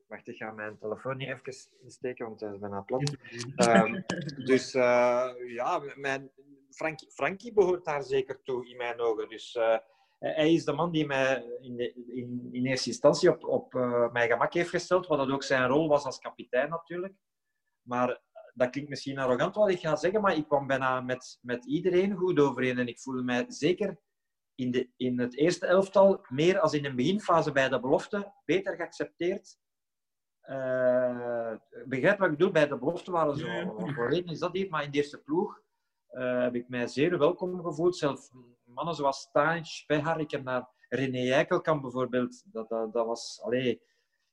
wacht, 0.08 0.28
ik 0.28 0.38
ga 0.38 0.52
mijn 0.52 0.78
telefoon 0.78 1.18
niet 1.18 1.28
even 1.28 1.70
insteken, 1.84 2.26
want 2.26 2.40
hij 2.40 2.52
is 2.52 2.60
bijna 2.60 2.82
plat. 2.82 3.16
Uh, 3.56 3.94
dus 4.46 4.74
uh, 4.74 5.30
ja, 5.48 5.82
mijn, 5.96 6.32
Frankie, 6.70 7.12
Frankie 7.12 7.54
behoort 7.54 7.86
daar 7.86 8.04
zeker 8.04 8.44
toe 8.44 8.70
in 8.70 8.78
mijn 8.78 9.00
ogen. 9.00 9.30
Dus 9.30 9.56
uh, 9.56 9.78
hij 10.20 10.54
is 10.54 10.66
de 10.66 10.74
man 10.74 10.92
die 10.92 11.06
mij 11.06 11.46
in, 11.62 11.76
de, 11.76 11.94
in, 12.14 12.50
in 12.52 12.66
eerste 12.66 12.90
instantie 12.90 13.30
op, 13.30 13.44
op 13.44 13.74
mijn 14.14 14.30
gemak 14.30 14.54
heeft 14.54 14.70
gesteld, 14.70 15.08
wat 15.08 15.18
dat 15.18 15.30
ook 15.30 15.44
zijn 15.44 15.68
rol 15.68 15.88
was 15.88 16.04
als 16.04 16.20
kapitein 16.20 16.70
natuurlijk. 16.70 17.14
Maar 17.82 18.22
dat 18.54 18.70
klinkt 18.70 18.90
misschien 18.90 19.18
arrogant 19.18 19.56
wat 19.56 19.70
ik 19.70 19.80
ga 19.80 19.96
zeggen, 19.96 20.22
maar 20.22 20.36
ik 20.36 20.48
kwam 20.48 20.68
bijna 20.68 21.02
met, 21.02 21.40
met 21.42 21.66
iedereen 21.66 22.16
goed 22.16 22.40
overeen. 22.40 22.78
En 22.78 22.88
ik 22.88 23.00
voelde 23.00 23.24
mij 23.24 23.46
zeker 23.48 23.98
in, 24.60 24.72
de, 24.72 24.90
in 24.98 25.20
het 25.20 25.38
eerste 25.38 25.66
elftal 25.66 26.26
meer 26.28 26.60
als 26.60 26.74
in 26.74 26.84
de 26.84 26.94
beginfase 26.94 27.52
bij 27.52 27.70
de 27.70 27.80
belofte 27.80 28.34
beter 28.46 28.76
geaccepteerd. 28.76 29.58
Uh, 30.50 31.54
begrijp 31.86 32.20
wat 32.20 32.32
ik 32.32 32.38
bedoel? 32.38 32.52
Bij 32.52 32.68
de 32.68 32.78
belofte 32.78 33.12
waren 33.12 33.36
ze 33.36 33.92
voorheen 33.96 34.26
is 34.26 34.40
dat 34.40 34.54
hier, 34.54 34.70
maar 34.70 34.84
in 34.84 34.92
de 34.92 34.98
eerste 34.98 35.22
ploeg 35.22 35.62
uh, 36.12 36.42
heb 36.42 36.56
ik 36.56 36.70
mij 36.70 36.88
zeer 36.88 37.18
welkom 37.18 37.64
gevoeld. 37.64 37.98
Zelfs 37.98 38.32
mannen 38.64 38.96
zoals 38.96 39.20
Stanic, 39.20 39.84
Pehar, 39.88 40.20
ik 40.20 40.32
heb 40.32 40.44
naar 40.44 40.70
René 40.90 41.32
Eikelkamp 41.34 41.82
bijvoorbeeld. 41.82 42.44
Dat, 42.46 42.70
dat, 42.70 42.94
dat 42.94 43.06
was, 43.06 43.42
allee, 43.44 43.82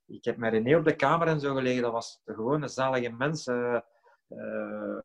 ik 0.06 0.24
heb 0.24 0.36
met 0.36 0.52
René 0.52 0.76
op 0.76 0.84
de 0.84 0.96
kamer 0.96 1.28
en 1.28 1.40
zo 1.40 1.54
gelegen. 1.54 1.82
Dat 1.82 1.92
was 1.92 2.20
gewoon 2.24 2.62
een 2.62 2.68
zalige 2.68 3.10
mens. 3.10 3.46
Uh, 3.46 3.80
uh, 4.28 4.98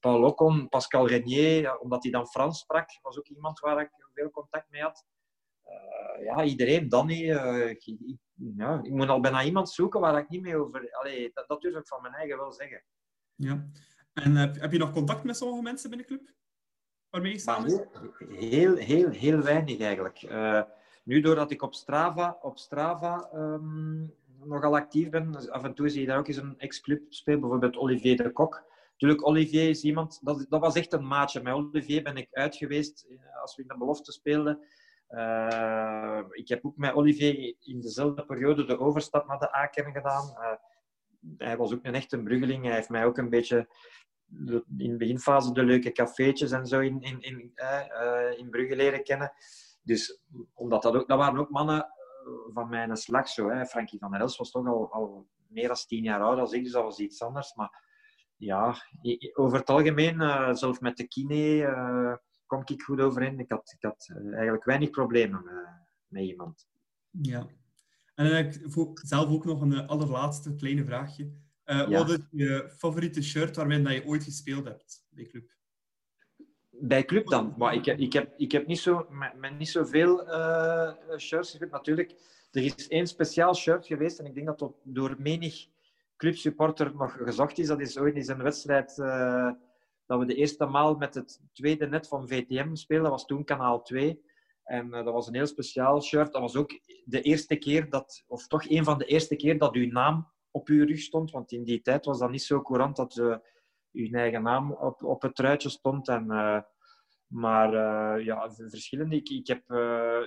Paul 0.00 0.24
Ocon, 0.24 0.68
Pascal 0.68 1.08
Renier, 1.08 1.78
omdat 1.78 2.02
hij 2.02 2.12
dan 2.12 2.26
Frans 2.26 2.58
sprak, 2.58 2.88
was 3.02 3.18
ook 3.18 3.28
iemand 3.28 3.58
waar 3.60 3.80
ik 3.80 3.90
veel 4.14 4.30
contact 4.30 4.70
mee 4.70 4.82
had. 4.82 5.06
eh, 5.62 6.24
ja, 6.24 6.44
iedereen, 6.44 6.88
Danny. 6.88 7.30
eh, 7.30 7.68
ik, 7.70 7.86
ik- 7.86 8.18
ja, 8.56 8.80
ik 8.82 8.90
moet 8.90 9.08
al 9.08 9.20
bijna 9.20 9.42
iemand 9.44 9.70
zoeken 9.70 10.00
waar 10.00 10.18
ik 10.18 10.28
niet 10.28 10.42
mee 10.42 10.56
over... 10.56 10.92
Allee, 10.92 11.30
dat, 11.34 11.48
dat 11.48 11.60
durf 11.60 11.76
ik 11.76 11.86
van 11.86 12.02
mijn 12.02 12.14
eigen 12.14 12.36
wel 12.36 12.52
zeggen. 12.52 12.82
Ja. 13.34 13.66
En 14.12 14.36
heb, 14.36 14.60
heb 14.60 14.72
je 14.72 14.78
nog 14.78 14.92
contact 14.92 15.24
met 15.24 15.36
sommige 15.36 15.62
mensen 15.62 15.90
binnen 15.90 16.08
de 16.08 16.14
club? 16.16 16.30
Waarmee 17.10 17.32
je 17.32 17.38
samen 17.38 17.70
heel, 17.70 17.86
heel, 18.28 18.74
heel, 18.76 19.10
heel 19.10 19.40
weinig 19.42 19.80
eigenlijk. 19.80 20.22
Eh, 20.22 20.62
nu, 21.04 21.20
doordat 21.20 21.50
ik 21.50 21.62
op 21.62 21.74
Strava, 21.74 22.38
op 22.42 22.58
Strava 22.58 23.28
ehm, 23.32 24.04
nogal 24.48 24.76
actief 24.76 25.10
ben, 25.10 25.32
dus 25.32 25.48
af 25.50 25.64
en 25.64 25.74
toe 25.74 25.88
zie 25.88 26.00
je 26.00 26.06
daar 26.06 26.18
ook 26.18 26.28
eens 26.28 26.36
een 26.36 26.58
ex-club 26.58 27.12
spelen, 27.12 27.40
bijvoorbeeld 27.40 27.76
Olivier 27.76 28.16
de 28.16 28.32
Kok. 28.32 28.62
Natuurlijk, 29.02 29.28
Olivier 29.30 29.68
is 29.68 29.82
iemand, 29.82 30.20
dat, 30.22 30.46
dat 30.48 30.60
was 30.60 30.74
echt 30.74 30.92
een 30.92 31.06
maatje. 31.06 31.42
Met 31.42 31.54
Olivier 31.54 32.02
ben 32.02 32.16
ik 32.16 32.28
uit 32.32 32.56
geweest 32.56 33.06
eh, 33.10 33.40
als 33.40 33.56
we 33.56 33.62
in 33.62 33.68
de 33.68 33.76
belofte 33.76 34.12
speelden. 34.12 34.58
Eh, 35.06 36.20
ik 36.30 36.48
heb 36.48 36.64
ook 36.64 36.76
met 36.76 36.94
Olivier 36.94 37.54
in 37.60 37.80
dezelfde 37.80 38.24
periode 38.24 38.64
de 38.64 38.78
overstap 38.78 39.26
naar 39.26 39.38
de 39.38 39.56
A-kern 39.56 39.92
gedaan. 39.92 40.36
Eh, 40.36 40.52
hij 41.36 41.56
was 41.56 41.72
ook 41.72 41.84
een 41.84 41.94
echte 41.94 42.22
bruggeling. 42.22 42.64
Hij 42.64 42.74
heeft 42.74 42.88
mij 42.88 43.04
ook 43.04 43.18
een 43.18 43.30
beetje 43.30 43.68
in 44.78 44.90
de 44.90 44.96
beginfase 44.96 45.52
de 45.52 45.64
leuke 45.64 45.92
cafeetjes 45.92 46.50
en 46.50 46.66
zo 46.66 46.80
in, 46.80 47.00
in, 47.00 47.20
in, 47.20 47.52
in 48.36 48.50
Brugge 48.50 48.76
leren 48.76 49.04
kennen. 49.04 49.32
Dus 49.82 50.20
omdat 50.54 50.82
dat 50.82 50.94
ook, 50.94 51.08
dat 51.08 51.18
waren 51.18 51.38
ook 51.38 51.50
mannen 51.50 51.86
van 52.52 52.68
mijn 52.68 52.96
slag 52.96 53.28
zo. 53.28 53.64
Frankie 53.64 53.98
van 53.98 54.10
der 54.10 54.20
Els 54.20 54.36
was 54.36 54.50
toch 54.50 54.66
al, 54.66 54.92
al 54.92 55.26
meer 55.48 55.66
dan 55.66 55.76
tien 55.86 56.02
jaar 56.02 56.20
ouder 56.20 56.44
dan 56.44 56.54
ik, 56.54 56.62
dus 56.62 56.72
dat 56.72 56.82
was 56.82 56.98
iets 56.98 57.22
anders. 57.22 57.54
Maar 57.54 57.90
ja, 58.42 58.76
over 59.34 59.58
het 59.58 59.70
algemeen, 59.70 60.20
eh, 60.20 60.54
zelf 60.54 60.80
met 60.80 60.96
de 60.96 61.08
kine, 61.08 61.64
eh 61.64 62.14
kom 62.46 62.62
ik 62.64 62.82
goed 62.82 63.00
overeen. 63.00 63.38
Ik 63.38 63.50
had, 63.50 63.74
ik 63.78 63.82
had 63.82 64.08
eh, 64.08 64.32
eigenlijk 64.32 64.64
weinig 64.64 64.90
problemen 64.90 65.44
met, 65.44 65.54
met 66.06 66.22
iemand. 66.22 66.68
Ja. 67.10 67.46
En 68.14 68.24
dan 68.24 68.34
heb 68.34 68.54
ik 68.54 69.00
zelf 69.02 69.30
ook 69.30 69.44
nog 69.44 69.60
een 69.60 69.86
allerlaatste 69.86 70.54
kleine 70.54 70.84
vraagje. 70.84 71.30
Ja. 71.64 71.88
Wat 71.88 72.10
is 72.10 72.18
je 72.30 72.72
favoriete 72.76 73.22
shirt 73.22 73.56
waarmee 73.56 73.82
dat 73.82 73.92
je 73.92 74.06
ooit 74.06 74.24
gespeeld 74.24 74.64
hebt 74.64 75.06
bij 75.08 75.26
club? 75.26 75.50
Bij 76.70 77.04
club 77.04 77.26
dan. 77.26 77.54
Maar 77.58 77.74
ik, 77.74 77.84
heb, 77.84 77.98
ik, 77.98 78.12
heb, 78.12 78.34
ik 78.36 78.52
heb 78.52 78.66
niet, 78.66 78.78
zo, 78.78 79.06
met, 79.10 79.36
met 79.36 79.58
niet 79.58 79.68
zoveel 79.68 80.28
eh 80.28 81.18
shirts 81.18 81.50
gespeeld. 81.50 81.70
Natuurlijk, 81.70 82.14
er 82.50 82.62
is 82.62 82.88
één 82.88 83.06
speciaal 83.06 83.54
shirt 83.54 83.86
geweest 83.86 84.18
en 84.18 84.26
ik 84.26 84.34
denk 84.34 84.46
dat 84.46 84.58
dat 84.58 84.74
door 84.82 85.16
menig 85.18 85.66
clubsupporter 86.22 86.94
nog 86.94 87.12
gezocht 87.12 87.58
is. 87.58 87.66
Dat 87.66 87.80
is 87.80 87.98
ooit 87.98 88.16
eens 88.16 88.28
een 88.28 88.42
wedstrijd 88.42 88.98
eh, 88.98 89.50
dat 90.06 90.18
we 90.18 90.26
de 90.26 90.34
eerste 90.34 90.66
maal 90.66 90.94
met 90.94 91.14
het 91.14 91.40
tweede 91.52 91.86
net 91.86 92.08
van 92.08 92.28
VTM 92.28 92.74
speelden. 92.74 93.10
Dat 93.10 93.18
was 93.18 93.26
toen 93.26 93.44
kanaal 93.44 93.82
2. 93.82 94.22
En 94.64 94.92
eh, 94.92 95.04
dat 95.04 95.14
was 95.14 95.26
een 95.26 95.34
heel 95.34 95.46
speciaal 95.46 96.02
shirt. 96.02 96.32
Dat 96.32 96.40
was 96.42 96.56
ook 96.56 96.70
de 97.04 97.22
eerste 97.22 97.56
keer 97.56 97.90
dat, 97.90 98.24
of 98.26 98.46
toch 98.46 98.70
een 98.70 98.84
van 98.84 98.98
de 98.98 99.04
eerste 99.04 99.36
keer 99.36 99.58
dat 99.58 99.74
uw 99.74 99.90
naam 99.90 100.32
op 100.50 100.68
uw 100.68 100.86
rug 100.86 101.00
stond. 101.00 101.30
Want 101.30 101.52
in 101.52 101.64
die 101.64 101.80
tijd 101.80 102.04
was 102.04 102.18
dat 102.18 102.30
niet 102.30 102.42
zo 102.42 102.62
courant 102.62 102.96
dat 102.96 103.18
eh, 103.18 103.36
uw 103.92 104.12
eigen 104.12 104.42
naam 104.42 104.72
op, 104.72 105.02
op 105.02 105.22
het 105.22 105.34
truitje 105.34 105.68
stond. 105.68 106.08
En, 106.08 106.26
maar 107.26 107.74
eh, 107.74 108.24
ja, 108.24 108.50
verschillende. 108.50 109.16
Ik, 109.16 109.28
ik 109.28 109.46
heb 109.46 109.68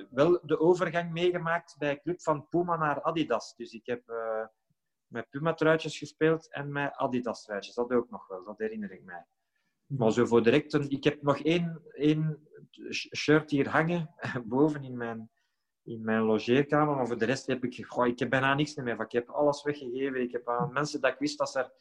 wel 0.10 0.40
de 0.44 0.60
overgang 0.60 1.12
meegemaakt 1.12 1.76
bij 1.78 2.00
club 2.00 2.22
van 2.22 2.48
Puma 2.50 2.78
naar 2.78 3.02
Adidas. 3.02 3.56
Dus 3.56 3.72
ik 3.72 3.86
heb 3.86 4.04
met 5.16 5.30
Puma-truitjes 5.30 5.98
gespeeld 5.98 6.52
en 6.52 6.72
met 6.72 6.94
Adidas-truitjes. 6.96 7.76
Dat 7.76 7.92
ook 7.92 8.10
nog 8.10 8.28
wel, 8.28 8.44
dat 8.44 8.58
herinner 8.58 8.92
ik 8.92 9.04
mij. 9.04 9.26
Maar 9.86 10.12
zo 10.12 10.26
voor 10.26 10.44
direct, 10.44 10.74
ik 10.74 11.04
heb 11.04 11.22
nog 11.22 11.40
één, 11.40 11.82
één 11.92 12.48
sh- 12.90 13.14
shirt 13.16 13.52
hier 13.52 13.70
hangen, 13.70 14.16
boven 14.46 14.84
in 14.84 14.98
mijn, 14.98 15.30
in 15.84 16.04
mijn 16.04 16.22
logeerkamer. 16.22 16.96
Maar 16.96 17.08
voor 17.08 17.18
de 17.18 17.26
rest 17.26 17.48
heb 17.48 17.64
ik, 17.64 17.86
goh, 17.86 18.08
ik 18.08 18.20
heb 18.20 18.30
bijna 18.30 18.54
niks 18.54 18.76
meer. 18.76 18.96
van. 18.96 19.06
Ik 19.06 19.12
heb 19.12 19.30
alles 19.30 19.64
weggegeven. 19.64 20.22
Ik 20.22 20.32
heb 20.32 20.50
aan 20.50 20.74
mensen 20.74 21.02
dat 21.02 21.12
ik 21.12 21.20
wist 21.20 21.38
dat 21.38 21.52
ze, 21.52 21.72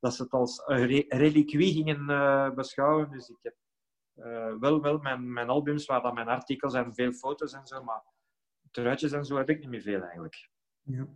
dat 0.00 0.14
ze 0.14 0.22
het 0.22 0.32
als 0.32 0.62
reliquie 1.08 1.72
gingen 1.72 2.10
eh, 2.10 2.50
beschouwen. 2.50 3.10
Dus 3.10 3.28
ik 3.28 3.38
heb 3.42 3.54
eh, 4.14 4.54
wel, 4.60 4.80
wel 4.80 4.98
mijn, 4.98 5.32
mijn 5.32 5.48
albums, 5.48 5.86
waar 5.86 6.02
dan 6.02 6.14
mijn 6.14 6.28
artikels 6.28 6.74
en 6.74 6.94
veel 6.94 7.12
foto's 7.12 7.52
en 7.52 7.66
zo. 7.66 7.82
Maar 7.82 8.02
truitjes 8.70 9.12
en 9.12 9.24
zo 9.24 9.36
heb 9.36 9.48
ik 9.48 9.60
niet 9.60 9.68
meer 9.68 9.82
veel 9.82 10.02
eigenlijk. 10.02 10.50
Ja. 10.82 11.06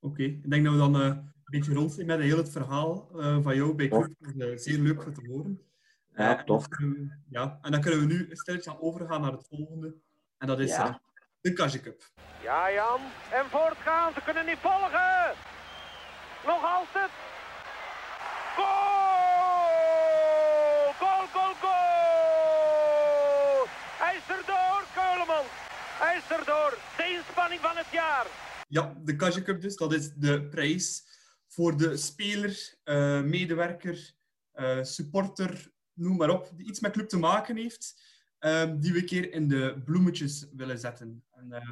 Oké, 0.00 0.22
ik 0.22 0.50
denk 0.50 0.64
dat 0.64 0.72
we 0.72 0.78
dan 0.78 1.00
eh, 1.00 1.06
een 1.06 1.32
beetje 1.44 1.74
rond 1.74 1.92
zijn 1.92 2.06
met 2.06 2.20
heel 2.20 2.36
het 2.36 2.50
verhaal 2.50 3.08
eh, 3.18 3.38
van 3.42 3.56
jou 3.56 3.74
bij 3.74 3.88
club. 3.88 4.14
Dat 4.18 4.34
is, 4.34 4.40
eh, 4.50 4.56
zeer 4.56 4.78
leuk 4.78 5.06
om 5.06 5.14
te 5.14 5.26
horen. 5.28 5.60
Ja, 6.16 6.38
en 6.38 6.44
tof. 6.44 6.66
ja, 7.30 7.58
en 7.62 7.70
dan 7.72 7.80
kunnen 7.80 8.00
we 8.00 8.06
nu 8.06 8.28
stilletjes 8.32 8.74
aan 8.74 8.80
overgaan 8.80 9.20
naar 9.20 9.32
het 9.32 9.46
volgende. 9.48 9.94
En 10.38 10.46
dat 10.46 10.60
is 10.60 10.70
Ja. 10.70 11.00
de 11.40 11.52
Kasje 11.52 11.80
Cup. 11.80 12.02
Ja, 12.42 12.72
Jan. 12.72 13.00
En 13.32 13.44
voortgaan. 13.50 14.12
Ze 14.14 14.20
kunnen 14.24 14.46
niet 14.46 14.58
volgen. 14.60 15.34
Nog 16.46 16.64
altijd. 16.64 17.10
Goal! 18.56 20.92
Goal, 21.00 21.26
goal, 21.34 21.54
goal! 21.64 23.66
Hij 24.02 24.14
is 24.16 24.26
erdoor, 24.38 24.82
Keuleman. 24.94 25.46
Hij 26.02 26.16
is 26.16 26.36
erdoor. 26.38 26.78
De 26.96 27.06
inspanning 27.16 27.60
van 27.60 27.76
het 27.76 27.90
jaar. 27.90 28.26
Ja, 28.70 28.94
de 29.04 29.16
Cup 29.16 29.60
dus. 29.60 29.76
Dat 29.76 29.92
is 29.92 30.14
de 30.14 30.48
prijs 30.48 31.04
voor 31.46 31.76
de 31.76 31.96
speler, 31.96 32.74
eh, 32.84 33.22
medewerker, 33.22 34.14
eh, 34.52 34.82
supporter, 34.82 35.72
noem 35.92 36.16
maar 36.16 36.30
op, 36.30 36.50
die 36.54 36.66
iets 36.66 36.80
met 36.80 36.92
club 36.92 37.08
te 37.08 37.18
maken 37.18 37.56
heeft, 37.56 38.02
eh, 38.38 38.70
die 38.76 38.92
we 38.92 38.98
een 38.98 39.06
keer 39.06 39.32
in 39.32 39.48
de 39.48 39.82
bloemetjes 39.84 40.48
willen 40.52 40.78
zetten. 40.78 41.24
En, 41.30 41.52
eh, 41.52 41.70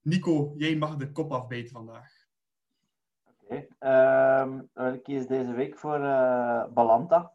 Nico, 0.00 0.54
jij 0.56 0.76
mag 0.76 0.96
de 0.96 1.12
kop 1.12 1.32
afbijten 1.32 1.72
vandaag. 1.72 2.12
Oké. 3.24 3.66
Ehm, 3.78 4.58
ik 4.94 5.02
kies 5.02 5.26
deze 5.26 5.52
week 5.52 5.78
voor 5.78 6.04
eh, 6.04 6.64
Balanta. 6.72 7.32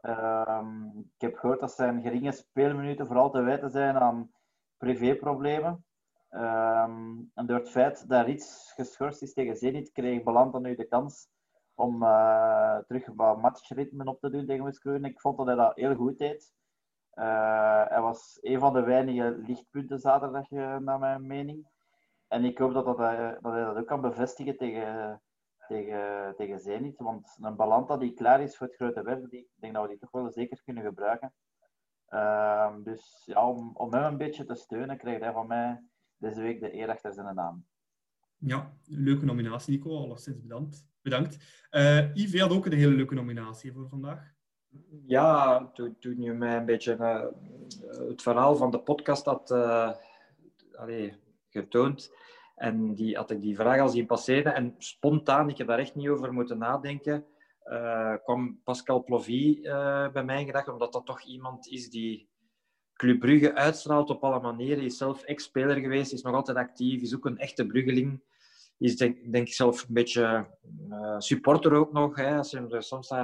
Ehm, 0.00 0.86
ik 0.98 1.20
heb 1.20 1.36
gehoord 1.36 1.60
dat 1.60 1.72
zijn 1.72 2.02
geringe 2.02 2.32
speelminuten 2.32 3.06
vooral 3.06 3.30
te 3.30 3.40
wijten 3.40 3.70
zijn 3.70 3.96
aan 3.96 4.30
privéproblemen. 4.76 5.84
Ehm, 6.32 7.20
en 7.34 7.46
door 7.46 7.58
het 7.58 7.70
feit 7.70 8.08
dat 8.08 8.26
iets 8.26 8.72
geschorst 8.74 9.22
is 9.22 9.32
tegen 9.32 9.56
Zenit, 9.56 9.92
kreeg 9.92 10.22
Balanta 10.22 10.58
nu 10.58 10.74
de 10.74 10.84
kans 10.84 11.28
om 11.74 12.02
eh, 12.02 12.76
terug 12.86 13.06
wat 13.14 13.40
matchritme 13.40 14.04
op 14.04 14.20
te 14.20 14.30
doen 14.30 14.46
tegen 14.46 14.64
West-Kroen. 14.64 15.04
Ik 15.04 15.20
vond 15.20 15.36
dat 15.36 15.46
hij 15.46 15.56
dat 15.56 15.76
heel 15.76 15.94
goed 15.94 16.18
deed. 16.18 16.52
Eh, 17.10 17.86
hij 17.88 18.00
was 18.00 18.38
een 18.40 18.58
van 18.58 18.72
de 18.72 18.82
weinige 18.82 19.42
lichtpunten 19.46 19.98
zaterdag, 19.98 20.50
eh, 20.50 20.76
naar 20.76 20.98
mijn 20.98 21.26
mening. 21.26 21.66
En 22.28 22.44
ik 22.44 22.58
hoop 22.58 22.72
dat, 22.72 22.84
dat, 22.84 22.98
hij, 22.98 23.38
dat 23.40 23.54
dat 23.54 23.76
ook 23.76 23.86
kan 23.86 24.00
bevestigen 24.00 24.56
tegen, 24.56 25.22
tegen, 25.66 26.34
tegen 26.36 26.60
Zenit. 26.60 26.98
Want 26.98 27.36
een 27.40 27.56
Balanta 27.56 27.96
die 27.96 28.14
klaar 28.14 28.40
is 28.42 28.56
voor 28.56 28.66
het 28.66 28.76
grote 28.76 29.02
werk, 29.02 29.32
ik 29.32 29.48
denk 29.54 29.74
dat 29.74 29.82
we 29.82 29.88
die 29.88 29.98
toch 29.98 30.10
wel 30.10 30.30
zeker 30.30 30.62
kunnen 30.64 30.84
gebruiken. 30.84 31.34
Ehm, 32.08 32.82
dus 32.82 33.22
ja, 33.24 33.48
om, 33.48 33.70
om 33.74 33.92
hem 33.92 34.04
een 34.04 34.16
beetje 34.16 34.44
te 34.44 34.54
steunen, 34.54 34.98
krijgt 34.98 35.20
hij 35.20 35.32
van 35.32 35.46
mij 35.46 35.82
deze 36.22 36.40
week 36.40 36.60
de 36.60 36.74
eer 36.74 36.88
achter 36.88 37.12
zijn 37.12 37.34
naam. 37.34 37.66
Ja, 38.36 38.76
leuke 38.84 39.24
nominatie, 39.24 39.72
Nico. 39.72 39.96
Alleszins 39.96 40.40
bedankt. 40.40 40.86
bedankt. 41.02 41.36
Eh 41.70 42.14
Yves, 42.14 42.32
je 42.32 42.40
had 42.40 42.50
ook 42.50 42.66
een 42.66 42.72
hele 42.72 42.94
leuke 42.94 43.14
nominatie 43.14 43.72
voor 43.72 43.88
vandaag. 43.88 44.32
Ja, 45.06 45.66
toen, 45.74 45.96
toen 45.98 46.20
je 46.20 46.32
mij 46.32 46.56
een 46.56 46.64
beetje 46.64 46.94
eh, 46.94 47.26
het 48.08 48.22
verhaal 48.22 48.56
van 48.56 48.70
de 48.70 48.80
podcast 48.80 49.24
had 49.24 49.50
eh, 49.50 49.92
allee, 50.74 51.14
getoond. 51.48 52.12
En 52.54 52.94
die, 52.94 53.16
had 53.16 53.30
ik 53.30 53.40
die 53.40 53.56
vraag 53.56 53.80
al 53.80 53.88
zien 53.88 54.06
passeren. 54.06 54.54
En 54.54 54.74
spontaan, 54.78 55.48
ik 55.48 55.58
heb 55.58 55.66
daar 55.66 55.78
echt 55.78 55.94
niet 55.94 56.08
over 56.08 56.32
moeten 56.32 56.58
nadenken, 56.58 57.26
eh, 57.62 58.14
kwam 58.22 58.60
Pascal 58.64 59.04
Plovy 59.04 59.58
eh, 59.62 60.08
bij 60.12 60.24
mij 60.24 60.40
in 60.40 60.46
gedachten. 60.46 60.72
Omdat 60.72 60.92
dat 60.92 61.06
toch 61.06 61.22
iemand 61.22 61.68
is 61.68 61.90
die 61.90 62.28
Club 63.02 63.20
Brugge 63.20 63.54
uitstraalt 63.54 64.10
op 64.10 64.24
alle 64.24 64.40
manieren. 64.40 64.84
Is 64.84 64.96
zelf 64.96 65.22
ex-speler 65.22 65.76
geweest, 65.76 66.12
is 66.12 66.22
nog 66.22 66.34
altijd 66.34 66.56
actief, 66.56 67.02
is 67.02 67.14
ook 67.14 67.26
een 67.26 67.38
echte 67.38 67.66
Bruggeling. 67.66 68.22
Is 68.78 68.96
denk, 68.96 69.18
ik 69.32 69.54
zelf 69.54 69.82
een 69.82 69.94
beetje 69.94 70.46
eh, 70.90 71.18
supporter 71.18 71.72
ook 71.72 71.92
nog. 71.92 72.16
Hè, 72.16 72.36
als 72.36 72.56
soms. 72.78 73.14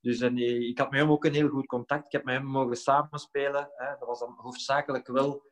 Dus 0.00 0.20
en, 0.20 0.36
eh, 0.36 0.68
ik 0.68 0.78
had 0.78 0.90
met 0.90 1.00
hem 1.00 1.10
ook 1.10 1.24
een 1.24 1.34
heel 1.34 1.48
goed 1.48 1.66
contact. 1.66 2.06
Ik 2.06 2.12
heb 2.12 2.24
met 2.24 2.34
hem 2.34 2.44
mogen 2.44 2.76
samenspelen. 2.76 3.70
Hè. 3.76 3.86
Dat 3.98 4.08
was 4.08 4.18
dan 4.18 4.34
hoofdzakelijk 4.36 5.06
wel 5.06 5.42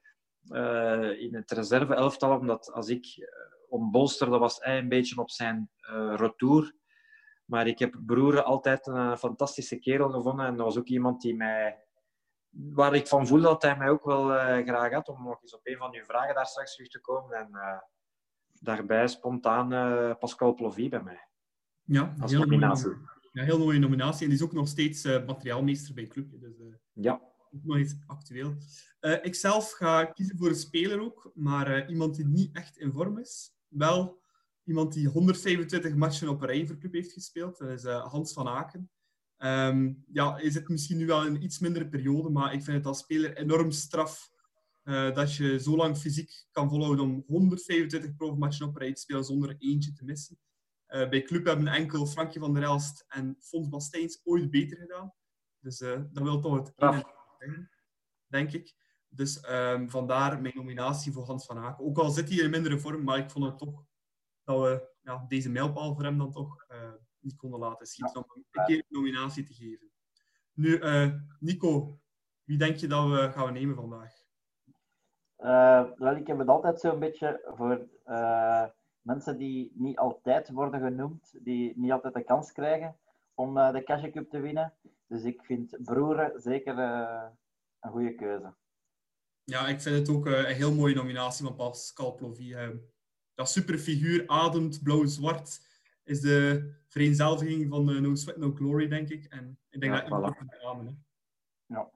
eh, 0.48 1.20
in 1.20 1.34
het 1.34 1.50
reserve-elftal, 1.50 2.38
omdat 2.38 2.72
als 2.72 2.88
ik 2.88 3.06
ombolsterde, 3.68 4.38
was 4.38 4.58
hij 4.60 4.78
een 4.78 4.88
beetje 4.88 5.20
op 5.20 5.30
zijn 5.30 5.70
uh, 5.90 6.14
retour. 6.16 6.74
Maar 7.44 7.66
ik 7.66 7.78
heb 7.78 8.00
Broer 8.06 8.42
altijd 8.42 8.86
een 8.86 9.18
fantastische 9.18 9.78
kerel 9.78 10.10
gevonden. 10.10 10.46
En 10.46 10.56
dat 10.56 10.66
was 10.66 10.78
ook 10.78 10.88
iemand 10.88 11.20
die 11.20 11.36
mij, 11.36 11.83
waar 12.54 12.94
ik 12.94 13.06
van 13.06 13.26
voelde 13.26 13.42
dat 13.42 13.62
hij 13.62 13.76
mij 13.76 13.88
ook 13.90 14.04
wel 14.04 14.30
uh, 14.30 14.66
graag 14.66 14.92
had. 14.92 15.08
Om 15.08 15.24
nog 15.24 15.42
eens 15.42 15.54
op 15.54 15.60
een 15.66 15.76
van 15.76 15.94
uw 15.94 16.04
vragen 16.04 16.34
daar 16.34 16.46
straks 16.46 16.74
terug 16.74 16.90
te 16.90 17.00
komen. 17.00 17.36
En 17.36 17.48
uh, 17.52 17.78
daarbij 18.52 19.08
spontaan 19.08 19.72
uh, 19.72 20.14
Pascal 20.18 20.54
Plovy 20.54 20.88
bij 20.88 21.02
mij. 21.02 21.28
Ja, 21.82 22.14
als 22.20 22.32
nominatie. 22.32 22.96
Ja, 23.32 23.44
heel 23.44 23.58
mooie 23.58 23.78
nominatie. 23.78 24.22
En 24.22 24.28
die 24.28 24.38
is 24.38 24.44
ook 24.44 24.52
nog 24.52 24.68
steeds 24.68 25.04
uh, 25.04 25.26
materiaalmeester 25.26 25.94
bij 25.94 26.06
Club. 26.06 26.40
Dus, 26.40 26.58
uh, 26.58 26.74
ja. 26.92 27.20
nog 27.50 27.78
iets 27.78 27.94
actueel. 28.06 28.54
Uh, 29.00 29.24
ik 29.24 29.34
zelf 29.34 29.70
ga 29.70 30.04
kiezen 30.04 30.38
voor 30.38 30.48
een 30.48 30.54
speler 30.54 31.00
ook, 31.00 31.30
maar 31.34 31.88
iemand 31.88 32.16
die 32.16 32.26
niet 32.26 32.56
echt 32.56 32.78
in 32.78 32.92
vorm 32.92 33.18
is. 33.18 33.54
Wel 33.68 34.22
iemand 34.64 34.92
die 34.92 35.08
125 35.08 35.94
matchen 35.94 36.28
op 36.28 36.40
een 36.40 36.46
rij 36.46 36.66
voor 36.66 36.78
club 36.78 36.92
heeft 36.92 37.12
gespeeld. 37.12 37.58
Dat 37.58 37.68
is 37.68 37.84
Hans 37.84 38.32
van 38.32 38.48
Aken. 38.48 38.90
Um, 39.44 40.04
ja, 40.12 40.34
hij 40.34 40.50
zit 40.50 40.68
misschien 40.68 40.96
nu 40.96 41.06
wel 41.06 41.26
een 41.26 41.42
iets 41.42 41.58
mindere 41.58 41.88
periode, 41.88 42.30
maar 42.30 42.52
ik 42.52 42.62
vind 42.62 42.76
het 42.76 42.86
als 42.86 42.98
speler 42.98 43.36
enorm 43.36 43.70
straf 43.70 44.32
dat 45.14 45.34
je 45.34 45.60
zo 45.60 45.76
lang 45.76 45.98
fysiek 45.98 46.46
kan 46.50 46.68
volhouden 46.68 47.04
om 47.04 47.24
125 47.26 48.14
profmatchen 48.14 48.66
op 48.66 48.76
rij 48.76 48.92
te 48.92 49.00
spelen 49.00 49.24
zonder 49.24 49.56
eentje 49.58 49.92
te 49.92 50.04
missen. 50.04 50.38
bij 50.86 51.22
club 51.22 51.44
hebben 51.46 51.66
enkel 51.66 52.06
Frankje 52.06 52.40
van 52.40 52.54
der 52.54 52.62
Elst 52.62 53.04
en 53.08 53.36
Fons 53.40 53.68
Bastijns 53.68 54.20
ooit 54.24 54.50
beter 54.50 54.76
gedaan. 54.76 55.12
Dus 55.60 55.78
dat 55.78 56.22
wil 56.22 56.40
toch 56.40 56.56
het 56.56 56.72
ene 57.38 57.68
denk 58.34 58.52
ik. 58.52 58.74
Dus 59.08 59.48
um, 59.50 59.90
vandaar 59.90 60.40
mijn 60.40 60.54
nominatie 60.56 61.12
voor 61.12 61.24
Hans 61.24 61.46
van 61.46 61.58
Aken. 61.58 61.84
Ook 61.84 61.98
al 61.98 62.10
zit 62.10 62.28
hij 62.28 62.38
in 62.38 62.50
mindere 62.50 62.78
vorm, 62.78 63.04
maar 63.04 63.18
ik 63.18 63.30
vond 63.30 63.44
het 63.44 63.58
toch 63.58 63.84
dat 64.44 64.60
we 64.60 64.88
ja, 65.02 65.24
deze 65.28 65.50
mijlpaal 65.50 65.94
voor 65.94 66.04
hem 66.04 66.18
dan 66.18 66.32
toch 66.32 66.64
uh, 66.68 66.92
niet 67.24 67.36
konden 67.36 67.60
laten 67.60 67.86
schieten. 67.86 68.16
Om 68.16 68.44
een 68.50 68.64
keer 68.64 68.76
een 68.76 68.84
nominatie 68.88 69.44
te 69.44 69.54
geven. 69.54 69.90
Nu, 70.52 70.78
uh, 70.78 71.14
Nico, 71.40 71.98
wie 72.44 72.58
denk 72.58 72.76
je 72.76 72.86
dat 72.86 73.08
we 73.08 73.30
gaan 73.32 73.52
nemen 73.52 73.74
vandaag? 73.74 74.22
Uh, 75.38 75.84
wel, 75.96 76.16
ik 76.16 76.26
heb 76.26 76.38
het 76.38 76.48
altijd 76.48 76.80
zo'n 76.80 76.98
beetje 76.98 77.52
voor 77.56 77.88
mensen 79.00 79.38
die 79.38 79.72
niet 79.74 79.98
altijd 79.98 80.50
worden 80.50 80.80
genoemd, 80.80 81.34
die 81.44 81.72
niet 81.76 81.92
altijd 81.92 82.14
de 82.14 82.24
kans 82.24 82.52
krijgen 82.52 82.96
om 83.34 83.54
de 83.54 83.82
Cash 83.84 84.10
Cup 84.10 84.30
te 84.30 84.40
winnen. 84.40 84.72
Dus 85.06 85.22
ik 85.22 85.44
vind 85.44 85.76
Broeren 85.84 86.40
zeker 86.40 86.78
een 86.78 87.90
goede 87.90 88.14
keuze. 88.14 88.54
Ja, 89.44 89.68
ik 89.68 89.80
vind 89.80 89.96
het 89.96 90.16
ook 90.16 90.26
eh, 90.26 90.38
een 90.38 90.54
heel 90.54 90.74
mooie 90.74 90.94
nominatie 90.94 91.46
van 91.46 91.56
Pascal 91.56 92.14
Plovy. 92.14 92.54
Dat 93.34 93.50
super 93.50 93.78
figuur, 93.78 94.24
ademt 94.26 94.82
blauw-zwart, 94.82 95.60
is 96.04 96.20
de 96.20 96.70
vereenzelviging 96.94 97.68
van 97.68 97.90
uh, 97.90 98.00
No 98.00 98.14
Sweat, 98.14 98.36
No 98.36 98.52
Glory, 98.52 98.88
denk 98.88 99.08
ik. 99.08 99.24
En 99.24 99.58
ik 99.70 99.80
denk 99.80 99.94
ja, 99.94 100.08
dat 100.08 100.34
voilà. 100.34 100.46
beamen. 100.46 101.06
Ja, 101.66 101.90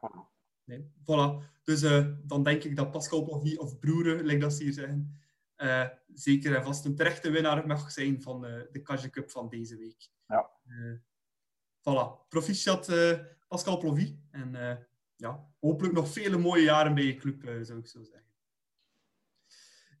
voilà. 0.00 0.20
Nee, 0.64 0.92
voilà. 1.00 1.50
Dus 1.62 1.82
uh, 1.82 2.06
dan 2.22 2.42
denk 2.42 2.62
ik 2.64 2.76
dat 2.76 2.90
Pascal 2.90 3.24
Plovy, 3.24 3.56
of 3.56 3.78
Broeren, 3.78 4.24
lijkt 4.24 4.40
dat 4.40 4.52
ze 4.52 4.62
hier 4.62 4.72
zeggen, 4.72 5.20
uh, 5.56 5.88
zeker 6.14 6.56
en 6.56 6.64
vast 6.64 6.84
een 6.84 6.94
terechte 6.94 7.30
winnaar 7.30 7.66
mag 7.66 7.90
zijn 7.90 8.22
van 8.22 8.40
de 8.40 8.80
Kage 8.82 9.10
Cup 9.10 9.30
van 9.30 9.48
deze 9.48 9.76
week. 9.76 10.08
Ja. 10.26 10.50
voilà. 11.80 12.28
Proficiat 12.28 12.92
Pascal 13.48 13.78
Plovy. 13.78 14.18
En 14.30 14.50
ja, 15.16 15.48
hopelijk 15.60 15.94
nog 15.94 16.08
vele 16.08 16.38
mooie 16.38 16.62
jaren 16.62 16.94
bij 16.94 17.04
je 17.04 17.14
club, 17.14 17.64
zou 17.64 17.78
ik 17.78 17.86
zo 17.86 18.02
zeggen. 18.02 18.31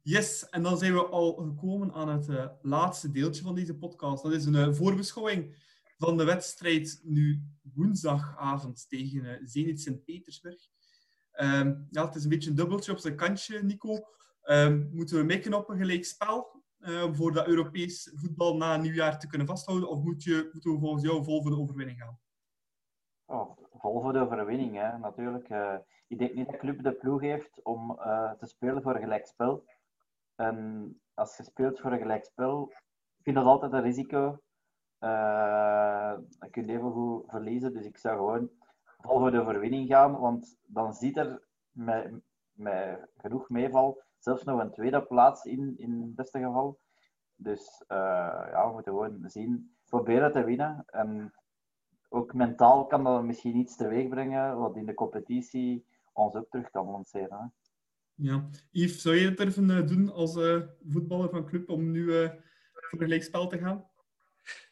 Yes, 0.04 0.48
en 0.48 0.62
dan 0.62 0.78
zijn 0.78 0.92
we 0.92 1.06
al 1.06 1.34
gekomen 1.34 1.92
aan 1.92 2.08
het 2.08 2.28
uh, 2.28 2.46
laatste 2.62 3.10
deeltje 3.10 3.42
van 3.42 3.54
deze 3.54 3.76
podcast. 3.76 4.22
Dat 4.22 4.32
is 4.32 4.44
een 4.44 4.54
uh, 4.54 4.72
voorbeschouwing 4.72 5.56
van 5.98 6.16
de 6.16 6.24
wedstrijd 6.24 7.00
nu 7.04 7.42
woensdagavond 7.74 8.88
tegen 8.88 9.48
Zenit 9.48 9.80
Sint-Petersburg. 9.80 10.68
Um, 11.40 11.86
ja, 11.90 12.04
het 12.06 12.14
is 12.14 12.22
een 12.22 12.28
beetje 12.28 12.50
een 12.50 12.56
dubbeltje 12.56 12.92
op 12.92 12.98
zijn 12.98 13.16
kantje, 13.16 13.62
Nico. 13.62 14.06
Um, 14.44 14.90
moeten 14.92 15.16
we 15.16 15.22
mikken 15.24 15.54
op 15.54 15.68
een 15.68 15.76
gelijk 15.76 16.04
spel 16.04 16.62
voor 17.12 17.32
dat 17.32 17.46
Europees 17.46 18.12
voetbal 18.14 18.56
na 18.56 18.76
nieuwjaar 18.76 19.18
te 19.18 19.26
kunnen 19.26 19.46
vasthouden? 19.46 19.88
Of 19.88 20.02
moet 20.02 20.22
je, 20.22 20.48
moeten 20.52 20.72
we 20.72 20.78
volgens 20.78 21.02
jou 21.04 21.24
vol 21.24 21.42
voor 21.42 21.50
de 21.50 21.58
overwinning 21.58 21.98
gaan? 21.98 22.18
Oh, 23.24 23.58
vol 23.72 24.00
voor 24.00 24.12
de 24.12 24.18
overwinning, 24.18 24.74
hè, 24.76 24.98
natuurlijk. 24.98 25.48
Ik 26.08 26.18
denk 26.18 26.34
niet 26.34 26.46
dat 26.46 26.54
de 26.54 26.60
club 26.60 26.82
de 26.82 26.92
ploeg 26.92 27.20
heeft 27.20 27.62
om 27.62 27.96
te 28.38 28.46
spelen 28.46 28.82
voor 28.82 28.96
gelijkspel. 28.96 29.64
En 30.42 31.00
als 31.14 31.36
je 31.36 31.42
speelt 31.42 31.80
voor 31.80 31.92
een 31.92 31.98
gelijkspel, 31.98 32.68
ik 33.18 33.22
vind 33.22 33.36
dat 33.36 33.44
altijd 33.44 33.72
een 33.72 33.82
risico. 33.82 34.38
Uh, 35.00 36.14
dan 36.38 36.50
kun 36.50 36.68
even 36.68 36.92
goed 36.92 37.30
verliezen. 37.30 37.72
Dus 37.72 37.86
ik 37.86 37.98
zou 37.98 38.16
gewoon 38.16 38.50
vol 39.00 39.18
voor 39.18 39.30
de 39.30 39.40
overwinning 39.40 39.88
gaan, 39.88 40.18
want 40.18 40.58
dan 40.62 40.94
ziet 40.94 41.16
er 41.16 41.42
met, 41.70 42.12
genoeg 43.16 43.48
meeval 43.48 44.02
zelfs 44.18 44.44
nog 44.44 44.60
een 44.60 44.72
tweede 44.72 45.02
plaats 45.02 45.44
in, 45.44 45.74
in 45.78 46.00
het 46.00 46.14
beste 46.14 46.38
geval. 46.38 46.78
Dus 47.34 47.84
ja, 47.88 48.66
we 48.66 48.72
moeten 48.72 48.92
gewoon 48.92 49.30
zien, 49.30 49.76
proberen 49.86 50.32
te 50.32 50.44
winnen. 50.44 50.84
En 50.86 51.34
ook 52.08 52.34
mentaal 52.34 52.86
kan 52.86 53.04
dat 53.04 53.22
misschien 53.22 53.56
iets 53.56 53.76
teweeg 53.76 54.08
brengen, 54.08 54.58
wat 54.58 54.76
in 54.76 54.86
de 54.86 54.94
competitie 54.94 55.86
ons 56.12 56.34
ook 56.34 56.48
terug 56.48 56.70
kan 56.70 56.86
lanceren. 56.86 57.38
Hè? 57.38 57.46
Ja. 58.14 58.48
Yves, 58.70 59.02
zou 59.02 59.16
je 59.16 59.28
het 59.28 59.36
durven 59.36 59.68
uh, 59.68 59.86
doen 59.86 60.12
als 60.12 60.36
uh, 60.36 60.62
voetballer 60.88 61.28
van 61.30 61.46
club 61.46 61.68
om 61.70 61.90
nu 61.90 62.02
uh, 62.02 62.28
voor 62.72 62.90
een 62.90 62.98
gelijkspel 62.98 63.46
te 63.46 63.58
gaan? 63.58 63.90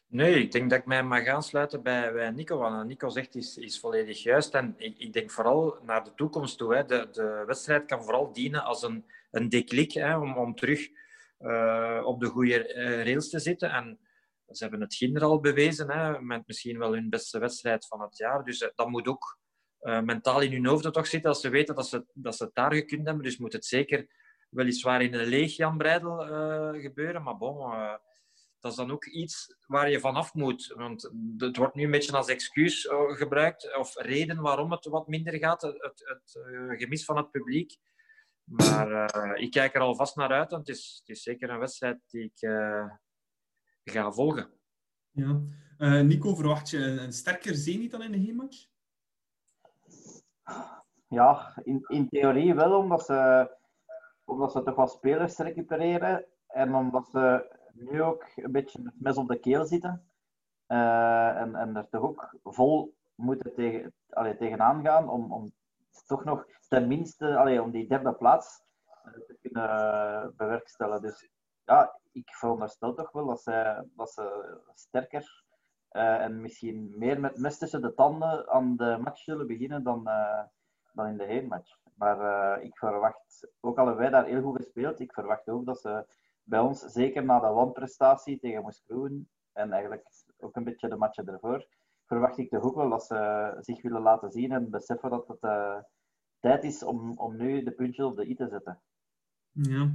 Nee, 0.07 0.43
ik 0.43 0.51
denk 0.51 0.69
dat 0.69 0.79
ik 0.79 0.85
mij 0.85 1.03
mag 1.03 1.27
aansluiten 1.27 1.83
bij, 1.83 2.13
bij 2.13 2.31
Nico. 2.31 2.57
Wat 2.57 2.85
Nico 2.85 3.09
zegt 3.09 3.35
is, 3.35 3.57
is 3.57 3.79
volledig 3.79 4.23
juist. 4.23 4.53
En 4.53 4.73
ik, 4.77 4.97
ik 4.97 5.13
denk 5.13 5.31
vooral 5.31 5.77
naar 5.85 6.03
de 6.03 6.13
toekomst 6.13 6.57
toe. 6.57 6.75
Hè. 6.75 6.85
De, 6.85 7.07
de 7.11 7.43
wedstrijd 7.45 7.85
kan 7.85 8.03
vooral 8.03 8.33
dienen 8.33 8.63
als 8.63 8.83
een, 8.83 9.05
een 9.31 9.49
deklik 9.49 9.91
hè, 9.91 10.17
om, 10.17 10.37
om 10.37 10.55
terug 10.55 10.87
op 12.03 12.19
de 12.19 12.27
goede 12.27 12.73
rails 13.03 13.29
te 13.29 13.39
zitten. 13.39 13.71
En 13.71 13.99
ze 14.47 14.63
hebben 14.63 14.81
het 14.81 14.95
ginder 14.95 15.23
al 15.23 15.39
bewezen, 15.39 15.91
hè, 15.91 16.21
met 16.21 16.47
misschien 16.47 16.77
wel 16.77 16.93
hun 16.93 17.09
beste 17.09 17.39
wedstrijd 17.39 17.87
van 17.87 18.01
het 18.01 18.17
jaar. 18.17 18.43
Dus 18.43 18.71
dat 18.75 18.89
moet 18.89 19.07
ook 19.07 19.39
uh, 19.81 20.01
mentaal 20.01 20.41
in 20.41 20.51
hun 20.51 20.65
hoofd 20.65 20.93
toch 20.93 21.07
zitten 21.07 21.29
als 21.29 21.41
ze 21.41 21.49
weten 21.49 21.75
dat 21.75 21.87
ze, 21.87 22.05
dat 22.13 22.35
ze 22.35 22.43
het 22.43 22.55
daar 22.55 22.73
gekund 22.73 23.05
hebben. 23.05 23.23
Dus 23.23 23.37
moet 23.37 23.53
het 23.53 23.65
zeker 23.65 24.07
weliswaar 24.49 25.01
in 25.01 25.13
een 25.13 25.25
leeg 25.25 25.55
Jan 25.55 25.77
Breidel 25.77 26.27
uh, 26.27 26.81
gebeuren. 26.81 27.23
Maar 27.23 27.37
bon, 27.37 27.71
dat 28.59 28.71
is 28.71 28.77
dan 28.77 28.91
ook 28.91 29.05
iets 29.05 29.55
waar 29.67 29.89
je 29.89 29.99
vanaf 29.99 30.33
moet. 30.33 30.73
Want 30.75 31.11
het 31.37 31.57
wordt 31.57 31.75
nu 31.75 31.83
een 31.83 31.91
beetje 31.91 32.17
als 32.17 32.27
excuus 32.27 32.87
gebruikt, 33.07 33.77
of 33.77 33.95
reden 33.95 34.41
waarom 34.41 34.71
het 34.71 34.85
wat 34.85 35.07
minder 35.07 35.37
gaat, 35.37 35.61
het, 35.61 35.77
het, 35.79 36.39
gemis 36.79 37.05
van 37.05 37.17
het 37.17 37.31
publiek. 37.31 37.77
Maar 38.43 39.37
ik 39.37 39.51
kijk 39.51 39.75
er 39.75 39.81
alvast 39.81 40.15
naar 40.15 40.31
uit, 40.31 40.51
want 40.51 40.67
het 40.67 40.77
is, 40.77 40.95
het 40.99 41.17
is 41.17 41.23
zeker 41.23 41.49
een 41.49 41.59
wedstrijd 41.59 41.99
die 42.07 42.23
ik 42.23 42.49
gaan 43.83 44.13
volgen. 44.13 44.49
Ja. 45.11 45.41
Nico, 46.01 46.35
verwacht 46.35 46.69
je 46.69 46.77
een, 46.77 47.13
sterker 47.13 47.55
Zenit 47.55 47.91
dan 47.91 48.03
in 48.03 48.11
de 48.11 48.17
heenmatch? 48.17 48.69
Ja, 51.07 51.53
in, 51.63 51.83
in 51.87 52.09
theorie 52.09 52.55
wel, 52.55 52.77
omdat 52.77 53.05
ze, 53.05 53.49
omdat 54.25 54.51
ze 54.51 54.63
toch 54.63 54.75
wat 54.75 54.91
spelers 54.91 55.37
recupereren 55.37 56.25
en 56.47 56.75
omdat 56.75 57.07
ze 57.07 57.55
nu 57.73 58.03
ook 58.03 58.25
een 58.35 58.51
beetje 58.51 58.81
met 58.81 58.93
mes 58.97 59.17
op 59.17 59.27
de 59.27 59.39
keel 59.39 59.65
zitten. 59.65 60.05
Uh, 60.67 61.37
en, 61.37 61.55
en 61.55 61.75
er 61.75 61.89
toch 61.89 62.03
ook 62.03 62.35
vol 62.43 62.95
moeten 63.15 63.53
tegen, 63.53 63.93
allee, 64.09 64.37
tegenaan 64.37 64.83
gaan 64.83 65.09
om, 65.09 65.31
om 65.31 65.51
toch 66.05 66.23
nog 66.23 66.45
tenminste 66.67 67.37
allee, 67.37 67.61
om 67.61 67.71
die 67.71 67.87
derde 67.87 68.13
plaats 68.13 68.63
te 69.03 69.37
kunnen 69.41 70.33
bewerkstelligen. 70.35 71.01
Dus 71.01 71.29
ja, 71.63 71.99
ik 72.11 72.29
veronderstel 72.29 72.93
toch 72.93 73.11
wel 73.11 73.25
dat 73.25 73.41
ze, 73.41 73.87
dat 73.95 74.11
ze 74.11 74.57
sterker 74.73 75.43
uh, 75.93 76.21
en 76.21 76.41
misschien 76.41 76.93
meer 76.97 77.19
met 77.19 77.37
mes 77.37 77.57
tussen 77.57 77.81
de 77.81 77.93
tanden 77.93 78.49
aan 78.49 78.75
de 78.75 78.97
match 79.01 79.21
zullen 79.21 79.47
beginnen 79.47 79.83
dan, 79.83 80.07
uh, 80.07 80.43
dan 80.93 81.07
in 81.07 81.17
de 81.17 81.25
heenmatch. 81.25 81.77
Maar 81.95 82.19
uh, 82.19 82.63
ik 82.65 82.77
verwacht, 82.77 83.47
ook 83.59 83.77
al 83.77 83.85
hebben 83.85 84.03
wij 84.03 84.11
daar 84.11 84.25
heel 84.25 84.41
goed 84.41 84.55
gespeeld, 84.55 84.99
ik 84.99 85.13
verwacht 85.13 85.49
ook 85.49 85.65
dat 85.65 85.79
ze 85.79 86.05
bij 86.43 86.59
ons, 86.59 86.79
zeker 86.79 87.25
na 87.25 87.39
de 87.39 87.47
wanprestatie 87.47 88.39
tegen 88.39 88.61
Moeskroen 88.61 89.29
en 89.53 89.71
eigenlijk 89.71 90.07
ook 90.37 90.55
een 90.55 90.63
beetje 90.63 90.89
de 90.89 90.95
matchen 90.95 91.27
ervoor, 91.27 91.67
verwacht 92.05 92.37
ik 92.37 92.49
toch 92.49 92.63
ook 92.63 92.75
wel 92.75 92.89
dat 92.89 93.03
ze 93.03 93.57
zich 93.59 93.81
willen 93.81 94.01
laten 94.01 94.31
zien 94.31 94.51
en 94.51 94.69
beseffen 94.69 95.09
dat 95.09 95.27
het 95.27 95.39
tijd 96.39 96.63
is 96.63 96.83
om, 96.83 97.17
om 97.17 97.37
nu 97.37 97.63
de 97.63 97.71
puntjes 97.71 98.05
op 98.05 98.15
de 98.15 98.29
i 98.29 98.35
te 98.35 98.47
zetten. 98.47 98.81
Ja. 99.51 99.91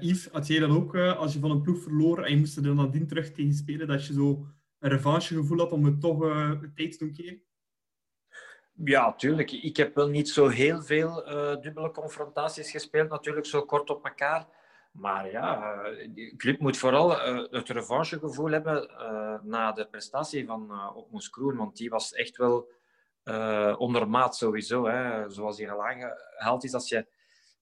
Yves, 0.00 0.28
had 0.28 0.46
jij 0.46 0.60
dan 0.60 0.70
ook, 0.70 0.96
als 0.96 1.32
je 1.32 1.40
van 1.40 1.50
een 1.50 1.62
ploeg 1.62 1.82
verloor 1.82 2.24
en 2.24 2.30
je 2.30 2.38
moest 2.38 2.56
er 2.56 2.62
dan 2.62 2.76
nadien 2.76 3.06
terug 3.06 3.32
tegen 3.32 3.54
spelen, 3.54 3.86
dat 3.86 4.06
je 4.06 4.12
zo 4.12 4.46
een 4.84 4.90
revanchegevoel 4.90 5.58
had 5.58 5.72
om 5.72 5.84
het 5.84 6.00
toch 6.00 6.24
uh, 6.24 6.50
tijd 6.74 6.92
te 6.92 6.98
doen 6.98 7.12
keren? 7.12 7.42
Ja, 8.84 9.14
tuurlijk. 9.14 9.50
Ik 9.52 9.76
heb 9.76 9.94
wel 9.94 10.08
niet 10.08 10.28
zo 10.28 10.48
heel 10.48 10.82
veel 10.82 11.24
dubbele 11.60 11.90
confrontaties 11.90 12.70
gespeeld, 12.70 13.10
natuurlijk 13.10 13.46
zo 13.46 13.62
kort 13.62 13.90
op 13.90 14.04
elkaar. 14.04 14.46
Maar 14.92 15.30
ja, 15.30 15.82
de 16.14 16.34
club 16.36 16.58
moet 16.58 16.76
vooral 16.76 17.20
het 17.50 17.68
revanchegevoel 17.68 18.50
hebben 18.50 18.90
na 19.42 19.72
de 19.72 19.86
prestatie 19.86 20.46
van 20.46 20.94
op 20.94 21.10
Moeskroen, 21.10 21.56
want 21.56 21.76
die 21.76 21.90
was 21.90 22.12
echt 22.12 22.36
wel 22.36 22.72
ondermaat 23.78 24.36
sowieso. 24.36 24.86
Hè. 24.86 25.30
Zoals 25.30 25.58
hier 25.58 25.72
al 25.72 25.86
aangehaald 25.86 26.64
is, 26.64 26.74
als 26.74 26.88
je 26.88 27.06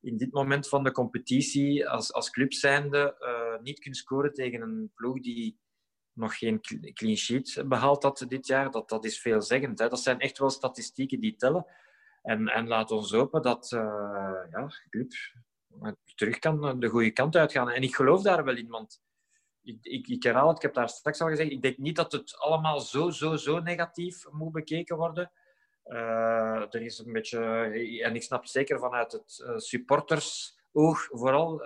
in 0.01 0.17
dit 0.17 0.33
moment 0.33 0.69
van 0.69 0.85
de 0.85 0.93
competitie 0.93 1.89
als, 1.89 2.13
als 2.13 2.31
club 2.31 2.53
zijnde 2.53 3.17
uh, 3.21 3.63
niet 3.63 3.79
kunt 3.79 3.97
scoren 3.97 4.33
tegen 4.35 4.61
een 4.61 4.91
ploeg 4.95 5.21
die 5.21 5.61
nog 6.15 6.39
geen 6.39 6.61
clean 6.93 7.17
sheet 7.17 7.63
behaald 7.67 8.03
had 8.03 8.25
dit 8.29 8.47
jaar. 8.47 8.71
Dat, 8.71 8.89
dat 8.89 9.05
is 9.05 9.21
veelzeggend. 9.21 9.79
Hè. 9.79 9.89
Dat 9.89 10.01
zijn 10.01 10.19
echt 10.19 10.39
wel 10.39 10.51
statistieken 10.51 11.21
die 11.21 11.37
tellen. 11.37 11.67
En, 12.23 12.49
en 12.49 12.69
laat 12.69 12.91
ons 12.91 13.13
hopen 13.13 13.43
dat 13.43 13.71
uh, 13.71 13.81
ja, 14.51 14.71
terug 16.15 16.39
kan 16.39 16.81
de 16.81 16.89
goede 16.89 17.11
kant 17.11 17.37
uitgaan. 17.37 17.71
En 17.71 17.83
ik 17.83 17.95
geloof 17.95 18.23
daar 18.23 18.45
wel 18.45 18.57
in, 18.57 18.69
want 18.69 19.03
ik, 19.63 19.79
ik, 19.81 20.09
ik 20.09 20.23
herhaal 20.23 20.49
het, 20.49 20.57
ik 20.57 20.63
heb 20.63 20.75
daar 20.75 20.89
straks 20.89 21.21
al 21.21 21.29
gezegd, 21.29 21.51
ik 21.51 21.63
denk 21.63 21.77
niet 21.77 21.97
dat 21.97 22.13
het 22.13 22.39
allemaal 22.39 22.81
zo, 22.81 23.11
zo, 23.11 23.37
zo 23.37 23.61
negatief 23.61 24.25
moet 24.31 24.53
bekeken 24.53 24.97
worden. 24.97 25.33
Uh, 25.87 26.75
er 26.75 26.83
is 26.83 26.99
een 26.99 27.13
beetje, 27.13 27.41
en 28.03 28.15
ik 28.15 28.23
snap 28.23 28.47
zeker 28.47 28.79
vanuit 28.79 29.13
het 29.13 29.45
supportersoog 29.57 31.09
vooral, 31.11 31.63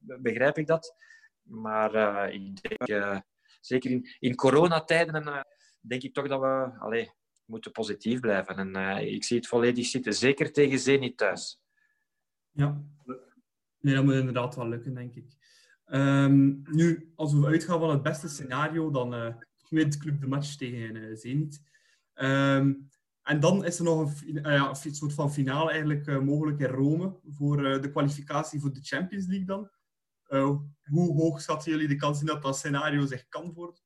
begrijp 0.00 0.58
ik 0.58 0.66
dat. 0.66 0.94
Maar 1.42 1.94
ik 2.32 2.62
denk, 2.62 3.22
zeker 3.62 3.90
in, 3.90 4.08
in 4.18 4.34
coronatijden, 4.34 5.46
denk 5.80 6.02
ik 6.02 6.14
toch 6.14 6.28
dat 6.28 6.40
we 6.40 6.78
allez, 6.78 7.08
moeten 7.44 7.72
positief 7.72 8.20
blijven. 8.20 8.56
En 8.56 8.96
ik 9.06 9.24
zie 9.24 9.36
het 9.36 9.46
volledig 9.46 9.86
zitten, 9.86 10.14
zeker 10.14 10.52
tegen 10.52 10.78
Zenit 10.78 11.16
thuis. 11.16 11.60
Ja, 12.50 12.82
nee, 13.80 13.94
dat 13.94 14.04
moet 14.04 14.14
inderdaad 14.14 14.56
wel 14.56 14.68
lukken, 14.68 14.94
denk 14.94 15.14
ik. 15.14 15.26
Um, 15.86 16.62
nu, 16.70 17.12
als 17.14 17.32
we 17.32 17.46
uitgaan 17.46 17.80
van 17.80 17.90
het 17.90 18.02
beste 18.02 18.28
scenario, 18.28 18.90
dan 18.90 19.14
uh, 19.14 19.34
wint 19.68 19.96
Club 19.96 20.20
de 20.20 20.26
match 20.26 20.56
tegen 20.56 20.96
uh, 20.96 21.16
Zenit. 21.16 21.62
Um, 22.14 22.88
en 23.22 23.40
dan 23.40 23.64
is 23.64 23.78
er 23.78 23.84
nog 23.84 24.22
een, 24.22 24.50
een 24.50 24.94
soort 24.94 25.14
van 25.14 25.32
finale 25.32 25.70
eigenlijk 25.70 26.22
mogelijk 26.22 26.58
in 26.58 26.66
Rome 26.66 27.20
voor 27.28 27.56
de 27.56 27.90
kwalificatie 27.90 28.60
voor 28.60 28.72
de 28.72 28.80
Champions 28.82 29.26
League 29.26 29.46
dan. 29.46 29.70
Hoe 30.38 31.14
hoog 31.14 31.40
schatten 31.40 31.70
jullie 31.70 31.88
de 31.88 31.96
kans 31.96 32.20
in 32.20 32.26
dat 32.26 32.42
dat 32.42 32.56
scenario 32.56 33.06
zich 33.06 33.28
kan 33.28 33.52
worden? 33.52 33.80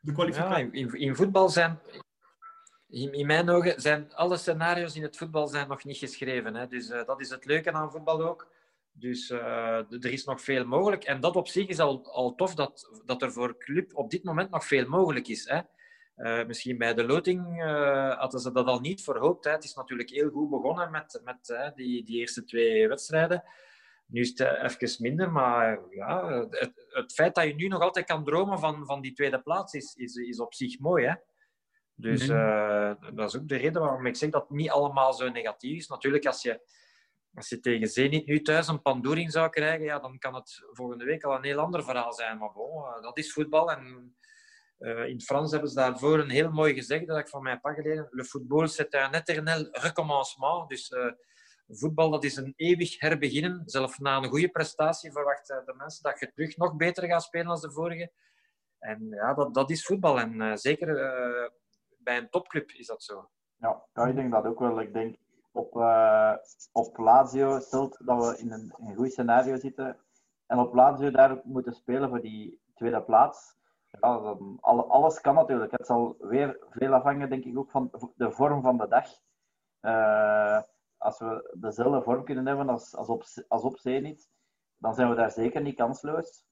De 0.00 0.12
kwalificatie? 0.12 0.70
In, 0.70 0.92
in 0.92 1.16
voetbal 1.16 1.48
zijn, 1.48 1.80
in, 2.88 3.26
mijn 3.26 3.50
ogen 3.50 3.80
zijn 3.80 4.14
alle 4.14 4.36
scenario's 4.36 4.96
in 4.96 5.02
het 5.02 5.16
voetbal 5.16 5.46
zijn 5.46 5.68
nog 5.68 5.84
niet 5.84 5.98
geschreven. 5.98 6.54
Hè? 6.54 6.66
Dus 6.66 6.88
dat 6.88 7.20
is 7.20 7.30
het 7.30 7.44
leuke 7.44 7.72
aan 7.72 7.90
voetbal 7.90 8.22
ook 8.22 8.58
dus 8.92 9.30
uh, 9.30 9.92
er 9.92 10.12
is 10.12 10.24
nog 10.24 10.40
veel 10.40 10.64
mogelijk. 10.64 11.04
En 11.04 11.20
dat 11.20 11.36
op 11.36 11.48
zich 11.48 11.66
is 11.66 11.78
al, 11.78 12.12
al 12.12 12.34
tof 12.34 12.54
dat, 12.54 13.02
dat 13.04 13.22
er 13.22 13.32
voor 13.32 13.58
club 13.58 13.96
op 13.96 14.10
dit 14.10 14.24
moment 14.24 14.50
nog 14.50 14.66
veel 14.66 14.88
mogelijk 14.88 15.28
is. 15.28 15.48
Hè? 15.48 15.60
Misschien 16.44 16.78
bij 16.78 16.94
de 16.94 17.04
loting 17.04 17.62
hadden 18.18 18.40
ze 18.40 18.52
dat 18.52 18.66
al 18.66 18.80
niet 18.80 19.02
verhoopt. 19.02 19.44
Hè. 19.44 19.50
Het 19.50 19.64
is 19.64 19.74
natuurlijk 19.74 20.10
heel 20.10 20.30
goed 20.30 20.50
begonnen 20.50 20.90
met, 20.90 21.20
met 21.24 21.72
die, 21.74 22.04
die 22.04 22.18
eerste 22.18 22.44
twee 22.44 22.88
wedstrijden. 22.88 23.44
Nu 24.10 24.20
is 24.20 24.28
het 24.28 24.40
even 24.40 25.02
minder, 25.02 25.32
maar 25.32 25.80
ja, 25.90 26.38
het, 26.50 26.72
het, 26.88 27.12
feit 27.12 27.34
dat 27.34 27.44
je 27.44 27.54
nu 27.54 27.68
nog 27.68 27.80
altijd 27.80 28.06
kan 28.06 28.24
dromen 28.24 28.58
van, 28.58 28.86
van 28.86 29.00
die 29.00 29.12
tweede 29.12 29.42
plaats 29.42 29.74
is, 29.74 29.94
is, 29.94 30.14
is 30.14 30.40
op 30.40 30.54
zich 30.54 30.78
mooi. 30.78 31.06
Hè? 31.06 31.14
Dus 31.94 32.26
mm 32.26 32.88
dat 33.14 33.28
is 33.28 33.40
ook 33.40 33.48
de 33.48 33.56
reden 33.56 33.82
waarom 33.82 34.06
ik 34.06 34.16
zeg 34.16 34.30
dat 34.30 34.42
het 34.42 34.50
niet 34.50 34.70
allemaal 34.70 35.12
zo 35.12 35.28
negatief 35.28 35.76
is. 35.76 35.88
Natuurlijk, 35.88 36.26
als 36.26 36.42
je 36.42 36.60
als 37.34 37.48
je 37.48 37.60
tegen 37.60 37.88
Zenit 37.88 38.26
nu 38.26 38.42
thuis 38.42 38.68
een 38.68 38.82
pandoering 38.82 39.32
zou 39.32 39.50
krijgen, 39.50 39.84
ja, 39.84 39.98
dan 39.98 40.18
kan 40.18 40.34
het 40.34 40.62
volgende 40.70 41.04
week 41.04 41.24
al 41.24 41.34
een 41.34 41.44
heel 41.44 41.58
ander 41.58 41.84
verhaal 41.84 42.12
zijn. 42.12 42.38
Maar 42.38 42.52
bon, 42.52 42.84
uh, 42.84 43.02
dat 43.02 43.18
is 43.18 43.32
voetbal. 43.32 43.70
En 43.70 44.14
uh, 44.78 45.06
in 45.06 45.20
Frans 45.20 45.50
hebben 45.50 45.68
ze 45.68 45.74
daarvoor 45.74 46.18
een 46.18 46.30
heel 46.30 46.50
mooi 46.50 46.74
gezegd, 46.74 47.06
dat 47.06 47.18
ik 47.18 47.28
van 47.28 47.42
mijn 47.42 47.60
pak 47.60 47.74
geleden... 47.74 48.08
Le 48.10 48.24
football, 48.24 48.66
c'est 48.66 48.94
un 48.94 49.12
éternel 49.12 49.68
recommencement. 49.70 50.68
Dus 50.68 50.94
voetbal, 51.70 52.10
dat 52.10 52.24
is 52.24 52.36
een 52.36 52.52
eeuwig 52.56 53.00
herbeginnen. 53.00 53.62
Zelfs 53.64 53.98
na 53.98 54.16
een 54.16 54.28
goede 54.28 54.48
prestatie 54.48 55.12
verwachten 55.12 55.62
de 55.66 55.74
mensen 55.74 56.02
dat 56.02 56.20
je 56.20 56.32
terug 56.32 56.56
nog 56.56 56.76
beter 56.76 57.04
gaat 57.04 57.22
spelen 57.22 57.46
als 57.46 57.60
de 57.60 57.70
vorige. 57.70 58.12
En 58.78 59.06
ja, 59.10 59.34
dat, 59.34 59.54
dat 59.54 59.70
is 59.70 59.84
voetbal. 59.84 60.20
En 60.20 60.58
zeker 60.58 60.86
bij 61.98 62.16
een 62.16 62.30
topclub 62.30 62.70
is 62.70 62.86
dat 62.86 63.02
zo. 63.02 63.30
Ja, 63.56 63.84
ja, 63.92 64.06
ik 64.06 64.14
denk 64.14 64.32
dat 64.32 64.44
ook 64.44 64.58
wel. 64.58 64.80
Ik 64.80 64.92
denk 64.92 65.16
op, 65.52 65.76
uh, 65.76 66.34
op 66.72 66.96
Lazio 66.96 67.60
stelt 67.60 68.06
dat 68.06 68.26
we 68.26 68.38
in 68.38 68.52
een, 68.52 68.74
een 68.78 68.96
goed 68.96 69.12
scenario 69.12 69.56
zitten 69.56 69.98
en 70.46 70.58
op 70.58 70.74
Lazio 70.74 71.10
daar 71.10 71.40
moeten 71.44 71.72
spelen 71.72 72.08
voor 72.08 72.20
die 72.20 72.60
tweede 72.74 73.02
plaats. 73.02 73.58
Ja, 74.00 74.18
dan, 74.18 74.58
alles 74.88 75.20
kan 75.20 75.34
natuurlijk. 75.34 75.72
Het 75.72 75.86
zal 75.86 76.16
weer 76.18 76.58
veel 76.70 76.92
afhangen, 76.92 77.30
denk 77.30 77.44
ik, 77.44 77.58
ook 77.58 77.70
van 77.70 77.90
de 78.16 78.32
vorm 78.32 78.62
van 78.62 78.76
de 78.76 78.88
dag. 78.88 79.08
Als 81.00 81.18
we 81.18 81.56
dezelfde 81.60 82.02
vorm 82.02 82.24
kunnen 82.24 82.46
hebben 82.46 82.68
als, 82.68 82.94
als, 82.94 83.08
op, 83.08 83.24
als 83.48 83.62
op 83.62 83.78
Zenit, 83.78 84.28
dan 84.76 84.94
zijn 84.94 85.08
we 85.08 85.14
daar 85.14 85.30
zeker 85.30 85.60
niet 85.60 85.76
kansloos. 85.76 86.44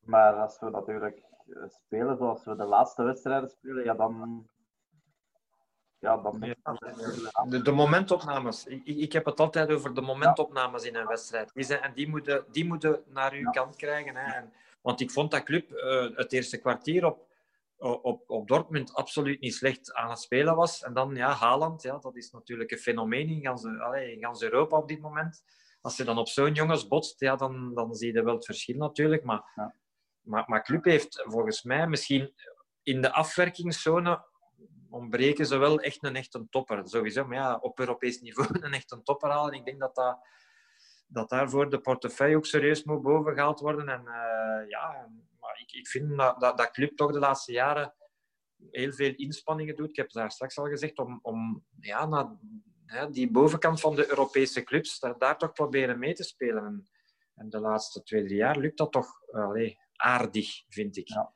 Maar 0.00 0.34
als 0.34 0.58
we 0.58 0.70
natuurlijk 0.70 1.22
spelen 1.66 2.16
zoals 2.16 2.44
we 2.44 2.56
de 2.56 2.64
laatste 2.64 3.02
wedstrijden 3.02 3.50
spelen, 3.50 3.84
ja, 3.84 3.94
dan, 3.94 4.46
ja, 5.98 6.16
dan 6.16 6.40
de, 6.40 7.62
de, 7.62 7.72
momentopnames. 7.72 8.66
Ik, 8.66 8.86
ik, 8.86 9.12
heb 9.12 9.24
het 9.24 9.40
altijd 9.40 9.70
over 9.70 9.94
de 9.94 10.00
momentopnames 10.00 10.84
in 10.84 10.96
een 10.96 11.06
wedstrijd. 11.06 11.50
Die 11.54 11.64
zijn, 11.64 11.80
en 11.80 11.92
die 11.94 12.08
moeten, 12.08 12.44
die 12.50 12.64
moeten 12.64 13.02
naar 13.06 13.32
uw 13.32 13.50
kant 13.50 13.76
krijgen. 13.76 14.16
Hè. 14.16 14.32
En, 14.32 14.52
want 14.80 15.00
ik 15.00 15.10
vond 15.10 15.30
dat 15.30 15.42
club 15.42 15.70
uh, 15.70 16.16
het 16.16 16.32
eerste 16.32 16.58
kwartier 16.58 17.06
op, 17.06 17.29
op, 17.80 18.30
op 18.30 18.48
Dortmund 18.48 18.94
absoluut 18.94 19.40
niet 19.40 19.54
slecht 19.54 19.94
aan 19.94 20.10
het 20.10 20.18
spelen 20.18 20.56
was. 20.56 20.82
En 20.82 20.94
dan 20.94 21.14
ja, 21.14 21.32
Haaland, 21.32 21.82
ja, 21.82 21.98
dat 21.98 22.16
is 22.16 22.30
natuurlijk 22.30 22.70
een 22.70 22.78
fenomeen 22.78 23.28
in 23.28 23.42
gans, 23.42 23.64
allez, 23.64 24.12
in 24.12 24.20
gans 24.20 24.42
Europa 24.42 24.76
op 24.76 24.88
dit 24.88 25.00
moment. 25.00 25.42
Als 25.80 25.96
je 25.96 26.04
dan 26.04 26.18
op 26.18 26.28
zo'n 26.28 26.52
jongens 26.52 26.86
botst, 26.86 27.20
ja, 27.20 27.36
dan, 27.36 27.74
dan 27.74 27.94
zie 27.94 28.12
je 28.12 28.22
wel 28.22 28.34
het 28.34 28.44
verschil 28.44 28.76
natuurlijk. 28.76 29.24
Maar, 29.24 29.52
ja. 29.54 29.74
maar, 30.20 30.44
maar 30.46 30.62
Club 30.62 30.84
heeft 30.84 31.22
volgens 31.26 31.62
mij 31.62 31.86
misschien 31.86 32.34
in 32.82 33.00
de 33.00 33.12
afwerkingszone 33.12 34.28
ontbreken 34.90 35.46
ze 35.46 35.56
wel 35.56 35.80
echt 35.80 36.04
een 36.04 36.16
echte 36.16 36.46
topper. 36.50 36.88
Sowieso, 36.88 37.26
maar 37.26 37.36
ja, 37.36 37.56
op 37.56 37.78
Europees 37.78 38.20
niveau 38.20 38.48
een 38.64 38.72
echte 38.72 39.02
topper 39.02 39.30
halen. 39.30 39.54
Ik 39.54 39.64
denk 39.64 39.80
dat, 39.80 39.94
dat, 39.94 40.18
dat 41.06 41.28
daarvoor 41.28 41.70
de 41.70 41.80
portefeuille 41.80 42.36
ook 42.36 42.46
serieus 42.46 42.84
moet 42.84 43.02
bovengehaald 43.02 43.60
worden. 43.60 43.88
En 43.88 44.00
uh, 44.00 44.68
ja, 44.68 45.08
ik, 45.72 45.78
ik 45.78 45.88
vind 45.88 46.16
dat, 46.16 46.40
dat, 46.40 46.58
dat 46.58 46.70
club 46.70 46.96
toch 46.96 47.12
de 47.12 47.18
laatste 47.18 47.52
jaren 47.52 47.94
heel 48.70 48.92
veel 48.92 49.12
inspanningen 49.16 49.76
doet. 49.76 49.88
Ik 49.88 49.96
heb 49.96 50.06
het 50.06 50.14
daar 50.14 50.30
straks 50.30 50.58
al 50.58 50.66
gezegd, 50.66 50.98
om, 50.98 51.18
om 51.22 51.64
ja, 51.80 52.06
naar 52.06 52.26
hè, 52.86 53.10
die 53.10 53.30
bovenkant 53.30 53.80
van 53.80 53.94
de 53.94 54.10
Europese 54.10 54.62
clubs, 54.62 54.98
daar, 54.98 55.18
daar 55.18 55.38
toch 55.38 55.52
proberen 55.52 55.98
mee 55.98 56.14
te 56.14 56.24
spelen. 56.24 56.64
En, 56.64 56.88
en 57.34 57.50
de 57.50 57.60
laatste 57.60 58.02
twee, 58.02 58.24
drie 58.24 58.36
jaar 58.36 58.58
lukt 58.58 58.78
dat 58.78 58.92
toch 58.92 59.08
allee, 59.32 59.78
aardig, 59.96 60.64
vind 60.68 60.96
ik. 60.96 61.08
Ja. 61.08 61.32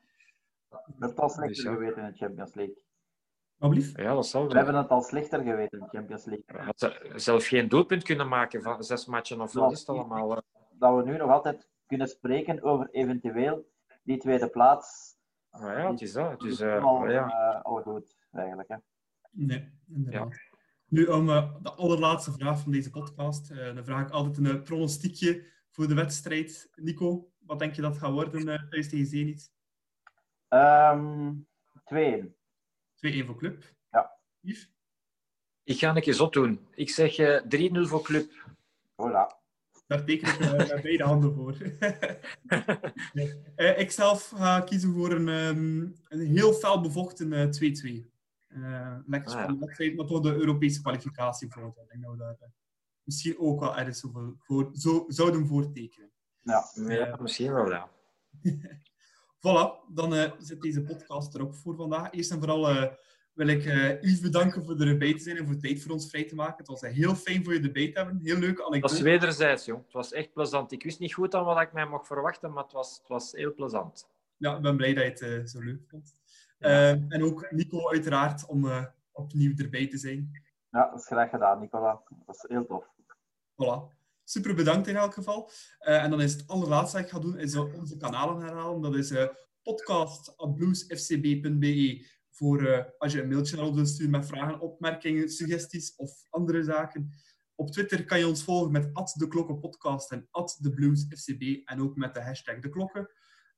Dat 0.97 1.15
was 1.15 1.35
lekker 1.35 1.55
dus, 1.55 1.63
ja. 1.63 1.73
geweten 1.73 2.03
in 2.03 2.11
de 2.11 2.17
Champions 2.17 2.53
League. 2.53 2.83
Ja, 3.95 4.13
dat 4.13 4.27
zal 4.27 4.47
We 4.47 4.55
hebben 4.55 4.75
het 4.75 4.89
al 4.89 5.01
slechter 5.01 5.43
geweten 5.43 5.79
in 5.79 5.83
de 5.83 5.97
Champions 5.97 6.25
League. 6.25 6.61
Had 6.63 6.99
zelf 7.15 7.45
geen 7.47 7.69
doelpunt 7.69 8.03
kunnen 8.03 8.27
maken 8.27 8.61
van 8.61 8.83
zes 8.83 9.05
matchen 9.05 9.41
of 9.41 9.53
wat 9.53 9.71
is 9.71 9.79
het 9.79 9.89
allemaal? 9.89 10.35
Eh? 10.35 10.41
Dat 10.71 10.95
we 10.95 11.03
nu 11.03 11.17
nog 11.17 11.31
altijd 11.31 11.67
kunnen 11.85 12.07
spreken 12.07 12.63
over 12.63 12.89
eventueel 12.91 13.65
die 14.05 14.17
tweede 14.17 14.49
plaats. 14.49 15.15
Ah, 15.49 15.61
ja, 15.61 15.91
het 15.91 16.01
is 16.01 16.13
dat. 16.13 16.31
Het 16.31 16.43
is, 16.43 16.61
uh, 16.61 16.83
al, 16.83 17.09
ja. 17.09 17.25
uh, 17.25 17.61
al 17.61 17.81
goed, 17.81 18.17
eigenlijk. 18.31 18.69
Hè. 18.69 18.75
Nee, 19.31 19.71
inderdaad. 19.87 20.31
Ja. 20.31 20.57
Nu, 20.85 21.05
om 21.05 21.29
uh, 21.29 21.53
de 21.61 21.71
allerlaatste 21.71 22.31
vraag 22.31 22.59
van 22.59 22.71
deze 22.71 22.89
podcast. 22.89 23.47
dan 23.47 23.85
vraag 23.85 24.05
ik 24.05 24.09
altijd 24.09 24.37
een 24.37 24.63
pronostiekje 24.63 25.45
voor 25.71 25.87
de 25.87 25.93
wedstrijd. 25.93 26.69
Nico, 26.75 27.31
wat 27.39 27.59
denk 27.59 27.75
je 27.75 27.81
dat 27.81 27.97
gaat 27.97 28.11
worden 28.11 28.67
thuis 28.69 28.89
tegen 28.89 29.05
Zenit? 29.05 29.51
Um, 30.49 31.47
twee. 31.83 32.35
2-1 33.23 33.25
voor 33.25 33.37
club. 33.37 33.63
Ja. 33.91 34.19
Yves? 34.39 34.73
Ik 35.63 35.77
ga 35.77 35.95
een 35.95 36.01
keer 36.01 36.13
zot 36.13 36.33
doen. 36.33 36.67
Ik 36.71 36.89
zeg 36.89 37.17
uh, 37.17 37.71
3-0 37.85 37.87
voor 37.87 38.01
club. 38.01 38.31
Voilà. 38.91 39.44
Daar 39.87 40.05
teken 40.05 40.27
ik 40.27 40.39
uh, 40.39 40.51
met 40.51 40.81
beide 40.81 41.03
handen 41.03 41.33
voor. 41.33 41.57
nee. 43.13 43.33
uh, 43.55 43.79
ik 43.79 43.91
zelf 43.91 44.27
ga 44.35 44.59
kiezen 44.59 44.93
voor 44.93 45.11
een, 45.11 45.27
um, 45.27 45.95
een 46.07 46.19
heel 46.19 46.53
fel 46.53 46.81
bevochten 46.81 47.29
2-2. 47.29 48.13
Uh, 48.47 48.97
lekker 49.05 49.31
spannend 49.31 49.69
ah, 49.69 49.77
ja. 49.77 49.93
maar 49.95 50.05
toch 50.05 50.19
de 50.19 50.33
Europese 50.33 50.81
kwalificatie 50.81 51.51
voor. 51.51 51.67
Ik 51.67 51.89
denk 51.89 52.03
dat 52.03 52.11
we 52.11 52.17
daar 52.17 52.51
misschien 53.03 53.39
ook 53.39 53.59
wel 53.59 53.77
ergens 53.77 54.01
voor, 54.01 54.35
voor, 54.37 54.69
zo, 54.73 55.05
zouden 55.07 55.47
voor 55.47 55.71
tekenen. 55.71 56.11
Ja, 56.41 56.63
ja 56.87 57.17
misschien 57.21 57.53
wel, 57.53 57.69
ja. 57.69 57.89
Voilà, 59.45 59.93
dan 59.93 60.13
uh, 60.13 60.31
zit 60.39 60.61
deze 60.61 60.83
podcast 60.83 61.33
er 61.33 61.41
ook 61.41 61.55
voor 61.55 61.75
vandaag. 61.75 62.11
Eerst 62.11 62.31
en 62.31 62.39
vooral 62.39 62.71
uh, 62.71 62.91
wil 63.35 63.47
ik 63.47 63.65
uh, 63.65 64.01
Yves 64.01 64.19
bedanken 64.19 64.65
voor 64.65 64.79
erbij 64.79 65.13
te 65.13 65.19
zijn 65.19 65.37
en 65.37 65.45
voor 65.45 65.57
tijd 65.57 65.81
voor 65.81 65.91
ons 65.91 66.09
vrij 66.09 66.23
te 66.23 66.35
maken. 66.35 66.57
Het 66.57 66.67
was 66.67 66.81
heel 66.81 67.15
fijn 67.15 67.43
voor 67.43 67.53
je 67.53 67.59
erbij 67.59 67.91
te 67.91 67.97
hebben. 67.97 68.19
Heel 68.23 68.37
leuk 68.37 68.59
anekdote. 68.59 68.75
Het 68.75 68.91
was 68.91 69.01
wederzijds, 69.01 69.65
jong. 69.65 69.83
Het 69.83 69.93
was 69.93 70.11
echt 70.11 70.33
plezant. 70.33 70.71
Ik 70.71 70.83
wist 70.83 70.99
niet 70.99 71.13
goed 71.13 71.35
aan 71.35 71.45
wat 71.45 71.61
ik 71.61 71.73
mij 71.73 71.85
mocht 71.85 72.07
verwachten, 72.07 72.53
maar 72.53 72.63
het 72.63 72.71
was, 72.71 72.97
het 72.97 73.07
was 73.07 73.31
heel 73.31 73.53
plezant. 73.53 74.09
Ja, 74.37 74.55
ik 74.55 74.61
ben 74.61 74.77
blij 74.77 74.93
dat 74.93 75.19
je 75.19 75.25
het 75.25 75.49
zo 75.49 75.59
leuk 75.59 75.81
vond. 75.87 76.13
Ja. 76.59 76.99
en 77.09 77.23
ook 77.23 77.51
Nico, 77.51 77.89
uiteraard, 77.89 78.45
om 78.45 78.69
opnieuw 79.11 79.57
erbij 79.57 79.87
te 79.87 79.97
zijn. 79.97 80.43
Ja, 80.69 80.89
dat 80.89 80.99
is 80.99 81.05
graag 81.05 81.29
gedaan, 81.29 81.59
Nicola. 81.59 82.01
Dat 82.09 82.25
was 82.25 82.45
heel 82.47 82.65
tof. 82.65 82.85
Voilà. 83.51 83.93
super 84.23 84.55
bedankt 84.55 84.87
in 84.87 84.95
elk 84.95 85.13
geval. 85.13 85.49
Uh, 85.81 86.03
en 86.03 86.09
dan 86.09 86.21
is 86.21 86.33
het 86.33 86.47
allerlaatste 86.47 86.97
dat 86.97 87.05
ik 87.05 87.11
ga 87.11 87.19
doen, 87.19 87.37
is 87.37 87.55
onze 87.55 87.97
kanalen 87.97 88.41
herhalen. 88.41 88.81
Dat 88.81 88.95
is 88.95 89.11
uh, 89.11 89.27
podcast.bluesfcb.be 89.63 92.05
voor 92.35 92.93
als 92.97 93.13
je 93.13 93.21
een 93.21 93.27
mailtje 93.27 93.55
naar 93.55 93.65
ons 93.65 93.75
wilt 93.75 93.89
sturen 93.89 94.11
met 94.11 94.25
vragen, 94.25 94.59
opmerkingen, 94.59 95.29
suggesties 95.29 95.95
of 95.95 96.11
andere 96.29 96.63
zaken. 96.63 97.09
Op 97.55 97.71
Twitter 97.71 98.05
kan 98.05 98.19
je 98.19 98.27
ons 98.27 98.43
volgen 98.43 98.71
met 98.71 98.89
de 99.13 99.27
Klokkenpodcast 99.27 100.11
en 100.11 100.27
@thebluesfcb 100.31 101.67
en 101.67 101.81
ook 101.81 101.95
met 101.95 102.13
de 102.13 102.21
hashtag 102.21 102.59
de 102.59 102.69
klokken. 102.69 103.09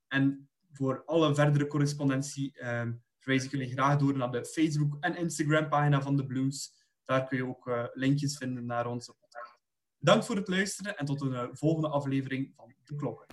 En 0.08 0.50
voor 0.72 1.04
alle 1.06 1.36
verdere 1.36 1.68
correspondentie 1.68 2.60
uh, 2.62 2.82
verwijs 3.20 3.44
ik 3.44 3.52
jullie 3.52 3.72
graag 3.72 3.98
door 3.98 4.18
naar 4.18 4.32
de 4.32 4.46
Facebook- 4.46 4.98
en 5.00 5.16
Instagram-pagina 5.16 6.02
van 6.02 6.18
de 6.18 6.26
Blues. 6.26 6.74
Daar 7.04 7.28
kun 7.28 7.38
je 7.38 7.46
ook 7.46 7.68
uh, 7.68 7.84
linkjes 7.94 8.38
vinden 8.38 8.66
naar 8.66 8.88
onze 8.88 9.14
podcast. 9.14 9.60
Bedankt 9.98 10.26
voor 10.26 10.36
het 10.36 10.48
luisteren 10.48 10.98
en 10.98 11.06
tot 11.06 11.22
een 11.22 11.32
uh, 11.32 11.44
volgende 11.52 11.90
aflevering 11.90 12.54
van 12.56 12.74
De 12.84 12.96
Klokken. 12.96 13.28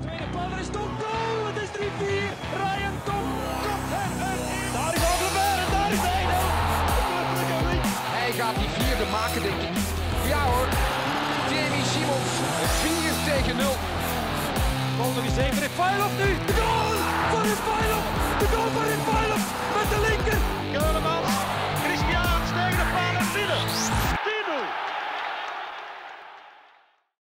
Tweede 0.00 0.60
is 0.60 0.70
Tom 0.70 0.98
goal! 0.98 1.46
Het 1.46 1.62
is 1.62 2.22
3-4! 2.22 2.25
Ryan 2.64 2.96
Tom 3.08 3.26
komt 3.64 3.88
er 4.02 4.08
Daar 4.76 4.92
is 4.98 5.04
Overbeer 5.12 5.58
en 5.64 5.70
daar 5.76 5.90
is 5.96 6.02
Eino. 6.16 6.38
Hij 8.16 8.30
gaat 8.38 8.56
die 8.62 8.70
vierde 8.78 9.06
maken, 9.18 9.40
denk 9.46 9.60
ik. 9.68 9.74
Ja 10.32 10.42
hoor, 10.50 10.68
Jamie 11.50 11.86
Simons, 11.92 12.32
4 12.82 13.12
tegen 13.30 13.56
0. 13.56 13.74
Volgende 14.96 15.20
er 15.20 15.26
eens 15.26 15.36
even 15.44 15.60
Refailov 15.66 16.12
nu. 16.22 16.30
De 16.46 16.54
goal 16.60 16.92
voor 17.30 17.42
Refailov. 17.50 18.04
De 18.40 18.46
goal 18.52 18.70
voor 18.74 18.86
Refailov 18.94 19.44
met 19.76 19.88
de 19.92 19.98
linker. 20.08 20.38
Helemaal. 20.76 21.15